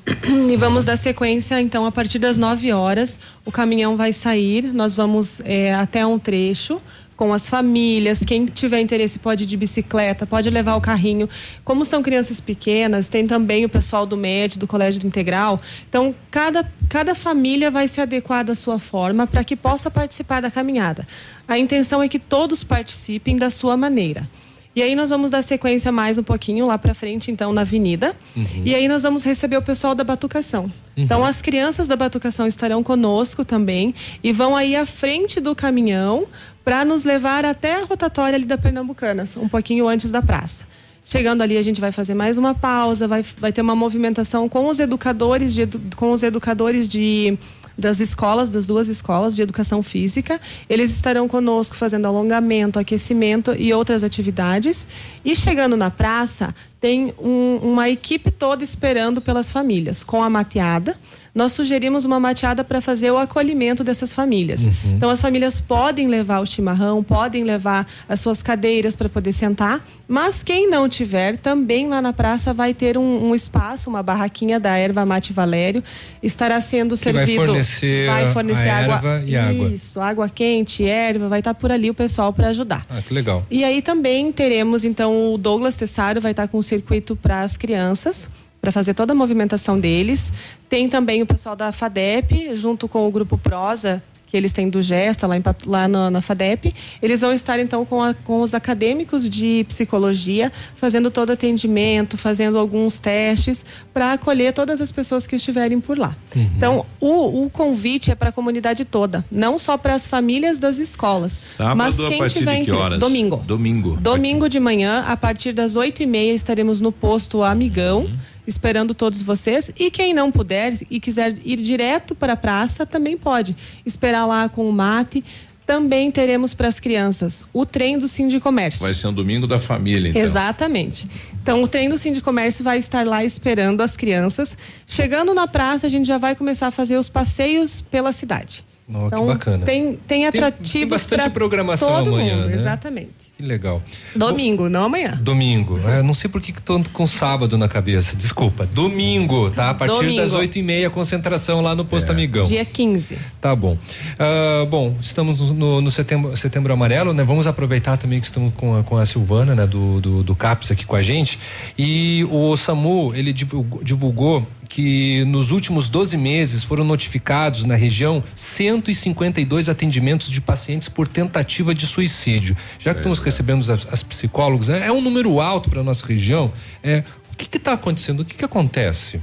E 0.51 0.55
vamos 0.57 0.83
dar 0.83 0.97
sequência, 0.97 1.59
então, 1.59 1.85
a 1.85 1.91
partir 1.91 2.19
das 2.19 2.37
9 2.37 2.71
horas, 2.71 3.17
o 3.45 3.51
caminhão 3.51 3.97
vai 3.97 4.11
sair, 4.11 4.63
nós 4.73 4.95
vamos 4.95 5.41
é, 5.45 5.73
até 5.73 6.05
um 6.05 6.19
trecho 6.19 6.81
com 7.15 7.31
as 7.31 7.47
famílias, 7.47 8.23
quem 8.25 8.45
tiver 8.45 8.79
interesse 8.79 9.19
pode 9.19 9.43
ir 9.43 9.45
de 9.45 9.55
bicicleta, 9.55 10.25
pode 10.25 10.49
levar 10.49 10.75
o 10.75 10.81
carrinho. 10.81 11.29
Como 11.63 11.85
são 11.85 12.01
crianças 12.01 12.41
pequenas, 12.41 13.07
tem 13.07 13.27
também 13.27 13.63
o 13.63 13.69
pessoal 13.69 14.05
do 14.05 14.17
MED, 14.17 14.57
do 14.57 14.67
Colégio 14.67 14.99
do 14.99 15.07
Integral. 15.07 15.59
Então, 15.87 16.13
cada, 16.31 16.69
cada 16.89 17.13
família 17.13 17.69
vai 17.69 17.87
se 17.87 18.01
adequar 18.01 18.43
da 18.43 18.55
sua 18.55 18.79
forma 18.79 19.27
para 19.27 19.43
que 19.43 19.55
possa 19.55 19.91
participar 19.91 20.41
da 20.41 20.49
caminhada. 20.49 21.07
A 21.47 21.57
intenção 21.57 22.01
é 22.01 22.09
que 22.09 22.19
todos 22.19 22.63
participem 22.63 23.37
da 23.37 23.49
sua 23.49 23.77
maneira. 23.77 24.27
E 24.75 24.81
aí 24.81 24.95
nós 24.95 25.11
vamos 25.11 25.29
dar 25.29 25.43
sequência 25.43 25.91
mais 25.91 26.17
um 26.17 26.23
pouquinho 26.23 26.65
lá 26.65 26.79
para 26.79 26.95
frente, 26.95 27.29
então, 27.29 27.53
na 27.53 27.61
avenida. 27.61 28.15
Uhum. 28.35 28.63
E 28.65 28.73
aí 28.73 28.87
nós 28.87 29.03
vamos 29.03 29.23
receber 29.23 29.55
o 29.55 29.61
pessoal 29.61 29.93
da 29.93 30.03
Batucação. 30.03 30.63
Uhum. 30.63 30.71
Então, 30.97 31.23
as 31.23 31.43
crianças 31.43 31.87
da 31.87 31.95
Batucação 31.95 32.47
estarão 32.47 32.81
conosco 32.81 33.45
também 33.45 33.93
e 34.23 34.31
vão 34.31 34.55
aí 34.55 34.75
à 34.75 34.85
frente 34.85 35.39
do 35.39 35.55
caminhão 35.55 36.25
para 36.63 36.83
nos 36.83 37.03
levar 37.03 37.45
até 37.45 37.75
a 37.75 37.83
rotatória 37.85 38.35
ali 38.35 38.45
da 38.45 38.57
Pernambucanas, 38.57 39.37
um 39.37 39.47
pouquinho 39.47 39.87
antes 39.87 40.09
da 40.09 40.23
praça. 40.23 40.65
Chegando 41.05 41.43
ali, 41.43 41.57
a 41.57 41.61
gente 41.61 41.79
vai 41.79 41.91
fazer 41.91 42.15
mais 42.15 42.39
uma 42.39 42.55
pausa, 42.55 43.07
vai, 43.07 43.23
vai 43.37 43.51
ter 43.51 43.61
uma 43.61 43.75
movimentação 43.75 44.49
com 44.49 44.67
os 44.67 44.79
educadores 44.79 45.53
de, 45.53 45.67
com 45.95 46.11
os 46.11 46.23
educadores 46.23 46.87
de 46.87 47.37
das 47.77 47.99
escolas, 47.99 48.49
das 48.49 48.65
duas 48.65 48.87
escolas 48.87 49.35
de 49.35 49.41
educação 49.41 49.81
física. 49.81 50.39
Eles 50.69 50.91
estarão 50.91 51.27
conosco 51.27 51.75
fazendo 51.75 52.05
alongamento, 52.05 52.79
aquecimento 52.79 53.53
e 53.55 53.73
outras 53.73 54.03
atividades. 54.03 54.87
E 55.23 55.35
chegando 55.35 55.75
na 55.75 55.89
praça, 55.89 56.53
tem 56.79 57.13
um, 57.19 57.57
uma 57.63 57.89
equipe 57.89 58.29
toda 58.29 58.63
esperando 58.63 59.21
pelas 59.21 59.51
famílias, 59.51 60.03
com 60.03 60.21
a 60.21 60.29
mateada 60.29 60.97
nós 61.33 61.51
sugerimos 61.51 62.05
uma 62.05 62.19
mateada 62.19 62.63
para 62.63 62.79
fazer 62.79 63.09
o 63.09 63.17
acolhimento 63.17 63.83
dessas 63.83 64.13
famílias. 64.13 64.65
Uhum. 64.65 64.95
Então, 64.95 65.09
as 65.09 65.19
famílias 65.19 65.59
podem 65.59 66.07
levar 66.07 66.39
o 66.41 66.45
chimarrão, 66.45 67.01
podem 67.01 67.43
levar 67.43 67.87
as 68.07 68.19
suas 68.19 68.43
cadeiras 68.43 68.95
para 68.95 69.09
poder 69.09 69.31
sentar, 69.31 69.83
mas 70.07 70.43
quem 70.43 70.69
não 70.69 70.87
tiver, 70.87 71.37
também 71.37 71.87
lá 71.87 72.01
na 72.01 72.13
praça 72.13 72.53
vai 72.53 72.73
ter 72.73 72.97
um, 72.97 73.29
um 73.29 73.33
espaço, 73.33 73.89
uma 73.89 74.03
barraquinha 74.03 74.59
da 74.59 74.77
erva 74.77 75.05
mate 75.05 75.33
Valério, 75.33 75.83
estará 76.21 76.61
sendo 76.61 76.95
que 76.95 77.01
servido. 77.01 77.37
Vai 77.37 77.45
fornecer, 77.47 78.07
vai 78.07 78.31
fornecer 78.31 78.69
água, 78.69 79.23
e 79.25 79.35
água. 79.35 79.69
Isso, 79.69 79.99
água 79.99 80.29
quente, 80.29 80.85
erva, 80.85 81.27
vai 81.27 81.39
estar 81.39 81.55
por 81.55 81.71
ali 81.71 81.89
o 81.89 81.93
pessoal 81.95 82.31
para 82.31 82.49
ajudar. 82.49 82.85
Ah, 82.89 83.01
que 83.01 83.13
legal. 83.13 83.43
E 83.49 83.63
aí 83.63 83.81
também 83.81 84.31
teremos, 84.31 84.85
então, 84.85 85.33
o 85.33 85.37
Douglas 85.37 85.75
Tessário 85.75 86.21
vai 86.21 86.31
estar 86.31 86.47
com 86.47 86.59
um 86.59 86.61
circuito 86.61 87.15
para 87.15 87.41
as 87.41 87.57
crianças 87.57 88.29
para 88.63 88.71
fazer 88.71 88.93
toda 88.93 89.11
a 89.11 89.15
movimentação 89.15 89.77
deles. 89.77 90.31
Tem 90.69 90.87
também 90.87 91.21
o 91.21 91.25
pessoal 91.25 91.53
da 91.53 91.73
FADEP, 91.73 92.55
junto 92.55 92.87
com 92.87 93.05
o 93.05 93.11
grupo 93.11 93.37
Prosa, 93.37 94.01
que 94.25 94.37
eles 94.37 94.53
têm 94.53 94.69
do 94.69 94.81
Gesta 94.81 95.27
lá, 95.27 95.37
em, 95.37 95.43
lá 95.65 95.85
na, 95.85 96.09
na, 96.09 96.21
FADEP. 96.21 96.73
Eles 97.01 97.19
vão 97.19 97.33
estar 97.33 97.59
então 97.59 97.83
com, 97.83 98.01
a, 98.01 98.13
com 98.13 98.41
os 98.41 98.53
acadêmicos 98.53 99.29
de 99.29 99.65
psicologia, 99.67 100.49
fazendo 100.75 101.11
todo 101.11 101.31
o 101.31 101.33
atendimento, 101.33 102.17
fazendo 102.17 102.57
alguns 102.57 103.01
testes 103.01 103.65
para 103.93 104.13
acolher 104.13 104.53
todas 104.53 104.79
as 104.79 104.93
pessoas 104.93 105.27
que 105.27 105.35
estiverem 105.35 105.81
por 105.81 105.99
lá. 105.99 106.15
Uhum. 106.33 106.49
Então, 106.55 106.85
o, 107.01 107.43
o, 107.43 107.49
convite 107.49 108.11
é 108.11 108.15
para 108.15 108.29
a 108.29 108.31
comunidade 108.31 108.85
toda, 108.85 109.25
não 109.29 109.59
só 109.59 109.77
para 109.77 109.93
as 109.93 110.07
famílias 110.07 110.57
das 110.57 110.79
escolas. 110.79 111.39
Sábado, 111.57 111.75
mas 111.75 111.95
quem 111.97 112.27
tiver 112.27 112.59
de 112.61 112.65
que 112.67 112.71
horas? 112.71 112.97
domingo. 112.97 113.43
Domingo. 113.45 113.97
Domingo 113.97 114.47
de 114.47 114.59
manhã, 114.59 115.03
a 115.05 115.17
partir 115.17 115.51
das 115.51 115.75
oito 115.75 116.01
e 116.01 116.05
meia, 116.05 116.31
estaremos 116.31 116.79
no 116.79 116.93
posto 116.93 117.43
Amigão. 117.43 118.03
Uhum 118.03 118.32
esperando 118.45 118.93
todos 118.93 119.21
vocês. 119.21 119.71
E 119.79 119.89
quem 119.89 120.13
não 120.13 120.31
puder 120.31 120.73
e 120.89 120.99
quiser 120.99 121.35
ir 121.43 121.57
direto 121.57 122.13
para 122.15 122.33
a 122.33 122.37
praça, 122.37 122.85
também 122.85 123.17
pode 123.17 123.55
esperar 123.85 124.25
lá 124.25 124.49
com 124.49 124.67
o 124.67 124.71
mate. 124.71 125.23
Também 125.65 126.11
teremos 126.11 126.53
para 126.53 126.67
as 126.67 126.79
crianças 126.79 127.45
o 127.53 127.65
trem 127.65 127.97
do 127.97 128.07
Sindicomércio. 128.07 128.81
Vai 128.81 128.93
ser 128.93 129.07
um 129.07 129.13
domingo 129.13 129.47
da 129.47 129.57
família, 129.57 130.09
então. 130.09 130.21
Exatamente. 130.21 131.07
Então, 131.41 131.63
o 131.63 131.67
trem 131.67 131.87
do 131.89 131.97
Sindicomércio 131.97 132.63
vai 132.63 132.77
estar 132.77 133.05
lá 133.05 133.23
esperando 133.23 133.81
as 133.81 133.95
crianças. 133.95 134.57
Chegando 134.85 135.33
na 135.33 135.47
praça, 135.47 135.87
a 135.87 135.89
gente 135.89 136.05
já 136.05 136.17
vai 136.17 136.35
começar 136.35 136.67
a 136.67 136.71
fazer 136.71 136.97
os 136.97 137.07
passeios 137.07 137.79
pela 137.79 138.11
cidade. 138.11 138.63
Oh, 138.87 139.07
então, 139.07 139.21
que 139.21 139.33
bacana. 139.33 139.65
Tem, 139.65 139.95
tem 139.95 140.27
atrativos. 140.27 140.71
Tem, 140.71 140.81
tem 140.81 140.89
bastante 140.89 141.29
programação 141.29 141.95
amanhã. 141.95 142.35
Mundo, 142.35 142.49
né? 142.49 142.55
Exatamente. 142.55 143.32
Que 143.35 143.43
legal. 143.43 143.81
Domingo, 144.15 144.69
não 144.69 144.85
amanhã. 144.85 145.19
Domingo. 145.19 145.79
É, 145.89 146.03
não 146.03 146.13
sei 146.13 146.29
por 146.29 146.39
que 146.39 146.51
estou 146.51 146.83
com 146.93 147.07
sábado 147.07 147.57
na 147.57 147.67
cabeça. 147.67 148.15
Desculpa. 148.15 148.63
Domingo, 148.63 149.49
tá? 149.49 149.71
A 149.71 149.73
partir 149.73 149.95
Domingo. 149.95 150.21
das 150.21 150.33
oito 150.33 150.59
e 150.59 150.61
meia, 150.61 150.87
concentração 150.91 151.59
lá 151.59 151.73
no 151.73 151.83
Posto 151.83 152.09
é. 152.09 152.11
Amigão. 152.11 152.43
Dia 152.43 152.63
15. 152.63 153.17
Tá 153.41 153.55
bom. 153.55 153.73
Uh, 153.73 154.65
bom, 154.67 154.95
estamos 155.01 155.49
no, 155.51 155.81
no, 155.81 155.89
setembro, 155.89 156.37
setembro 156.37 156.73
amarelo, 156.73 157.11
né? 157.11 157.23
Vamos 157.23 157.47
aproveitar 157.47 157.97
também 157.97 158.19
que 158.19 158.27
estamos 158.27 158.53
com 158.53 158.77
a, 158.77 158.83
com 158.83 158.97
a 158.97 159.05
Silvana, 159.05 159.55
né? 159.55 159.65
Do, 159.65 159.99
do, 159.99 160.23
do 160.23 160.35
CAPS 160.35 160.69
aqui 160.69 160.85
com 160.85 160.95
a 160.95 161.01
gente. 161.01 161.39
E 161.75 162.27
o 162.29 162.55
SAMU, 162.55 163.15
ele 163.15 163.33
divulgou, 163.33 163.83
divulgou 163.83 164.47
que 164.73 165.23
nos 165.25 165.51
últimos 165.51 165.87
12 165.87 166.17
meses 166.17 166.63
foram 166.63 166.83
notificados 166.83 167.63
na 167.63 167.75
região 167.75 168.23
152 168.35 169.69
atendimentos 169.69 170.31
de 170.31 170.41
pacientes 170.41 170.89
por 170.89 171.07
tentativa 171.07 171.75
de 171.75 171.85
suicídio. 171.85 172.57
Já 172.79 172.91
que 172.91 172.97
é, 172.97 173.01
estamos 173.01 173.19
recebendo 173.33 173.59
as, 173.71 173.87
as 173.91 174.03
psicólogos, 174.03 174.69
é, 174.69 174.87
é, 174.87 174.91
um 174.91 175.01
número 175.01 175.41
alto 175.41 175.69
para 175.69 175.83
nossa 175.83 176.05
região. 176.05 176.51
É, 176.83 177.03
o 177.31 177.35
que 177.35 177.57
está 177.57 177.73
acontecendo? 177.73 178.19
O 178.19 178.25
que, 178.25 178.35
que 178.35 178.45
acontece? 178.45 179.19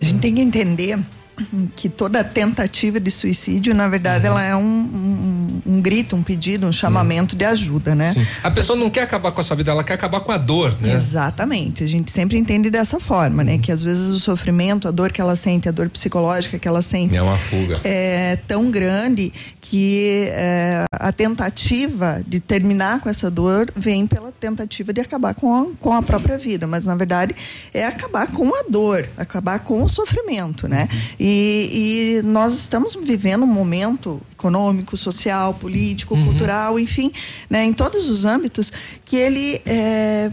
A 0.00 0.04
gente 0.04 0.20
tem 0.20 0.34
que 0.34 0.40
entender 0.40 0.98
que 1.76 1.88
toda 1.88 2.22
tentativa 2.24 2.98
de 2.98 3.10
suicídio, 3.10 3.74
na 3.74 3.88
verdade, 3.88 4.26
uhum. 4.26 4.32
ela 4.32 4.44
é 4.44 4.56
um, 4.56 4.60
um, 4.60 5.62
um, 5.74 5.80
grito, 5.80 6.16
um 6.16 6.22
pedido, 6.22 6.66
um 6.66 6.72
chamamento 6.72 7.34
uhum. 7.34 7.38
de 7.38 7.44
ajuda, 7.44 7.94
né? 7.94 8.12
Sim. 8.14 8.26
A 8.42 8.50
pessoa 8.50 8.78
não 8.78 8.90
quer 8.90 9.02
acabar 9.02 9.32
com 9.32 9.40
a 9.40 9.44
sua 9.44 9.56
vida, 9.56 9.70
ela 9.70 9.84
quer 9.84 9.94
acabar 9.94 10.20
com 10.20 10.32
a 10.32 10.38
dor, 10.38 10.76
né? 10.80 10.92
Exatamente. 10.92 11.84
A 11.84 11.86
gente 11.86 12.10
sempre 12.10 12.36
entende 12.38 12.70
dessa 12.70 12.98
forma, 13.00 13.44
né? 13.44 13.52
uhum. 13.52 13.58
né? 13.58 13.62
Que 13.62 13.72
às 13.72 13.82
vezes 13.82 14.08
o 14.08 14.20
sofrimento, 14.20 14.88
a 14.88 14.90
dor 14.90 15.12
que 15.12 15.20
ela 15.20 15.36
sente, 15.36 15.68
a 15.68 15.72
dor 15.72 15.88
psicológica 15.88 16.58
que 16.58 16.68
ela 16.68 16.82
sente. 16.82 17.16
É 17.16 17.22
uma 17.22 17.36
fuga. 17.36 17.80
É 17.84 18.38
tão 18.46 18.70
grande 18.70 19.32
que 19.70 20.28
é, 20.30 20.84
a 20.90 21.12
tentativa 21.12 22.22
de 22.26 22.40
terminar 22.40 23.00
com 23.00 23.08
essa 23.08 23.30
dor 23.30 23.70
vem 23.76 24.06
pela 24.06 24.32
tentativa 24.32 24.94
de 24.94 25.00
acabar 25.00 25.34
com 25.34 25.54
a, 25.54 25.66
com 25.78 25.92
a 25.92 26.00
própria 26.00 26.38
vida, 26.38 26.66
mas 26.66 26.86
na 26.86 26.94
verdade 26.94 27.34
é 27.74 27.84
acabar 27.84 28.32
com 28.32 28.48
a 28.54 28.62
dor, 28.68 29.06
acabar 29.16 29.58
com 29.58 29.82
o 29.82 29.88
sofrimento, 29.88 30.66
né? 30.66 30.88
Uhum. 30.90 30.98
E, 31.30 32.20
e, 32.20 32.22
nós 32.22 32.54
estamos 32.54 32.94
vivendo 32.94 33.42
um 33.42 33.46
momento 33.46 34.20
econômico, 34.32 34.96
social, 34.96 35.52
político, 35.52 36.14
uhum. 36.14 36.24
cultural, 36.24 36.78
enfim, 36.78 37.12
né, 37.50 37.64
em 37.64 37.72
todos 37.72 38.08
os 38.08 38.24
âmbitos 38.24 38.72
que 39.04 39.14
ele 39.14 39.60
é, 39.66 40.30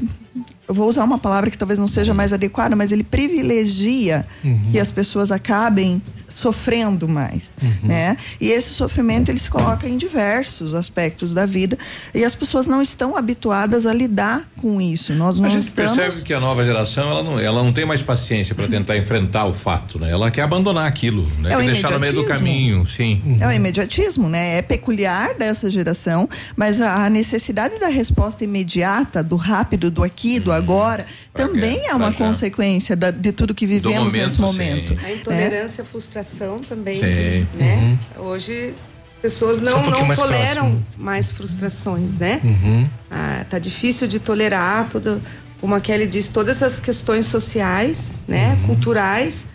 eu 0.67 0.73
vou 0.73 0.87
usar 0.87 1.03
uma 1.03 1.17
palavra 1.17 1.51
que 1.51 1.57
talvez 1.57 1.77
não 1.77 1.87
seja 1.87 2.13
mais 2.13 2.31
adequada, 2.31 2.75
mas 2.75 2.91
ele 2.91 3.03
privilegia 3.03 4.25
uhum. 4.43 4.71
que 4.71 4.79
as 4.79 4.91
pessoas 4.91 5.31
acabem 5.31 6.01
sofrendo 6.39 7.07
mais, 7.07 7.57
uhum. 7.61 7.87
né? 7.87 8.17
E 8.39 8.49
esse 8.49 8.69
sofrimento 8.69 9.29
ele 9.29 9.39
se 9.39 9.49
coloca 9.49 9.87
em 9.87 9.97
diversos 9.97 10.73
aspectos 10.73 11.33
da 11.33 11.45
vida 11.45 11.77
e 12.13 12.23
as 12.23 12.35
pessoas 12.35 12.67
não 12.67 12.81
estão 12.81 13.15
habituadas 13.15 13.85
a 13.85 13.93
lidar 13.93 14.47
com 14.61 14.81
isso. 14.81 15.13
Nós 15.13 15.39
não 15.39 15.45
a 15.45 15.49
gente 15.49 15.67
estamos... 15.67 15.95
percebe 15.95 16.25
que 16.25 16.33
a 16.33 16.39
nova 16.39 16.63
geração 16.63 17.09
ela 17.09 17.23
não, 17.23 17.39
ela 17.39 17.63
não 17.63 17.71
tem 17.71 17.85
mais 17.85 18.01
paciência 18.01 18.53
para 18.53 18.67
tentar 18.67 18.97
enfrentar 18.97 19.45
o 19.45 19.53
fato, 19.53 19.97
né? 19.97 20.11
Ela 20.11 20.29
quer 20.29 20.41
abandonar 20.41 20.85
aquilo, 20.85 21.25
né? 21.39 21.53
É 21.53 21.57
quer 21.57 21.65
deixar 21.65 21.91
no 21.91 21.99
meio 21.99 22.13
do 22.13 22.25
caminho, 22.25 22.85
sim. 22.85 23.21
É 23.39 23.47
o 23.47 23.51
imediatismo, 23.51 24.27
né? 24.27 24.57
É 24.57 24.61
peculiar 24.61 25.35
dessa 25.35 25.71
geração, 25.71 26.29
mas 26.55 26.81
a 26.81 27.09
necessidade 27.09 27.79
da 27.79 27.87
resposta 27.87 28.43
imediata, 28.43 29.23
do 29.23 29.35
rápido, 29.35 29.89
do 29.89 30.03
aqui, 30.03 30.39
do 30.39 30.49
uhum. 30.49 30.57
agora, 30.57 31.05
pra 31.31 31.47
também 31.47 31.87
é 31.87 31.93
uma 31.93 32.11
consequência 32.11 32.95
da, 32.95 33.11
de 33.11 33.31
tudo 33.31 33.53
que 33.53 33.65
vivemos 33.65 34.13
momento, 34.13 34.23
nesse 34.23 34.41
momento. 34.41 34.99
Sim. 34.99 35.05
A 35.05 35.11
intolerância, 35.13 35.81
a 35.83 35.85
frustração 35.85 36.24
também, 36.59 36.99
sim. 36.99 37.57
né? 37.57 37.97
Uhum. 38.17 38.25
Hoje 38.27 38.73
pessoas 39.21 39.59
não, 39.59 39.79
um 39.79 39.89
não 39.89 40.15
toleram 40.15 40.63
próximo. 40.63 40.85
mais 40.97 41.31
frustrações, 41.31 42.17
né? 42.19 42.39
Uhum. 42.43 42.87
Ah, 43.09 43.43
tá 43.49 43.57
difícil 43.57 44.07
de 44.07 44.19
tolerar 44.19 44.87
toda, 44.87 45.19
como 45.59 45.73
a 45.73 45.79
Kelly 45.79 46.05
disse, 46.05 46.29
todas 46.29 46.61
essas 46.61 46.79
questões 46.79 47.25
sociais, 47.25 48.19
né, 48.27 48.49
uhum. 48.53 48.67
culturais 48.67 49.47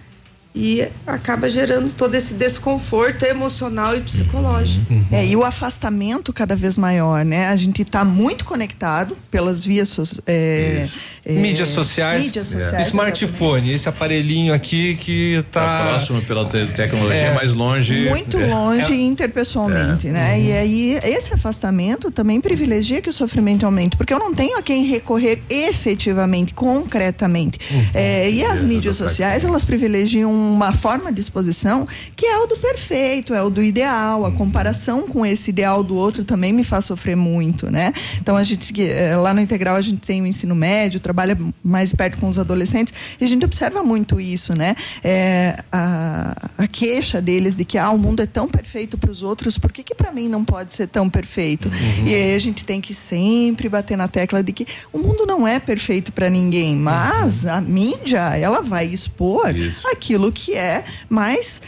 e 0.55 0.85
acaba 1.07 1.49
gerando 1.49 1.95
todo 1.95 2.15
esse 2.17 2.35
desconforto 2.35 3.25
emocional 3.25 3.97
e 3.97 4.01
psicológico. 4.01 4.93
Uhum. 4.93 5.05
É, 5.13 5.25
e 5.25 5.37
o 5.37 5.45
afastamento 5.45 6.33
cada 6.33 6.57
vez 6.57 6.77
maior, 6.77 7.25
né? 7.25 7.49
A 7.49 7.57
gente 7.57 7.83
está 7.83 8.05
muito 8.05 8.45
conectado 8.45 9.17
pelas 9.31 9.65
vias 9.65 10.21
é, 10.27 10.87
é, 11.25 11.33
mídias 11.35 11.69
sociais, 11.69 12.25
mídias 12.25 12.49
sociais 12.49 12.89
smartphone, 12.89 13.31
exatamente. 13.37 13.75
esse 13.75 13.89
aparelhinho 13.89 14.53
aqui 14.53 14.97
que 14.97 15.35
está 15.35 15.61
tá 15.61 15.89
próximo 15.89 16.21
pela 16.23 16.45
te 16.45 16.67
tecnologia, 16.73 17.17
é, 17.17 17.35
mais 17.35 17.53
longe. 17.53 18.09
Muito 18.09 18.37
é. 18.37 18.47
longe 18.47 18.93
é. 18.93 18.97
interpessoalmente, 18.97 20.09
né? 20.09 20.35
Uhum. 20.35 20.43
E 20.43 20.53
aí 20.53 20.91
esse 21.05 21.33
afastamento 21.33 22.11
também 22.11 22.41
privilegia 22.41 23.01
que 23.01 23.09
o 23.09 23.13
sofrimento 23.13 23.65
aumente, 23.65 23.97
porque 23.97 24.13
eu 24.13 24.19
não 24.19 24.35
tenho 24.35 24.59
a 24.59 24.63
quem 24.63 24.85
recorrer 24.85 25.41
efetivamente, 25.49 26.53
concretamente. 26.55 27.61
Uhum. 27.71 28.31
e 28.33 28.45
as 28.45 28.65
mídias 28.65 28.97
sociais, 28.97 29.45
elas 29.45 29.65
privilegiam 29.65 30.40
uma 30.41 30.73
forma 30.73 31.13
de 31.13 31.21
exposição 31.21 31.87
que 32.17 32.27
é 32.27 32.39
o 32.39 32.47
do 32.47 32.57
perfeito, 32.57 33.35
é 33.35 33.43
o 33.43 33.51
do 33.51 33.63
ideal. 33.63 34.25
A 34.25 34.33
comparação 34.33 35.07
com 35.07 35.25
esse 35.25 35.51
ideal 35.51 35.83
do 35.83 35.95
outro 35.95 36.25
também 36.25 36.53
me 36.53 36.65
faz 36.65 36.85
sofrer 36.85 37.17
muito, 37.17 37.71
né? 37.71 37.93
Então 38.21 38.37
a 38.37 38.43
gente 38.43 38.73
eh, 38.83 39.17
lá 39.17 39.33
no 39.35 39.41
integral 39.41 39.77
a 39.77 39.83
gente 39.83 40.01
tem 40.01 40.23
o 40.23 40.27
ensino 40.27 40.55
médio, 40.55 41.01
trabalha 41.01 41.37
mais 41.63 41.95
perto 41.95 42.19
com 42.19 42.29
os 42.29 42.39
adolescentes 42.39 43.17
e 43.21 43.25
a 43.25 43.29
gente 43.29 43.45
observa 43.45 43.83
muito 43.83 44.21
isso, 44.21 44.57
né? 44.57 44.75
É, 45.03 45.57
a, 45.71 46.37
a 46.59 46.67
queixa 46.67 47.21
deles 47.21 47.57
de 47.57 47.65
que 47.65 47.79
ah, 47.79 47.91
o 47.91 47.99
mundo 47.99 48.23
é 48.23 48.27
tão 48.27 48.49
perfeito 48.49 48.99
para 48.99 49.11
os 49.11 49.23
outros, 49.23 49.59
por 49.59 49.73
que 49.73 49.83
que 49.83 49.95
para 49.95 50.13
mim 50.13 50.29
não 50.29 50.45
pode 50.45 50.73
ser 50.73 50.87
tão 50.87 51.09
perfeito? 51.09 51.69
Uhum. 51.69 52.07
E 52.07 52.15
aí 52.15 52.35
a 52.35 52.39
gente 52.39 52.65
tem 52.65 52.81
que 52.81 52.95
sempre 52.95 53.69
bater 53.69 53.97
na 53.97 54.09
tecla 54.09 54.43
de 54.43 54.53
que 54.53 54.67
o 54.93 54.99
mundo 54.99 55.27
não 55.27 55.47
é 55.47 55.59
perfeito 55.59 56.13
para 56.13 56.29
ninguém, 56.31 56.77
mas 56.77 57.45
uhum. 57.45 57.51
a 57.51 57.61
mídia 57.61 58.37
ela 58.37 58.63
vai 58.63 58.87
expor 58.87 59.55
isso. 59.55 59.87
aquilo 59.89 60.30
que 60.33 60.55
é 60.55 60.85
mais 61.09 61.61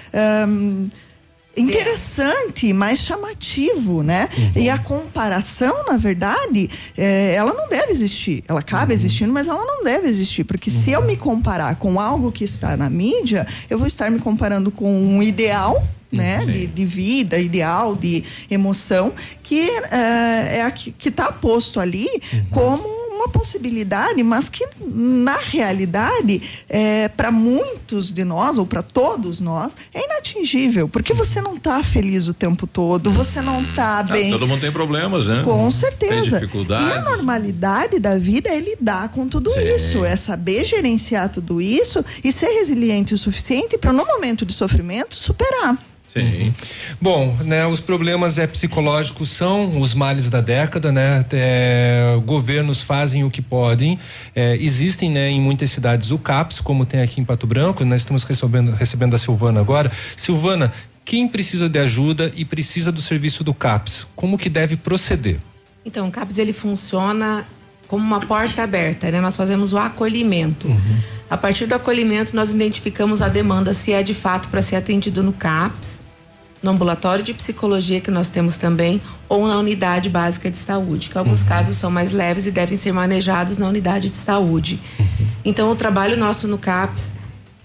um, 0.48 0.88
interessante, 1.56 2.72
mais 2.72 3.00
chamativo, 3.00 4.02
né? 4.02 4.28
Uhum. 4.36 4.62
E 4.62 4.70
a 4.70 4.78
comparação, 4.78 5.84
na 5.86 5.96
verdade, 5.96 6.70
é, 6.96 7.34
ela 7.34 7.52
não 7.52 7.68
deve 7.68 7.92
existir. 7.92 8.42
Ela 8.48 8.60
acaba 8.60 8.86
uhum. 8.86 8.92
existindo, 8.92 9.32
mas 9.32 9.48
ela 9.48 9.64
não 9.64 9.84
deve 9.84 10.08
existir, 10.08 10.44
porque 10.44 10.70
uhum. 10.70 10.82
se 10.82 10.92
eu 10.92 11.04
me 11.04 11.16
comparar 11.16 11.76
com 11.76 12.00
algo 12.00 12.32
que 12.32 12.44
está 12.44 12.76
na 12.76 12.88
mídia, 12.88 13.46
eu 13.68 13.78
vou 13.78 13.86
estar 13.86 14.10
me 14.10 14.18
comparando 14.18 14.70
com 14.70 14.90
um 14.90 15.22
ideal 15.22 15.82
né, 16.10 16.44
de, 16.44 16.66
de, 16.66 16.84
vida, 16.84 17.38
ideal, 17.38 17.96
de 17.96 18.22
emoção, 18.50 19.12
que 19.42 19.70
é, 19.90 20.58
é 20.58 20.62
a 20.62 20.70
que 20.70 21.08
está 21.08 21.32
posto 21.32 21.80
ali 21.80 22.06
uhum. 22.32 22.44
como 22.50 23.01
uma 23.22 23.28
possibilidade, 23.28 24.22
mas 24.22 24.48
que 24.48 24.66
na 24.80 25.36
realidade, 25.36 26.42
é, 26.68 27.08
para 27.08 27.30
muitos 27.30 28.12
de 28.12 28.24
nós, 28.24 28.58
ou 28.58 28.66
para 28.66 28.82
todos 28.82 29.40
nós, 29.40 29.76
é 29.94 30.04
inatingível, 30.04 30.88
porque 30.88 31.14
você 31.14 31.40
não 31.40 31.54
está 31.54 31.82
feliz 31.82 32.28
o 32.28 32.34
tempo 32.34 32.66
todo, 32.66 33.10
você 33.10 33.40
não 33.40 33.62
está 33.62 33.98
ah, 33.98 34.02
bem. 34.02 34.30
Todo 34.30 34.46
mundo 34.46 34.60
tem 34.60 34.72
problemas, 34.72 35.26
né? 35.26 35.42
Com 35.44 35.70
certeza. 35.70 36.12
Tem 36.12 36.40
dificuldades. 36.40 36.88
E 36.88 36.98
a 36.98 37.02
normalidade 37.02 37.98
da 37.98 38.18
vida 38.18 38.48
é 38.48 38.58
lidar 38.58 39.08
com 39.10 39.28
tudo 39.28 39.52
Sim. 39.52 39.74
isso, 39.74 40.04
é 40.04 40.16
saber 40.16 40.64
gerenciar 40.64 41.28
tudo 41.28 41.60
isso 41.60 42.04
e 42.22 42.32
ser 42.32 42.48
resiliente 42.48 43.14
o 43.14 43.18
suficiente 43.18 43.78
para, 43.78 43.92
no 43.92 44.04
momento 44.04 44.44
de 44.44 44.52
sofrimento, 44.52 45.14
superar. 45.14 45.76
Sim. 46.12 46.54
Bom, 47.00 47.34
né, 47.44 47.66
os 47.66 47.80
problemas 47.80 48.36
é, 48.38 48.46
psicológicos 48.46 49.30
são 49.30 49.80
os 49.80 49.94
males 49.94 50.28
da 50.28 50.40
década, 50.40 50.92
né? 50.92 51.24
É, 51.32 52.18
governos 52.24 52.82
fazem 52.82 53.24
o 53.24 53.30
que 53.30 53.40
podem. 53.40 53.98
É, 54.34 54.56
existem, 54.56 55.10
né, 55.10 55.30
em 55.30 55.40
muitas 55.40 55.70
cidades 55.70 56.10
o 56.10 56.18
CAPS, 56.18 56.60
como 56.60 56.84
tem 56.84 57.00
aqui 57.00 57.20
em 57.20 57.24
Pato 57.24 57.46
Branco. 57.46 57.84
Nós 57.84 58.02
estamos 58.02 58.24
recebendo, 58.24 58.72
recebendo 58.72 59.14
a 59.14 59.18
Silvana 59.18 59.60
agora. 59.60 59.90
Silvana, 60.16 60.72
quem 61.04 61.26
precisa 61.26 61.68
de 61.68 61.78
ajuda 61.78 62.30
e 62.36 62.44
precisa 62.44 62.92
do 62.92 63.00
serviço 63.00 63.42
do 63.42 63.54
CAPS, 63.54 64.06
como 64.14 64.36
que 64.36 64.50
deve 64.50 64.76
proceder? 64.76 65.38
Então, 65.84 66.08
o 66.08 66.10
CAPS 66.10 66.38
ele 66.38 66.52
funciona 66.52 67.44
como 67.88 68.04
uma 68.04 68.20
porta 68.20 68.62
aberta, 68.62 69.10
né? 69.10 69.20
Nós 69.20 69.34
fazemos 69.34 69.72
o 69.72 69.78
acolhimento. 69.78 70.68
Uhum. 70.68 70.98
A 71.28 71.36
partir 71.36 71.66
do 71.66 71.74
acolhimento, 71.74 72.36
nós 72.36 72.52
identificamos 72.52 73.22
a 73.22 73.28
demanda 73.28 73.72
se 73.72 73.92
é 73.92 74.02
de 74.02 74.14
fato 74.14 74.48
para 74.48 74.60
ser 74.60 74.76
atendido 74.76 75.22
no 75.22 75.32
CAPS 75.32 76.01
no 76.62 76.70
ambulatório 76.70 77.24
de 77.24 77.34
psicologia 77.34 78.00
que 78.00 78.10
nós 78.10 78.30
temos 78.30 78.56
também 78.56 79.00
ou 79.28 79.48
na 79.48 79.58
unidade 79.58 80.08
básica 80.08 80.50
de 80.50 80.58
saúde, 80.58 81.10
que 81.10 81.18
alguns 81.18 81.42
uhum. 81.42 81.48
casos 81.48 81.76
são 81.76 81.90
mais 81.90 82.12
leves 82.12 82.46
e 82.46 82.50
devem 82.50 82.78
ser 82.78 82.92
manejados 82.92 83.58
na 83.58 83.66
unidade 83.68 84.08
de 84.08 84.16
saúde. 84.16 84.80
Uhum. 84.98 85.26
Então, 85.44 85.70
o 85.70 85.74
trabalho 85.74 86.16
nosso 86.16 86.46
no 86.46 86.58
CAPS 86.58 87.14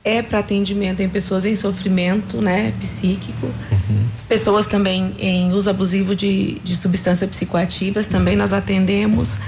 é 0.04 0.22
para 0.22 0.40
atendimento 0.40 1.02
em 1.02 1.10
pessoas 1.10 1.46
em 1.46 1.56
sofrimento, 1.56 2.42
né, 2.42 2.74
psíquico, 2.80 3.46
uhum. 3.46 4.06
pessoas 4.28 4.66
também 4.66 5.14
em 5.20 5.52
uso 5.52 5.70
abusivo 5.70 6.16
de, 6.16 6.60
de 6.64 6.76
substâncias 6.76 7.30
psicoativas, 7.30 8.08
também 8.08 8.36
nós 8.36 8.54
atendemos. 8.54 9.40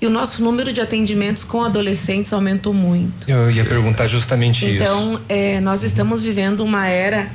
E 0.00 0.06
o 0.06 0.10
nosso 0.10 0.44
número 0.44 0.72
de 0.72 0.80
atendimentos 0.80 1.42
com 1.42 1.62
adolescentes 1.62 2.32
aumentou 2.32 2.72
muito. 2.72 3.28
Eu 3.28 3.50
ia 3.50 3.64
perguntar 3.64 4.06
justamente 4.06 4.64
então, 4.64 4.74
isso. 4.76 5.08
Então, 5.08 5.20
é, 5.28 5.60
nós 5.60 5.82
estamos 5.82 6.22
vivendo 6.22 6.60
uma 6.60 6.86
era 6.86 7.28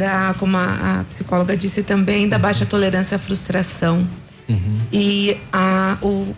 da, 0.00 0.34
como 0.38 0.56
a, 0.56 1.00
a 1.00 1.04
psicóloga 1.04 1.54
disse 1.54 1.82
também, 1.82 2.26
da 2.26 2.38
baixa 2.38 2.64
tolerância 2.64 3.16
à 3.16 3.18
frustração. 3.18 4.06
Uhum. 4.48 4.80
E 4.90 5.36
a, 5.52 5.98
o, 6.00 6.34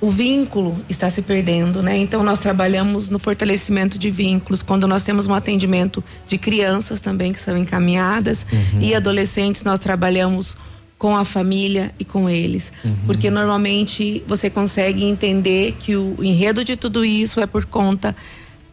o 0.00 0.08
vínculo 0.08 0.78
está 0.88 1.10
se 1.10 1.22
perdendo, 1.22 1.82
né? 1.82 1.96
Então 1.96 2.22
nós 2.22 2.38
trabalhamos 2.38 3.10
no 3.10 3.18
fortalecimento 3.18 3.98
de 3.98 4.08
vínculos, 4.08 4.62
quando 4.62 4.86
nós 4.86 5.02
temos 5.02 5.26
um 5.26 5.34
atendimento 5.34 6.02
de 6.28 6.38
crianças 6.38 7.00
também 7.00 7.32
que 7.32 7.40
são 7.40 7.56
encaminhadas 7.58 8.46
uhum. 8.52 8.80
e 8.80 8.94
adolescentes, 8.94 9.64
nós 9.64 9.80
trabalhamos 9.80 10.56
com 10.96 11.16
a 11.16 11.24
família 11.24 11.92
e 11.98 12.04
com 12.04 12.30
eles. 12.30 12.72
Uhum. 12.84 12.94
Porque 13.06 13.28
normalmente 13.30 14.22
você 14.28 14.48
consegue 14.48 15.04
entender 15.04 15.74
que 15.80 15.96
o 15.96 16.16
enredo 16.22 16.64
de 16.64 16.76
tudo 16.76 17.04
isso 17.04 17.40
é 17.40 17.46
por 17.46 17.64
conta 17.64 18.14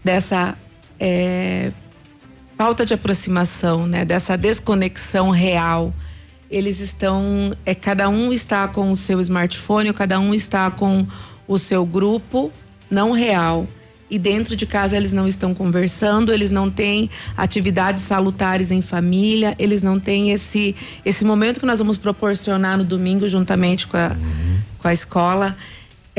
dessa 0.03 0.55
é, 0.99 1.71
falta 2.59 2.85
de 2.85 2.93
aproximação, 2.93 3.87
né? 3.87 4.03
Dessa 4.03 4.35
desconexão 4.35 5.29
real. 5.29 5.93
Eles 6.51 6.81
estão, 6.81 7.55
é, 7.65 7.73
cada 7.73 8.09
um 8.09 8.33
está 8.33 8.67
com 8.67 8.91
o 8.91 8.97
seu 8.97 9.21
smartphone, 9.21 9.93
cada 9.93 10.19
um 10.19 10.33
está 10.33 10.69
com 10.69 11.07
o 11.47 11.57
seu 11.57 11.85
grupo 11.85 12.51
não 12.91 13.13
real. 13.13 13.65
E 14.11 14.19
dentro 14.19 14.57
de 14.57 14.65
casa 14.65 14.97
eles 14.97 15.13
não 15.13 15.25
estão 15.25 15.55
conversando, 15.55 16.33
eles 16.33 16.51
não 16.51 16.69
têm 16.69 17.09
atividades 17.37 18.01
salutares 18.01 18.71
em 18.71 18.81
família, 18.81 19.55
eles 19.57 19.81
não 19.81 19.97
têm 19.97 20.31
esse, 20.31 20.75
esse 21.05 21.23
momento 21.23 21.61
que 21.61 21.65
nós 21.65 21.79
vamos 21.79 21.95
proporcionar 21.95 22.77
no 22.77 22.83
domingo 22.83 23.29
juntamente 23.29 23.87
com 23.87 23.95
a, 23.95 24.17
com 24.79 24.87
a 24.89 24.91
escola 24.91 25.55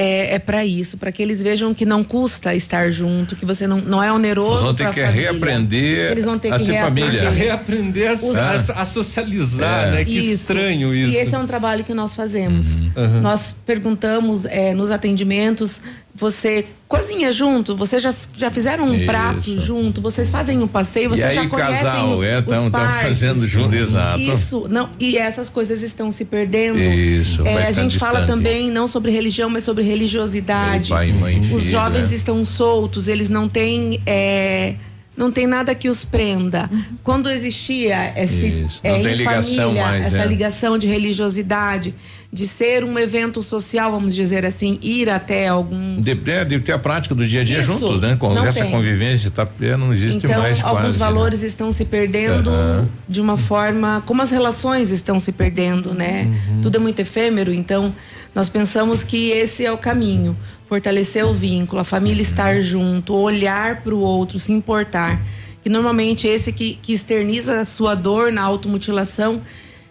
é, 0.01 0.37
é 0.37 0.39
para 0.39 0.65
isso, 0.65 0.97
para 0.97 1.13
que 1.13 1.23
eles 1.23 1.43
vejam 1.43 1.75
que 1.75 1.85
não 1.85 2.03
custa 2.03 2.55
estar 2.55 2.91
junto, 2.91 3.37
que 3.37 3.45
você 3.45 3.67
não, 3.67 3.77
não 3.83 4.03
é 4.03 4.11
oneroso. 4.11 4.53
Eles 4.53 4.63
vão 4.63 4.75
ter 4.75 4.95
que 4.95 5.01
família. 5.03 5.11
reaprender 5.11 6.13
eles 6.13 6.25
vão 6.25 6.39
ter 6.39 6.53
a 6.55 6.57
que 6.57 6.65
ser 6.65 6.81
família. 6.81 7.29
Reaprender 7.29 8.09
a, 8.09 8.13
a, 8.15 8.81
a 8.81 8.85
socializar, 8.87 9.89
é. 9.89 9.91
né? 9.91 10.05
Que 10.07 10.19
isso. 10.19 10.33
estranho 10.33 10.95
isso. 10.95 11.11
E 11.13 11.17
esse 11.17 11.35
é 11.35 11.39
um 11.39 11.47
trabalho 11.47 11.85
que 11.85 11.93
nós 11.93 12.15
fazemos. 12.15 12.79
Uhum. 12.79 13.21
Nós 13.21 13.55
perguntamos 13.67 14.47
é, 14.47 14.73
nos 14.73 14.91
atendimentos 14.91 15.83
você 16.21 16.67
cozinha 16.87 17.33
junto, 17.33 17.75
vocês 17.75 18.03
já, 18.03 18.13
já 18.37 18.51
fizeram 18.51 18.85
um 18.85 18.95
Isso. 18.95 19.07
prato 19.07 19.61
junto, 19.61 20.01
vocês 20.01 20.31
fazem 20.31 20.59
um 20.59 20.67
passeio, 20.67 21.09
vocês 21.09 21.27
aí, 21.27 21.35
já 21.37 21.49
conhecem 21.49 21.85
casal, 21.85 22.23
é, 22.23 22.43
tão, 22.43 22.71
tão 22.71 22.89
fazendo 22.89 23.47
junto, 23.47 23.75
exato. 23.75 24.21
Isso, 24.21 24.67
não, 24.69 24.91
e 24.99 25.17
essas 25.17 25.49
coisas 25.49 25.83
estão 25.83 26.11
se 26.11 26.25
perdendo. 26.25 26.79
Isso, 26.79 27.47
é, 27.47 27.67
a 27.67 27.73
gente 27.73 27.99
fala 27.99 28.27
também 28.27 28.71
não 28.71 28.87
sobre 28.87 29.11
religião, 29.11 29.49
mas 29.49 29.65
sobre 29.65 29.83
religiosidade. 29.83 30.91
Pai, 30.91 31.13
mãe, 31.13 31.39
Os 31.39 31.63
jovens 31.63 32.13
estão 32.13 32.45
soltos, 32.45 33.09
eles 33.09 33.31
não 33.31 33.49
têm 33.49 34.01
é, 34.05 34.75
não 35.17 35.31
tem 35.31 35.47
nada 35.47 35.75
que 35.75 35.89
os 35.89 36.05
prenda. 36.05 36.69
Quando 37.03 37.31
existia 37.31 38.19
esse 38.21 38.65
Isso, 38.65 38.81
não 38.83 38.91
é, 38.91 39.03
tem 39.03 39.13
em 39.13 39.17
ligação 39.17 39.57
família, 39.65 39.83
mais, 39.83 40.07
essa 40.07 40.23
é. 40.23 40.27
ligação 40.27 40.79
de 40.79 40.87
religiosidade, 40.87 41.95
de 42.33 42.47
ser 42.47 42.85
um 42.85 42.97
evento 42.97 43.43
social, 43.43 43.91
vamos 43.91 44.15
dizer 44.15 44.47
assim, 44.47 44.79
ir 44.81 45.09
até 45.11 45.49
algum 45.49 46.01
De, 46.01 46.13
é, 46.31 46.45
de 46.45 46.61
ter 46.61 46.71
a 46.73 46.79
prática 46.79 47.13
do 47.13 47.27
dia 47.27 47.41
a 47.41 47.45
dia 47.45 47.59
Isso, 47.59 47.73
juntos, 47.73 48.01
né? 48.01 48.15
Com 48.17 48.39
essa 48.45 48.63
tem. 48.63 48.71
convivência 48.71 49.33
tá, 49.33 49.49
não 49.77 49.93
existe 49.93 50.25
então, 50.25 50.41
mais 50.41 50.63
alguns 50.63 50.81
quase. 50.81 50.99
né? 51.01 51.05
valores 51.07 51.43
estão 51.43 51.73
se 51.73 51.85
perdendo 51.87 52.49
Aham. 52.51 52.89
de 53.09 53.21
uma 53.21 53.37
forma, 53.37 54.01
como 54.07 54.23
as 54.23 54.31
relações 54.31 54.93
estão 54.93 55.19
se 55.19 55.33
perdendo, 55.33 55.93
né? 55.93 56.29
Uhum. 56.49 56.63
Tudo 56.63 56.77
é 56.77 56.79
muito 56.79 57.01
efêmero, 57.01 57.53
então 57.53 57.93
nós 58.33 58.49
pensamos 58.49 59.03
que 59.03 59.31
esse 59.31 59.67
é 59.67 59.73
o 59.73 59.79
caminho, 59.79 60.37
fortalecer 60.69 61.27
o 61.27 61.33
vínculo, 61.33 61.81
a 61.81 61.85
família 61.85 62.23
Uhum. 62.23 62.31
estar 62.31 62.61
junto, 62.63 63.13
olhar 63.13 63.81
para 63.83 63.93
o 63.93 63.99
outro, 63.99 64.39
se 64.39 64.53
importar. 64.53 65.21
Que 65.65 65.69
normalmente 65.69 66.29
esse 66.29 66.53
que, 66.53 66.79
que 66.81 66.93
externiza 66.93 67.61
a 67.61 67.65
sua 67.65 67.97
dor 67.97 68.31
na 68.31 68.43
automutilação, 68.43 69.41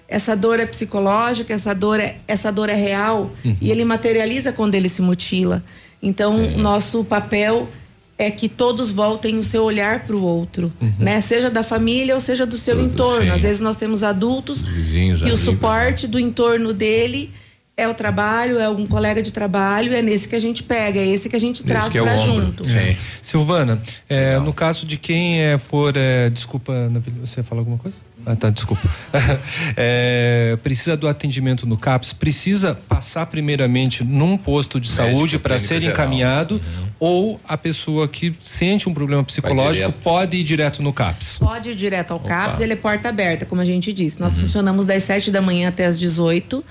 essa 0.09 0.35
dor 0.35 0.59
é 0.59 0.65
psicológica, 0.65 1.53
essa 1.53 1.73
dor 1.73 1.99
é, 1.99 2.17
essa 2.27 2.51
dor 2.51 2.67
é 2.69 2.75
real 2.75 3.31
Uhum. 3.45 3.55
e 3.61 3.69
ele 3.71 3.85
materializa 3.85 4.51
quando 4.51 4.75
ele 4.75 4.89
se 4.89 5.01
mutila. 5.01 5.63
Então, 6.01 6.51
nosso 6.57 7.03
papel 7.03 7.69
é 8.17 8.29
que 8.31 8.49
todos 8.49 8.89
voltem 8.91 9.37
o 9.37 9.43
seu 9.43 9.63
olhar 9.63 10.01
para 10.05 10.15
o 10.15 10.21
outro, 10.21 10.73
né? 10.97 11.21
Seja 11.21 11.49
da 11.49 11.63
família 11.63 12.15
ou 12.15 12.19
seja 12.21 12.45
do 12.45 12.57
seu 12.57 12.75
Uhum. 12.75 12.81
Tudo, 12.89 12.93
entorno. 12.93 13.25
sim. 13.25 13.29
Às 13.31 13.41
vezes 13.41 13.61
nós 13.61 13.77
temos 13.77 14.03
adultos 14.03 14.61
Vizinhos, 14.61 15.19
e 15.19 15.23
o 15.23 15.25
amigos, 15.27 15.39
suporte 15.41 16.07
do 16.07 16.19
entorno 16.19 16.73
dele 16.73 17.31
é 17.77 17.87
o 17.87 17.93
trabalho, 17.93 18.59
é 18.59 18.67
um 18.67 18.85
colega 18.85 19.23
de 19.23 19.31
trabalho, 19.31 19.93
é 19.93 20.01
nesse 20.01 20.27
que 20.27 20.35
a 20.35 20.39
gente 20.41 20.61
pega, 20.63 20.99
é 20.99 21.07
esse 21.07 21.29
que 21.29 21.35
a 21.35 21.39
gente 21.39 21.63
traz 21.63 21.95
é 21.95 22.01
para 22.01 22.17
junto. 22.17 22.67
É. 22.67 22.93
Silvana, 23.21 23.81
é, 24.09 24.37
no 24.39 24.51
caso 24.53 24.85
de 24.85 24.97
quem 24.97 25.39
é, 25.41 25.57
for. 25.57 25.93
é, 25.95 26.29
desculpa, 26.29 26.73
você 27.21 27.39
ia 27.39 27.43
falar 27.45 27.61
alguma 27.61 27.77
coisa? 27.77 27.95
Ah, 28.25 28.35
tá, 28.35 28.49
desculpa. 28.49 28.87
É, 29.75 30.57
precisa 30.61 30.97
do 30.97 31.07
atendimento 31.07 31.65
no 31.65 31.77
CAPS, 31.77 32.13
precisa 32.13 32.75
passar 32.87 33.25
primeiramente 33.27 34.03
num 34.03 34.37
posto 34.37 34.79
de 34.79 34.89
Médico, 34.89 35.17
saúde 35.17 35.39
para 35.39 35.57
ser 35.57 35.81
geral. 35.81 35.93
encaminhado, 35.93 36.61
ou 36.99 37.39
a 37.47 37.57
pessoa 37.57 38.07
que 38.07 38.33
sente 38.41 38.89
um 38.89 38.93
problema 38.93 39.23
psicológico 39.23 39.91
pode 40.03 40.37
ir 40.37 40.43
direto 40.43 40.81
no 40.81 40.91
CAPS. 40.91 41.37
Pode 41.39 41.69
ir 41.69 41.75
direto 41.75 42.11
ao 42.11 42.19
CAPS, 42.19 42.55
Opa. 42.55 42.63
ele 42.63 42.73
é 42.73 42.75
porta 42.75 43.09
aberta, 43.09 43.45
como 43.45 43.61
a 43.61 43.65
gente 43.65 43.93
disse. 43.93 44.19
Nós 44.19 44.39
funcionamos 44.39 44.85
das 44.85 45.03
7 45.03 45.31
da 45.31 45.41
manhã 45.41 45.69
até 45.69 45.85
as 45.85 45.99
18 45.99 46.63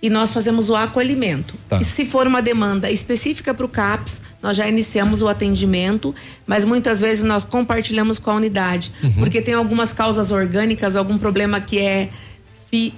e 0.00 0.08
nós 0.08 0.30
fazemos 0.32 0.70
o 0.70 0.76
acolhimento. 0.76 1.54
Tá. 1.68 1.80
E 1.80 1.84
se 1.84 2.06
for 2.06 2.26
uma 2.26 2.40
demanda 2.40 2.90
específica 2.90 3.52
para 3.52 3.66
o 3.66 3.68
CAPS, 3.68 4.22
nós 4.42 4.56
já 4.56 4.68
iniciamos 4.68 5.22
o 5.22 5.28
atendimento, 5.28 6.14
mas 6.46 6.64
muitas 6.64 7.00
vezes 7.00 7.24
nós 7.24 7.44
compartilhamos 7.44 8.18
com 8.18 8.30
a 8.30 8.34
unidade, 8.34 8.92
Uhum. 9.02 9.12
porque 9.14 9.42
tem 9.42 9.54
algumas 9.54 9.92
causas 9.92 10.30
orgânicas, 10.30 10.94
algum 10.94 11.18
problema 11.18 11.60
que 11.60 11.78
é 11.80 12.10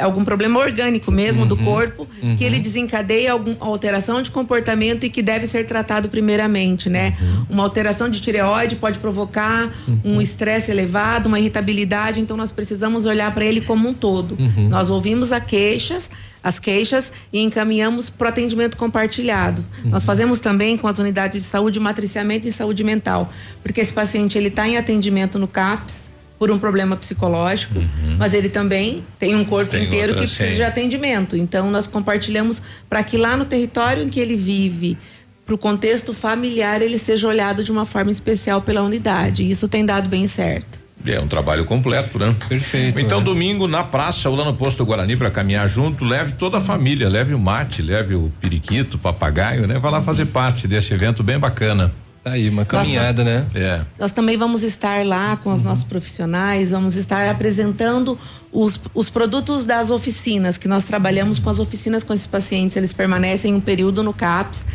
algum 0.01 0.25
problema 0.25 0.59
orgânico 0.59 1.13
mesmo 1.13 1.47
do 1.47 1.55
Uhum. 1.55 1.65
corpo, 1.65 2.09
Uhum. 2.21 2.37
que 2.37 2.43
ele 2.43 2.59
desencadeia 2.59 3.31
alguma 3.31 3.57
alteração 3.61 4.21
de 4.21 4.29
comportamento 4.29 5.05
e 5.07 5.09
que 5.11 5.23
deve 5.23 5.47
ser 5.47 5.65
tratado 5.65 6.09
primeiramente, 6.09 6.89
né? 6.91 7.17
Uma 7.49 7.63
alteração 7.63 8.09
de 8.11 8.21
tireoide 8.21 8.75
pode 8.75 8.99
provocar 8.99 9.71
um 10.05 10.21
estresse 10.21 10.73
elevado, 10.73 11.29
uma 11.29 11.39
irritabilidade, 11.39 12.19
então 12.21 12.37
nós 12.37 12.51
precisamos 12.51 13.07
olhar 13.07 13.33
para 13.33 13.45
ele 13.45 13.61
como 13.61 13.89
um 13.89 13.95
todo. 13.95 14.37
Uhum. 14.41 14.69
Nós 14.69 14.91
ouvimos 14.91 15.33
as 15.33 15.45
queixas, 15.45 16.11
as 16.43 16.59
queixas 16.59 17.13
e 17.33 17.41
encaminhamos 17.41 18.09
para 18.09 18.27
o 18.27 18.29
atendimento 18.29 18.77
compartilhado. 18.77 19.65
Nós 19.85 20.05
fazemos 20.05 20.41
também 20.41 20.77
com 20.77 20.87
as 20.87 20.99
unidades 20.99 21.43
de 21.43 21.49
saúde 21.49 21.79
matriciamento 21.79 22.49
e 22.49 22.53
saúde 22.53 22.83
mental, 22.83 23.33
porque 23.63 23.81
esse 23.81 23.93
paciente 23.93 24.39
ele 24.39 24.49
está 24.49 24.67
em 24.67 24.77
atendimento 24.77 25.39
no 25.39 25.47
CAPS 25.47 26.09
por 26.39 26.51
um 26.51 26.59
problema 26.59 26.97
psicológico, 26.97 27.75
mas 28.17 28.33
ele 28.33 28.49
também 28.49 29.05
tem 29.19 29.37
um 29.37 29.45
corpo 29.45 29.73
Tem 29.73 29.85
inteiro 29.85 30.15
outra, 30.15 30.27
que 30.27 30.33
precisa 30.33 30.51
sim. 30.51 30.57
de 30.57 30.63
atendimento. 30.63 31.37
Então 31.37 31.71
nós 31.71 31.87
compartilhamos 31.87 32.63
para 32.89 33.05
que 33.05 33.19
lá 33.19 33.37
no 33.37 33.45
território 33.45 34.03
em 34.03 34.09
que 34.09 34.19
ele 34.19 34.37
vive, 34.37 34.97
para 35.45 35.55
o 35.55 35.59
contexto 35.59 36.15
familiar, 36.15 36.81
ele 36.81 36.97
seja 36.97 37.29
olhado 37.29 37.63
de 37.63 37.71
uma 37.71 37.85
forma 37.85 38.11
especial 38.11 38.63
pela 38.63 38.83
unidade. 38.83 39.43
E 39.43 39.51
isso 39.51 39.69
tem 39.69 39.85
dado 39.85 40.09
bem 40.09 40.27
certo. 40.27 40.80
É 41.07 41.19
um 41.19 41.27
trabalho 41.27 41.65
completo, 41.65 42.19
né? 42.19 42.35
Perfeito. 42.49 43.01
Então, 43.01 43.23
domingo, 43.23 43.67
na 43.67 43.83
praça 43.83 44.29
ou 44.29 44.37
lá 44.37 44.45
no 44.45 44.55
posto 44.55 44.85
Guarani 44.85 45.17
para 45.17 45.31
caminhar 45.31 45.69
junto, 45.69 46.05
leve 46.05 46.35
toda 46.35 46.59
a 46.59 46.61
família, 46.61 47.09
leve 47.09 47.33
o 47.35 47.39
mate, 47.39 47.81
leve 47.81 48.15
o 48.15 48.31
periquito, 48.41 48.97
o 48.97 49.01
papagaio, 49.01 49.67
né? 49.67 49.79
Vai 49.79 49.91
lá 49.91 50.03
fazer 50.03 50.27
parte 50.27 50.69
desse 50.69 50.93
evento 50.93 51.23
bem 51.23 51.39
bacana. 51.39 51.91
Tá 52.23 52.33
aí, 52.33 52.51
uma 52.51 52.67
caminhada, 52.67 53.25
né? 53.25 53.47
É. 53.55 53.81
Nós 53.99 54.13
também 54.13 54.37
vamos 54.37 54.63
estar 54.63 55.07
lá 55.07 55.39
com 55.39 55.55
os 55.55 55.63
nossos 55.63 55.85
profissionais, 55.85 56.71
vamos 56.71 56.95
estar 56.95 57.31
apresentando 57.31 58.19
os, 58.53 58.79
os 58.93 59.09
produtos 59.09 59.65
das 59.65 59.91
oficinas, 59.91 60.59
que 60.59 60.69
nós 60.69 60.85
trabalhamos 60.85 61.39
com 61.39 61.49
as 61.49 61.59
oficinas 61.59 62.05
com 62.05 62.13
esses 62.13 62.27
pacientes. 62.27 62.77
Eles 62.77 62.93
permanecem 62.93 63.55
um 63.55 63.61
período 63.61 64.03
no 64.03 64.13
CAPS 64.13 64.67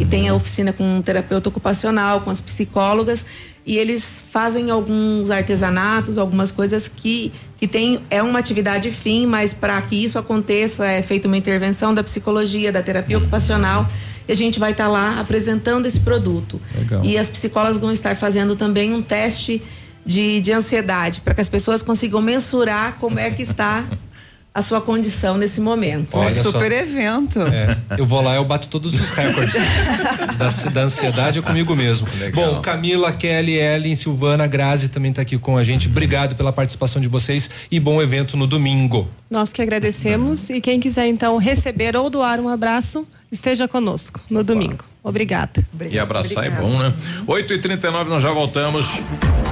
e 0.00 0.06
tem 0.06 0.30
a 0.30 0.34
oficina 0.34 0.72
com 0.72 0.96
um 0.96 1.02
terapeuta 1.02 1.50
ocupacional, 1.50 2.22
com 2.22 2.30
as 2.30 2.40
psicólogas, 2.40 3.26
e 3.66 3.78
eles 3.78 4.22
fazem 4.30 4.70
alguns 4.70 5.30
artesanatos, 5.30 6.18
algumas 6.18 6.50
coisas 6.50 6.86
que, 6.86 7.32
que 7.56 7.66
tem, 7.66 8.00
é 8.10 8.22
uma 8.22 8.38
atividade 8.38 8.90
fim, 8.90 9.26
mas 9.26 9.54
para 9.54 9.80
que 9.80 9.96
isso 9.96 10.18
aconteça 10.18 10.86
é 10.86 11.00
feita 11.00 11.26
uma 11.26 11.36
intervenção 11.36 11.94
da 11.94 12.02
psicologia, 12.02 12.70
da 12.70 12.82
terapia 12.82 13.16
ocupacional. 13.16 13.88
E 14.28 14.32
a 14.32 14.36
gente 14.36 14.58
vai 14.58 14.72
estar 14.72 14.88
lá 14.88 15.18
apresentando 15.18 15.86
esse 15.86 16.00
produto. 16.00 16.60
Legal. 16.76 17.04
E 17.04 17.16
as 17.16 17.30
psicólogas 17.30 17.78
vão 17.78 17.90
estar 17.90 18.14
fazendo 18.16 18.54
também 18.54 18.92
um 18.92 19.00
teste 19.00 19.62
de, 20.04 20.42
de 20.42 20.52
ansiedade, 20.52 21.22
para 21.22 21.32
que 21.32 21.40
as 21.40 21.48
pessoas 21.48 21.82
consigam 21.82 22.20
mensurar 22.20 22.96
como 23.00 23.18
é 23.18 23.30
que 23.30 23.42
está 23.42 23.84
a 24.54 24.62
sua 24.62 24.80
condição 24.80 25.36
nesse 25.36 25.60
momento. 25.60 26.16
Olha 26.16 26.30
só. 26.30 26.52
Super 26.52 26.70
evento. 26.70 27.40
É, 27.42 27.76
eu 27.98 28.06
vou 28.06 28.20
lá, 28.22 28.36
eu 28.36 28.44
bato 28.44 28.68
todos 28.68 28.94
os 28.94 29.10
recordes 29.10 29.54
da, 30.38 30.70
da 30.70 30.82
ansiedade 30.82 31.40
é 31.40 31.42
comigo 31.42 31.74
mesmo. 31.74 32.06
Bom, 32.32 32.60
Camila, 32.60 33.10
Kelly, 33.10 33.54
Ellen, 33.54 33.96
Silvana, 33.96 34.46
Grazi 34.46 34.88
também 34.88 35.12
tá 35.12 35.22
aqui 35.22 35.36
com 35.36 35.58
a 35.58 35.64
gente. 35.64 35.88
Obrigado 35.88 36.36
pela 36.36 36.52
participação 36.52 37.02
de 37.02 37.08
vocês 37.08 37.50
e 37.68 37.80
bom 37.80 38.00
evento 38.00 38.36
no 38.36 38.46
domingo. 38.46 39.08
Nós 39.28 39.52
que 39.52 39.60
agradecemos 39.60 40.48
e 40.50 40.60
quem 40.60 40.78
quiser 40.78 41.08
então 41.08 41.36
receber 41.36 41.96
ou 41.96 42.08
doar 42.08 42.38
um 42.38 42.48
abraço, 42.48 43.08
esteja 43.30 43.68
conosco 43.68 44.20
no 44.30 44.42
domingo. 44.42 44.84
Obrigada. 45.04 45.62
E 45.90 45.98
abraçar 45.98 46.46
é 46.46 46.50
bom, 46.50 46.78
né? 46.78 46.92
8 47.26 47.52
e 47.52 47.58
39 47.58 48.08
nós 48.08 48.22
já 48.22 48.30
voltamos. 48.30 48.98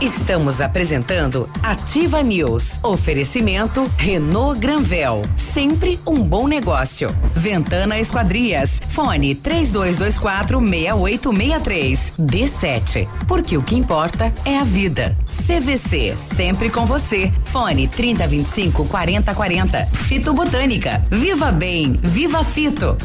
Estamos 0.01 0.61
apresentando 0.61 1.49
Ativa 1.63 2.23
News. 2.23 2.81
Oferecimento 2.83 3.89
Renault 3.97 4.59
Granvel. 4.59 5.23
Sempre 5.37 6.01
um 6.07 6.15
bom 6.15 6.49
negócio. 6.49 7.15
Ventana 7.37 8.01
Esquadrias. 8.01 8.81
Fone 8.91 9.35
3224 9.35 10.59
6863. 10.59 12.15
D7. 12.19 13.09
Porque 13.29 13.57
o 13.57 13.63
que 13.63 13.77
importa 13.77 14.33
é 14.45 14.59
a 14.59 14.65
vida. 14.65 15.17
CVC. 15.47 16.17
Sempre 16.17 16.69
com 16.71 16.87
você. 16.87 17.31
Fone 17.45 17.87
3025 17.87 18.87
4040. 18.87 19.87
Fito 19.87 20.33
Botânica. 20.33 21.05
Viva 21.11 21.53
Bem. 21.53 21.93
Viva 22.03 22.43
Fito. 22.43 22.97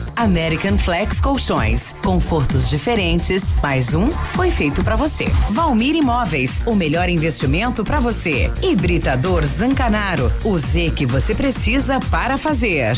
American 0.67 0.77
Flex 0.77 1.21
Colchões. 1.21 1.93
Confortos 2.03 2.69
diferentes. 2.69 3.43
Mais 3.61 3.93
um 3.93 4.11
foi 4.11 4.51
feito 4.51 4.83
para 4.83 4.95
você. 4.95 5.25
Valmir 5.51 5.95
Imóveis. 5.95 6.61
O 6.65 6.75
melhor 6.75 7.07
investimento 7.07 7.83
para 7.83 7.99
você. 7.99 8.51
Hibridador 8.61 9.45
Zancanaro. 9.45 10.31
O 10.43 10.57
Z 10.57 10.91
que 10.95 11.05
você 11.05 11.33
precisa 11.33 11.99
para 12.11 12.37
fazer. 12.37 12.97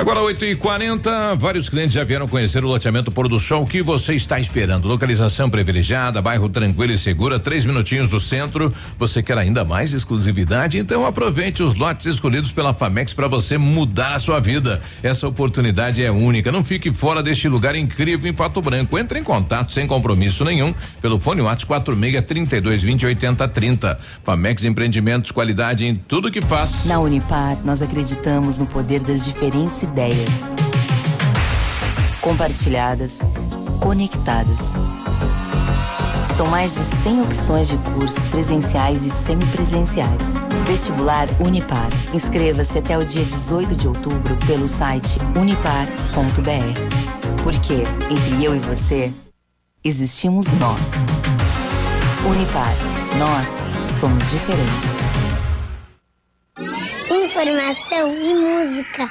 Agora 0.00 0.22
8 0.22 0.46
e 0.46 0.56
40 0.56 1.34
vários 1.34 1.68
clientes 1.68 1.92
já 1.92 2.02
vieram 2.02 2.26
conhecer 2.26 2.64
o 2.64 2.68
loteamento 2.68 3.12
Pôr 3.12 3.28
do 3.28 3.38
Sol. 3.38 3.66
Que 3.66 3.82
você 3.82 4.14
está 4.14 4.40
esperando? 4.40 4.88
Localização 4.88 5.50
privilegiada, 5.50 6.22
bairro 6.22 6.48
tranquilo 6.48 6.94
e 6.94 6.96
segura, 6.96 7.38
três 7.38 7.66
minutinhos 7.66 8.08
do 8.08 8.18
centro. 8.18 8.72
Você 8.98 9.22
quer 9.22 9.36
ainda 9.36 9.62
mais 9.62 9.92
exclusividade? 9.92 10.78
Então 10.78 11.04
aproveite 11.04 11.62
os 11.62 11.74
lotes 11.74 12.06
escolhidos 12.06 12.50
pela 12.50 12.72
Famex 12.72 13.12
para 13.12 13.28
você 13.28 13.58
mudar 13.58 14.14
a 14.14 14.18
sua 14.18 14.40
vida. 14.40 14.80
Essa 15.02 15.28
oportunidade 15.28 16.02
é 16.02 16.10
única. 16.10 16.50
Não 16.50 16.64
fique 16.64 16.94
fora 16.94 17.22
deste 17.22 17.46
lugar 17.46 17.76
incrível 17.76 18.30
em 18.30 18.32
Pato 18.32 18.62
Branco. 18.62 18.98
Entre 18.98 19.18
em 19.18 19.22
contato 19.22 19.70
sem 19.70 19.86
compromisso 19.86 20.46
nenhum 20.46 20.74
pelo 21.02 21.20
fone 21.20 21.42
WhatsApp 21.42 21.66
46 21.84 22.24
32 22.24 22.82
20 22.82 23.04
80 23.04 23.48
30. 23.48 24.00
Famex 24.24 24.64
Empreendimentos, 24.64 25.30
qualidade 25.30 25.84
em 25.84 25.94
tudo 25.94 26.30
que 26.30 26.40
faz. 26.40 26.86
Na 26.86 26.98
Unipar, 26.98 27.58
nós 27.66 27.82
acreditamos 27.82 28.58
no 28.58 28.64
poder 28.64 29.00
das 29.00 29.26
diferentes 29.26 29.89
ideias 29.90 30.52
compartilhadas, 32.20 33.20
conectadas. 33.80 34.74
São 36.36 36.46
mais 36.48 36.74
de 36.74 36.80
100 36.80 37.22
opções 37.22 37.68
de 37.68 37.76
cursos 37.78 38.26
presenciais 38.28 39.04
e 39.04 39.10
semipresenciais. 39.10 40.34
Vestibular 40.66 41.26
Unipar. 41.44 41.90
Inscreva-se 42.14 42.78
até 42.78 42.96
o 42.96 43.04
dia 43.04 43.24
18 43.24 43.74
de 43.74 43.88
outubro 43.88 44.36
pelo 44.46 44.68
site 44.68 45.18
unipar.br. 45.36 47.42
Porque 47.42 47.82
entre 48.10 48.44
eu 48.44 48.54
e 48.54 48.58
você 48.60 49.12
existimos 49.82 50.46
nós. 50.58 50.92
Unipar. 52.24 52.74
Nós 53.18 53.62
somos 53.98 54.30
diferentes. 54.30 55.00
Informação 57.10 58.14
e 58.14 58.34
música 58.34 59.10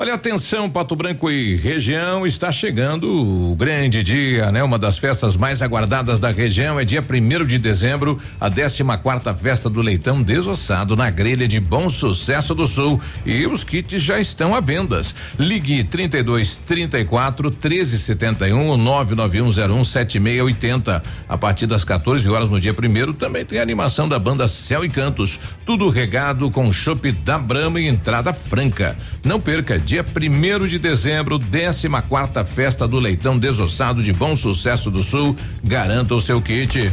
Olha, 0.00 0.14
atenção, 0.14 0.70
Pato 0.70 0.94
Branco 0.94 1.28
e 1.28 1.56
região, 1.56 2.24
está 2.24 2.52
chegando 2.52 3.50
o 3.50 3.56
grande 3.56 4.00
dia, 4.00 4.52
né? 4.52 4.62
Uma 4.62 4.78
das 4.78 4.96
festas 4.96 5.36
mais 5.36 5.60
aguardadas 5.60 6.20
da 6.20 6.30
região 6.30 6.78
é 6.78 6.84
dia 6.84 7.02
primeiro 7.02 7.44
de 7.44 7.58
dezembro, 7.58 8.16
a 8.40 8.48
14 8.48 8.84
quarta 9.02 9.34
festa 9.34 9.68
do 9.68 9.80
leitão 9.80 10.22
desossado 10.22 10.94
na 10.94 11.10
grelha 11.10 11.48
de 11.48 11.58
Bom 11.58 11.90
Sucesso 11.90 12.54
do 12.54 12.64
Sul 12.68 13.00
e 13.26 13.44
os 13.44 13.64
kits 13.64 14.00
já 14.00 14.20
estão 14.20 14.54
à 14.54 14.60
vendas. 14.60 15.12
Ligue 15.36 15.82
32 15.82 16.54
34 16.58 17.50
13 17.50 17.98
71 17.98 18.76
99101 18.76 19.82
7680. 19.82 21.02
A 21.28 21.36
partir 21.36 21.66
das 21.66 21.84
14 21.84 22.30
horas 22.30 22.48
no 22.48 22.60
dia 22.60 22.72
primeiro 22.72 23.12
também 23.12 23.44
tem 23.44 23.58
a 23.58 23.62
animação 23.62 24.08
da 24.08 24.16
banda 24.16 24.46
Céu 24.46 24.84
e 24.84 24.88
Cantos, 24.88 25.40
tudo 25.66 25.90
regado 25.90 26.48
com 26.52 26.72
chopp 26.72 27.10
da 27.10 27.36
Brama 27.36 27.80
e 27.80 27.88
entrada 27.88 28.32
franca. 28.32 28.96
Não 29.24 29.40
perca 29.40 29.87
dia 29.88 30.04
primeiro 30.04 30.68
de 30.68 30.78
dezembro, 30.78 31.40
14 31.40 31.88
quarta 32.06 32.44
festa 32.44 32.86
do 32.86 32.98
leitão 32.98 33.38
desossado 33.38 34.02
de 34.02 34.12
Bom 34.12 34.36
Sucesso 34.36 34.90
do 34.90 35.02
Sul. 35.02 35.34
Garanta 35.64 36.14
o 36.14 36.20
seu 36.20 36.42
kit. 36.42 36.92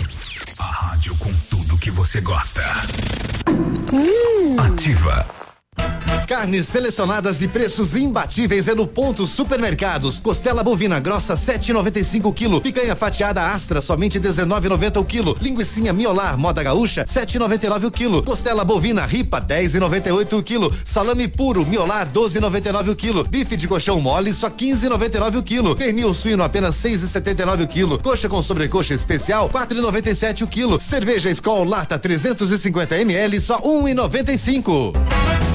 A 0.57 0.63
rádio 0.63 1.13
com 1.17 1.29
tudo 1.49 1.77
que 1.77 1.91
você 1.91 2.21
gosta. 2.21 2.61
Ativa. 4.57 5.44
Carnes 6.25 6.67
selecionadas 6.67 7.41
e 7.41 7.47
preços 7.47 7.95
imbatíveis 7.95 8.67
é 8.67 8.73
no 8.73 8.87
Ponto 8.87 9.27
Supermercados. 9.27 10.19
Costela 10.19 10.63
bovina 10.63 10.99
grossa 10.99 11.35
7,95 11.35 12.33
kg. 12.33 12.61
Picanha 12.61 12.95
fatiada 12.95 13.47
Astra 13.47 13.79
somente 13.79 14.19
19,90 14.19 14.99
o 14.99 15.05
quilo. 15.05 15.37
Linguiça 15.39 15.93
miolar 15.93 16.37
moda 16.37 16.63
gaúcha 16.63 17.05
7,99 17.05 17.85
o 17.85 17.91
quilo. 17.91 18.23
Costela 18.23 18.65
bovina 18.65 19.05
ripa 19.05 19.39
10,98 19.39 20.39
o 20.39 20.43
quilo. 20.43 20.73
Salame 20.83 21.27
puro 21.27 21.65
miolar 21.65 22.11
12,99 22.11 22.89
o 22.89 22.95
quilo. 22.95 23.23
Bife 23.23 23.55
de 23.55 23.67
colchão 23.67 24.01
mole 24.01 24.33
só 24.33 24.49
15,99 24.49 25.37
o 25.37 25.43
quilo. 25.43 25.75
Pernil 25.75 26.13
suíno 26.13 26.43
apenas 26.43 26.75
6,79 26.75 27.63
o 27.63 27.67
quilo. 27.67 27.99
Coxa 28.01 28.27
com 28.27 28.41
sobrecoxa 28.41 28.95
especial 28.95 29.47
4,97 29.49 30.41
o 30.41 30.47
quilo. 30.47 30.79
Cerveja 30.79 31.29
Skol 31.29 31.65
lata 31.65 31.99
350 31.99 32.97
ml 32.97 33.39
só 33.39 33.61
1,95. 33.61 35.54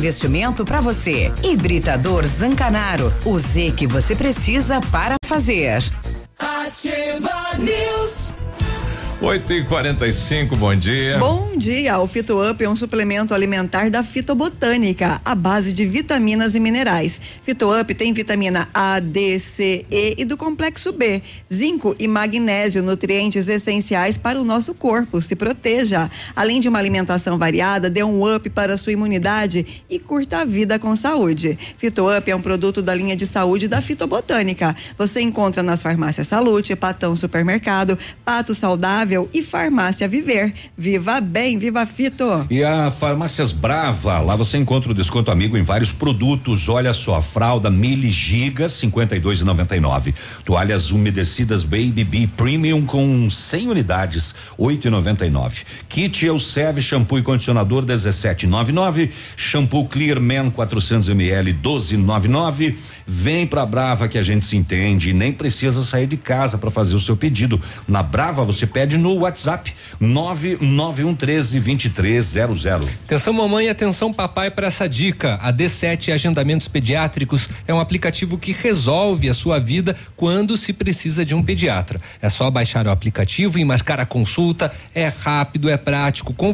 investimento 0.01 0.65
para 0.65 0.81
você. 0.81 1.31
Hibridador 1.43 2.25
Zancanaro. 2.25 3.13
O 3.23 3.37
Z 3.37 3.71
que 3.77 3.85
você 3.85 4.15
precisa 4.15 4.81
para 4.91 5.15
fazer. 5.27 5.83
Ativa 6.39 7.55
News. 7.59 8.10
8 9.23 9.53
e 9.53 9.63
45 9.63 10.55
bom 10.55 10.75
dia. 10.75 11.19
Bom 11.19 11.55
dia. 11.55 11.99
O 11.99 12.07
Fito 12.07 12.41
Up 12.43 12.63
é 12.63 12.67
um 12.67 12.75
suplemento 12.75 13.35
alimentar 13.35 13.87
da 13.91 14.01
fitobotânica, 14.01 15.21
à 15.23 15.35
base 15.35 15.73
de 15.73 15.85
vitaminas 15.85 16.55
e 16.55 16.59
minerais. 16.59 17.21
Fito 17.43 17.71
Up 17.71 17.93
tem 17.93 18.13
vitamina 18.13 18.67
A, 18.73 18.99
D, 18.99 19.37
C, 19.37 19.85
E 19.91 20.15
e 20.17 20.25
do 20.25 20.35
complexo 20.35 20.91
B, 20.91 21.21
zinco 21.53 21.95
e 21.99 22.07
magnésio, 22.07 22.81
nutrientes 22.81 23.47
essenciais 23.47 24.17
para 24.17 24.41
o 24.41 24.43
nosso 24.43 24.73
corpo. 24.73 25.21
Se 25.21 25.35
proteja. 25.35 26.09
Além 26.35 26.59
de 26.59 26.67
uma 26.67 26.79
alimentação 26.79 27.37
variada, 27.37 27.91
dê 27.91 28.03
um 28.03 28.25
up 28.25 28.49
para 28.49 28.73
a 28.73 28.77
sua 28.77 28.93
imunidade 28.93 29.83
e 29.87 29.99
curta 29.99 30.39
a 30.39 30.45
vida 30.45 30.79
com 30.79 30.95
saúde. 30.95 31.59
Fito 31.77 32.09
Up 32.11 32.31
é 32.31 32.35
um 32.35 32.41
produto 32.41 32.81
da 32.81 32.95
linha 32.95 33.15
de 33.15 33.27
saúde 33.27 33.67
da 33.67 33.81
fitobotânica. 33.81 34.75
Você 34.97 35.21
encontra 35.21 35.61
nas 35.61 35.83
farmácias 35.83 36.27
Salute, 36.27 36.75
Patão 36.75 37.15
Supermercado, 37.15 37.99
Pato 38.25 38.55
Saudável 38.55 39.10
e 39.33 39.41
Farmácia 39.41 40.07
Viver. 40.07 40.53
Viva 40.77 41.21
bem, 41.21 41.57
viva 41.57 41.85
Fito. 41.85 42.45
E 42.49 42.63
a 42.63 42.91
Farmácias 42.91 43.51
Brava, 43.51 44.19
lá 44.19 44.35
você 44.35 44.57
encontra 44.57 44.91
o 44.91 44.93
desconto 44.93 45.31
amigo 45.31 45.57
em 45.57 45.63
vários 45.63 45.91
produtos. 45.91 46.67
Olha 46.67 46.93
só, 46.93 47.21
fralda 47.21 47.69
Mili 47.69 48.09
Gigas 48.09 48.73
52,99. 48.73 50.13
Toalhas 50.43 50.91
umedecidas 50.91 51.63
Baby 51.63 52.03
Bee 52.03 52.27
Premium 52.27 52.85
com 52.85 53.29
100 53.29 53.69
unidades 53.69 54.35
8,99. 54.59 55.63
Kit 55.87 56.25
Elseve 56.25 56.81
shampoo 56.81 57.19
e 57.19 57.23
condicionador 57.23 57.85
17,99. 57.85 59.11
Shampoo 59.35 59.87
Clear 59.87 60.19
Man 60.19 60.49
400 60.49 61.09
ml 61.09 61.53
12,99. 61.53 62.75
Vem 63.05 63.45
pra 63.45 63.65
Brava 63.65 64.07
que 64.07 64.17
a 64.17 64.21
gente 64.21 64.45
se 64.45 64.57
entende 64.57 65.13
nem 65.13 65.31
precisa 65.31 65.83
sair 65.83 66.07
de 66.07 66.17
casa 66.17 66.57
para 66.57 66.71
fazer 66.71 66.95
o 66.95 66.99
seu 66.99 67.15
pedido. 67.15 67.61
Na 67.87 68.01
Brava 68.01 68.43
você 68.43 68.65
pede 68.65 68.97
no 69.01 69.15
WhatsApp 69.15 69.73
991132300. 69.99 72.87
Atenção 73.05 73.33
mamãe, 73.33 73.67
atenção 73.69 74.13
papai 74.13 74.51
para 74.51 74.67
essa 74.67 74.87
dica. 74.87 75.39
A 75.41 75.51
D7 75.51 76.13
Agendamentos 76.13 76.67
Pediátricos 76.67 77.49
é 77.67 77.73
um 77.73 77.79
aplicativo 77.79 78.37
que 78.37 78.51
resolve 78.51 79.27
a 79.29 79.33
sua 79.33 79.59
vida 79.59 79.95
quando 80.15 80.55
se 80.55 80.71
precisa 80.71 81.25
de 81.25 81.33
um 81.33 81.41
pediatra. 81.43 81.99
É 82.21 82.29
só 82.29 82.51
baixar 82.51 82.85
o 82.87 82.91
aplicativo 82.91 83.57
e 83.57 83.65
marcar 83.65 83.99
a 83.99 84.05
consulta. 84.05 84.71
É 84.93 85.07
rápido, 85.07 85.67
é 85.69 85.77
prático, 85.77 86.31
com, 86.33 86.53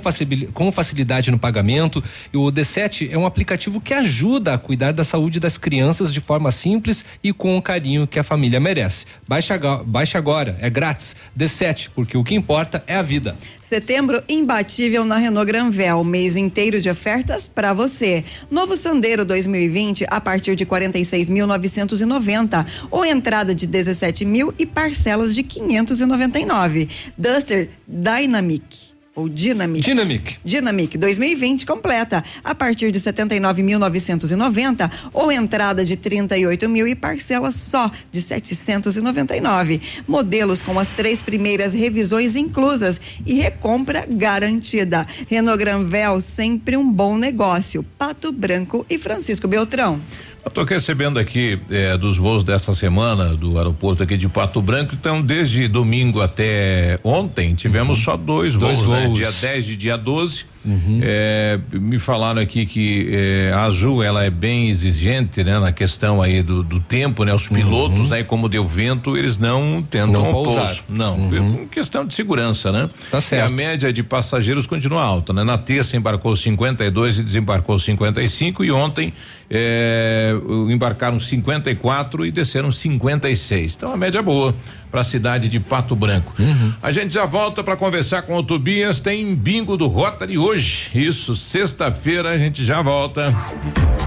com 0.54 0.72
facilidade 0.72 1.30
no 1.30 1.38
pagamento. 1.38 2.02
E 2.34 2.38
o 2.38 2.50
D7 2.52 3.10
é 3.12 3.18
um 3.18 3.26
aplicativo 3.26 3.82
que 3.82 3.94
ajuda 3.94 4.54
a 4.54 4.58
cuidar 4.58 4.94
da 4.94 5.04
saúde 5.04 5.38
das 5.40 5.58
crianças 5.58 6.14
de 6.14 6.22
forma 6.22 6.52
simples 6.52 7.04
e 7.24 7.34
com 7.34 7.58
o 7.58 7.62
carinho 7.62 8.06
que 8.08 8.20
a 8.20 8.24
família 8.24 8.60
merece. 8.60 9.06
Baixe, 9.28 9.52
baixe 9.86 10.18
agora, 10.18 10.58
é 10.62 10.70
grátis. 10.70 11.16
D7, 11.38 11.90
porque 11.94 12.18
o 12.18 12.24
que 12.24 12.37
importa 12.38 12.82
é 12.88 12.96
a 12.96 13.02
vida. 13.02 13.36
Setembro 13.68 14.24
imbatível 14.30 15.04
na 15.04 15.18
Renault 15.18 15.46
Granvel, 15.46 16.02
mês 16.04 16.38
inteiro 16.38 16.80
de 16.80 16.90
ofertas 16.90 17.48
para 17.48 17.74
você. 17.74 18.24
Novo 18.50 18.78
Sandero 18.78 19.26
2020 19.26 20.06
a 20.10 20.22
partir 20.22 20.56
de 20.56 20.66
46.990 20.66 22.66
ou 22.90 23.04
entrada 23.04 23.54
de 23.54 23.68
17 23.68 24.24
mil 24.24 24.54
e 24.58 24.66
parcelas 24.66 25.36
de 25.36 25.44
599. 25.44 26.88
Duster 27.18 27.70
Dynamic 27.86 28.87
ou 29.18 29.28
Dynamic. 29.28 29.84
Dynamic. 29.84 30.38
Dynamic 30.46 30.96
2020 30.96 31.66
completa 31.66 32.24
a 32.44 32.54
partir 32.54 32.92
de 32.92 33.00
79.990 33.00 34.92
ou 35.12 35.32
entrada 35.32 35.84
de 35.84 35.98
38 35.98 36.70
mil 36.70 36.88
e 36.88 36.94
parcelas 36.94 37.56
só 37.56 37.92
de 38.12 38.22
799. 38.22 39.82
Modelos 40.08 40.62
com 40.62 40.78
as 40.78 40.88
três 40.90 41.24
primeiras 41.24 41.74
revisões 41.74 42.36
inclusas 42.36 43.02
e 43.26 43.34
recompra 43.34 44.06
garantida. 44.08 45.08
Renault 45.28 45.58
Granvel 45.58 46.22
sempre 46.22 46.78
um 46.78 46.88
bom 46.90 47.18
negócio. 47.18 47.84
Pato 47.98 48.32
Branco 48.32 48.86
e 48.88 49.00
Francisco 49.00 49.48
Beltrão. 49.48 50.00
Estou 50.48 50.64
recebendo 50.64 51.20
aqui 51.20 51.60
eh, 51.70 51.98
dos 51.98 52.18
voos 52.18 52.44
dessa 52.44 52.74
semana 52.74 53.36
do 53.36 53.58
aeroporto 53.58 54.04
aqui 54.04 54.18
de 54.18 54.28
Pato 54.28 54.62
Branco. 54.62 54.96
Então, 54.96 55.22
desde 55.22 55.68
domingo 55.68 56.22
até 56.22 57.00
ontem, 57.04 57.54
tivemos 57.54 58.00
uhum. 58.00 58.04
só 58.04 58.18
dois, 58.18 58.56
dois 58.56 58.78
voos, 58.78 58.88
voos. 58.88 59.20
Né? 59.20 59.26
Dia 59.26 59.32
10 59.32 59.70
e 59.70 59.76
dia 59.76 59.98
12. 59.98 60.46
Uhum. 60.68 61.00
É, 61.02 61.60
me 61.72 61.98
falaram 61.98 62.42
aqui 62.42 62.66
que 62.66 63.10
é, 63.12 63.52
a 63.54 63.64
Azul 63.64 64.04
ela 64.04 64.24
é 64.24 64.30
bem 64.30 64.70
exigente, 64.70 65.44
né, 65.44 65.60
na 65.60 65.72
questão 65.72 66.22
aí 66.22 66.44
do, 66.44 66.62
do 66.62 66.80
tempo, 66.80 67.24
né, 67.24 67.34
os 67.34 67.48
pilotos, 67.48 68.02
uhum. 68.02 68.08
né, 68.10 68.24
como 68.24 68.50
deu 68.50 68.68
vento, 68.68 69.18
eles 69.18 69.38
não 69.38 69.82
tentam 69.82 70.24
não 70.24 70.32
pouso, 70.32 70.84
não, 70.90 71.18
uhum. 71.18 71.68
questão 71.68 72.06
de 72.06 72.14
segurança, 72.14 72.72
né? 72.72 72.90
Tá 73.10 73.22
certo. 73.22 73.50
E 73.50 73.54
a 73.54 73.56
média 73.56 73.94
de 73.94 74.04
passageiros 74.04 74.68
continua 74.68 75.02
alta, 75.02 75.32
né? 75.32 75.44
Na 75.44 75.58
terça 75.58 75.96
embarcou 75.96 76.36
52 76.36 77.20
e 77.20 77.24
desembarcou 77.24 77.80
55 77.80 78.64
e 78.64 78.72
ontem 78.72 79.14
é, 79.50 80.34
embarcaram 80.70 81.20
54 81.20 82.26
e 82.26 82.32
desceram 82.32 82.72
56. 82.72 83.76
Então 83.76 83.94
a 83.94 83.98
média 83.98 84.20
é 84.20 84.22
boa 84.22 84.54
para 84.90 85.02
a 85.02 85.04
cidade 85.04 85.50
de 85.50 85.60
Pato 85.60 85.96
Branco. 85.96 86.34
Uhum. 86.40 86.74
A 86.82 86.92
gente 86.92 87.14
já 87.14 87.26
volta 87.26 87.64
para 87.64 87.76
conversar 87.76 88.22
com 88.22 88.36
o 88.36 88.44
Tobias. 88.44 89.00
Tem 89.00 89.36
bingo 89.36 89.78
do 89.78 89.88
Rotary 89.88 90.38
hoje. 90.38 90.90
Isso, 90.94 91.36
sexta-feira 91.36 92.30
a 92.30 92.38
gente 92.38 92.64
já 92.66 92.82
volta. 92.82 93.36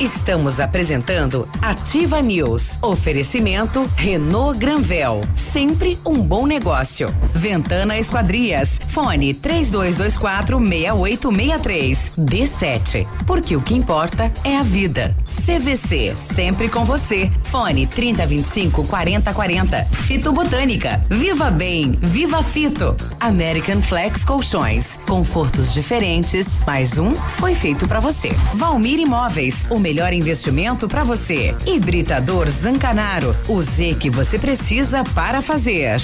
Estamos 0.01 0.61
apresentando 0.61 1.47
Ativa 1.61 2.23
News. 2.23 2.79
Oferecimento 2.81 3.89
Renault 3.97 4.59
Granvel. 4.59 5.21
Sempre 5.35 5.99
um 6.07 6.15
bom 6.15 6.47
negócio. 6.47 7.15
Ventana 7.35 7.99
Esquadrias. 7.99 8.81
Fone 8.89 9.35
3224 9.35 10.59
6863. 10.59 12.13
D7. 12.19 13.07
Porque 13.27 13.55
o 13.55 13.61
que 13.61 13.75
importa 13.75 14.33
é 14.43 14.57
a 14.57 14.63
vida. 14.63 15.15
CVC. 15.45 16.15
Sempre 16.17 16.71
com 16.71 16.85
você. 16.85 17.31
Fone 17.45 17.87
3025 17.87 18.87
4040. 18.87 19.85
Fito 19.85 20.33
Botânico 20.81 21.01
Viva 21.11 21.51
Bem, 21.51 21.93
Viva 22.01 22.43
Fito. 22.43 22.97
American 23.21 23.83
Flex 23.83 24.25
Colchões. 24.25 24.99
Confortos 25.07 25.73
diferentes, 25.73 26.47
mais 26.67 26.99
um 26.99 27.15
foi 27.15 27.55
feito 27.55 27.87
para 27.87 28.01
você. 28.01 28.31
Valmir 28.55 28.99
Imóveis, 28.99 29.67
o 29.71 29.79
melhor 29.79 30.13
investimento 30.13 30.89
para 30.89 31.05
você. 31.05 31.55
Hibridador 31.67 32.49
Zancanaro, 32.49 33.37
o 33.49 33.63
Z 33.63 33.97
que 34.01 34.09
você 34.09 34.39
precisa 34.39 35.05
para 35.15 35.43
fazer. 35.43 36.01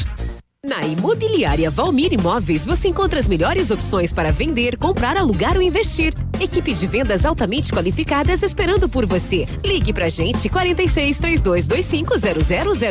Na 0.64 0.84
Imobiliária 0.84 1.70
Valmir 1.70 2.12
Imóveis, 2.12 2.66
você 2.66 2.88
encontra 2.88 3.20
as 3.20 3.28
melhores 3.28 3.70
opções 3.70 4.12
para 4.12 4.32
vender, 4.32 4.76
comprar, 4.76 5.16
alugar 5.16 5.56
ou 5.56 5.62
investir. 5.62 6.12
Equipe 6.40 6.74
de 6.74 6.86
vendas 6.86 7.24
altamente 7.24 7.72
qualificadas 7.72 8.42
esperando 8.42 8.88
por 8.88 9.06
você. 9.06 9.46
Ligue 9.64 9.92
pra 9.92 10.08
gente 10.08 10.48
46 10.48 11.18
3225 11.18 12.14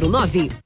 0009. 0.10 0.65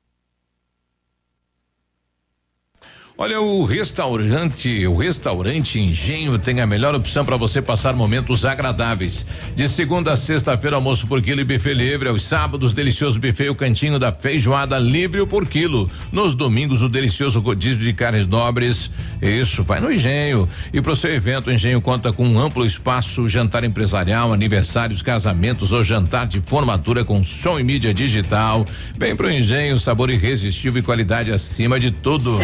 Olha, 3.22 3.42
o 3.42 3.66
restaurante, 3.66 4.88
o 4.88 4.96
restaurante 4.96 5.78
Engenho 5.78 6.40
tem 6.40 6.62
a 6.62 6.66
melhor 6.66 6.96
opção 6.96 7.26
para 7.26 7.36
você 7.36 7.62
passar 7.62 7.94
momentos 7.94 8.46
agradáveis. 8.46 9.26
De 9.54 9.68
segunda 9.68 10.14
a 10.14 10.16
sexta-feira, 10.16 10.78
almoço 10.78 11.06
por 11.06 11.22
quilo 11.22 11.42
e 11.42 11.44
buffet 11.44 11.74
livre. 11.74 12.08
Aos 12.08 12.24
sábados, 12.24 12.72
delicioso 12.72 13.20
buffet, 13.20 13.50
o 13.50 13.56
cantinho 13.56 14.00
da 14.00 14.14
feijoada 14.14 14.80
livre 14.80 15.26
por 15.28 15.46
quilo. 15.46 15.92
Nos 16.14 16.34
domingos, 16.34 16.82
o 16.82 16.88
delicioso 16.88 17.42
rodízio 17.42 17.84
de 17.84 17.92
carnes 17.92 18.26
nobres. 18.26 18.90
Isso, 19.22 19.66
vai 19.66 19.82
no 19.82 19.92
Engenho. 19.92 20.48
E 20.72 20.80
para 20.80 20.94
o 20.94 20.96
seu 20.96 21.14
evento, 21.14 21.48
o 21.48 21.52
Engenho 21.52 21.82
conta 21.82 22.14
com 22.14 22.26
um 22.26 22.40
amplo 22.40 22.66
espaço, 22.66 23.28
jantar 23.28 23.66
empresarial, 23.66 24.32
aniversários, 24.32 25.02
casamentos 25.02 25.74
ou 25.74 25.84
jantar 25.84 26.26
de 26.26 26.40
formatura 26.40 27.04
com 27.04 27.22
som 27.26 27.60
e 27.60 27.66
mídia 27.66 27.94
digital. 27.94 28.66
Vem 28.98 29.14
pro 29.14 29.30
Engenho, 29.30 29.78
sabor 29.78 30.10
irresistível 30.10 30.80
e 30.80 30.86
qualidade 30.86 31.34
acima 31.34 31.78
de 31.78 31.92
tudo. 31.92 32.40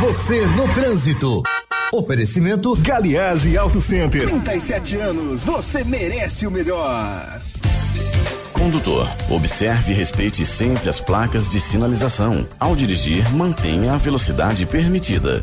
Você 0.00 0.46
no 0.46 0.72
trânsito. 0.72 1.42
Oferecimento 1.92 2.74
Galiase 2.80 3.56
Auto 3.56 3.80
Center. 3.80 4.28
37 4.28 4.96
anos, 4.96 5.42
você 5.42 5.82
merece 5.84 6.46
o 6.46 6.50
melhor. 6.50 7.40
Condutor, 8.52 9.08
observe 9.28 9.92
e 9.92 9.94
respeite 9.94 10.46
sempre 10.46 10.88
as 10.88 11.00
placas 11.00 11.50
de 11.50 11.60
sinalização. 11.60 12.46
Ao 12.58 12.76
dirigir, 12.76 13.28
mantenha 13.34 13.94
a 13.94 13.96
velocidade 13.96 14.64
permitida. 14.66 15.42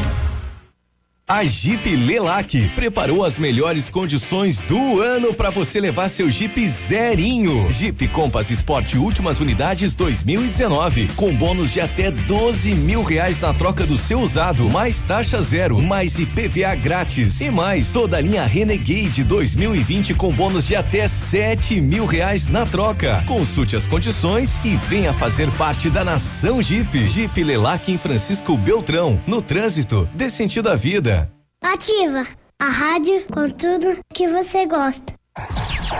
A 1.31 1.45
Jeep 1.45 1.95
Lelac 1.95 2.71
preparou 2.75 3.23
as 3.23 3.39
melhores 3.39 3.89
condições 3.89 4.59
do 4.59 4.99
ano 4.99 5.33
para 5.33 5.49
você 5.49 5.79
levar 5.79 6.09
seu 6.09 6.29
Jeep 6.29 6.67
zerinho. 6.67 7.71
Jeep 7.71 8.05
Compass 8.09 8.51
Sport 8.51 8.95
últimas 8.95 9.39
unidades 9.39 9.95
2019 9.95 11.07
com 11.15 11.33
bônus 11.33 11.71
de 11.71 11.79
até 11.79 12.11
12 12.11 12.75
mil 12.75 13.01
reais 13.01 13.39
na 13.39 13.53
troca 13.53 13.85
do 13.85 13.97
seu 13.97 14.19
usado, 14.19 14.69
mais 14.69 15.03
taxa 15.03 15.41
zero, 15.41 15.81
mais 15.81 16.19
IPVA 16.19 16.75
grátis 16.75 17.39
e 17.39 17.49
mais 17.49 17.93
toda 17.93 18.17
a 18.17 18.21
linha 18.21 18.43
Renegade 18.43 19.23
2020 19.23 20.13
com 20.15 20.33
bônus 20.33 20.67
de 20.67 20.75
até 20.75 21.07
7 21.07 21.79
mil 21.79 22.05
reais 22.05 22.49
na 22.49 22.65
troca. 22.65 23.23
Consulte 23.25 23.77
as 23.77 23.87
condições 23.87 24.59
e 24.65 24.75
venha 24.75 25.13
fazer 25.13 25.49
parte 25.51 25.89
da 25.89 26.03
nação 26.03 26.61
Jeep. 26.61 27.07
Jeep 27.07 27.41
Lelac 27.41 27.89
em 27.89 27.97
Francisco 27.97 28.57
Beltrão, 28.57 29.17
no 29.25 29.41
trânsito, 29.41 30.09
dê 30.13 30.29
sentido 30.29 30.67
à 30.67 30.75
vida. 30.75 31.20
Ativa 31.63 32.25
a 32.59 32.69
rádio 32.69 33.23
com 33.31 33.47
tudo 33.47 33.99
que 34.11 34.27
você 34.27 34.65
gosta. 34.65 35.13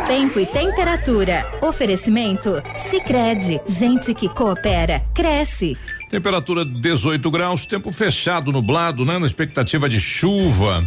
Tempo 0.08 0.40
e 0.40 0.46
temperatura. 0.48 1.46
Oferecimento? 1.62 2.52
Sicredi 2.90 3.62
Gente 3.68 4.14
que 4.16 4.28
coopera, 4.28 5.04
cresce. 5.14 5.78
Temperatura 6.10 6.66
18 6.66 7.30
graus, 7.30 7.68
tempo 7.68 7.92
fechado, 7.92 8.52
nublado, 8.52 9.06
né? 9.06 9.20
Na 9.20 9.28
expectativa 9.28 9.88
de 9.88 10.00
chuva. 10.00 10.84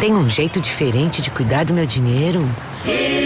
Tem 0.00 0.12
um 0.12 0.28
jeito 0.28 0.60
diferente 0.60 1.22
de 1.22 1.30
cuidar 1.30 1.64
do 1.64 1.72
meu 1.72 1.86
dinheiro? 1.86 2.44
Sim. 2.74 3.25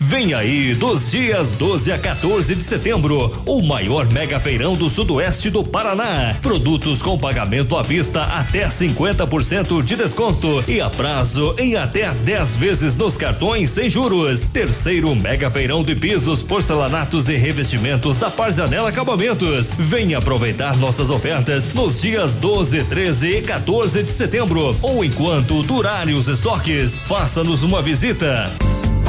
Vem 0.00 0.32
aí, 0.32 0.76
dos 0.76 1.10
dias 1.10 1.50
12 1.52 1.90
a 1.90 1.98
14 1.98 2.54
de 2.54 2.62
setembro, 2.62 3.42
o 3.44 3.60
maior 3.60 4.08
mega 4.12 4.38
feirão 4.38 4.74
do 4.74 4.88
sudoeste 4.88 5.50
do 5.50 5.64
Paraná. 5.64 6.36
Produtos 6.40 7.02
com 7.02 7.18
pagamento 7.18 7.76
à 7.76 7.82
vista 7.82 8.22
até 8.22 8.68
50% 8.68 9.82
de 9.82 9.96
desconto 9.96 10.62
e 10.68 10.80
a 10.80 10.88
prazo 10.88 11.52
em 11.58 11.74
até 11.74 12.12
10 12.12 12.56
vezes 12.56 12.96
nos 12.96 13.16
cartões 13.16 13.70
sem 13.70 13.90
juros. 13.90 14.44
Terceiro 14.44 15.12
mega 15.16 15.50
feirão 15.50 15.82
de 15.82 15.96
pisos, 15.96 16.42
porcelanatos 16.42 17.28
e 17.28 17.34
revestimentos 17.34 18.18
da 18.18 18.30
Parzanela 18.30 18.90
Acabamentos. 18.90 19.72
Venha 19.76 20.18
aproveitar 20.18 20.76
nossas 20.76 21.10
ofertas 21.10 21.74
nos 21.74 22.00
dias 22.00 22.36
12, 22.36 22.84
13 22.84 23.28
e 23.30 23.42
14 23.42 24.04
de 24.04 24.12
setembro 24.12 24.76
ou 24.80 25.04
enquanto 25.04 25.60
durarem 25.64 26.14
os 26.14 26.28
estoques. 26.28 26.94
Faça-nos 26.94 27.64
uma 27.64 27.82
visita. 27.82 28.48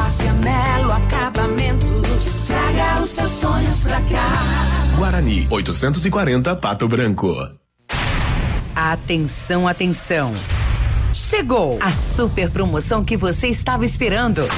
Marcianelo 0.10 0.92
Acabamentos. 0.92 2.48
Traga 2.48 3.04
os 3.04 3.12
seus 3.12 3.30
sonhos 3.30 3.84
pra 3.84 4.02
cá. 4.02 4.34
Guarani, 4.98 5.48
840 5.52 6.56
Pato 6.56 6.88
Branco. 6.88 7.36
Atenção, 8.76 9.68
atenção. 9.68 10.34
Chegou 11.14 11.78
a 11.80 11.92
super 11.92 12.50
promoção 12.50 13.04
que 13.04 13.16
você 13.16 13.50
estava 13.50 13.86
esperando. 13.86 14.50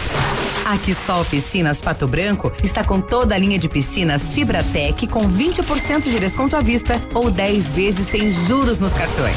A 0.64 0.78
Quissol 0.78 1.26
Piscinas 1.26 1.82
Pato 1.82 2.08
Branco 2.08 2.50
está 2.64 2.86
com 2.86 3.02
toda 3.02 3.36
a 3.36 3.38
linha 3.38 3.60
de 3.60 3.68
piscinas 3.68 4.32
Fibratec 4.32 5.06
com 5.08 5.30
20% 5.30 6.04
de 6.04 6.18
desconto 6.18 6.56
à 6.56 6.62
vista 6.62 6.94
ou 7.14 7.30
10 7.30 7.74
vezes 7.74 8.08
sem 8.08 8.32
juros 8.48 8.80
nos 8.80 8.94
cartões. 8.94 9.36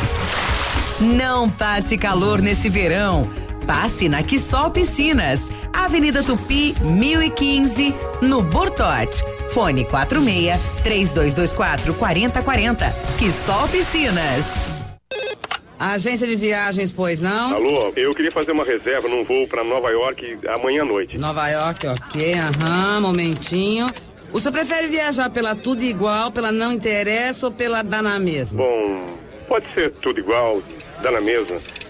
Não 1.01 1.51
passe 1.51 1.99
calor 1.99 2.41
nesse 2.41 2.69
verão. 2.69 3.29
Passe 3.67 4.11
na 4.11 4.23
Quissol 4.23 4.71
Piscinas, 4.71 5.51
Avenida 5.73 6.23
Tupi, 6.23 6.75
1015, 6.83 7.95
no 8.21 8.43
Bortote. 8.43 9.25
Fone 9.51 9.87
46 9.87 10.61
3224 10.83 11.95
4040. 11.95 12.95
Quissol 13.19 13.69
Piscinas. 13.69 14.45
Agência 15.79 16.27
de 16.27 16.37
viagens, 16.37 16.93
pois 16.93 17.21
não? 17.23 17.55
Alô, 17.55 17.93
eu 17.97 18.15
queria 18.15 18.31
fazer 18.31 18.53
uma 18.53 18.65
reserva 18.65 19.09
num 19.09 19.25
voo 19.25 19.49
para 19.49 19.65
Nova 19.65 19.91
York 19.91 20.39
amanhã 20.49 20.83
à 20.83 20.85
noite. 20.85 21.19
Nova 21.19 21.49
York, 21.49 21.87
ok, 21.87 22.35
aham, 22.35 23.01
momentinho. 23.01 23.87
O 24.31 24.41
senhor 24.41 24.53
prefere 24.53 24.89
viajar 24.89 25.31
pela 25.31 25.55
tudo 25.55 25.83
igual, 25.83 26.31
pela 26.31 26.53
não 26.53 26.73
interessa 26.73 27.47
ou 27.47 27.53
pela 27.53 27.83
dá 27.83 28.03
na 28.03 28.19
mesma? 28.19 28.63
Bom, 28.63 29.19
pode 29.49 29.67
ser 29.73 29.91
tudo 29.93 30.21
igual, 30.21 30.63
dá 31.03 31.11
na 31.11 31.21
mesma. 31.21 31.57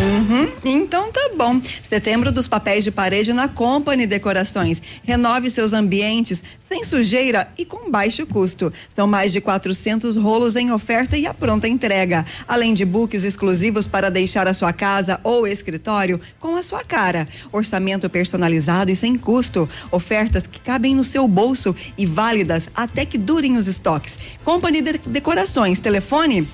Uhum, 0.00 0.50
então 0.64 1.12
tá 1.12 1.30
bom. 1.36 1.60
Setembro 1.82 2.32
dos 2.32 2.48
papéis 2.48 2.84
de 2.84 2.90
parede 2.90 3.34
na 3.34 3.48
Company 3.48 4.06
Decorações. 4.06 4.80
Renove 5.02 5.50
seus 5.50 5.74
ambientes 5.74 6.42
sem 6.66 6.82
sujeira 6.84 7.46
e 7.58 7.66
com 7.66 7.90
baixo 7.90 8.26
custo. 8.26 8.72
São 8.88 9.06
mais 9.06 9.30
de 9.30 9.42
400 9.42 10.16
rolos 10.16 10.56
em 10.56 10.72
oferta 10.72 11.18
e 11.18 11.26
a 11.26 11.34
pronta 11.34 11.68
entrega. 11.68 12.24
Além 12.48 12.72
de 12.72 12.86
books 12.86 13.24
exclusivos 13.24 13.86
para 13.86 14.10
deixar 14.10 14.48
a 14.48 14.54
sua 14.54 14.72
casa 14.72 15.20
ou 15.22 15.46
escritório 15.46 16.18
com 16.38 16.56
a 16.56 16.62
sua 16.62 16.82
cara. 16.82 17.28
Orçamento 17.52 18.08
personalizado 18.08 18.90
e 18.90 18.96
sem 18.96 19.18
custo. 19.18 19.68
Ofertas 19.90 20.46
que 20.46 20.60
cabem 20.60 20.94
no 20.94 21.04
seu 21.04 21.28
bolso 21.28 21.76
e 21.98 22.06
válidas 22.06 22.70
até 22.74 23.04
que 23.04 23.18
durem 23.18 23.58
os 23.58 23.68
estoques. 23.68 24.18
Company 24.44 24.80
de 24.80 24.98
Decorações. 25.06 25.78
Telefone 25.78 26.48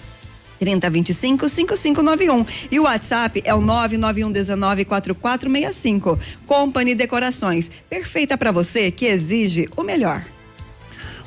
3025 0.58 1.48
5591 1.48 2.46
e 2.70 2.78
o 2.80 2.84
WhatsApp 2.84 3.42
é 3.44 3.54
o 3.54 3.60
991 3.60 4.32
19 4.32 4.84
4465. 4.84 6.18
Company 6.46 6.94
Decorações, 6.94 7.70
perfeita 7.88 8.36
para 8.36 8.52
você 8.52 8.90
que 8.90 9.06
exige 9.06 9.68
o 9.76 9.82
melhor. 9.82 10.24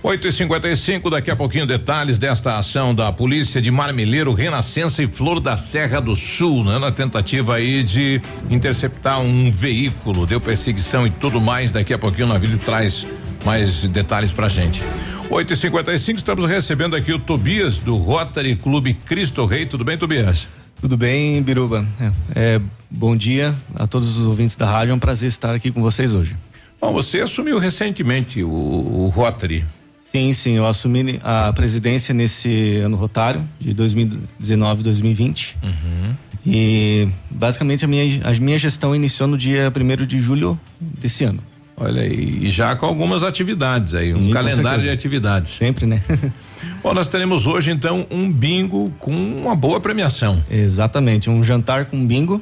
8 0.02 0.28
e 0.30 0.32
55 0.32 1.10
daqui 1.10 1.30
a 1.30 1.36
pouquinho 1.36 1.68
detalhes 1.68 2.18
desta 2.18 2.58
ação 2.58 2.96
da 2.96 3.12
polícia 3.12 3.62
de 3.62 3.70
Marmeleiro, 3.70 4.34
Renascença 4.34 5.04
e 5.04 5.08
Flor 5.08 5.42
da 5.42 5.58
Serra 5.58 6.00
do 6.00 6.16
Sul, 6.16 6.64
né? 6.64 6.80
Na 6.80 6.90
tentativa 6.90 7.56
aí 7.56 7.84
de 7.84 8.22
interceptar 8.50 9.20
um 9.20 9.52
veículo, 9.52 10.26
deu 10.26 10.40
perseguição 10.40 11.06
e 11.06 11.10
tudo 11.10 11.42
mais. 11.42 11.70
Daqui 11.70 11.94
a 11.94 12.00
pouquinho 12.00 12.28
o 12.28 12.30
navio 12.30 12.58
traz 12.60 13.06
mais 13.44 13.84
detalhes 13.90 14.32
pra 14.32 14.48
gente. 14.48 14.82
8 15.30 15.54
e 15.54 15.56
55 15.56 16.18
estamos 16.18 16.46
recebendo 16.50 16.96
aqui 16.96 17.14
o 17.14 17.20
Tobias 17.20 17.78
do 17.78 17.96
Rotary 17.98 18.56
Clube 18.56 18.96
Cristo 18.96 19.46
Rei. 19.46 19.64
Tudo 19.64 19.86
bem, 19.86 19.96
Tobias? 19.96 20.48
Tudo 20.82 20.98
bem, 20.98 21.40
Biruba. 21.44 21.86
É, 22.02 22.56
é, 22.56 22.62
bom 22.90 23.16
dia 23.16 23.54
a 23.76 23.86
todos 23.86 24.18
os 24.18 24.26
ouvintes 24.26 24.56
da 24.56 24.66
rádio. 24.66 24.92
É 24.92 24.96
um 24.96 25.00
prazer 25.00 25.28
estar 25.30 25.54
aqui 25.54 25.72
com 25.72 25.84
vocês 25.84 26.16
hoje. 26.16 26.36
Bom, 26.82 26.92
você 26.92 27.22
assumiu 27.22 27.60
recentemente 27.60 28.42
o, 28.44 28.50
o 28.50 29.08
Rotary. 29.10 29.64
Sim, 30.12 30.34
sim. 30.34 30.54
Eu 30.54 30.66
assumi 30.66 31.20
a 31.24 31.54
presidência 31.54 32.12
nesse 32.12 32.78
ano 32.78 32.98
rotário 32.98 33.48
de 33.60 33.72
2019-2020. 33.76 35.56
Uhum. 35.62 36.16
E 36.44 37.08
basicamente 37.30 37.86
a 37.86 37.88
minha, 37.88 38.04
a 38.24 38.34
minha 38.34 38.58
gestão 38.58 38.96
iniciou 38.96 39.28
no 39.30 39.38
dia 39.38 39.72
1 39.72 40.06
de 40.08 40.20
julho 40.20 40.60
desse 40.82 41.24
ano. 41.24 41.44
Olha 41.80 42.02
aí, 42.02 42.40
e 42.42 42.50
já 42.50 42.76
com 42.76 42.86
algumas 42.86 43.24
atividades 43.24 43.94
aí, 43.94 44.12
Sim, 44.12 44.30
um 44.30 44.32
calendário 44.32 44.82
de 44.82 44.90
atividades. 44.90 45.54
Sempre, 45.54 45.86
né? 45.86 46.04
Bom, 46.84 46.94
nós 46.94 47.08
teremos 47.08 47.48
hoje 47.48 47.72
então 47.72 48.06
um 48.12 48.30
bingo 48.30 48.92
com 49.00 49.12
uma 49.12 49.56
boa 49.56 49.80
premiação. 49.80 50.44
Exatamente, 50.52 51.30
um 51.30 51.42
jantar 51.42 51.86
com 51.86 52.06
bingo 52.06 52.42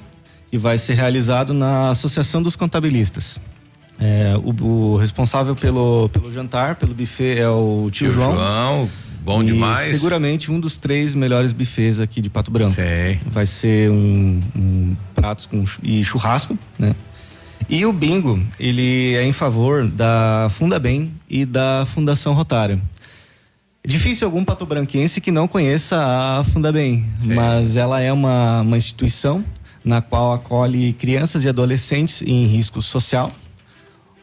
que 0.50 0.58
vai 0.58 0.78
ser 0.78 0.96
realizado 0.96 1.54
na 1.54 1.92
Associação 1.92 2.42
dos 2.42 2.56
Contabilistas. 2.56 3.40
É, 4.00 4.34
o, 4.44 4.64
o, 4.64 4.98
responsável 4.98 5.56
pelo, 5.56 6.10
pelo 6.10 6.32
jantar, 6.32 6.76
pelo 6.76 6.94
buffet 6.94 7.38
é 7.38 7.50
o 7.50 7.90
tio, 7.92 8.10
tio 8.10 8.12
João. 8.12 8.34
João, 8.34 8.90
bom 9.22 9.44
demais. 9.44 9.90
Seguramente 9.90 10.52
um 10.52 10.60
dos 10.60 10.78
três 10.78 11.14
melhores 11.14 11.52
buffets 11.52 12.00
aqui 12.00 12.22
de 12.22 12.30
Pato 12.30 12.50
Branco. 12.50 12.74
Sei. 12.74 13.20
Vai 13.26 13.46
ser 13.46 13.90
um, 13.92 14.40
um 14.56 14.96
pratos 15.16 15.46
com 15.46 15.64
e 15.84 16.04
churrasco, 16.04 16.58
né? 16.78 16.96
E 17.70 17.86
o 17.86 17.92
bingo, 17.92 18.42
ele 18.58 19.14
é 19.16 19.26
em 19.26 19.34
favor 19.34 19.86
da 19.86 20.50
Funda 20.52 20.80
Bem 20.80 21.12
e 21.30 21.46
da 21.46 21.86
Fundação 21.86 22.34
Rotário. 22.34 22.82
Difícil 23.86 24.26
algum 24.26 24.44
patobranquense 24.46 25.20
que 25.20 25.32
não 25.32 25.50
conheça 25.50 25.98
a 25.98 26.46
Funda 26.46 26.72
Bem, 26.72 27.06
mas 27.22 27.76
ela 27.76 28.00
é 28.00 28.12
uma, 28.12 28.62
uma 28.62 28.78
instituição 28.78 29.44
na 29.84 30.02
qual 30.02 30.32
acolhe 30.32 30.94
crianças 30.94 31.44
e 31.44 31.50
adolescentes 31.50 32.22
em 32.22 32.46
risco 32.46 32.82
social, 32.82 33.34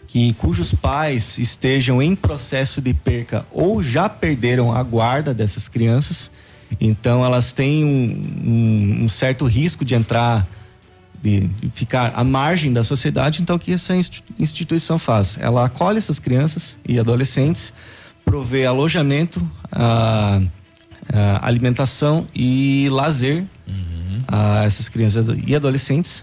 que 0.06 0.32
cujos 0.34 0.74
pais 0.74 1.36
estejam 1.36 2.00
em 2.00 2.16
processo 2.16 2.80
de 2.80 2.94
perca 2.94 3.44
ou 3.52 3.82
já 3.82 4.08
perderam 4.08 4.74
a 4.74 4.82
guarda 4.82 5.34
dessas 5.34 5.68
crianças. 5.68 6.30
Então 6.80 7.22
elas 7.22 7.52
têm 7.52 7.84
um, 7.84 8.42
um, 8.42 9.04
um 9.04 9.08
certo 9.08 9.44
risco 9.44 9.84
de 9.84 9.94
entrar 9.94 10.46
de 11.24 11.48
ficar 11.72 12.12
à 12.14 12.22
margem 12.22 12.70
da 12.70 12.84
sociedade, 12.84 13.40
então 13.40 13.56
o 13.56 13.58
que 13.58 13.72
essa 13.72 13.94
instituição 14.38 14.98
faz? 14.98 15.38
Ela 15.40 15.64
acolhe 15.64 15.96
essas 15.96 16.18
crianças 16.18 16.76
e 16.86 16.98
adolescentes, 16.98 17.72
provê 18.26 18.66
alojamento, 18.66 19.40
a, 19.72 20.38
a 21.10 21.46
alimentação 21.46 22.26
e 22.34 22.88
lazer 22.90 23.44
uhum. 23.66 24.22
a 24.28 24.64
essas 24.64 24.90
crianças 24.90 25.26
e 25.46 25.56
adolescentes 25.56 26.22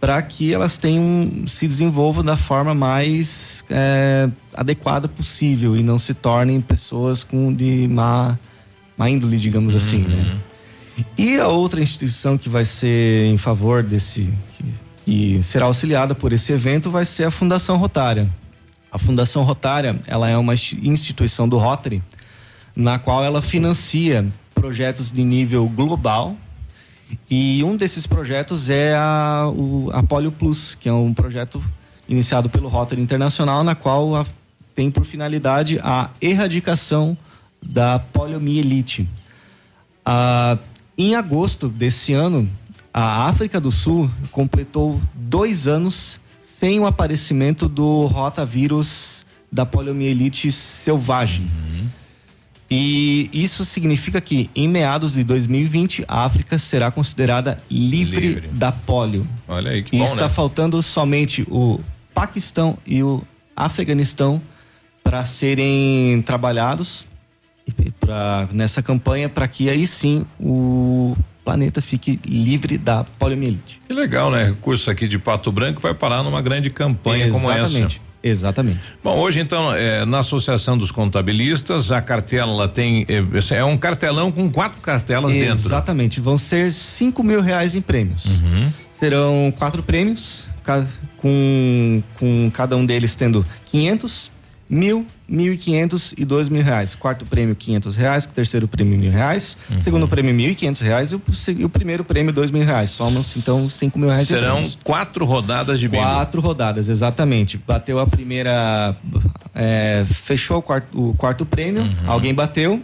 para 0.00 0.22
que 0.22 0.54
elas 0.54 0.78
tenham 0.78 1.48
se 1.48 1.66
desenvolvam 1.66 2.22
da 2.22 2.36
forma 2.36 2.72
mais 2.74 3.64
é, 3.68 4.28
adequada 4.54 5.08
possível 5.08 5.76
e 5.76 5.82
não 5.82 5.98
se 5.98 6.14
tornem 6.14 6.60
pessoas 6.60 7.24
com 7.24 7.52
de 7.52 7.88
má, 7.88 8.38
má 8.96 9.10
índole, 9.10 9.38
digamos 9.38 9.72
uhum. 9.72 9.78
assim, 9.78 9.98
né? 10.02 10.38
E 11.16 11.38
a 11.38 11.48
outra 11.48 11.80
instituição 11.80 12.38
que 12.38 12.48
vai 12.48 12.64
ser 12.64 13.26
em 13.26 13.36
favor 13.36 13.82
desse, 13.82 14.32
que 15.04 15.42
será 15.42 15.66
auxiliada 15.66 16.14
por 16.14 16.32
esse 16.32 16.52
evento, 16.52 16.90
vai 16.90 17.04
ser 17.04 17.24
a 17.24 17.30
Fundação 17.30 17.76
Rotária. 17.76 18.28
A 18.90 18.98
Fundação 18.98 19.42
Rotária, 19.42 19.98
ela 20.06 20.28
é 20.28 20.36
uma 20.36 20.54
instituição 20.54 21.48
do 21.48 21.58
Rotary, 21.58 22.02
na 22.74 22.98
qual 22.98 23.22
ela 23.22 23.42
financia 23.42 24.26
projetos 24.54 25.10
de 25.10 25.22
nível 25.22 25.68
global. 25.68 26.36
E 27.30 27.62
um 27.62 27.76
desses 27.76 28.06
projetos 28.06 28.70
é 28.70 28.94
a, 28.94 29.48
o, 29.48 29.90
a 29.92 30.02
Polio 30.02 30.32
Plus, 30.32 30.74
que 30.74 30.88
é 30.88 30.92
um 30.92 31.12
projeto 31.12 31.62
iniciado 32.08 32.48
pelo 32.48 32.68
Rotary 32.68 33.00
Internacional, 33.00 33.62
na 33.62 33.74
qual 33.74 34.16
a, 34.16 34.26
tem 34.74 34.90
por 34.90 35.04
finalidade 35.04 35.78
a 35.82 36.10
erradicação 36.20 37.16
da 37.62 37.98
poliomielite. 37.98 39.08
A 40.04 40.56
em 40.96 41.14
agosto 41.14 41.68
desse 41.68 42.12
ano, 42.12 42.50
a 42.92 43.26
África 43.26 43.60
do 43.60 43.70
Sul 43.70 44.10
completou 44.30 45.00
dois 45.14 45.66
anos 45.66 46.20
sem 46.58 46.80
o 46.80 46.86
aparecimento 46.86 47.68
do 47.68 48.06
rotavírus 48.06 49.26
da 49.52 49.66
poliomielite 49.66 50.50
selvagem. 50.50 51.44
Uhum. 51.44 51.86
E 52.70 53.30
isso 53.32 53.64
significa 53.64 54.20
que 54.20 54.50
em 54.54 54.66
meados 54.66 55.12
de 55.14 55.22
2020 55.22 56.04
a 56.08 56.24
África 56.24 56.58
será 56.58 56.90
considerada 56.90 57.62
livre, 57.70 58.28
livre. 58.28 58.48
da 58.48 58.72
polio. 58.72 59.26
Olha 59.46 59.70
aí 59.70 59.82
que 59.82 59.94
e 59.94 59.98
bom, 59.98 60.04
está 60.04 60.22
né? 60.22 60.28
faltando 60.28 60.82
somente 60.82 61.46
o 61.48 61.78
Paquistão 62.12 62.76
e 62.86 63.02
o 63.02 63.22
Afeganistão 63.54 64.40
para 65.04 65.24
serem 65.24 66.22
trabalhados 66.22 67.06
pra, 68.00 68.48
nessa 68.52 68.82
campanha 68.82 69.28
para 69.28 69.46
que 69.48 69.68
aí 69.68 69.86
sim 69.86 70.24
o 70.38 71.16
planeta 71.44 71.80
fique 71.80 72.18
livre 72.26 72.76
da 72.76 73.04
poliomielite. 73.04 73.80
Que 73.86 73.94
legal, 73.94 74.30
né? 74.30 74.44
Recurso 74.44 74.90
aqui 74.90 75.06
de 75.06 75.18
Pato 75.18 75.52
Branco 75.52 75.80
vai 75.80 75.94
parar 75.94 76.22
numa 76.22 76.42
grande 76.42 76.70
campanha 76.70 77.26
Exatamente. 77.26 77.72
como 77.74 77.86
essa. 77.86 78.06
Exatamente. 78.22 78.80
Bom, 79.04 79.16
hoje 79.18 79.38
então, 79.38 79.72
é, 79.72 80.04
na 80.04 80.18
Associação 80.18 80.76
dos 80.76 80.90
Contabilistas, 80.90 81.92
a 81.92 82.02
cartela 82.02 82.66
tem. 82.66 83.06
É, 83.08 83.56
é 83.56 83.64
um 83.64 83.76
cartelão 83.76 84.32
com 84.32 84.50
quatro 84.50 84.80
cartelas 84.80 85.30
Exatamente. 85.36 85.54
dentro. 85.54 85.68
Exatamente. 85.68 86.20
Vão 86.20 86.36
ser 86.36 86.72
cinco 86.72 87.22
mil 87.22 87.40
reais 87.40 87.76
em 87.76 87.80
prêmios. 87.80 88.26
Uhum. 88.26 88.72
Serão 88.98 89.54
quatro 89.56 89.82
prêmios, 89.82 90.46
com, 91.18 92.02
com 92.14 92.50
cada 92.52 92.76
um 92.76 92.84
deles 92.84 93.14
tendo 93.14 93.46
quinhentos, 93.66 94.32
mil, 94.68 95.06
mil 95.28 95.52
e 95.52 95.56
quinhentos 95.56 96.12
e 96.16 96.24
dois 96.24 96.48
mil 96.48 96.62
reais. 96.62 96.94
Quarto 96.94 97.24
prêmio 97.24 97.54
quinhentos 97.54 97.94
reais, 97.96 98.26
terceiro 98.26 98.66
prêmio 98.66 98.98
mil 98.98 99.10
reais, 99.10 99.56
uhum. 99.70 99.80
segundo 99.80 100.08
prêmio 100.08 100.34
mil 100.34 100.50
e 100.50 100.54
quinhentos 100.54 100.80
reais 100.80 101.12
e 101.12 101.16
o, 101.16 101.22
e 101.56 101.64
o, 101.64 101.68
primeiro 101.68 102.04
prêmio 102.04 102.32
dois 102.32 102.50
mil 102.50 102.64
reais. 102.64 102.90
Somos 102.90 103.36
então 103.36 103.68
cinco 103.70 103.98
mil 103.98 104.08
reais. 104.08 104.28
Serão 104.28 104.64
quatro 104.82 105.24
rodadas 105.24 105.78
de 105.78 105.88
bingo. 105.88 106.02
Quatro 106.02 106.40
rodadas, 106.40 106.88
exatamente. 106.88 107.56
Bateu 107.58 107.98
a 107.98 108.06
primeira, 108.06 108.94
é, 109.54 110.04
fechou 110.06 110.58
o 110.58 110.62
quarto, 110.62 111.10
o 111.10 111.14
quarto 111.14 111.46
prêmio, 111.46 111.82
uhum. 111.82 111.94
alguém 112.06 112.34
bateu. 112.34 112.82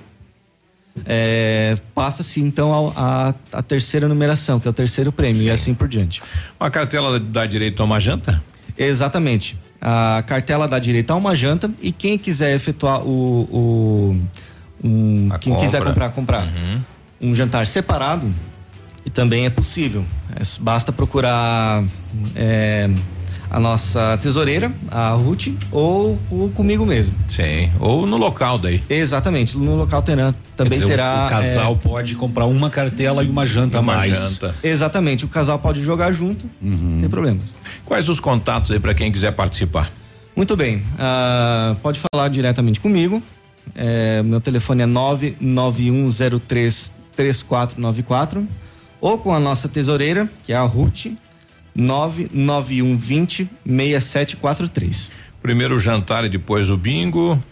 É, 1.06 1.78
passa-se 1.94 2.38
então 2.42 2.92
a, 2.94 3.30
a, 3.30 3.34
a, 3.58 3.62
terceira 3.62 4.06
numeração, 4.06 4.60
que 4.60 4.68
é 4.68 4.70
o 4.70 4.74
terceiro 4.74 5.10
prêmio, 5.10 5.40
Sim. 5.40 5.46
e 5.46 5.50
assim 5.50 5.72
por 5.72 5.88
diante. 5.88 6.22
A 6.60 6.68
cartela 6.68 7.18
dá 7.18 7.46
direito 7.46 7.80
a 7.80 7.86
uma 7.86 7.98
janta? 7.98 8.42
Exatamente 8.76 9.56
A 9.84 10.22
cartela 10.24 10.68
dá 10.68 10.78
direito 10.78 11.10
a 11.10 11.16
uma 11.16 11.34
janta 11.34 11.68
e 11.82 11.90
quem 11.90 12.16
quiser 12.16 12.54
efetuar 12.54 13.00
o, 13.02 13.48
o 13.50 14.16
um, 14.84 15.28
quem 15.40 15.52
compra. 15.52 15.66
quiser 15.66 15.82
comprar 15.82 16.08
comprar 16.10 16.44
Uhum. 16.44 16.80
um 17.30 17.34
jantar 17.34 17.66
separado 17.66 18.32
e 19.04 19.10
também 19.10 19.44
é 19.44 19.50
possível. 19.50 20.04
É, 20.36 20.42
basta 20.60 20.92
procurar 20.92 21.82
é, 22.36 22.88
a 23.54 23.60
nossa 23.60 24.18
tesoureira, 24.22 24.72
a 24.90 25.10
Ruth, 25.10 25.48
ou, 25.70 26.18
ou 26.30 26.48
comigo 26.48 26.86
mesmo. 26.86 27.14
Sim, 27.36 27.70
ou 27.78 28.06
no 28.06 28.16
local 28.16 28.58
daí. 28.58 28.82
Exatamente, 28.88 29.58
no 29.58 29.76
local 29.76 30.00
terá, 30.00 30.32
também 30.56 30.72
dizer, 30.72 30.86
o- 30.86 30.88
terá. 30.88 31.26
O, 31.26 31.30
casal 31.30 31.72
é, 31.74 31.88
pode 31.88 32.14
comprar 32.14 32.46
uma 32.46 32.70
cartela 32.70 33.22
e 33.22 33.28
uma 33.28 33.44
janta 33.44 33.76
a 33.76 33.82
Uma 33.82 33.96
mais. 33.96 34.18
janta. 34.18 34.54
Exatamente, 34.64 35.26
o 35.26 35.28
casal 35.28 35.58
pode 35.58 35.82
jogar 35.82 36.12
junto, 36.12 36.46
sem 36.62 37.10
problemas. 37.10 37.50
Quais 37.84 38.08
os 38.08 38.18
contatos 38.18 38.70
aí 38.72 38.80
para 38.80 38.94
quem 38.94 39.12
quiser 39.12 39.32
participar? 39.32 39.92
Muito 40.34 40.56
bem, 40.56 40.82
ah, 40.98 41.76
pode 41.82 42.00
falar 42.10 42.28
diretamente 42.28 42.80
comigo. 42.80 43.22
É, 43.74 44.22
meu 44.22 44.40
telefone 44.40 44.82
é 44.82 44.86
99103 44.86 46.92
3494 47.14 48.48
ou 49.00 49.18
com 49.18 49.34
a 49.34 49.38
nossa 49.38 49.68
tesoureira, 49.68 50.28
que 50.44 50.52
é 50.52 50.56
a 50.56 50.62
Ruth, 50.62 51.06
99120 51.74 53.48
6743. 53.64 55.10
Primeiro 55.42 55.76
o 55.76 55.78
jantar 55.78 56.24
e 56.24 56.28
depois 56.28 56.70
o 56.70 56.76
bingo. 56.76 57.42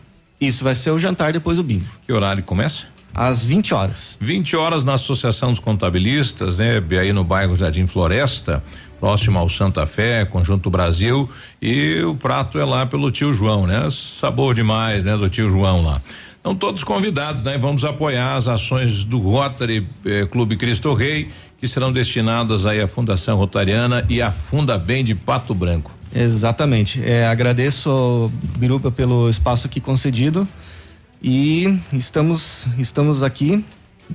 Isso 0.40 0.64
vai 0.64 0.74
ser 0.74 0.90
o 0.90 0.98
jantar 0.98 1.32
depois 1.32 1.58
o 1.58 1.62
bingo. 1.62 1.84
Que 2.06 2.12
horário 2.12 2.42
começa? 2.42 2.84
Às 3.14 3.44
20 3.44 3.74
horas. 3.74 4.16
20 4.20 4.56
horas 4.56 4.84
na 4.84 4.94
Associação 4.94 5.50
dos 5.50 5.60
Contabilistas, 5.60 6.58
né? 6.58 6.82
Aí 7.00 7.12
no 7.12 7.24
bairro 7.24 7.56
Jardim 7.56 7.86
Floresta, 7.86 8.62
próximo 9.00 9.38
ao 9.38 9.48
Santa 9.48 9.86
Fé, 9.86 10.24
Conjunto 10.24 10.70
Brasil. 10.70 11.28
E 11.60 12.00
o 12.02 12.14
prato 12.14 12.58
é 12.58 12.64
lá 12.64 12.86
pelo 12.86 13.10
tio 13.10 13.32
João, 13.32 13.66
né? 13.66 13.88
Sabor 13.90 14.54
demais, 14.54 15.02
né? 15.02 15.16
Do 15.16 15.28
tio 15.28 15.50
João 15.50 15.82
lá. 15.82 16.00
Então, 16.40 16.54
todos 16.54 16.82
convidados, 16.82 17.42
né? 17.42 17.58
Vamos 17.58 17.84
apoiar 17.84 18.34
as 18.34 18.48
ações 18.48 19.04
do 19.04 19.18
Rotary 19.18 19.86
eh, 20.06 20.24
Clube 20.24 20.56
Cristo 20.56 20.94
Rei, 20.94 21.28
que 21.60 21.68
serão 21.68 21.92
destinadas 21.92 22.64
aí 22.64 22.80
à 22.80 22.88
Fundação 22.88 23.36
Rotariana 23.36 24.04
e 24.08 24.22
à 24.22 24.32
Funda 24.32 24.78
Bem 24.78 25.04
de 25.04 25.14
Pato 25.14 25.54
Branco. 25.54 25.92
Exatamente. 26.14 27.02
É, 27.04 27.26
agradeço, 27.26 28.32
Biruba, 28.56 28.90
pelo 28.90 29.28
espaço 29.28 29.66
aqui 29.66 29.80
concedido 29.80 30.48
e 31.22 31.78
estamos, 31.92 32.66
estamos 32.78 33.22
aqui 33.22 33.62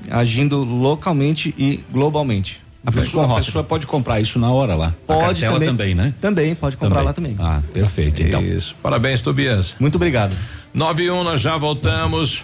agindo 0.09 0.57
localmente 0.63 1.53
e 1.57 1.83
globalmente. 1.91 2.61
A 2.85 2.91
pessoa, 2.91 3.31
a 3.31 3.35
pessoa 3.37 3.63
pode 3.63 3.87
comprar 3.87 4.19
isso 4.19 4.37
na 4.37 4.51
hora 4.51 4.75
lá. 4.75 4.87
a 4.87 4.91
Pode 4.91 5.41
cartela 5.41 5.53
também, 5.53 5.67
também, 5.67 5.95
né? 5.95 6.13
Também, 6.21 6.53
pode 6.53 6.77
comprar 6.77 7.01
lá 7.01 7.13
também. 7.13 7.35
Ah, 7.39 7.61
perfeito. 7.73 8.21
Então. 8.21 8.41
Isso. 8.43 8.75
Parabéns, 8.81 9.23
Tobias. 9.23 9.73
Muito 9.79 9.95
obrigado. 9.95 10.35
9 10.71 11.03
e 11.03 11.09
1, 11.09 11.23
nós 11.23 11.41
já 11.41 11.57
voltamos. 11.57 12.43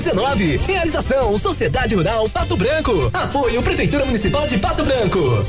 Realização 0.65 1.37
Sociedade 1.37 1.93
Rural 1.93 2.27
Pato 2.27 2.57
Branco. 2.57 3.11
Apoio 3.13 3.61
Prefeitura 3.61 4.03
Municipal 4.03 4.47
de 4.47 4.57
Pato 4.57 4.83
Branco. 4.83 5.45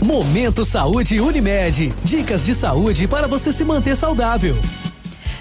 Momento 0.00 0.64
Saúde 0.64 1.20
Unimed. 1.20 1.92
Dicas 2.04 2.46
de 2.46 2.54
saúde 2.54 3.08
para 3.08 3.26
você 3.26 3.52
se 3.52 3.64
manter 3.64 3.96
saudável. 3.96 4.56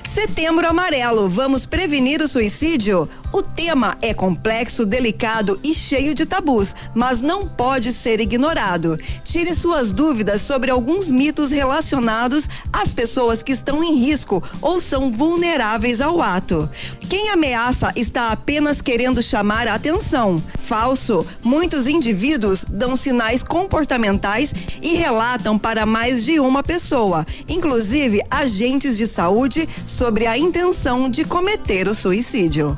Setembro 0.04 0.68
Amarelo, 0.68 1.30
vamos 1.30 1.68
prevenir 1.68 2.20
o 2.22 2.28
suicídio? 2.28 3.08
O 3.36 3.44
tema 3.44 3.98
é 4.02 4.14
complexo, 4.14 4.86
delicado 4.86 5.60
e 5.62 5.74
cheio 5.74 6.16
de 6.16 6.26
tabus, 6.26 6.74
mas 6.94 7.20
não 7.20 7.46
pode 7.46 7.92
ser 7.92 8.22
ignorado. 8.22 8.98
Tire 9.26 9.54
suas 9.54 9.92
dúvidas 9.92 10.42
sobre 10.42 10.72
alguns 10.72 11.12
mitos 11.12 11.52
relacionados 11.52 12.48
às 12.72 12.94
pessoas 12.94 13.44
que 13.44 13.52
estão 13.52 13.84
em 13.84 13.94
risco 13.94 14.42
ou 14.62 14.80
são 14.80 15.12
vulneráveis 15.12 16.00
ao 16.00 16.22
ato. 16.22 16.70
Quem 17.10 17.30
ameaça 17.30 17.92
está 17.98 18.32
apenas 18.32 18.82
querendo 18.82 19.22
chamar 19.22 19.68
a 19.68 19.74
atenção. 19.74 20.42
Falso. 20.58 21.28
Muitos 21.44 21.88
indivíduos 21.88 22.64
dão 22.64 22.96
sinais 22.96 23.44
comportamentais 23.44 24.54
e 24.82 24.96
relatam 24.96 25.60
para 25.60 25.86
mais 25.86 26.24
de 26.24 26.40
uma 26.40 26.64
pessoa, 26.64 27.28
inclusive 27.50 28.22
agentes 28.32 28.96
de 28.96 29.06
saúde, 29.06 29.68
sobre 29.86 30.26
a 30.26 30.38
intenção 30.38 31.10
de 31.10 31.26
cometer 31.26 31.90
o 31.90 31.94
suicídio. 31.94 32.78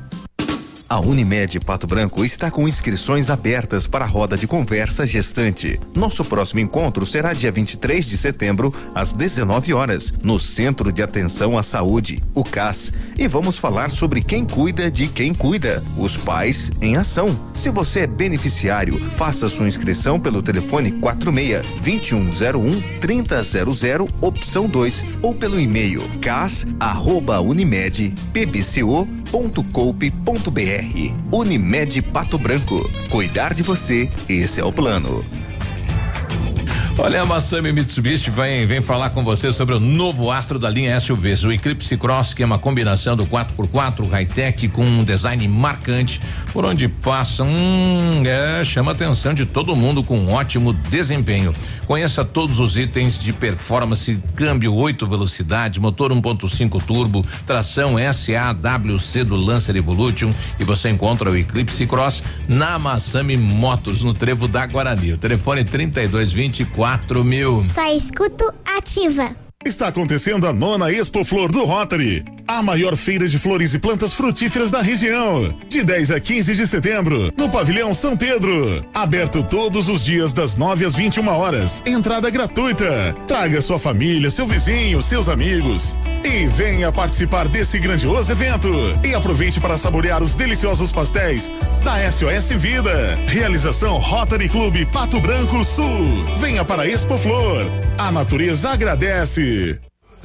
A 0.90 1.02
Unimed 1.02 1.60
Pato 1.60 1.86
Branco 1.86 2.24
está 2.24 2.50
com 2.50 2.66
inscrições 2.66 3.30
abertas 3.30 3.86
para 3.88 4.06
a 4.06 4.08
roda 4.08 4.38
de 4.38 4.48
conversa 4.48 5.06
gestante. 5.06 5.78
Nosso 5.94 6.24
próximo 6.24 6.62
encontro 6.62 7.06
será 7.06 7.34
dia 7.34 7.52
23 7.52 8.06
de 8.06 8.18
setembro, 8.18 8.74
às 8.96 9.12
19 9.12 9.74
horas, 9.74 10.14
no 10.24 10.40
Centro 10.40 10.90
de 10.90 11.04
Atenção 11.04 11.58
à 11.58 11.64
Saúde, 11.64 12.24
o 12.34 12.42
CAS. 12.42 12.94
E 13.18 13.28
vamos 13.28 13.58
falar 13.58 13.90
sobre 13.90 14.22
quem 14.22 14.46
cuida 14.46 14.90
de 14.90 15.10
quem 15.10 15.34
cuida, 15.34 15.84
os 15.98 16.16
pais 16.16 16.72
em 16.82 16.96
ação. 16.96 17.38
Se 17.54 17.70
você 17.70 18.02
é 18.02 18.08
beneficiário, 18.08 18.98
faça 19.12 19.50
sua 19.50 19.68
inscrição 19.68 20.18
pelo 20.18 20.42
telefone 20.42 20.94
46 20.94 21.68
2101 21.84 22.82
3000, 23.02 24.08
opção 24.22 24.68
2, 24.68 25.06
ou 25.22 25.36
pelo 25.36 25.60
e-mail 25.60 26.02
cas@unimed.pbco.coupe.br. 29.32 31.14
Unimed 31.32 32.02
Pato 32.02 32.38
Branco. 32.38 32.90
Cuidar 33.10 33.54
de 33.54 33.64
você, 33.64 34.10
esse 34.30 34.60
é 34.60 34.64
o 34.64 34.72
plano. 34.72 35.24
Olha, 37.00 37.22
a 37.22 37.26
Massami 37.28 37.72
Mitsubishi 37.72 38.32
vem, 38.32 38.66
vem 38.66 38.82
falar 38.82 39.12
com 39.12 39.24
você 39.24 39.54
sobre 39.54 39.76
o 39.76 39.80
novo 39.80 40.32
astro 40.32 40.58
da 40.58 40.68
linha 40.68 41.00
SUVs, 41.00 41.44
o 41.44 41.52
Eclipse 41.52 41.96
Cross, 41.96 42.34
que 42.34 42.42
é 42.42 42.46
uma 42.46 42.58
combinação 42.58 43.16
do 43.16 43.24
4x4 43.28 44.10
high-tech 44.10 44.68
com 44.70 44.84
um 44.84 45.04
design 45.04 45.48
marcante, 45.48 46.20
por 46.52 46.66
onde 46.66 46.88
passa, 46.88 47.44
hum, 47.44 48.24
é, 48.26 48.64
chama 48.64 48.94
a 48.94 48.96
atenção 48.96 49.36
de 49.36 49.46
todo 49.46 49.76
mundo 49.76 50.04
com 50.04 50.18
um 50.18 50.34
ótimo 50.34 50.74
desempenho. 50.74 51.54
Conheça 51.86 52.26
todos 52.26 52.60
os 52.60 52.80
itens 52.80 53.20
de 53.20 53.32
performance, 53.32 54.20
câmbio 54.36 54.74
8 54.74 55.06
velocidades, 55.06 55.78
motor 55.78 56.12
1.5 56.12 56.82
turbo, 56.82 57.24
tração 57.46 57.96
SAWC 58.12 59.24
do 59.24 59.36
Lancer 59.36 59.76
Evolution 59.76 60.32
e 60.60 60.64
você 60.64 60.90
encontra 60.90 61.30
o 61.30 61.38
Eclipse 61.38 61.86
Cross 61.86 62.24
na 62.50 62.80
Massami 62.80 63.38
Motos, 63.38 64.02
no 64.02 64.16
trevo 64.16 64.48
da 64.48 64.66
Guarani. 64.66 65.14
O 65.14 65.18
telefone 65.18 65.64
3224 65.64 66.87
mil. 67.24 67.66
Só 67.74 67.94
escuto 67.94 68.54
ativa. 68.66 69.36
Está 69.66 69.90
acontecendo 69.90 70.48
a 70.48 70.54
nona 70.54 70.92
Expo 70.92 71.26
Flor 71.26 71.52
do 71.52 71.66
Rotary, 71.66 72.24
a 72.48 72.62
maior 72.64 72.96
feira 72.96 73.28
de 73.28 73.38
flores 73.38 73.74
e 73.74 73.80
plantas 73.80 74.14
frutíferas 74.14 74.72
da 74.72 74.82
região. 74.82 75.58
De 75.68 75.84
10 75.84 76.12
a 76.12 76.20
15 76.20 76.56
de 76.56 76.66
setembro, 76.66 77.30
no 77.38 77.50
Pavilhão 77.50 77.94
São 77.94 78.16
Pedro. 78.16 78.86
Aberto 78.94 79.44
todos 79.44 79.90
os 79.90 80.06
dias 80.06 80.32
das 80.32 80.56
9 80.56 80.86
às 80.86 80.96
21 80.96 81.28
horas. 81.28 81.84
Entrada 81.86 82.30
gratuita. 82.30 83.14
Traga 83.28 83.60
sua 83.60 83.78
família, 83.78 84.32
seu 84.32 84.48
vizinho, 84.48 85.02
seus 85.02 85.28
amigos. 85.28 85.98
E 86.28 86.46
venha 86.48 86.92
participar 86.92 87.48
desse 87.48 87.80
grandioso 87.80 88.30
evento. 88.34 88.70
E 89.02 89.16
aproveite 89.16 89.62
para 89.62 89.78
saborear 89.78 90.22
os 90.22 90.36
deliciosos 90.36 90.92
pastéis 90.92 91.50
da 91.86 92.12
SOS 92.12 92.50
Vida. 92.58 93.16
Realização 93.30 93.98
Rotary 93.98 94.50
Clube 94.50 94.86
Pato 94.88 95.22
Branco 95.22 95.64
Sul. 95.64 96.26
Venha 96.38 96.66
para 96.66 96.86
Expo 96.86 97.18
Flor. 97.18 97.66
A 97.98 98.12
natureza 98.12 98.72
agradece. 98.72 99.80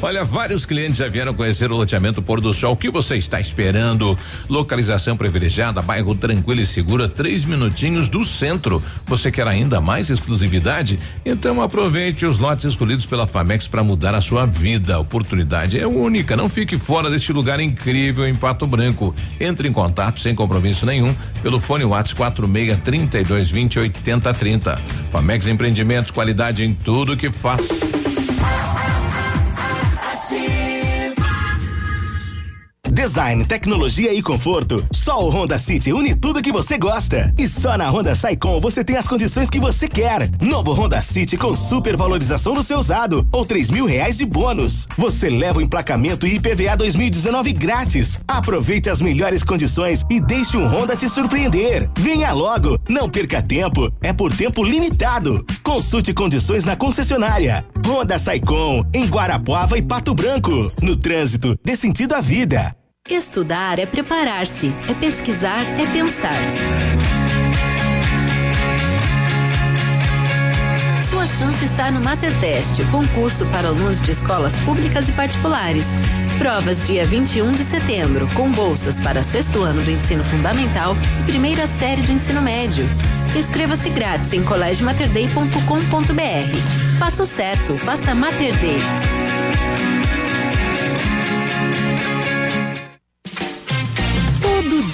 Olha, 0.00 0.24
vários 0.24 0.64
clientes 0.64 0.98
já 0.98 1.08
vieram 1.08 1.34
conhecer 1.34 1.72
o 1.72 1.76
loteamento 1.76 2.22
Pôr 2.22 2.40
do 2.40 2.52
Sol. 2.52 2.74
O 2.74 2.76
que 2.76 2.88
você 2.88 3.16
está 3.16 3.40
esperando? 3.40 4.16
Localização 4.48 5.16
privilegiada, 5.16 5.82
bairro 5.82 6.14
tranquilo 6.14 6.60
e 6.60 6.66
seguro, 6.66 7.08
três 7.08 7.44
minutinhos 7.44 8.08
do 8.08 8.24
centro. 8.24 8.80
Você 9.06 9.32
quer 9.32 9.48
ainda 9.48 9.80
mais 9.80 10.08
exclusividade? 10.08 11.00
Então 11.26 11.60
aproveite 11.60 12.24
os 12.24 12.38
lotes 12.38 12.64
escolhidos 12.64 13.06
pela 13.06 13.26
Famex 13.26 13.66
para 13.66 13.82
mudar 13.82 14.14
a 14.14 14.20
sua 14.20 14.46
vida. 14.46 14.94
A 14.94 15.00
oportunidade 15.00 15.80
é 15.80 15.86
única. 15.86 16.36
Não 16.36 16.48
fique 16.48 16.78
fora 16.78 17.10
deste 17.10 17.32
lugar 17.32 17.58
incrível 17.58 18.26
em 18.26 18.36
Pato 18.36 18.68
Branco. 18.68 19.12
Entre 19.40 19.66
em 19.66 19.72
contato 19.72 20.20
sem 20.20 20.32
compromisso 20.32 20.86
nenhum 20.86 21.12
pelo 21.42 21.58
fone 21.58 21.84
WhatsApp 21.84 22.14
46 22.14 22.78
32 22.84 23.50
20 23.50 23.78
80 23.80 24.32
30. 24.32 24.80
Famex 25.10 25.48
Empreendimentos, 25.48 26.12
qualidade 26.12 26.62
em 26.62 26.72
tudo 26.72 27.16
que 27.16 27.32
faz. 27.32 28.17
Design, 32.98 33.44
tecnologia 33.44 34.12
e 34.12 34.20
conforto. 34.20 34.84
Só 34.90 35.24
o 35.24 35.30
Honda 35.30 35.56
City 35.56 35.92
une 35.92 36.16
tudo 36.16 36.42
que 36.42 36.50
você 36.50 36.76
gosta. 36.76 37.32
E 37.38 37.46
só 37.46 37.78
na 37.78 37.88
Honda 37.88 38.12
Saicom 38.12 38.58
você 38.58 38.82
tem 38.82 38.96
as 38.96 39.06
condições 39.06 39.48
que 39.48 39.60
você 39.60 39.86
quer. 39.86 40.28
Novo 40.40 40.72
Honda 40.72 41.00
City 41.00 41.36
com 41.36 41.54
super 41.54 41.96
valorização 41.96 42.54
do 42.54 42.62
seu 42.62 42.76
usado 42.76 43.24
ou 43.30 43.46
três 43.46 43.70
mil 43.70 43.86
reais 43.86 44.18
de 44.18 44.26
bônus. 44.26 44.88
Você 44.96 45.30
leva 45.30 45.60
o 45.60 45.62
emplacamento 45.62 46.26
e 46.26 46.34
IPVA 46.34 46.76
2019 46.76 47.52
grátis. 47.52 48.18
Aproveite 48.26 48.90
as 48.90 49.00
melhores 49.00 49.44
condições 49.44 50.04
e 50.10 50.20
deixe 50.20 50.56
um 50.56 50.66
Honda 50.66 50.96
te 50.96 51.08
surpreender. 51.08 51.88
Venha 51.96 52.32
logo, 52.32 52.80
não 52.88 53.08
perca 53.08 53.40
tempo. 53.40 53.92
É 54.02 54.12
por 54.12 54.36
tempo 54.36 54.64
limitado. 54.64 55.46
Consulte 55.62 56.12
condições 56.12 56.64
na 56.64 56.74
concessionária. 56.74 57.64
Honda 57.86 58.18
Saicom 58.18 58.84
em 58.92 59.06
Guarapuava 59.06 59.78
e 59.78 59.82
Pato 59.82 60.12
Branco. 60.16 60.72
No 60.82 60.96
trânsito, 60.96 61.56
dê 61.64 61.76
sentido 61.76 62.16
à 62.16 62.20
vida. 62.20 62.74
Estudar 63.08 63.78
é 63.78 63.86
preparar-se, 63.86 64.70
é 64.86 64.92
pesquisar, 64.92 65.64
é 65.80 65.86
pensar. 65.86 66.36
Sua 71.08 71.26
chance 71.26 71.64
está 71.64 71.90
no 71.90 72.00
MaterTest, 72.00 72.84
concurso 72.90 73.46
para 73.46 73.68
alunos 73.68 74.02
de 74.02 74.10
escolas 74.10 74.52
públicas 74.60 75.08
e 75.08 75.12
particulares. 75.12 75.86
Provas 76.36 76.86
dia 76.86 77.06
21 77.06 77.52
de 77.52 77.64
setembro, 77.64 78.28
com 78.34 78.52
bolsas 78.52 79.00
para 79.00 79.22
sexto 79.22 79.62
ano 79.62 79.82
do 79.82 79.90
ensino 79.90 80.22
fundamental 80.22 80.94
e 81.22 81.24
primeira 81.24 81.66
série 81.66 82.02
do 82.02 82.12
ensino 82.12 82.42
médio. 82.42 82.84
Inscreva-se 83.34 83.88
grátis 83.88 84.34
em 84.34 84.44
colégiomaterday.com.br. 84.44 86.98
Faça 86.98 87.22
o 87.22 87.26
certo, 87.26 87.78
faça 87.78 88.14
Mater 88.14 88.54
Day. 88.58 88.82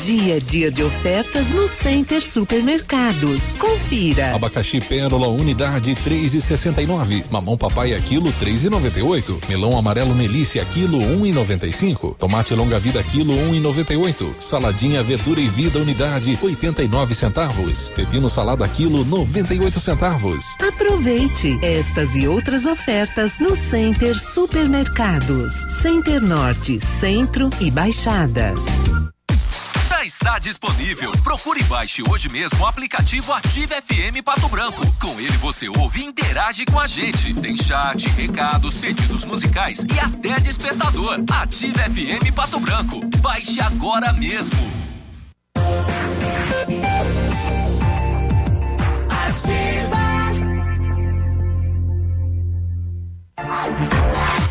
Dia, 0.02 0.40
dia 0.40 0.70
de 0.70 0.82
ofertas 0.82 1.48
no 1.48 1.68
Center 1.68 2.22
Supermercados. 2.22 3.52
Confira. 3.58 4.34
Abacaxi 4.34 4.80
Pérola, 4.80 5.28
unidade 5.28 5.94
3,69. 5.94 7.24
Mamão 7.30 7.56
papai, 7.56 7.98
quilo 8.00 8.32
3,98. 8.32 9.48
Melão 9.48 9.78
amarelo 9.78 10.14
Melícia, 10.14 10.64
quilo 10.64 10.98
1,95. 10.98 12.16
Tomate 12.16 12.54
longa 12.54 12.78
vida, 12.80 13.02
quilo 13.02 13.34
1,98. 13.34 14.40
Saladinha 14.40 15.02
verdura 15.02 15.40
e 15.40 15.48
vida, 15.48 15.78
unidade 15.78 16.38
89 16.42 17.14
centavos. 17.14 17.90
Pepino 17.90 18.28
salada, 18.28 18.66
quilo 18.66 19.04
98 19.04 19.80
centavos. 19.80 20.44
Aproveite 20.60 21.58
estas 21.62 22.14
e 22.14 22.26
outras 22.26 22.66
ofertas 22.66 23.38
no 23.38 23.56
Center 23.56 24.18
Supermercados. 24.18 25.54
Center 25.82 26.20
Norte, 26.20 26.80
Centro 27.00 27.48
e 27.60 27.70
Baixada 27.70 28.54
está 30.04 30.38
disponível. 30.38 31.10
Procure 31.22 31.60
e 31.60 31.64
baixe 31.64 32.02
hoje 32.08 32.28
mesmo 32.28 32.60
o 32.60 32.66
aplicativo 32.66 33.32
Ative 33.32 33.74
FM 33.80 34.22
Pato 34.22 34.48
Branco. 34.48 34.82
Com 35.00 35.18
ele 35.18 35.36
você 35.38 35.68
ouve 35.68 36.00
e 36.00 36.04
interage 36.04 36.64
com 36.66 36.78
a 36.78 36.86
gente. 36.86 37.32
Tem 37.34 37.56
chat, 37.56 38.06
recados, 38.10 38.76
pedidos 38.76 39.24
musicais 39.24 39.84
e 39.94 39.98
até 39.98 40.38
despertador. 40.40 41.24
Ative 41.40 41.78
FM 41.78 42.34
Pato 42.34 42.60
Branco. 42.60 43.00
Baixe 43.18 43.60
agora 43.60 44.12
mesmo. 44.12 44.58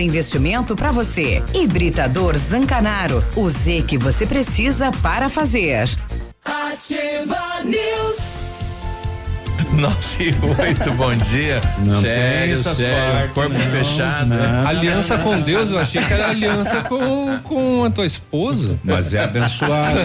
investimento 0.00 0.76
para 0.76 0.92
você. 0.92 1.42
Hibridador 1.54 2.36
Zancanaro. 2.38 3.22
O 3.36 3.50
Z 3.50 3.84
que 3.86 3.98
você 3.98 4.26
precisa 4.26 4.90
para 5.02 5.28
fazer. 5.28 5.88
Ativa 6.44 7.62
News. 7.64 8.21
9 9.72 9.96
e 10.20 10.34
8, 10.62 10.92
bom 10.92 11.14
dia. 11.16 11.60
Não 11.86 12.00
sério, 12.02 12.58
sério. 12.58 13.30
corpo 13.32 13.54
não, 13.54 13.66
fechado. 13.66 14.26
Não. 14.28 14.66
Aliança 14.68 15.16
com 15.18 15.40
Deus, 15.40 15.70
eu 15.70 15.78
achei 15.78 16.02
que 16.02 16.12
era 16.12 16.28
aliança 16.28 16.82
com, 16.82 17.38
com 17.42 17.84
a 17.84 17.90
tua 17.90 18.04
esposa. 18.06 18.78
Mas 18.84 19.14
é 19.14 19.24
abençoada. 19.24 20.00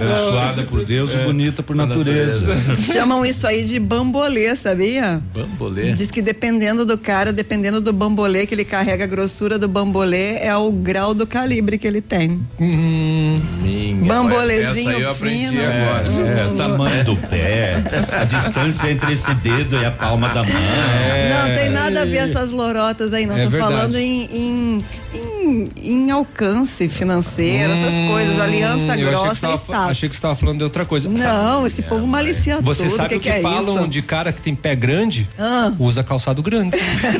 abençoada 0.00 0.62
por 0.64 0.84
Deus 0.84 1.12
e 1.12 1.16
bonita 1.18 1.62
por 1.62 1.74
natureza. 1.74 2.46
Chamam 2.92 3.26
isso 3.26 3.46
aí 3.46 3.64
de 3.64 3.80
bambolê, 3.80 4.54
sabia? 4.54 5.20
Bambolê. 5.34 5.92
Diz 5.92 6.10
que 6.10 6.22
dependendo 6.22 6.86
do 6.86 6.96
cara, 6.96 7.32
dependendo 7.32 7.80
do 7.80 7.92
bambolê 7.92 8.46
que 8.46 8.54
ele 8.54 8.64
carrega, 8.64 9.04
a 9.04 9.06
grossura 9.06 9.58
do 9.58 9.68
bambolê 9.68 10.36
é 10.38 10.54
o 10.56 10.70
grau 10.70 11.12
do 11.12 11.26
calibre 11.26 11.76
que 11.76 11.86
ele 11.86 12.00
tem. 12.00 12.40
Hum, 12.58 13.40
Minha, 13.62 14.08
Bambolezinho 14.08 15.00
essa 15.00 15.10
aprendi 15.10 15.48
fino. 15.48 15.60
agora. 15.60 16.04
É, 16.06 16.54
é, 16.54 16.56
tamanho 16.56 17.04
do 17.04 17.16
pé. 17.16 17.79
A 18.20 18.24
distância 18.24 18.90
entre 18.90 19.12
esse 19.12 19.32
dedo 19.34 19.76
e 19.76 19.84
a 19.84 19.90
palma 19.90 20.28
da 20.28 20.42
mão. 20.42 20.52
Não 20.52 21.54
tem 21.54 21.68
nada 21.70 22.02
a 22.02 22.04
ver 22.04 22.18
essas 22.18 22.50
lorotas 22.50 23.12
aí, 23.14 23.26
não. 23.26 23.36
É 23.36 23.44
Tô 23.44 23.50
verdade. 23.50 23.72
falando 23.74 23.96
em, 23.96 24.24
em, 24.24 24.84
em, 25.14 25.70
em 25.82 26.10
alcance 26.10 26.88
financeiro, 26.88 27.72
essas 27.72 27.98
coisas, 28.08 28.40
aliança 28.40 28.80
Hum, 28.80 28.94
eu 28.94 29.08
achei 29.08 29.30
que 29.30 29.40
grossa 29.40 29.46
e 29.46 29.58
tava-. 29.72 29.90
Achei 29.90 30.08
que 30.08 30.14
você 30.14 30.18
estava 30.18 30.36
falando 30.36 30.58
de 30.58 30.64
outra 30.64 30.84
coisa. 30.84 31.08
Não, 31.08 31.66
esse 31.66 31.82
povo 31.82 32.06
malicia 32.06 32.60
Você 32.60 32.84
tudo. 32.84 32.96
sabe 32.96 33.08
que 33.10 33.14
o 33.16 33.20
que, 33.20 33.30
que 33.30 33.36
é 33.38 33.40
falam 33.42 33.80
isso? 33.80 33.88
de 33.88 34.02
cara 34.02 34.32
que 34.32 34.40
tem 34.40 34.54
pé 34.54 34.74
grande? 34.74 35.28
Ah. 35.38 35.72
Usa 35.78 36.02
calçado 36.02 36.42
grande. 36.42 36.76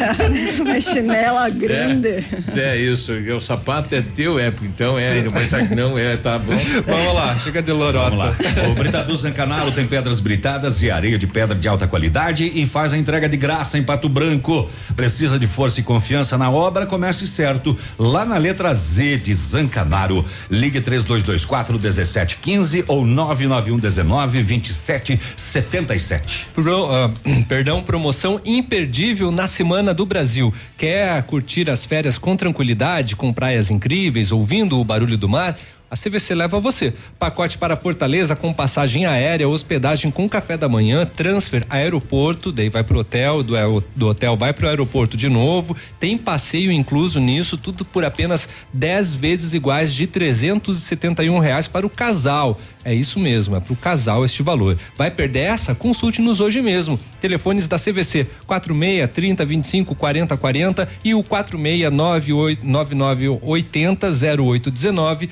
Uma 0.60 0.80
chinela 0.80 1.48
grande. 1.50 2.24
É 2.56 2.76
isso, 2.76 3.12
o 3.12 3.40
sapato 3.40 3.94
é 3.94 4.02
teu, 4.02 4.38
é, 4.38 4.52
então 4.62 4.98
é, 4.98 5.22
mas 5.32 5.52
aqui 5.54 5.74
não 5.74 5.98
é, 5.98 6.16
tá 6.16 6.38
bom. 6.38 6.52
Vamos 6.86 7.14
lá, 7.14 7.36
chega 7.38 7.62
de 7.62 7.72
lorota. 7.72 8.10
Vamos 8.10 8.18
lá. 8.18 8.36
O 8.70 8.74
Britador 8.74 9.16
Zancanaro 9.16 9.72
tem 9.72 9.86
pedras 9.86 10.20
britadas 10.20 10.49
e 10.82 10.90
areia 10.90 11.16
de 11.16 11.27
pedra 11.28 11.55
de 11.55 11.68
alta 11.68 11.86
qualidade 11.86 12.51
e 12.52 12.66
faz 12.66 12.93
a 12.93 12.98
entrega 12.98 13.28
de 13.28 13.36
graça 13.36 13.78
em 13.78 13.85
Pato 13.85 14.09
Branco. 14.09 14.68
Precisa 14.97 15.39
de 15.39 15.47
força 15.47 15.78
e 15.78 15.82
confiança 15.82 16.36
na 16.36 16.51
obra? 16.51 16.86
Comece 16.86 17.24
certo. 17.27 17.78
Lá 17.97 18.24
na 18.24 18.36
letra 18.36 18.74
Z 18.74 19.18
de 19.18 19.32
Zancanaro. 19.32 20.24
Ligue 20.51 20.81
3224 20.81 21.78
1715 21.78 22.85
ou 22.89 23.06
991 23.06 23.78
19 23.78 24.43
27 24.43 25.20
77. 25.36 26.48
Pro- 26.55 26.90
ah, 26.93 27.10
perdão, 27.47 27.82
promoção 27.82 28.40
imperdível 28.44 29.31
na 29.31 29.47
Semana 29.47 29.94
do 29.94 30.05
Brasil. 30.05 30.52
Quer 30.77 31.22
curtir 31.22 31.70
as 31.70 31.85
férias 31.86 32.18
com 32.18 32.36
tranquilidade, 32.36 33.14
com 33.14 33.32
praias 33.32 33.70
incríveis, 33.70 34.32
ouvindo 34.32 34.81
o 34.81 34.85
barulho 34.85 35.16
do 35.16 35.28
mar? 35.28 35.56
A 35.90 35.96
CVC 35.96 36.36
leva 36.36 36.60
você. 36.60 36.94
Pacote 37.18 37.58
para 37.58 37.74
Fortaleza 37.74 38.36
com 38.36 38.52
passagem 38.52 39.06
aérea, 39.06 39.48
hospedagem 39.48 40.08
com 40.08 40.28
café 40.28 40.56
da 40.56 40.68
manhã, 40.68 41.04
transfer 41.04 41.66
aeroporto, 41.68 42.52
daí 42.52 42.68
vai 42.68 42.84
pro 42.84 43.00
hotel, 43.00 43.42
do, 43.42 43.54
do 43.96 44.06
hotel 44.06 44.36
vai 44.36 44.52
pro 44.52 44.68
aeroporto 44.68 45.16
de 45.16 45.28
novo. 45.28 45.76
Tem 45.98 46.16
passeio 46.16 46.70
incluso 46.70 47.18
nisso, 47.18 47.56
tudo 47.56 47.84
por 47.84 48.04
apenas 48.04 48.48
10 48.72 49.14
vezes 49.14 49.52
iguais 49.52 49.92
de 49.92 50.06
371 50.06 51.40
reais 51.40 51.66
para 51.66 51.84
o 51.84 51.90
casal. 51.90 52.60
É 52.84 52.94
isso 52.94 53.18
mesmo, 53.18 53.56
é 53.56 53.60
pro 53.60 53.74
casal 53.74 54.24
este 54.24 54.42
valor. 54.44 54.78
Vai 54.96 55.10
perder 55.10 55.40
essa? 55.40 55.74
Consulte-nos 55.74 56.40
hoje 56.40 56.62
mesmo. 56.62 56.98
Telefones 57.20 57.66
da 57.66 57.76
CVC 57.78 58.26
46 58.46 59.10
30 59.10 59.44
25 59.44 59.94
40 59.94 60.36
40 60.36 60.88
e 61.04 61.14
o 61.14 61.22
46 61.22 61.92
98 61.92 62.66
99 62.66 63.28
80 63.42 64.08
08 64.40 64.70
19. 64.70 65.30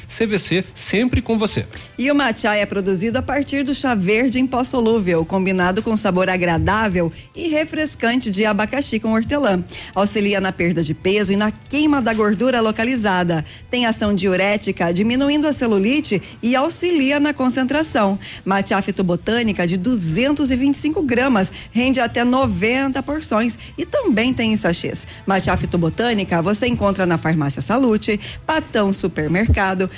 CVC 0.49 0.65
sempre 0.75 1.21
com 1.21 1.39
você. 1.39 1.67
E 1.99 2.11
o 2.11 2.15
matcha 2.15 2.55
é 2.55 2.65
produzido 2.65 3.19
a 3.19 3.23
partir 3.23 3.63
do 3.63 3.75
chá 3.75 3.95
verde 3.95 4.39
em 4.39 4.47
pó 4.47 4.65
solúvel, 4.65 5.25
combinado 5.25 5.83
com 5.83 5.97
sabor 5.97 6.29
agradável 6.31 7.13
e 7.37 7.49
refrescante 7.49 8.31
de 8.31 8.47
abacaxi 8.47 8.99
com 8.99 9.13
hortelã. 9.13 9.63
Auxilia 9.95 10.41
na 10.41 10.53
perda 10.53 10.83
de 10.83 10.95
peso 10.95 11.33
e 11.33 11.37
na 11.37 11.51
queima 11.51 12.01
da 12.01 12.15
gordura 12.15 12.61
localizada. 12.61 13.45
Tem 13.71 13.87
ação 13.87 14.15
diurética, 14.15 14.93
diminuindo 14.93 15.47
a 15.47 15.53
celulite 15.53 16.23
e 16.43 16.57
auxilia 16.57 17.21
na 17.21 17.35
concentração. 17.35 18.19
Matcha 18.45 18.81
fitobotânica 18.81 19.67
de 19.67 19.77
225 19.77 21.03
gramas, 21.03 21.53
rende 21.71 22.01
até 22.01 22.25
90 22.25 23.03
porções 23.03 23.59
e 23.77 23.85
também 23.85 24.33
tem 24.33 24.53
em 24.53 24.57
sachês. 24.57 25.07
Matcha 25.27 25.57
fitobotânica 25.57 26.41
você 26.41 26.67
encontra 26.67 27.05
na 27.05 27.19
Farmácia 27.19 27.61
Salute, 27.61 28.19
Patão 28.47 28.93
Supermercado, 28.93 29.91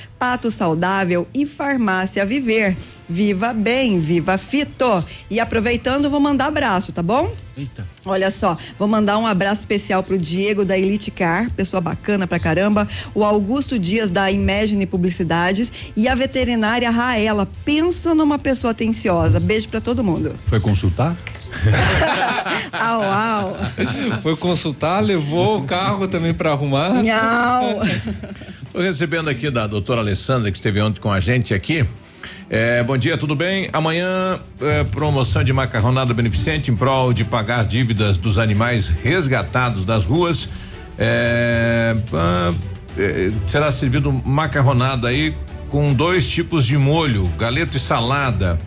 Saudável 0.49 1.27
e 1.35 1.45
Farmácia 1.45 2.25
Viver. 2.25 2.77
Viva 3.09 3.53
bem, 3.53 3.99
viva 3.99 4.39
fito. 4.39 5.05
E 5.29 5.41
aproveitando, 5.41 6.09
vou 6.09 6.21
mandar 6.21 6.47
abraço, 6.47 6.93
tá 6.93 7.03
bom? 7.03 7.35
Eita. 7.59 7.85
Olha 8.05 8.31
só, 8.31 8.57
vou 8.79 8.87
mandar 8.87 9.19
um 9.19 9.27
abraço 9.27 9.62
especial 9.62 10.05
pro 10.05 10.17
Diego 10.17 10.65
da 10.65 10.79
Elite 10.79 11.11
Car, 11.11 11.51
pessoa 11.51 11.81
bacana 11.81 12.29
pra 12.29 12.39
caramba, 12.39 12.89
o 13.12 13.25
Augusto 13.25 13.81
Dias 13.81 14.09
da 14.09 14.31
Imagine 14.31 14.87
Publicidades 14.87 15.73
e 15.97 16.07
a 16.07 16.15
veterinária 16.15 16.89
Raela. 16.89 17.49
Pensa 17.65 18.15
numa 18.15 18.39
pessoa 18.39 18.71
atenciosa. 18.71 19.41
Beijo 19.41 19.69
pra 19.69 19.81
todo 19.81 20.05
mundo. 20.05 20.33
Foi 20.47 20.61
consultar? 20.61 21.17
Au, 22.73 23.03
au. 23.03 23.57
Foi 24.23 24.37
consultar, 24.37 25.03
levou 25.03 25.59
o 25.59 25.65
carro 25.65 26.09
também 26.09 26.33
para 26.33 26.53
arrumar. 26.53 27.03
Nhau. 27.03 27.81
Tô 28.73 28.81
recebendo 28.81 29.29
aqui 29.29 29.51
da 29.51 29.67
doutora 29.67 30.01
Alessandra, 30.01 30.51
que 30.51 30.57
esteve 30.57 30.81
ontem 30.81 31.01
com 31.01 31.13
a 31.13 31.21
gente 31.21 31.53
aqui. 31.53 31.85
É, 32.49 32.83
bom 32.83 32.97
dia, 32.97 33.17
tudo 33.17 33.35
bem? 33.35 33.69
Amanhã, 33.73 34.41
é, 34.61 34.85
promoção 34.85 35.43
de 35.43 35.53
macarronada 35.53 36.13
beneficente 36.13 36.71
em 36.71 36.77
prol 36.77 37.13
de 37.13 37.25
pagar 37.25 37.65
dívidas 37.65 38.17
dos 38.17 38.39
animais 38.39 38.89
resgatados 38.89 39.85
das 39.85 40.05
ruas. 40.05 40.49
É, 40.99 41.97
é, 42.99 43.31
será 43.47 43.71
servido 43.71 44.13
macarronada 44.13 45.09
aí 45.09 45.35
com 45.71 45.95
dois 45.95 46.29
tipos 46.29 46.67
de 46.67 46.77
molho, 46.77 47.25
galeto 47.39 47.77
e 47.77 47.81
salada. 47.81 48.59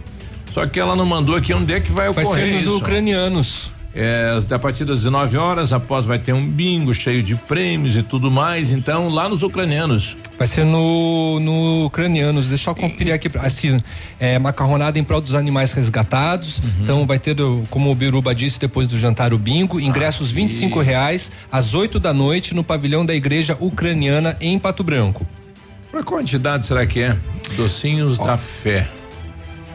Só 0.53 0.65
que 0.67 0.79
ela 0.79 0.95
não 0.95 1.05
mandou 1.05 1.35
aqui 1.35 1.53
onde 1.53 1.73
é 1.73 1.79
que 1.79 1.91
vai 1.91 2.11
Vai 2.13 2.23
ocorrer 2.23 2.45
ser 2.47 2.53
nos 2.53 2.63
isso. 2.63 2.77
ucranianos. 2.77 3.73
É, 3.95 4.35
a 4.49 4.57
partir 4.59 4.85
das 4.85 4.99
19 5.03 5.37
horas, 5.37 5.71
após 5.71 6.05
vai 6.07 6.17
ter 6.17 6.33
um 6.33 6.43
bingo 6.47 6.95
cheio 6.95 7.21
de 7.21 7.35
prêmios 7.35 7.95
e 7.95 8.01
tudo 8.01 8.31
mais. 8.31 8.71
Então, 8.71 9.07
lá 9.07 9.29
nos 9.29 9.43
ucranianos. 9.43 10.17
Vai 10.35 10.47
ser 10.47 10.65
no, 10.65 11.39
no 11.39 11.85
ucranianos. 11.85 12.47
Deixa 12.47 12.71
eu 12.71 12.75
conferir 12.75 13.13
aqui. 13.13 13.29
Assim, 13.37 13.79
é 14.19 14.39
macarronada 14.39 14.97
em 14.97 15.03
prol 15.03 15.21
dos 15.21 15.35
animais 15.35 15.73
resgatados. 15.73 16.57
Uhum. 16.57 16.65
Então 16.81 17.05
vai 17.05 17.19
ter, 17.19 17.35
como 17.69 17.91
o 17.91 17.95
Biruba 17.95 18.33
disse, 18.33 18.59
depois 18.59 18.87
do 18.87 18.97
jantar 18.97 19.31
o 19.31 19.37
bingo. 19.37 19.79
Ingressos 19.79 20.31
Ah, 20.31 20.35
25 20.35 20.81
reais 20.81 21.31
às 21.51 21.75
8 21.75 21.99
da 21.99 22.11
noite 22.13 22.55
no 22.55 22.63
pavilhão 22.63 23.05
da 23.05 23.13
igreja 23.13 23.55
ucraniana 23.59 24.35
em 24.41 24.57
Pato 24.57 24.83
Branco. 24.83 25.25
Pra 25.91 26.01
quantidade 26.01 26.65
será 26.65 26.83
que 26.87 26.99
é? 26.99 27.15
Docinhos 27.55 28.17
da 28.17 28.37
fé. 28.37 28.87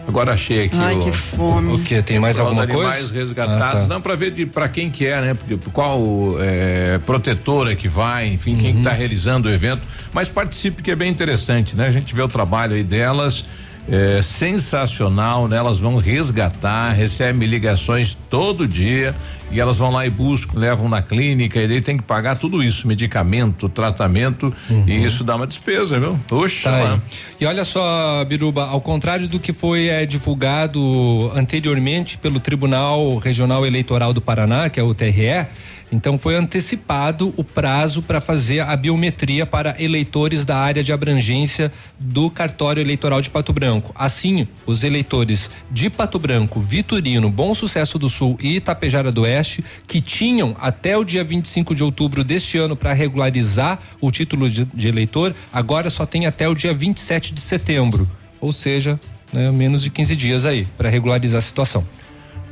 Agora 0.09 0.33
achei 0.33 0.65
aqui 0.65 0.77
Ai, 0.79 0.95
o. 0.97 1.05
que 1.05 1.13
fome. 1.13 1.75
O 1.75 1.79
que? 1.81 2.01
Tem 2.03 2.19
mais 2.19 2.39
alguma 2.39 2.67
coisa? 2.67 2.83
Animais 2.89 3.11
resgatados. 3.11 3.63
Ah, 3.63 3.81
tá. 3.83 3.87
Não, 3.87 4.01
pra 4.01 4.17
ver 4.17 4.31
de 4.31 4.47
para 4.47 4.67
quem 4.67 4.91
que 4.91 5.07
é, 5.07 5.21
né? 5.21 5.35
Porque 5.35 5.59
qual 5.71 6.01
é, 6.41 6.99
protetora 7.05 7.77
que 7.77 7.89
vai, 7.89 8.27
enfim, 8.27 8.57
quem 8.57 8.71
Uhum. 8.71 8.77
que 8.79 8.83
tá 8.85 8.91
realizando 8.91 9.49
o 9.49 9.53
evento. 9.53 9.83
Mas 10.11 10.31
participe 10.31 10.83
que 10.83 10.91
é 10.91 10.97
bem 10.97 11.11
interessante, 11.11 11.77
né? 11.77 11.87
A 11.87 11.91
gente 11.91 12.15
vê 12.15 12.23
o 12.23 12.29
trabalho 12.29 12.75
aí 12.75 12.83
delas. 12.83 13.45
É 13.91 14.21
sensacional, 14.21 15.49
né? 15.49 15.57
Elas 15.57 15.79
vão 15.79 15.97
resgatar, 15.97 16.93
recebem 16.93 17.49
ligações 17.49 18.17
todo 18.29 18.69
dia 18.69 19.15
e 19.51 19.59
elas 19.59 19.79
vão 19.79 19.91
lá 19.91 20.07
e 20.07 20.11
buscam, 20.11 20.59
levam 20.59 20.89
na 20.91 21.01
clínica 21.01 21.59
e 21.59 21.67
daí 21.67 21.81
tem 21.81 21.97
que 21.97 22.03
pagar 22.03 22.37
tudo 22.37 22.63
isso, 22.63 22.87
medicamento, 22.87 23.67
tratamento 23.67 24.53
e 24.87 25.03
isso 25.03 25.25
dá 25.25 25.37
uma 25.37 25.47
despesa, 25.47 25.99
viu? 25.99 26.21
Oxa, 26.31 26.69
Uhum. 26.71 26.99
Tá. 26.99 27.03
E 27.41 27.47
olha 27.47 27.65
só, 27.65 28.25
Biruba, 28.27 28.67
ao 28.67 28.81
contrário 28.81 29.27
do 29.27 29.41
que 29.41 29.55
foi 29.55 29.87
eh, 29.87 30.05
divulgado 30.05 31.33
anteriormente 31.35 32.19
pelo 32.19 32.39
Tribunal 32.41 33.17
Regional 33.17 33.65
Eleitoral 33.65 34.13
do 34.13 34.21
Paraná, 34.21 34.69
que 34.69 34.79
é 34.79 34.83
o 34.83 34.95
TRE, 34.95 35.47
então 35.91 36.19
foi 36.19 36.37
antecipado 36.37 37.33
o 37.37 37.43
prazo 37.43 38.03
para 38.03 38.21
fazer 38.21 38.61
a 38.61 38.77
biometria 38.77 39.47
para 39.47 39.75
eleitores 39.83 40.45
da 40.45 40.57
área 40.57 40.85
de 40.85 40.93
abrangência 40.93 41.73
do 41.99 42.31
cartório 42.31 42.81
eleitoral 42.81 43.21
de 43.21 43.31
Pato 43.31 43.53
Branco. 43.53 43.93
Assim, 43.95 44.47
os 44.67 44.85
eleitores 44.85 45.51
de 45.71 45.89
Pato 45.89 46.19
Branco, 46.19 46.61
Vitorino, 46.61 47.31
Bom 47.31 47.55
Sucesso 47.55 47.99
do 47.99 48.09
Sul 48.09 48.37
e 48.41 48.57
Itapejara 48.57 49.11
do 49.11 49.23
Oeste, 49.23 49.65
que 49.87 50.01
tinham 50.01 50.57
até 50.61 50.97
o 50.97 51.05
dia 51.05 51.25
25 51.25 51.75
de 51.75 51.83
outubro 51.83 52.23
deste 52.23 52.59
ano 52.59 52.77
para 52.77 52.93
regularizar 52.93 53.79
o 54.01 54.11
título 54.11 54.51
de, 54.51 54.65
de 54.67 54.89
eleitor, 54.89 55.35
agora 55.53 55.89
só 55.89 56.05
tem 56.05 56.27
até 56.27 56.49
o 56.49 56.55
dia 56.55 56.75
27 56.75 57.33
de 57.33 57.41
setembro. 57.41 58.09
Ou 58.41 58.53
seja, 58.53 59.01
né, 59.33 59.51
menos 59.51 59.83
de 59.83 59.91
15 59.91 60.15
dias 60.15 60.45
aí 60.45 60.67
para 60.77 60.89
regularizar 60.89 61.39
a 61.39 61.43
situação. 61.43 61.85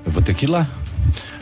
Eu 0.04 0.12
vou 0.12 0.22
ter 0.22 0.34
que 0.34 0.46
ir 0.46 0.48
lá. 0.48 0.68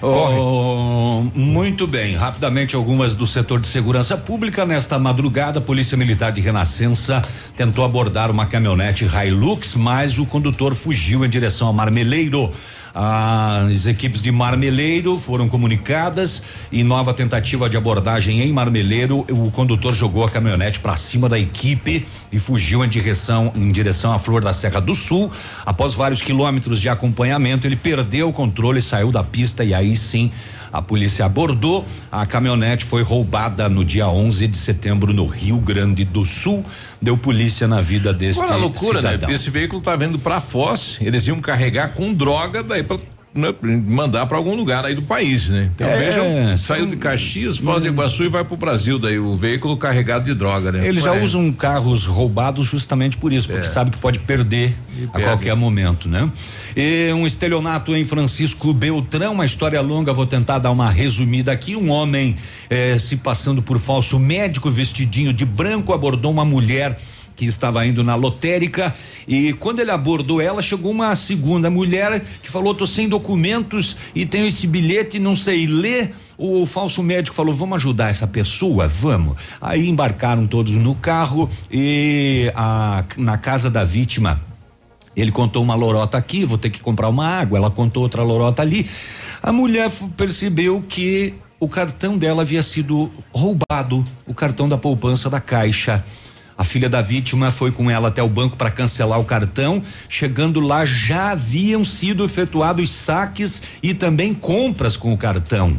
Oh, 0.02 1.22
muito 1.34 1.86
bem, 1.86 2.14
rapidamente 2.14 2.76
algumas 2.76 3.14
do 3.14 3.26
setor 3.26 3.60
de 3.60 3.66
segurança 3.66 4.16
pública. 4.16 4.64
Nesta 4.64 4.98
madrugada, 4.98 5.58
a 5.58 5.62
Polícia 5.62 5.96
Militar 5.96 6.32
de 6.32 6.40
Renascença 6.40 7.22
tentou 7.56 7.84
abordar 7.84 8.30
uma 8.30 8.46
caminhonete 8.46 9.06
Hilux, 9.06 9.74
mas 9.74 10.18
o 10.18 10.26
condutor 10.26 10.74
fugiu 10.74 11.24
em 11.24 11.28
direção 11.28 11.68
a 11.68 11.72
Marmeleiro. 11.72 12.52
As 12.94 13.86
equipes 13.86 14.22
de 14.22 14.30
Marmeleiro 14.30 15.16
foram 15.16 15.48
comunicadas 15.48 16.44
e 16.70 16.84
nova 16.84 17.12
tentativa 17.12 17.68
de 17.68 17.76
abordagem 17.76 18.40
em 18.40 18.52
Marmeleiro, 18.52 19.26
o 19.30 19.50
condutor 19.50 19.92
jogou 19.92 20.24
a 20.24 20.30
caminhonete 20.30 20.78
para 20.78 20.96
cima 20.96 21.28
da 21.28 21.36
equipe 21.36 22.06
e 22.30 22.38
fugiu 22.38 22.84
em 22.84 22.88
direção 22.88 23.52
em 23.56 23.72
direção 23.72 24.12
à 24.12 24.18
Flor 24.18 24.44
da 24.44 24.52
Serra 24.52 24.80
do 24.80 24.94
Sul. 24.94 25.28
Após 25.66 25.92
vários 25.92 26.22
quilômetros 26.22 26.80
de 26.80 26.88
acompanhamento, 26.88 27.66
ele 27.66 27.74
perdeu 27.74 28.28
o 28.28 28.32
controle, 28.32 28.80
saiu 28.80 29.10
da 29.10 29.24
pista 29.24 29.64
e 29.64 29.74
aí 29.74 29.93
Aí 29.94 29.96
sim, 29.96 30.30
a 30.72 30.82
polícia 30.82 31.24
abordou. 31.24 31.84
A 32.10 32.26
caminhonete 32.26 32.84
foi 32.84 33.02
roubada 33.02 33.68
no 33.68 33.84
dia 33.84 34.08
11 34.08 34.48
de 34.48 34.56
setembro 34.56 35.12
no 35.12 35.26
Rio 35.26 35.56
Grande 35.58 36.04
do 36.04 36.24
Sul. 36.26 36.64
Deu 37.00 37.16
polícia 37.16 37.68
na 37.68 37.80
vida 37.80 38.12
deste 38.12 38.42
Agora 38.42 38.56
a 38.56 38.58
loucura, 38.58 38.98
cidadão. 38.98 39.28
né? 39.28 39.34
Esse 39.34 39.50
veículo 39.50 39.80
tá 39.80 39.94
vindo 39.94 40.18
pra 40.18 40.40
Foz, 40.40 40.98
eles 41.00 41.28
iam 41.28 41.40
carregar 41.40 41.94
com 41.94 42.12
droga 42.12 42.62
daí 42.62 42.82
né, 42.82 42.98
mandar 43.34 44.26
pra 44.26 44.36
algum 44.38 44.54
lugar 44.54 44.84
aí 44.84 44.94
do 44.94 45.02
país, 45.02 45.48
né? 45.48 45.70
Então 45.74 45.86
É, 45.88 46.56
saiu 46.56 46.86
de 46.86 46.96
Caxias, 46.96 47.58
Foz 47.58 47.82
do 47.82 47.88
Iguaçu 47.88 48.22
e 48.24 48.28
vai 48.28 48.44
pro 48.44 48.56
Brasil 48.56 48.98
daí 48.98 49.18
o 49.18 49.36
veículo 49.36 49.76
carregado 49.76 50.24
de 50.24 50.34
droga, 50.34 50.70
né? 50.70 50.86
Eles 50.86 51.02
já 51.02 51.12
Ué, 51.12 51.22
usam 51.22 51.50
carros 51.52 52.06
roubados 52.06 52.66
justamente 52.68 53.16
por 53.16 53.32
isso, 53.32 53.48
porque 53.48 53.66
sabe 53.66 53.90
que 53.90 53.98
pode 53.98 54.20
perder 54.20 54.72
a 55.08 55.12
perde. 55.12 55.26
qualquer 55.26 55.56
momento, 55.56 56.08
né? 56.08 56.30
E 56.76 57.12
um 57.12 57.26
estelionato 57.26 57.94
em 57.96 58.04
Francisco 58.04 58.72
Beltrão, 58.72 59.32
uma 59.32 59.46
história 59.46 59.80
longa, 59.80 60.12
vou 60.12 60.26
tentar 60.26 60.58
dar 60.60 60.70
uma 60.70 60.88
resumida 60.90 61.50
aqui. 61.50 61.74
Um 61.74 61.90
homem 61.90 62.36
eh, 62.70 62.96
se 62.98 63.16
passando 63.16 63.60
por 63.60 63.78
falso 63.78 64.18
médico, 64.18 64.70
vestidinho 64.70 65.32
de 65.32 65.44
branco, 65.44 65.92
abordou 65.92 66.30
uma 66.30 66.44
mulher 66.44 66.98
que 67.36 67.44
estava 67.44 67.86
indo 67.86 68.04
na 68.04 68.14
lotérica 68.14 68.94
e 69.26 69.52
quando 69.54 69.80
ele 69.80 69.90
abordou 69.90 70.40
ela 70.40 70.62
chegou 70.62 70.90
uma 70.90 71.14
segunda 71.16 71.68
mulher 71.68 72.24
que 72.42 72.50
falou 72.50 72.74
tô 72.74 72.86
sem 72.86 73.08
documentos 73.08 73.96
e 74.14 74.24
tenho 74.24 74.46
esse 74.46 74.66
bilhete 74.66 75.18
não 75.18 75.34
sei 75.34 75.66
ler 75.66 76.14
o 76.38 76.64
falso 76.66 77.02
médico 77.02 77.34
falou 77.34 77.54
vamos 77.54 77.76
ajudar 77.76 78.10
essa 78.10 78.26
pessoa 78.26 78.86
vamos 78.86 79.36
aí 79.60 79.88
embarcaram 79.88 80.46
todos 80.46 80.72
no 80.74 80.94
carro 80.94 81.48
e 81.70 82.52
a, 82.54 83.04
na 83.16 83.36
casa 83.36 83.70
da 83.70 83.84
vítima 83.84 84.40
ele 85.16 85.30
contou 85.30 85.62
uma 85.62 85.74
lorota 85.74 86.18
aqui, 86.18 86.44
vou 86.44 86.58
ter 86.58 86.70
que 86.70 86.80
comprar 86.80 87.08
uma 87.08 87.26
água. 87.26 87.56
Ela 87.58 87.70
contou 87.70 88.02
outra 88.02 88.22
lorota 88.22 88.62
ali. 88.62 88.88
A 89.42 89.52
mulher 89.52 89.90
percebeu 90.16 90.82
que 90.88 91.34
o 91.60 91.68
cartão 91.68 92.18
dela 92.18 92.42
havia 92.42 92.62
sido 92.62 93.10
roubado, 93.32 94.04
o 94.26 94.34
cartão 94.34 94.68
da 94.68 94.76
poupança 94.76 95.30
da 95.30 95.40
Caixa. 95.40 96.04
A 96.56 96.62
filha 96.62 96.88
da 96.88 97.00
vítima 97.00 97.50
foi 97.50 97.72
com 97.72 97.90
ela 97.90 98.08
até 98.08 98.22
o 98.22 98.28
banco 98.28 98.56
para 98.56 98.70
cancelar 98.70 99.18
o 99.18 99.24
cartão. 99.24 99.82
Chegando 100.08 100.60
lá, 100.60 100.84
já 100.84 101.32
haviam 101.32 101.84
sido 101.84 102.24
efetuados 102.24 102.90
saques 102.90 103.62
e 103.82 103.92
também 103.92 104.32
compras 104.32 104.96
com 104.96 105.12
o 105.12 105.18
cartão. 105.18 105.76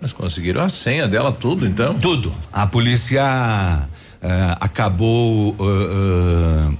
Mas 0.00 0.12
conseguiram 0.12 0.62
a 0.62 0.68
senha 0.68 1.06
dela, 1.06 1.30
tudo 1.30 1.66
então? 1.66 1.94
Tudo. 1.98 2.34
A 2.52 2.66
polícia 2.66 3.86
eh, 4.22 4.56
acabou 4.58 5.54
eh, 5.60 6.72
eh, 6.72 6.76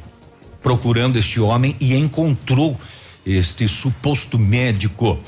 procurando 0.62 1.18
este 1.18 1.39
homem 1.39 1.77
e 1.78 1.94
encontrou 1.94 2.78
este 3.24 3.68
suposto 3.68 4.39
médico. 4.39 5.18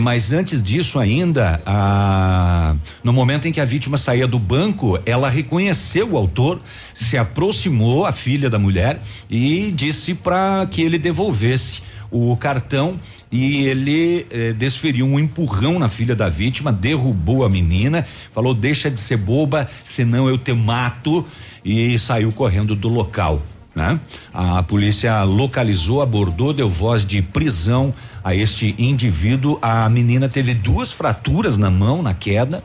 Mas 0.00 0.32
antes 0.32 0.62
disso 0.62 0.98
ainda, 0.98 1.60
a- 1.66 2.76
no 3.02 3.12
momento 3.12 3.48
em 3.48 3.52
que 3.52 3.60
a 3.60 3.64
vítima 3.64 3.98
saía 3.98 4.26
do 4.26 4.38
banco, 4.38 4.98
ela 5.04 5.28
reconheceu 5.28 6.12
o 6.12 6.16
autor, 6.16 6.60
se 6.94 7.18
aproximou 7.18 8.06
a 8.06 8.12
filha 8.12 8.48
da 8.48 8.58
mulher 8.58 9.00
e 9.28 9.72
disse 9.74 10.14
para 10.14 10.66
que 10.70 10.82
ele 10.82 10.98
devolvesse 10.98 11.82
o 12.10 12.36
cartão 12.36 12.98
e 13.32 13.64
ele 13.64 14.26
eh, 14.30 14.52
desferiu 14.52 15.04
um 15.04 15.18
empurrão 15.18 15.78
na 15.78 15.88
filha 15.88 16.14
da 16.14 16.28
vítima, 16.28 16.72
derrubou 16.72 17.44
a 17.44 17.48
menina, 17.48 18.06
falou: 18.32 18.54
deixa 18.54 18.88
de 18.88 19.00
ser 19.00 19.16
boba, 19.16 19.68
senão 19.82 20.28
eu 20.28 20.38
te 20.38 20.52
mato, 20.52 21.26
e 21.64 21.98
saiu 21.98 22.30
correndo 22.30 22.76
do 22.76 22.88
local. 22.88 23.42
Né? 23.74 24.00
A 24.32 24.62
polícia 24.62 25.22
localizou, 25.24 26.00
abordou, 26.00 26.54
deu 26.54 26.66
voz 26.66 27.04
de 27.04 27.20
prisão 27.20 27.92
a 28.26 28.34
este 28.34 28.74
indivíduo. 28.76 29.56
A 29.62 29.88
menina 29.88 30.28
teve 30.28 30.52
duas 30.52 30.90
fraturas 30.90 31.56
na 31.56 31.70
mão 31.70 32.02
na 32.02 32.12
queda 32.12 32.60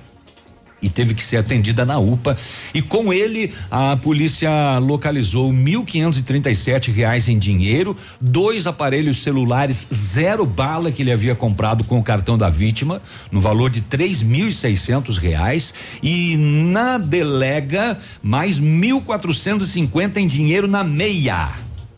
e 0.81 0.89
teve 0.89 1.13
que 1.13 1.23
ser 1.23 1.37
atendida 1.37 1.85
na 1.85 1.99
UPA. 1.99 2.35
E 2.73 2.81
com 2.81 3.13
ele, 3.13 3.53
a 3.69 3.95
polícia 3.95 4.79
localizou 4.79 5.53
mil 5.53 5.85
quinhentos 5.85 6.17
e 6.17 6.23
trinta 6.23 6.49
e 6.49 6.55
sete 6.55 6.89
reais 6.89 7.29
em 7.29 7.37
dinheiro, 7.37 7.95
dois 8.19 8.65
aparelhos 8.65 9.21
celulares 9.21 9.87
zero 9.93 10.47
bala 10.47 10.91
que 10.91 11.03
ele 11.03 11.11
havia 11.11 11.35
comprado 11.35 11.83
com 11.83 11.99
o 11.99 12.03
cartão 12.03 12.39
da 12.39 12.49
vítima, 12.49 12.99
no 13.31 13.39
valor 13.39 13.69
de 13.69 13.81
três 13.81 14.23
mil 14.23 14.47
e 14.47 14.51
seiscentos 14.51 15.15
reais 15.15 15.75
e 16.01 16.37
na 16.37 16.97
delega 16.97 17.99
mais 18.23 18.57
mil 18.57 18.99
quatrocentos 18.99 19.69
e 19.69 19.71
cinquenta 19.73 20.19
em 20.19 20.25
dinheiro 20.25 20.67
na 20.67 20.83
meia. 20.83 21.49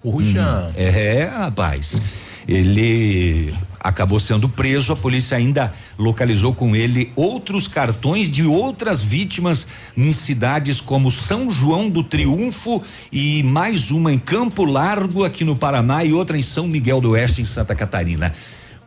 Puxa. 0.02 0.74
é, 0.76 1.24
rapaz. 1.24 2.02
Ele 2.48 3.54
acabou 3.80 4.20
sendo 4.20 4.48
preso. 4.48 4.94
A 4.94 4.96
polícia 4.96 5.38
ainda 5.38 5.74
localizou 5.98 6.54
com 6.54 6.76
ele 6.76 7.12
outros 7.16 7.68
cartões 7.68 8.30
de 8.30 8.44
outras 8.44 9.04
vítimas 9.04 9.68
em 9.96 10.14
cidades 10.14 10.80
como 10.80 11.12
São 11.12 11.52
João 11.52 11.90
do 11.90 12.04
Triunfo 12.04 12.82
e 13.12 13.44
mais 13.44 13.92
uma 13.92 14.12
em 14.12 14.20
Campo 14.20 14.66
Largo, 14.66 15.24
aqui 15.24 15.44
no 15.44 15.56
Paraná, 15.56 16.04
e 16.04 16.14
outra 16.14 16.38
em 16.38 16.42
São 16.42 16.68
Miguel 16.68 17.02
do 17.02 17.12
Oeste, 17.12 17.42
em 17.42 17.46
Santa 17.46 17.76
Catarina. 17.76 18.32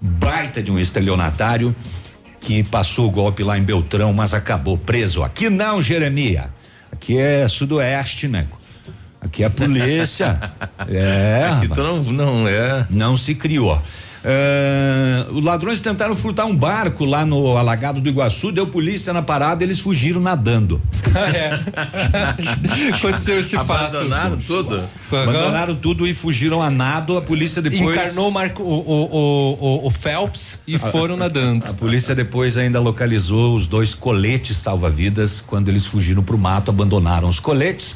Baita 0.01 0.63
de 0.63 0.71
um 0.71 0.79
estelionatário 0.79 1.75
que 2.41 2.63
passou 2.63 3.09
o 3.09 3.11
golpe 3.11 3.43
lá 3.43 3.59
em 3.59 3.63
Beltrão, 3.63 4.13
mas 4.13 4.33
acabou 4.33 4.79
preso. 4.79 5.23
Aqui 5.23 5.51
não, 5.51 5.83
Jeremia. 5.83 6.51
Aqui 6.93 7.19
é 7.19 7.49
Sudoeste, 7.49 8.29
né? 8.29 8.47
Aqui 9.27 9.43
é 9.43 9.47
a 9.47 9.51
polícia. 9.51 10.41
é. 10.89 11.51
Aqui 11.53 11.69
tu 11.69 11.83
não, 11.83 12.03
não 12.03 12.49
é. 12.49 12.87
Não 12.91 13.17
se 13.17 13.35
criou. 13.35 13.81
É, 14.29 15.25
os 15.31 15.45
ladrões 15.45 15.81
tentaram 15.81 16.13
furtar 16.17 16.47
um 16.47 16.57
barco 16.57 17.05
lá 17.05 17.25
no 17.25 17.57
Alagado 17.57 18.01
do 18.01 18.09
Iguaçu, 18.09 18.51
deu 18.51 18.67
polícia 18.67 19.13
na 19.13 19.23
parada, 19.23 19.63
eles 19.63 19.79
fugiram 19.79 20.21
nadando. 20.21 20.81
é. 21.33 21.61
Aconteceu 22.93 23.39
esse 23.39 23.55
fato. 23.57 23.97
Abandonaram 23.97 24.37
tudo. 24.39 24.83
Abandonaram 25.13 25.77
tudo 25.77 26.07
e 26.09 26.13
fugiram 26.13 26.61
a 26.61 26.69
nado. 26.71 27.17
A 27.17 27.23
polícia 27.23 27.63
depois. 27.63 27.97
Encarnou 27.97 28.29
o, 28.29 28.33
Marco, 28.33 28.65
o, 28.65 28.67
o, 28.67 29.05
o, 29.05 29.59
o- 29.85 29.87
o 29.87 29.91
Phelps 29.91 30.61
e 30.67 30.77
foram 30.77 31.17
nadando. 31.17 31.65
A 31.65 31.73
polícia 31.73 32.13
depois 32.13 32.57
ainda 32.57 32.81
localizou 32.81 33.55
os 33.55 33.69
dois 33.69 33.95
coletes 33.95 34.57
salva-vidas 34.57 35.41
quando 35.41 35.69
eles 35.69 35.87
fugiram 35.87 36.25
pro 36.25 36.37
mato, 36.37 36.71
abandonaram 36.71 37.29
os 37.29 37.39
coletes. 37.39 37.95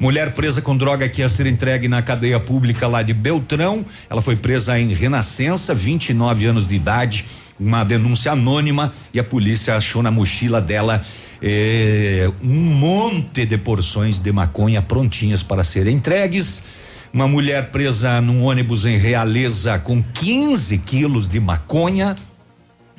Mulher 0.00 0.32
presa 0.32 0.60
com 0.60 0.76
droga 0.76 1.08
que 1.08 1.20
ia 1.20 1.28
ser 1.28 1.46
entregue 1.46 1.86
na 1.86 2.02
cadeia 2.02 2.40
pública 2.40 2.88
lá 2.88 3.02
de 3.02 3.14
Beltrão. 3.14 3.84
Ela 4.10 4.20
foi 4.20 4.34
presa 4.34 4.78
em 4.78 4.92
Renascença, 4.92 5.74
29 5.74 6.46
anos 6.46 6.66
de 6.66 6.74
idade. 6.74 7.24
Uma 7.58 7.84
denúncia 7.84 8.32
anônima 8.32 8.92
e 9.12 9.20
a 9.20 9.24
polícia 9.24 9.76
achou 9.76 10.02
na 10.02 10.10
mochila 10.10 10.60
dela 10.60 11.04
eh, 11.40 12.28
um 12.42 12.48
monte 12.48 13.46
de 13.46 13.56
porções 13.56 14.18
de 14.18 14.32
maconha 14.32 14.82
prontinhas 14.82 15.44
para 15.44 15.62
serem 15.62 15.96
entregues. 15.96 16.64
Uma 17.12 17.28
mulher 17.28 17.70
presa 17.70 18.20
num 18.20 18.42
ônibus 18.42 18.84
em 18.84 18.98
Realeza 18.98 19.78
com 19.78 20.02
15 20.02 20.78
quilos 20.78 21.28
de 21.28 21.38
maconha 21.38 22.16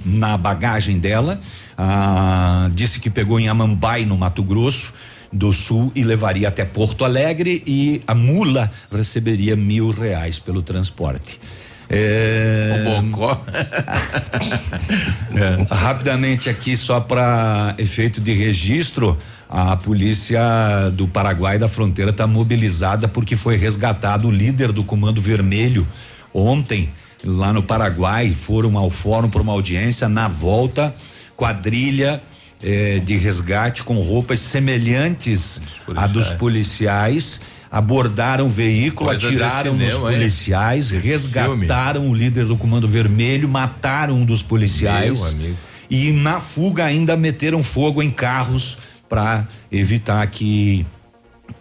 na 0.05 0.37
bagagem 0.37 0.97
dela. 0.97 1.41
Ah, 1.77 2.69
disse 2.73 3.01
que 3.01 3.09
pegou 3.09 3.37
em 3.37 3.49
Amambai, 3.49 4.05
no 4.05 4.17
Mato 4.17 4.41
Grosso 4.41 4.93
do 5.35 5.51
Sul, 5.51 5.91
e 5.93 6.03
levaria 6.03 6.47
até 6.47 6.63
Porto 6.63 7.03
Alegre 7.03 7.61
e 7.67 8.01
a 8.07 8.15
mula 8.15 8.71
receberia 8.91 9.55
mil 9.55 9.91
reais 9.91 10.39
pelo 10.39 10.61
transporte. 10.61 11.39
É, 11.89 12.85
O 12.87 13.01
Bocó. 13.01 13.43
Rapidamente 15.69 16.49
aqui, 16.49 16.75
só 16.75 16.99
para 16.99 17.75
efeito 17.77 18.19
de 18.21 18.33
registro, 18.33 19.17
a 19.47 19.75
polícia 19.75 20.89
do 20.93 21.07
Paraguai 21.07 21.59
da 21.59 21.67
fronteira 21.67 22.11
está 22.11 22.25
mobilizada 22.25 23.07
porque 23.07 23.35
foi 23.35 23.57
resgatado 23.57 24.29
o 24.29 24.31
líder 24.31 24.71
do 24.71 24.83
Comando 24.83 25.21
Vermelho 25.21 25.87
ontem 26.33 26.89
lá 27.23 27.53
no 27.53 27.61
Paraguai. 27.61 28.33
Foram 28.33 28.77
ao 28.77 28.89
fórum 28.89 29.29
para 29.29 29.41
uma 29.41 29.53
audiência. 29.53 30.09
Na 30.09 30.27
volta, 30.27 30.95
quadrilha 31.35 32.21
eh, 32.61 32.99
de 33.03 33.17
resgate 33.17 33.83
com 33.83 33.99
roupas 34.01 34.39
semelhantes 34.39 35.61
à 35.95 36.07
dos 36.07 36.31
policiais. 36.31 37.41
Abordaram 37.71 38.45
o 38.45 38.49
veículo, 38.49 39.09
Coisa 39.09 39.27
atiraram 39.27 39.73
nos 39.73 39.93
cinema, 39.93 40.11
policiais, 40.11 40.89
resgataram 40.91 42.09
o 42.09 42.13
líder 42.13 42.45
do 42.45 42.55
Comando 42.55 42.87
Vermelho, 42.87 43.49
mataram 43.49 44.15
um 44.15 44.25
dos 44.25 44.41
policiais. 44.41 45.35
E 45.89 46.11
na 46.13 46.39
fuga 46.39 46.85
ainda 46.85 47.17
meteram 47.17 47.61
fogo 47.61 48.01
em 48.01 48.09
carros 48.09 48.77
para 49.09 49.45
evitar 49.71 50.25
que 50.27 50.85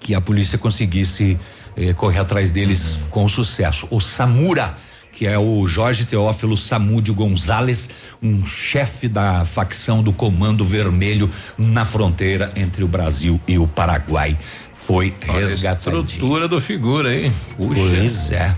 que 0.01 0.15
a 0.15 0.21
polícia 0.21 0.59
conseguisse 0.59 1.39
eh, 1.77 1.93
correr 1.95 2.19
atrás 2.19 2.51
deles 2.51 2.99
com 3.11 3.29
sucesso. 3.29 3.89
O 3.91 4.01
Samura, 4.01 4.77
que 5.15 5.27
é 5.27 5.39
o 5.39 5.67
Jorge 5.67 6.05
Teófilo 6.05 6.57
Samúdio 6.57 7.15
Gonzalez, 7.15 7.91
um 8.23 8.45
chefe 8.45 9.09
da 9.09 9.45
facção 9.45 10.03
do 10.03 10.13
Comando 10.13 10.65
Vermelho 10.65 11.31
na 11.57 11.85
fronteira 11.85 12.53
entre 12.57 12.83
o 12.83 12.89
Brasil 12.89 13.41
e 13.47 13.57
o 13.57 13.67
Paraguai, 13.67 14.37
foi 14.75 15.15
resgatado. 15.21 16.01
estrutura 16.05 16.47
do 16.47 16.61
figura 16.61 17.09
aí. 17.09 17.33
Puxa. 17.57 17.81
Pois 17.81 18.31
é. 18.33 18.55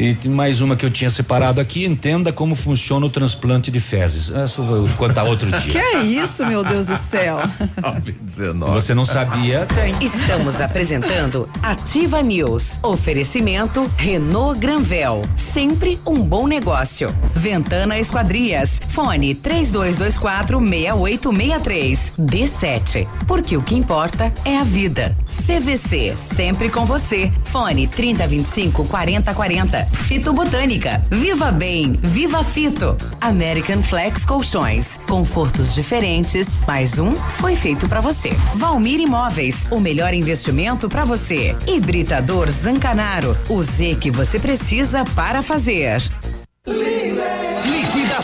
E 0.00 0.14
tem 0.14 0.32
mais 0.32 0.62
uma 0.62 0.76
que 0.76 0.86
eu 0.86 0.90
tinha 0.90 1.10
separado 1.10 1.60
aqui, 1.60 1.84
entenda 1.84 2.32
como 2.32 2.54
funciona 2.54 3.04
o 3.04 3.10
transplante 3.10 3.70
de 3.70 3.78
fezes. 3.78 4.30
Essa 4.30 4.62
eu 4.62 4.64
vou 4.64 4.88
contar 4.96 5.24
outro 5.24 5.50
dia. 5.60 5.72
Que 5.72 5.78
é 5.78 6.02
isso, 6.02 6.46
meu 6.46 6.64
Deus 6.64 6.86
do 6.86 6.96
céu? 6.96 7.40
Se 8.26 8.50
você 8.50 8.94
não 8.94 9.04
sabia, 9.04 9.66
tem. 9.66 9.92
Estamos 10.02 10.58
apresentando 10.58 11.46
Ativa 11.62 12.22
News. 12.22 12.78
Oferecimento 12.82 13.90
Renault 13.98 14.58
Granvel. 14.58 15.20
Sempre 15.36 16.00
um 16.06 16.14
bom 16.14 16.46
negócio. 16.46 17.14
Ventana 17.34 17.98
Esquadrias. 17.98 18.80
Fone 18.88 19.34
3224 19.34 20.60
6863. 20.60 22.12
D7. 22.18 23.06
Porque 23.26 23.54
o 23.54 23.62
que 23.62 23.74
importa 23.74 24.32
é 24.46 24.56
a 24.56 24.64
vida. 24.64 25.14
CVC. 25.44 26.14
Sempre 26.16 26.70
com 26.70 26.86
você. 26.86 27.30
Fone 27.44 27.86
3025 27.86 28.86
4040. 28.86 29.89
Fito 29.92 30.32
Botânica. 30.32 31.02
Viva 31.10 31.50
Bem. 31.50 31.92
Viva 32.02 32.42
Fito. 32.42 32.96
American 33.20 33.82
Flex 33.82 34.24
Colchões. 34.24 34.98
Confortos 35.08 35.74
diferentes. 35.74 36.46
Mais 36.66 36.98
um 36.98 37.14
foi 37.14 37.56
feito 37.56 37.88
para 37.88 38.00
você. 38.00 38.30
Valmir 38.54 39.00
Imóveis. 39.00 39.66
O 39.70 39.80
melhor 39.80 40.14
investimento 40.14 40.88
para 40.88 41.04
você. 41.04 41.56
Hibridador 41.66 42.50
Zancanaro. 42.50 43.36
O 43.48 43.62
Z 43.62 43.96
que 44.00 44.10
você 44.10 44.38
precisa 44.38 45.04
para 45.14 45.42
fazer. 45.42 46.02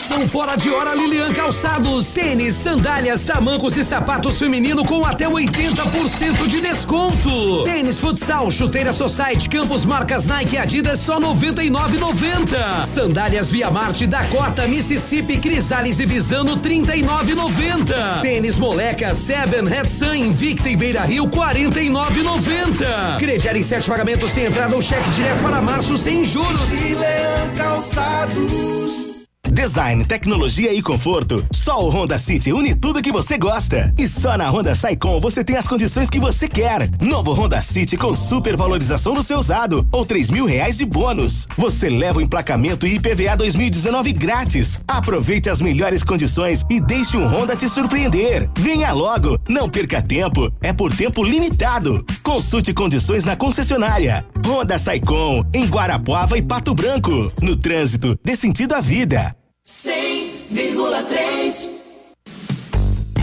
Liquidação 0.06 0.28
fora 0.28 0.54
de 0.56 0.70
hora 0.70 0.94
Lilian 0.94 1.32
Calçados. 1.32 2.12
Tênis, 2.12 2.54
sandálias, 2.54 3.24
tamancos 3.24 3.76
e 3.76 3.84
sapatos 3.84 4.38
feminino 4.38 4.84
com 4.84 5.04
até 5.04 5.26
80% 5.26 6.46
de 6.46 6.60
desconto. 6.60 7.64
Tênis 7.64 7.98
futsal, 7.98 8.48
chuteira 8.50 8.92
Society, 8.92 9.48
campos 9.48 9.84
marcas 9.84 10.24
Nike 10.24 10.56
Adidas 10.56 11.00
só 11.00 11.18
99,90. 11.18 12.86
Sandálias 12.86 13.50
Via 13.50 13.68
Marte, 13.68 14.06
Dakota, 14.06 14.68
Mississippi, 14.68 15.38
Crisales 15.38 15.98
e 15.98 16.06
Visano 16.06 16.56
39,90. 16.58 18.22
Tênis 18.22 18.58
Moleca, 18.60 19.12
Seven, 19.12 19.64
Red 19.64 19.88
Sun, 19.88 20.14
Invicta 20.14 20.68
e 20.68 20.76
Beira 20.76 21.00
Rio 21.02 21.26
49,90. 21.26 23.18
Crediar 23.18 23.56
em 23.56 23.62
sete 23.64 23.88
pagamentos 23.88 24.30
sem 24.30 24.44
entrada 24.44 24.72
ou 24.72 24.80
cheque 24.80 25.10
direto 25.10 25.42
para 25.42 25.60
março 25.60 25.96
sem 25.96 26.24
juros. 26.24 26.70
Leão 26.70 27.50
Calçados. 27.56 29.15
Design, 29.50 30.04
tecnologia 30.04 30.72
e 30.72 30.82
conforto. 30.82 31.44
Só 31.52 31.84
o 31.84 31.88
Honda 31.88 32.18
City 32.18 32.52
une 32.52 32.74
tudo 32.74 33.02
que 33.02 33.12
você 33.12 33.38
gosta. 33.38 33.92
E 33.96 34.06
só 34.08 34.36
na 34.36 34.48
Honda 34.48 34.74
Saicom 34.74 35.20
você 35.20 35.44
tem 35.44 35.56
as 35.56 35.68
condições 35.68 36.10
que 36.10 36.18
você 36.18 36.48
quer. 36.48 36.90
Novo 37.00 37.32
Honda 37.32 37.60
City 37.60 37.96
com 37.96 38.14
super 38.14 38.56
valorização 38.56 39.14
do 39.14 39.22
seu 39.22 39.38
usado 39.38 39.86
ou 39.92 40.04
três 40.04 40.30
mil 40.30 40.46
reais 40.46 40.78
de 40.78 40.84
bônus. 40.84 41.46
Você 41.56 41.88
leva 41.88 42.18
o 42.18 42.22
emplacamento 42.22 42.86
e 42.86 42.96
IPVA 42.96 43.36
2019 43.36 44.12
grátis. 44.12 44.80
Aproveite 44.86 45.48
as 45.48 45.60
melhores 45.60 46.02
condições 46.02 46.64
e 46.68 46.80
deixe 46.80 47.16
um 47.16 47.26
Honda 47.26 47.54
te 47.54 47.68
surpreender. 47.68 48.50
Venha 48.56 48.92
logo, 48.92 49.38
não 49.48 49.68
perca 49.68 50.02
tempo. 50.02 50.52
É 50.60 50.72
por 50.72 50.94
tempo 50.94 51.22
limitado. 51.24 52.04
Consulte 52.22 52.72
condições 52.72 53.24
na 53.24 53.36
concessionária. 53.36 54.24
Honda 54.44 54.78
Saicom 54.78 55.44
em 55.54 55.66
Guarapuava 55.66 56.36
e 56.36 56.42
Pato 56.42 56.74
Branco. 56.74 57.32
No 57.40 57.56
trânsito, 57.56 58.18
dê 58.24 58.34
sentido 58.36 58.74
à 58.74 58.80
vida. 58.80 59.35
100,3. 59.66 61.45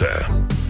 Санта. 0.00 0.69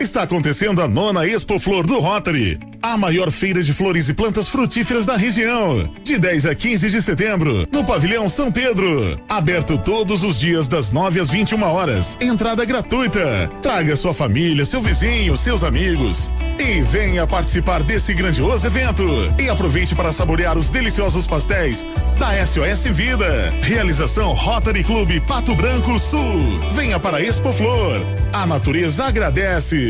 Está 0.00 0.22
acontecendo 0.22 0.80
a 0.80 0.88
nona 0.88 1.26
Expo 1.26 1.58
Flor 1.58 1.86
do 1.86 2.00
Rotary, 2.00 2.58
a 2.80 2.96
maior 2.96 3.30
feira 3.30 3.62
de 3.62 3.74
flores 3.74 4.08
e 4.08 4.14
plantas 4.14 4.48
frutíferas 4.48 5.04
da 5.04 5.14
região. 5.14 5.94
De 6.02 6.18
10 6.18 6.46
a 6.46 6.54
15 6.54 6.88
de 6.88 7.02
setembro, 7.02 7.66
no 7.70 7.84
Pavilhão 7.84 8.26
São 8.26 8.50
Pedro. 8.50 9.20
Aberto 9.28 9.76
todos 9.76 10.24
os 10.24 10.40
dias 10.40 10.68
das 10.68 10.90
9 10.90 11.20
às 11.20 11.28
21 11.28 11.62
horas. 11.62 12.16
Entrada 12.18 12.64
gratuita. 12.64 13.50
Traga 13.60 13.94
sua 13.94 14.14
família, 14.14 14.64
seu 14.64 14.80
vizinho, 14.80 15.36
seus 15.36 15.62
amigos. 15.62 16.32
E 16.58 16.80
venha 16.80 17.26
participar 17.26 17.82
desse 17.82 18.14
grandioso 18.14 18.66
evento. 18.66 19.04
E 19.38 19.50
aproveite 19.50 19.94
para 19.94 20.12
saborear 20.12 20.56
os 20.56 20.70
deliciosos 20.70 21.26
pastéis 21.26 21.86
da 22.18 22.46
SOS 22.46 22.84
Vida. 22.90 23.50
Realização 23.62 24.32
Rotary 24.32 24.82
Clube 24.82 25.20
Pato 25.20 25.54
Branco 25.54 25.98
Sul. 25.98 26.58
Venha 26.72 26.98
para 26.98 27.18
a 27.18 27.22
Expo 27.22 27.52
Flor. 27.52 28.00
A 28.32 28.46
natureza 28.46 29.04
agradece. 29.04 29.89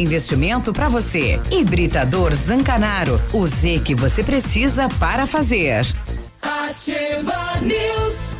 investimento 0.00 0.72
para 0.72 0.88
você. 0.88 1.40
Hibridador 1.50 2.34
Zancanaro. 2.34 3.20
O 3.32 3.46
Z 3.46 3.80
que 3.84 3.94
você 3.94 4.22
precisa 4.22 4.88
para 4.98 5.26
fazer. 5.26 5.86
Ativa 6.42 7.60
News. 7.60 8.36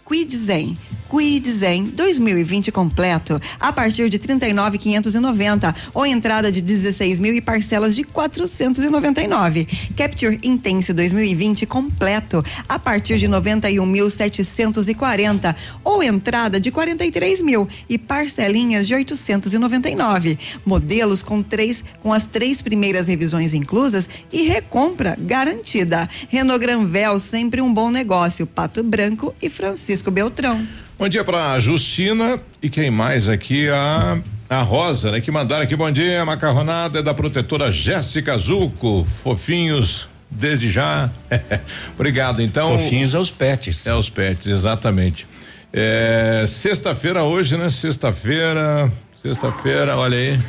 Quid 0.06 0.36
Zen. 0.36 0.78
Quid 1.08 1.48
Zen 1.50 1.84
2020 1.84 2.70
completo 2.72 3.40
a 3.60 3.72
partir 3.72 4.08
de 4.08 4.18
39.590 4.18 5.72
ou 5.94 6.04
entrada 6.04 6.50
de 6.50 6.60
16 6.60 7.20
mil 7.20 7.32
e 7.34 7.40
parcelas 7.40 7.94
de 7.94 8.02
499. 8.04 9.66
Capture 9.96 10.38
Intense 10.42 10.92
2020 10.92 11.64
completo 11.66 12.44
a 12.68 12.76
partir 12.78 13.18
de 13.18 13.28
91.740 13.28 15.54
ou 15.84 16.02
entrada 16.02 16.60
de 16.60 16.70
43 16.70 17.40
mil 17.40 17.66
e 17.88 17.96
parcelinhas 17.98 18.86
de 18.86 18.94
899. 18.94 20.38
Modelos 20.64 21.22
com 21.22 21.42
três 21.42 21.84
com 22.00 22.12
as 22.12 22.26
três 22.26 22.60
primeiras 22.60 23.06
revisões 23.06 23.54
inclusas 23.54 24.10
e 24.32 24.42
recompra 24.42 25.16
garantida. 25.18 26.08
Renault 26.28 26.60
Granvel 26.60 27.20
sempre 27.20 27.60
um 27.60 27.72
bom 27.72 27.90
negócio. 27.90 28.46
Pato 28.46 28.82
Branco 28.82 29.34
e 29.40 29.48
Francisco 29.48 29.95
Beltrão. 30.02 30.66
Bom 30.99 31.08
dia 31.08 31.25
pra 31.25 31.58
Justina 31.60 32.39
e 32.62 32.70
quem 32.70 32.91
mais 32.91 33.28
aqui? 33.28 33.68
A 33.68 34.18
a 34.49 34.62
Rosa, 34.62 35.10
né? 35.10 35.20
Que 35.20 35.31
mandaram 35.31 35.65
aqui, 35.65 35.75
bom 35.75 35.91
dia, 35.91 36.25
macarronada 36.25 37.00
é 37.00 37.02
da 37.02 37.12
protetora 37.12 37.70
Jéssica 37.70 38.36
Zuco, 38.39 39.05
fofinhos 39.05 40.08
desde 40.31 40.70
já. 40.70 41.10
Obrigado, 41.94 42.41
então. 42.41 42.78
Fofinhos 42.78 43.15
aos 43.15 43.31
pets. 43.31 43.86
É 43.86 43.94
os 43.94 44.08
pets, 44.08 44.47
exatamente. 44.47 45.26
É, 45.73 46.44
sexta-feira 46.49 47.23
hoje, 47.23 47.57
né? 47.57 47.70
Sexta-feira, 47.70 48.91
sexta-feira, 49.23 49.97
olha 49.97 50.16
aí. 50.16 50.41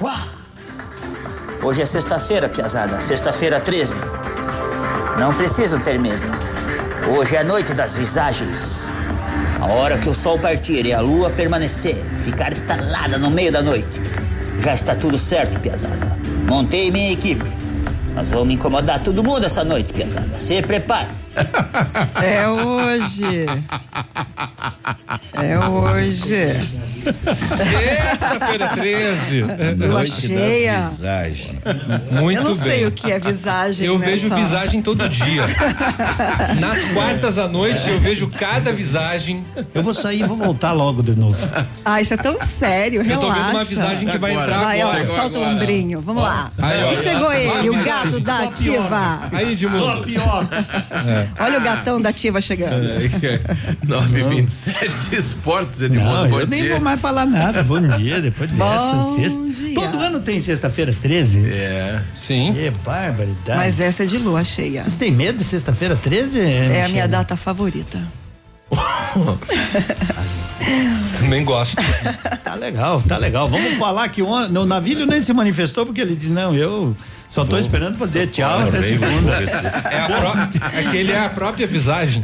Uau! 0.00 0.28
Hoje 1.62 1.82
é 1.82 1.86
sexta-feira, 1.86 2.48
piazada, 2.48 3.00
sexta-feira 3.00 3.60
13. 3.60 3.98
Não 5.18 5.32
precisam 5.34 5.80
ter 5.80 5.98
medo. 5.98 6.45
Hoje 7.08 7.36
é 7.36 7.38
a 7.38 7.44
noite 7.44 7.72
das 7.72 7.96
visagens. 7.96 8.92
A 9.60 9.66
hora 9.66 9.96
que 9.96 10.08
o 10.08 10.14
sol 10.14 10.40
partir 10.40 10.84
e 10.84 10.92
a 10.92 11.00
lua 11.00 11.30
permanecer, 11.30 11.94
ficar 12.18 12.52
estalada 12.52 13.16
no 13.16 13.30
meio 13.30 13.52
da 13.52 13.62
noite. 13.62 14.00
Já 14.60 14.74
está 14.74 14.92
tudo 14.96 15.16
certo, 15.16 15.60
Piazada. 15.60 16.18
Montei 16.48 16.90
minha 16.90 17.12
equipe. 17.12 17.44
Nós 18.12 18.30
vamos 18.30 18.52
incomodar 18.52 19.00
todo 19.04 19.22
mundo 19.22 19.46
essa 19.46 19.62
noite, 19.62 19.92
Piazada. 19.92 20.36
Se 20.40 20.60
prepare. 20.62 21.25
É 22.22 22.48
hoje. 22.48 23.46
É 25.34 25.58
hoje. 25.58 26.60
Sexta-feira 27.22 28.68
13. 28.70 29.42
Lua 29.42 29.86
Noite 29.88 30.26
cheia. 30.26 30.72
das 30.80 30.90
visagens. 30.92 31.52
Muito 32.10 32.38
Eu 32.40 32.44
não 32.44 32.54
bem. 32.54 32.62
sei 32.62 32.86
o 32.86 32.90
que 32.90 33.12
é 33.12 33.18
visagem. 33.18 33.86
Eu 33.86 33.98
né, 33.98 34.06
vejo 34.06 34.34
visagem 34.34 34.80
todo 34.82 35.08
dia. 35.08 35.44
Nas 36.58 36.84
quartas 36.92 37.38
à 37.38 37.46
noite 37.46 37.88
eu 37.88 38.00
vejo 38.00 38.28
cada 38.28 38.72
visagem. 38.72 39.44
Eu 39.74 39.82
vou 39.82 39.94
sair 39.94 40.20
e 40.20 40.24
vou 40.24 40.36
voltar 40.36 40.72
logo 40.72 41.02
de 41.02 41.14
novo. 41.14 41.36
Ah, 41.84 42.00
isso 42.00 42.14
é 42.14 42.16
tão 42.16 42.40
sério, 42.40 43.02
Eu 43.02 43.20
tô 43.20 43.28
relaxa. 43.28 43.42
vendo 43.44 43.50
uma 43.56 43.64
visagem 43.64 44.08
que 44.08 44.18
vai 44.18 44.32
entrar 44.32 44.64
Vai, 44.64 44.82
ó, 44.82 44.88
agora. 44.88 45.06
solta 45.06 45.22
Chegou 45.22 45.38
o 45.40 45.42
agora. 45.44 45.56
ombrinho. 45.56 46.00
Vamos 46.00 46.22
lá. 46.22 46.50
Aí, 46.60 46.82
ó. 46.84 46.92
e 46.92 46.96
chegou 46.96 47.32
ele, 47.32 47.70
o 47.70 47.84
gato 47.84 48.04
visagem. 48.04 48.22
da 48.22 48.38
ativa. 48.40 49.20
Aí, 49.32 49.52
Edmundo. 49.52 50.02
pior. 50.02 50.48
Olha 51.38 51.58
o 51.58 51.62
gatão 51.62 52.00
da 52.00 52.08
ativa 52.10 52.40
chegando. 52.40 52.86
É, 52.88 53.40
927 53.84 55.12
Esportes, 55.16 55.82
Edmundo, 55.82 56.04
Não, 56.10 56.28
bom 56.28 56.40
eu 56.40 56.46
nem 56.46 56.62
dia. 56.62 56.72
vou 56.72 56.80
mais 56.80 57.00
falar 57.00 57.26
nada. 57.26 57.62
Bom 57.62 57.80
dia, 57.80 58.20
depois 58.20 58.50
dessa 58.50 58.64
Bom 58.64 59.16
sexta. 59.16 59.42
dia. 59.50 59.74
Todo 59.74 59.98
ano 60.00 60.20
tem 60.20 60.40
sexta-feira 60.40 60.94
13? 61.00 61.46
É. 61.50 62.00
Sim. 62.26 62.52
Que 62.52 62.70
barbaridade. 62.84 63.58
Mas 63.58 63.80
essa 63.80 64.02
é 64.02 64.06
de 64.06 64.18
lua 64.18 64.44
cheia. 64.44 64.84
Você 64.84 64.96
tem 64.96 65.10
medo 65.10 65.38
de 65.38 65.44
sexta-feira 65.44 65.96
13? 65.96 66.40
É 66.40 66.84
a 66.84 66.88
minha 66.88 67.06
data 67.08 67.36
favorita. 67.36 68.00
Também 71.18 71.44
gosto. 71.44 71.76
Tá 72.42 72.54
legal, 72.54 73.00
tá 73.02 73.16
legal. 73.16 73.48
Vamos 73.48 73.74
falar 73.74 74.08
que 74.08 74.22
o 74.22 74.64
Navilho 74.66 75.06
nem 75.06 75.20
se 75.20 75.32
manifestou 75.32 75.86
porque 75.86 76.00
ele 76.00 76.16
disse: 76.16 76.32
não, 76.32 76.54
eu 76.54 76.96
só 77.36 77.44
tô 77.44 77.58
esperando 77.58 77.98
fazer 77.98 78.28
tchau 78.28 78.60
até 78.60 78.82
segunda. 78.82 79.32
É, 79.90 80.00
a 80.00 80.06
pró- 80.06 80.68
é 80.72 80.90
que 80.90 80.96
ele 80.96 81.12
é 81.12 81.20
a 81.20 81.28
própria 81.28 81.66
visagem. 81.66 82.22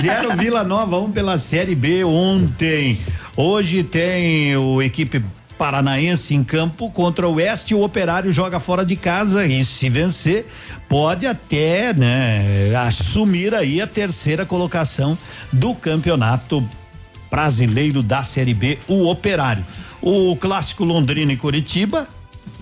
Zero 0.00 0.34
Vila 0.34 0.64
Nova 0.64 0.96
1 0.98 1.04
um 1.04 1.12
pela 1.12 1.36
Série 1.36 1.74
B 1.74 2.02
ontem. 2.04 2.98
Hoje 3.36 3.82
tem 3.82 4.56
o 4.56 4.80
equipe 4.80 5.22
paranaense 5.58 6.34
em 6.34 6.42
campo 6.42 6.90
contra 6.90 7.28
o 7.28 7.34
Oeste. 7.34 7.74
O 7.74 7.82
Operário 7.82 8.32
joga 8.32 8.58
fora 8.58 8.82
de 8.82 8.96
casa 8.96 9.44
e 9.44 9.62
se 9.62 9.90
vencer 9.90 10.46
pode 10.88 11.26
até, 11.26 11.92
né, 11.92 12.74
assumir 12.86 13.54
aí 13.54 13.82
a 13.82 13.86
terceira 13.86 14.46
colocação 14.46 15.18
do 15.52 15.74
campeonato 15.74 16.66
brasileiro 17.30 18.02
da 18.02 18.22
Série 18.22 18.54
B, 18.54 18.78
o 18.88 19.06
Operário. 19.06 19.62
O 20.00 20.34
clássico 20.36 20.82
Londrina 20.82 21.32
e 21.32 21.36
Curitiba 21.36 22.08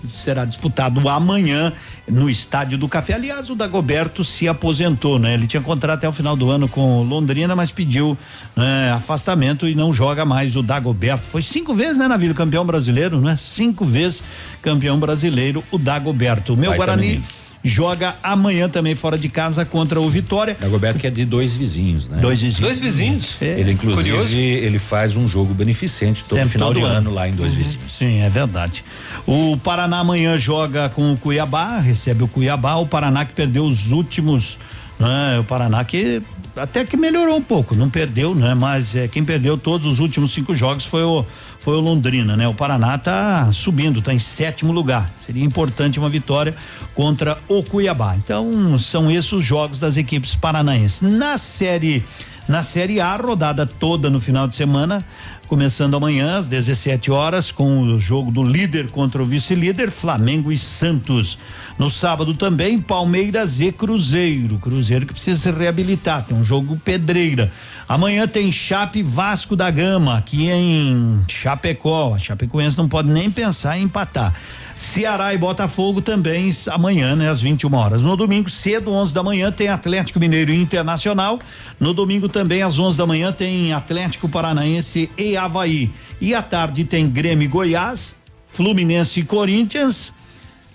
será 0.07 0.45
disputado 0.45 1.07
amanhã 1.09 1.73
no 2.07 2.29
Estádio 2.29 2.77
do 2.77 2.87
Café. 2.87 3.13
Aliás, 3.13 3.49
o 3.49 3.55
Dagoberto 3.55 4.23
se 4.23 4.47
aposentou, 4.47 5.17
né? 5.17 5.33
Ele 5.33 5.47
tinha 5.47 5.61
contrato 5.61 5.99
até 5.99 6.07
o 6.07 6.11
final 6.11 6.35
do 6.35 6.49
ano 6.49 6.67
com 6.67 6.99
o 6.99 7.03
Londrina, 7.03 7.55
mas 7.55 7.71
pediu 7.71 8.17
né, 8.55 8.91
afastamento 8.93 9.67
e 9.67 9.75
não 9.75 9.93
joga 9.93 10.25
mais 10.25 10.55
o 10.55 10.63
Dagoberto. 10.63 11.25
Foi 11.25 11.41
cinco 11.41 11.73
vezes, 11.73 11.97
né, 11.97 12.07
Navírio? 12.07 12.35
Campeão 12.35 12.65
brasileiro, 12.65 13.19
né? 13.19 13.35
Cinco 13.35 13.85
vezes 13.85 14.23
campeão 14.61 14.99
brasileiro, 14.99 15.63
o 15.71 15.77
Dagoberto. 15.77 16.53
O 16.53 16.57
meu 16.57 16.71
Baita 16.71 16.85
Guarani 16.85 17.07
menino. 17.07 17.23
Joga 17.65 18.15
amanhã 18.21 18.69
também 18.69 18.93
fora 18.93 19.17
de 19.17 19.27
casa 19.27 19.65
contra 19.65 19.99
o 19.99 20.07
Vitória. 20.07 20.55
Dagoberto 20.59 20.99
que 20.99 21.07
é 21.07 21.09
de 21.09 21.25
dois 21.25 21.55
vizinhos, 21.55 22.07
né? 22.07 22.19
Dois 22.21 22.39
vizinhos. 22.39 22.59
Dois 22.59 22.79
vizinhos? 22.79 23.37
É. 23.41 23.59
Ele 23.59 23.71
inclusive 23.71 24.11
Curioso. 24.11 24.35
ele 24.35 24.77
faz 24.77 25.17
um 25.17 25.27
jogo 25.27 25.51
beneficente 25.53 26.23
todo 26.23 26.37
Tem 26.37 26.47
final 26.47 26.67
todo 26.69 26.79
de 26.79 26.85
ano. 26.85 26.97
ano. 26.97 27.13
lá 27.13 27.27
em 27.27 27.33
dois 27.33 27.53
vizinhos. 27.55 27.97
Sim, 27.97 28.21
é 28.21 28.29
verdade. 28.29 28.83
O 29.25 29.57
Paraná 29.57 29.99
amanhã 29.99 30.37
joga 30.37 30.89
com 30.89 31.11
o 31.11 31.17
Cuiabá, 31.17 31.79
recebe 31.79 32.23
o 32.23 32.27
Cuiabá. 32.27 32.75
O 32.75 32.85
Paraná 32.85 33.25
que 33.25 33.33
perdeu 33.33 33.65
os 33.65 33.91
últimos 33.91 34.57
né? 34.99 35.39
O 35.39 35.43
Paraná 35.43 35.83
que 35.83 36.21
até 36.55 36.85
que 36.85 36.95
melhorou 36.95 37.37
um 37.37 37.41
pouco, 37.41 37.75
não 37.75 37.89
perdeu, 37.89 38.33
né? 38.33 38.53
Mas 38.53 38.95
é, 38.95 39.07
quem 39.07 39.23
perdeu 39.23 39.57
todos 39.57 39.85
os 39.85 39.99
últimos 39.99 40.31
cinco 40.33 40.53
jogos 40.53 40.85
foi 40.85 41.03
o 41.03 41.25
foi 41.59 41.75
o 41.75 41.79
Londrina, 41.79 42.37
né? 42.37 42.47
O 42.47 42.53
Paraná 42.53 42.95
tá 42.97 43.51
subindo, 43.51 43.99
tá 43.99 44.13
em 44.13 44.19
sétimo 44.19 44.71
lugar. 44.71 45.09
Seria 45.19 45.43
importante 45.43 45.97
uma 45.97 46.09
vitória 46.09 46.55
contra 46.93 47.39
o 47.47 47.63
Cuiabá. 47.63 48.15
Então, 48.15 48.77
são 48.77 49.09
esses 49.09 49.31
os 49.31 49.43
jogos 49.43 49.79
das 49.79 49.97
equipes 49.97 50.35
paranaenses. 50.35 51.01
Na 51.01 51.39
série 51.39 52.03
na 52.47 52.61
Série 52.61 53.01
A, 53.01 53.15
rodada 53.15 53.65
toda 53.65 54.07
no 54.09 54.19
final 54.19 54.47
de 54.47 54.55
semana, 54.55 55.03
começando 55.45 55.95
amanhã 55.95 56.37
às 56.37 56.47
17 56.47 57.11
horas 57.11 57.51
com 57.51 57.81
o 57.81 57.99
jogo 57.99 58.31
do 58.31 58.43
líder 58.43 58.89
contra 58.89 59.21
o 59.21 59.25
vice-líder, 59.25 59.91
Flamengo 59.91 60.51
e 60.51 60.57
Santos. 60.57 61.37
No 61.77 61.89
sábado 61.89 62.33
também, 62.33 62.79
Palmeiras 62.79 63.61
e 63.61 63.71
Cruzeiro. 63.71 64.57
Cruzeiro 64.57 65.05
que 65.05 65.13
precisa 65.13 65.39
se 65.39 65.51
reabilitar, 65.51 66.25
tem 66.25 66.35
um 66.35 66.43
jogo 66.43 66.79
pedreira. 66.83 67.51
Amanhã 67.87 68.27
tem 68.27 68.51
Chape 68.51 69.03
Vasco 69.03 69.55
da 69.55 69.69
Gama, 69.69 70.17
aqui 70.17 70.49
em 70.49 71.21
Chapecó. 71.27 72.15
A 72.15 72.19
Chapecoense 72.19 72.77
não 72.77 72.89
pode 72.89 73.09
nem 73.09 73.29
pensar 73.29 73.77
em 73.77 73.83
empatar. 73.83 74.33
Ceará 74.75 75.33
e 75.33 75.37
Botafogo 75.37 76.01
também 76.01 76.49
amanhã, 76.69 77.15
né, 77.15 77.29
às 77.29 77.41
21 77.41 77.73
horas. 77.73 78.03
No 78.03 78.15
domingo, 78.17 78.49
cedo, 78.49 78.91
11 78.91 79.13
da 79.13 79.23
manhã, 79.23 79.51
tem 79.51 79.69
Atlético 79.69 80.19
Mineiro 80.19 80.51
Internacional. 80.51 81.39
No 81.79 81.93
domingo 81.93 82.27
também, 82.27 82.61
às 82.61 82.77
11 82.77 82.97
da 82.97 83.05
manhã, 83.05 83.31
tem 83.31 83.73
Atlético 83.73 84.27
Paranaense 84.27 85.09
e 85.17 85.37
Havaí. 85.37 85.89
E 86.19 86.33
à 86.35 86.41
tarde 86.41 86.83
tem 86.83 87.09
Grêmio 87.09 87.45
e 87.45 87.47
Goiás, 87.47 88.17
Fluminense 88.49 89.21
e 89.21 89.23
Corinthians 89.23 90.13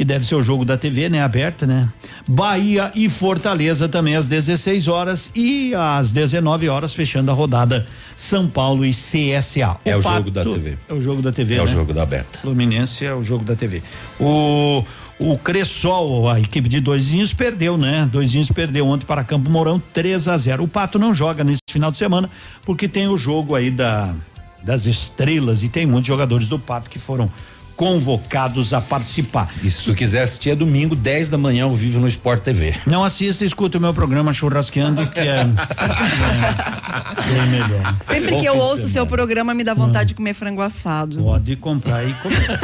que 0.00 0.04
deve 0.06 0.26
ser 0.26 0.34
o 0.34 0.42
jogo 0.42 0.64
da 0.64 0.78
TV, 0.78 1.10
né? 1.10 1.22
Aberta, 1.22 1.66
né? 1.66 1.86
Bahia 2.26 2.90
e 2.94 3.06
Fortaleza 3.10 3.86
também 3.86 4.16
às 4.16 4.26
16 4.26 4.88
horas 4.88 5.30
e 5.36 5.74
às 5.74 6.10
19 6.10 6.70
horas 6.70 6.94
fechando 6.94 7.30
a 7.30 7.34
rodada 7.34 7.86
São 8.16 8.48
Paulo 8.48 8.86
e 8.86 8.92
CSA. 8.92 9.76
É 9.84 9.94
o 9.94 10.00
jogo 10.00 10.30
da 10.30 10.42
TV. 10.42 10.78
É 10.88 10.94
o 10.94 11.02
jogo 11.02 11.20
da 11.20 11.30
TV, 11.30 11.52
É 11.52 11.58
né? 11.58 11.64
o 11.64 11.66
jogo 11.66 11.92
da 11.92 12.02
aberta. 12.02 12.38
Fluminense 12.38 13.04
é 13.04 13.14
o 13.14 13.22
jogo 13.22 13.44
da 13.44 13.54
TV. 13.54 13.82
O 14.18 14.82
o 15.18 15.36
Cressol, 15.36 16.30
a 16.30 16.40
equipe 16.40 16.66
de 16.66 16.80
Doisinhos 16.80 17.34
perdeu, 17.34 17.76
né? 17.76 18.08
Doisinhos 18.10 18.50
perdeu 18.50 18.86
ontem 18.86 19.04
para 19.04 19.22
Campo 19.22 19.50
Mourão 19.50 19.78
3 19.92 20.28
a 20.28 20.38
0. 20.38 20.64
O 20.64 20.68
Pato 20.68 20.98
não 20.98 21.12
joga 21.12 21.44
nesse 21.44 21.60
final 21.70 21.90
de 21.90 21.98
semana 21.98 22.30
porque 22.64 22.88
tem 22.88 23.06
o 23.06 23.18
jogo 23.18 23.54
aí 23.54 23.70
da 23.70 24.14
das 24.62 24.86
estrelas 24.86 25.62
e 25.62 25.68
tem 25.68 25.84
muitos 25.86 26.08
jogadores 26.08 26.48
do 26.48 26.58
Pato 26.58 26.88
que 26.88 26.98
foram 26.98 27.30
convocados 27.80 28.74
a 28.74 28.80
participar. 28.82 29.48
E 29.62 29.70
se 29.70 29.84
tu 29.84 29.94
quiser 29.94 30.24
assistir 30.24 30.50
é 30.50 30.54
domingo, 30.54 30.94
10 30.94 31.30
da 31.30 31.38
manhã 31.38 31.64
ao 31.64 31.74
vivo 31.74 31.98
no 31.98 32.06
Sport 32.08 32.42
TV. 32.42 32.74
Não 32.86 33.02
assista, 33.02 33.42
escuta 33.42 33.78
o 33.78 33.80
meu 33.80 33.94
programa 33.94 34.34
Churrasqueando, 34.34 35.06
que 35.10 35.18
é, 35.18 35.24
é 35.24 35.46
bem 37.32 37.46
melhor. 37.46 37.96
Sempre 38.02 38.32
Bom 38.32 38.40
que 38.42 38.46
eu 38.46 38.58
ouço 38.58 38.72
o 38.74 38.76
semana. 38.76 38.92
seu 38.92 39.06
programa, 39.06 39.54
me 39.54 39.64
dá 39.64 39.72
vontade 39.72 40.10
de 40.10 40.14
comer 40.14 40.34
frango 40.34 40.60
assado. 40.60 41.22
Pode 41.22 41.56
comprar 41.56 42.04
e 42.06 42.12
comer. 42.12 42.58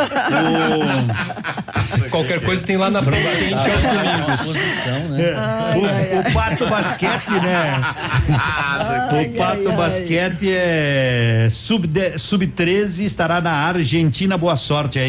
Qualquer 2.11 2.43
coisa 2.43 2.63
tem 2.67 2.77
lá 2.77 2.91
na 2.91 3.03
frente 3.03 3.27
aos 3.55 4.45
domingos. 4.45 4.55
É. 5.19 5.35
o, 5.79 6.21
o 6.29 6.33
Pato 6.35 6.67
Basquete, 6.69 7.31
né? 7.43 7.81
o 9.13 9.39
Pato 9.39 9.73
Basquete 9.73 10.51
é 10.51 11.49
sub, 11.51 11.87
de- 11.87 12.19
sub 12.19 12.47
13 12.47 13.07
estará 13.07 13.41
na 13.41 13.53
Argentina. 13.53 14.37
Boa 14.37 14.57
sorte 14.57 14.99
aí 14.99 15.06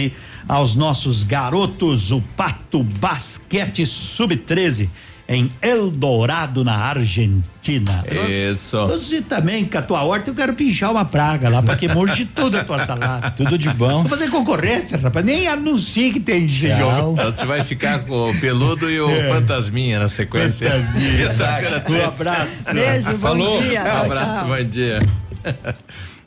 aos 0.47 0.75
nossos 0.75 1.23
garotos. 1.23 2.11
O 2.11 2.21
Pato 2.35 2.83
Basquete 2.83 3.85
sub 3.85 4.35
13 4.35 4.89
em 5.29 5.51
Eldorado, 5.61 6.63
na 6.63 6.73
Argentina. 6.77 8.05
Isso. 8.49 8.87
Você 8.87 9.21
também, 9.21 9.65
com 9.65 9.77
a 9.77 9.81
tua 9.81 10.01
horta, 10.03 10.29
eu 10.29 10.33
quero 10.33 10.53
pinchar 10.53 10.89
uma 10.89 11.03
praga 11.03 11.49
lá, 11.49 11.61
pra 11.61 11.75
que 11.75 11.85
murche 11.89 12.23
tudo 12.23 12.57
a 12.57 12.63
tua 12.63 12.85
salada. 12.85 13.31
Tudo 13.35 13.57
de 13.57 13.69
bom. 13.71 14.03
Vou 14.03 14.07
fazer 14.09 14.29
concorrência, 14.29 14.97
rapaz. 14.97 15.25
Nem 15.25 15.45
anuncie 15.49 16.13
que 16.13 16.19
tem 16.21 16.45
esse 16.45 16.69
jogo. 16.69 17.11
Então 17.19 17.29
você 17.31 17.45
vai 17.45 17.61
ficar 17.61 18.05
com 18.05 18.29
o 18.31 18.39
peludo 18.39 18.89
e 18.89 19.01
o 19.01 19.09
É. 19.11 19.33
fantasminha 19.33 19.99
na 19.99 20.07
sequência. 20.07 20.71
Fantasminha. 20.71 21.27
Um 21.77 21.83
13. 21.83 22.03
abraço. 22.21 22.73
Beijo, 22.73 23.11
bom 23.11 23.17
Falou. 23.19 23.61
dia. 23.61 23.83
Um 23.83 24.01
abraço, 24.05 24.45
tchau. 24.45 24.47
bom 24.47 24.63
dia. 24.69 24.99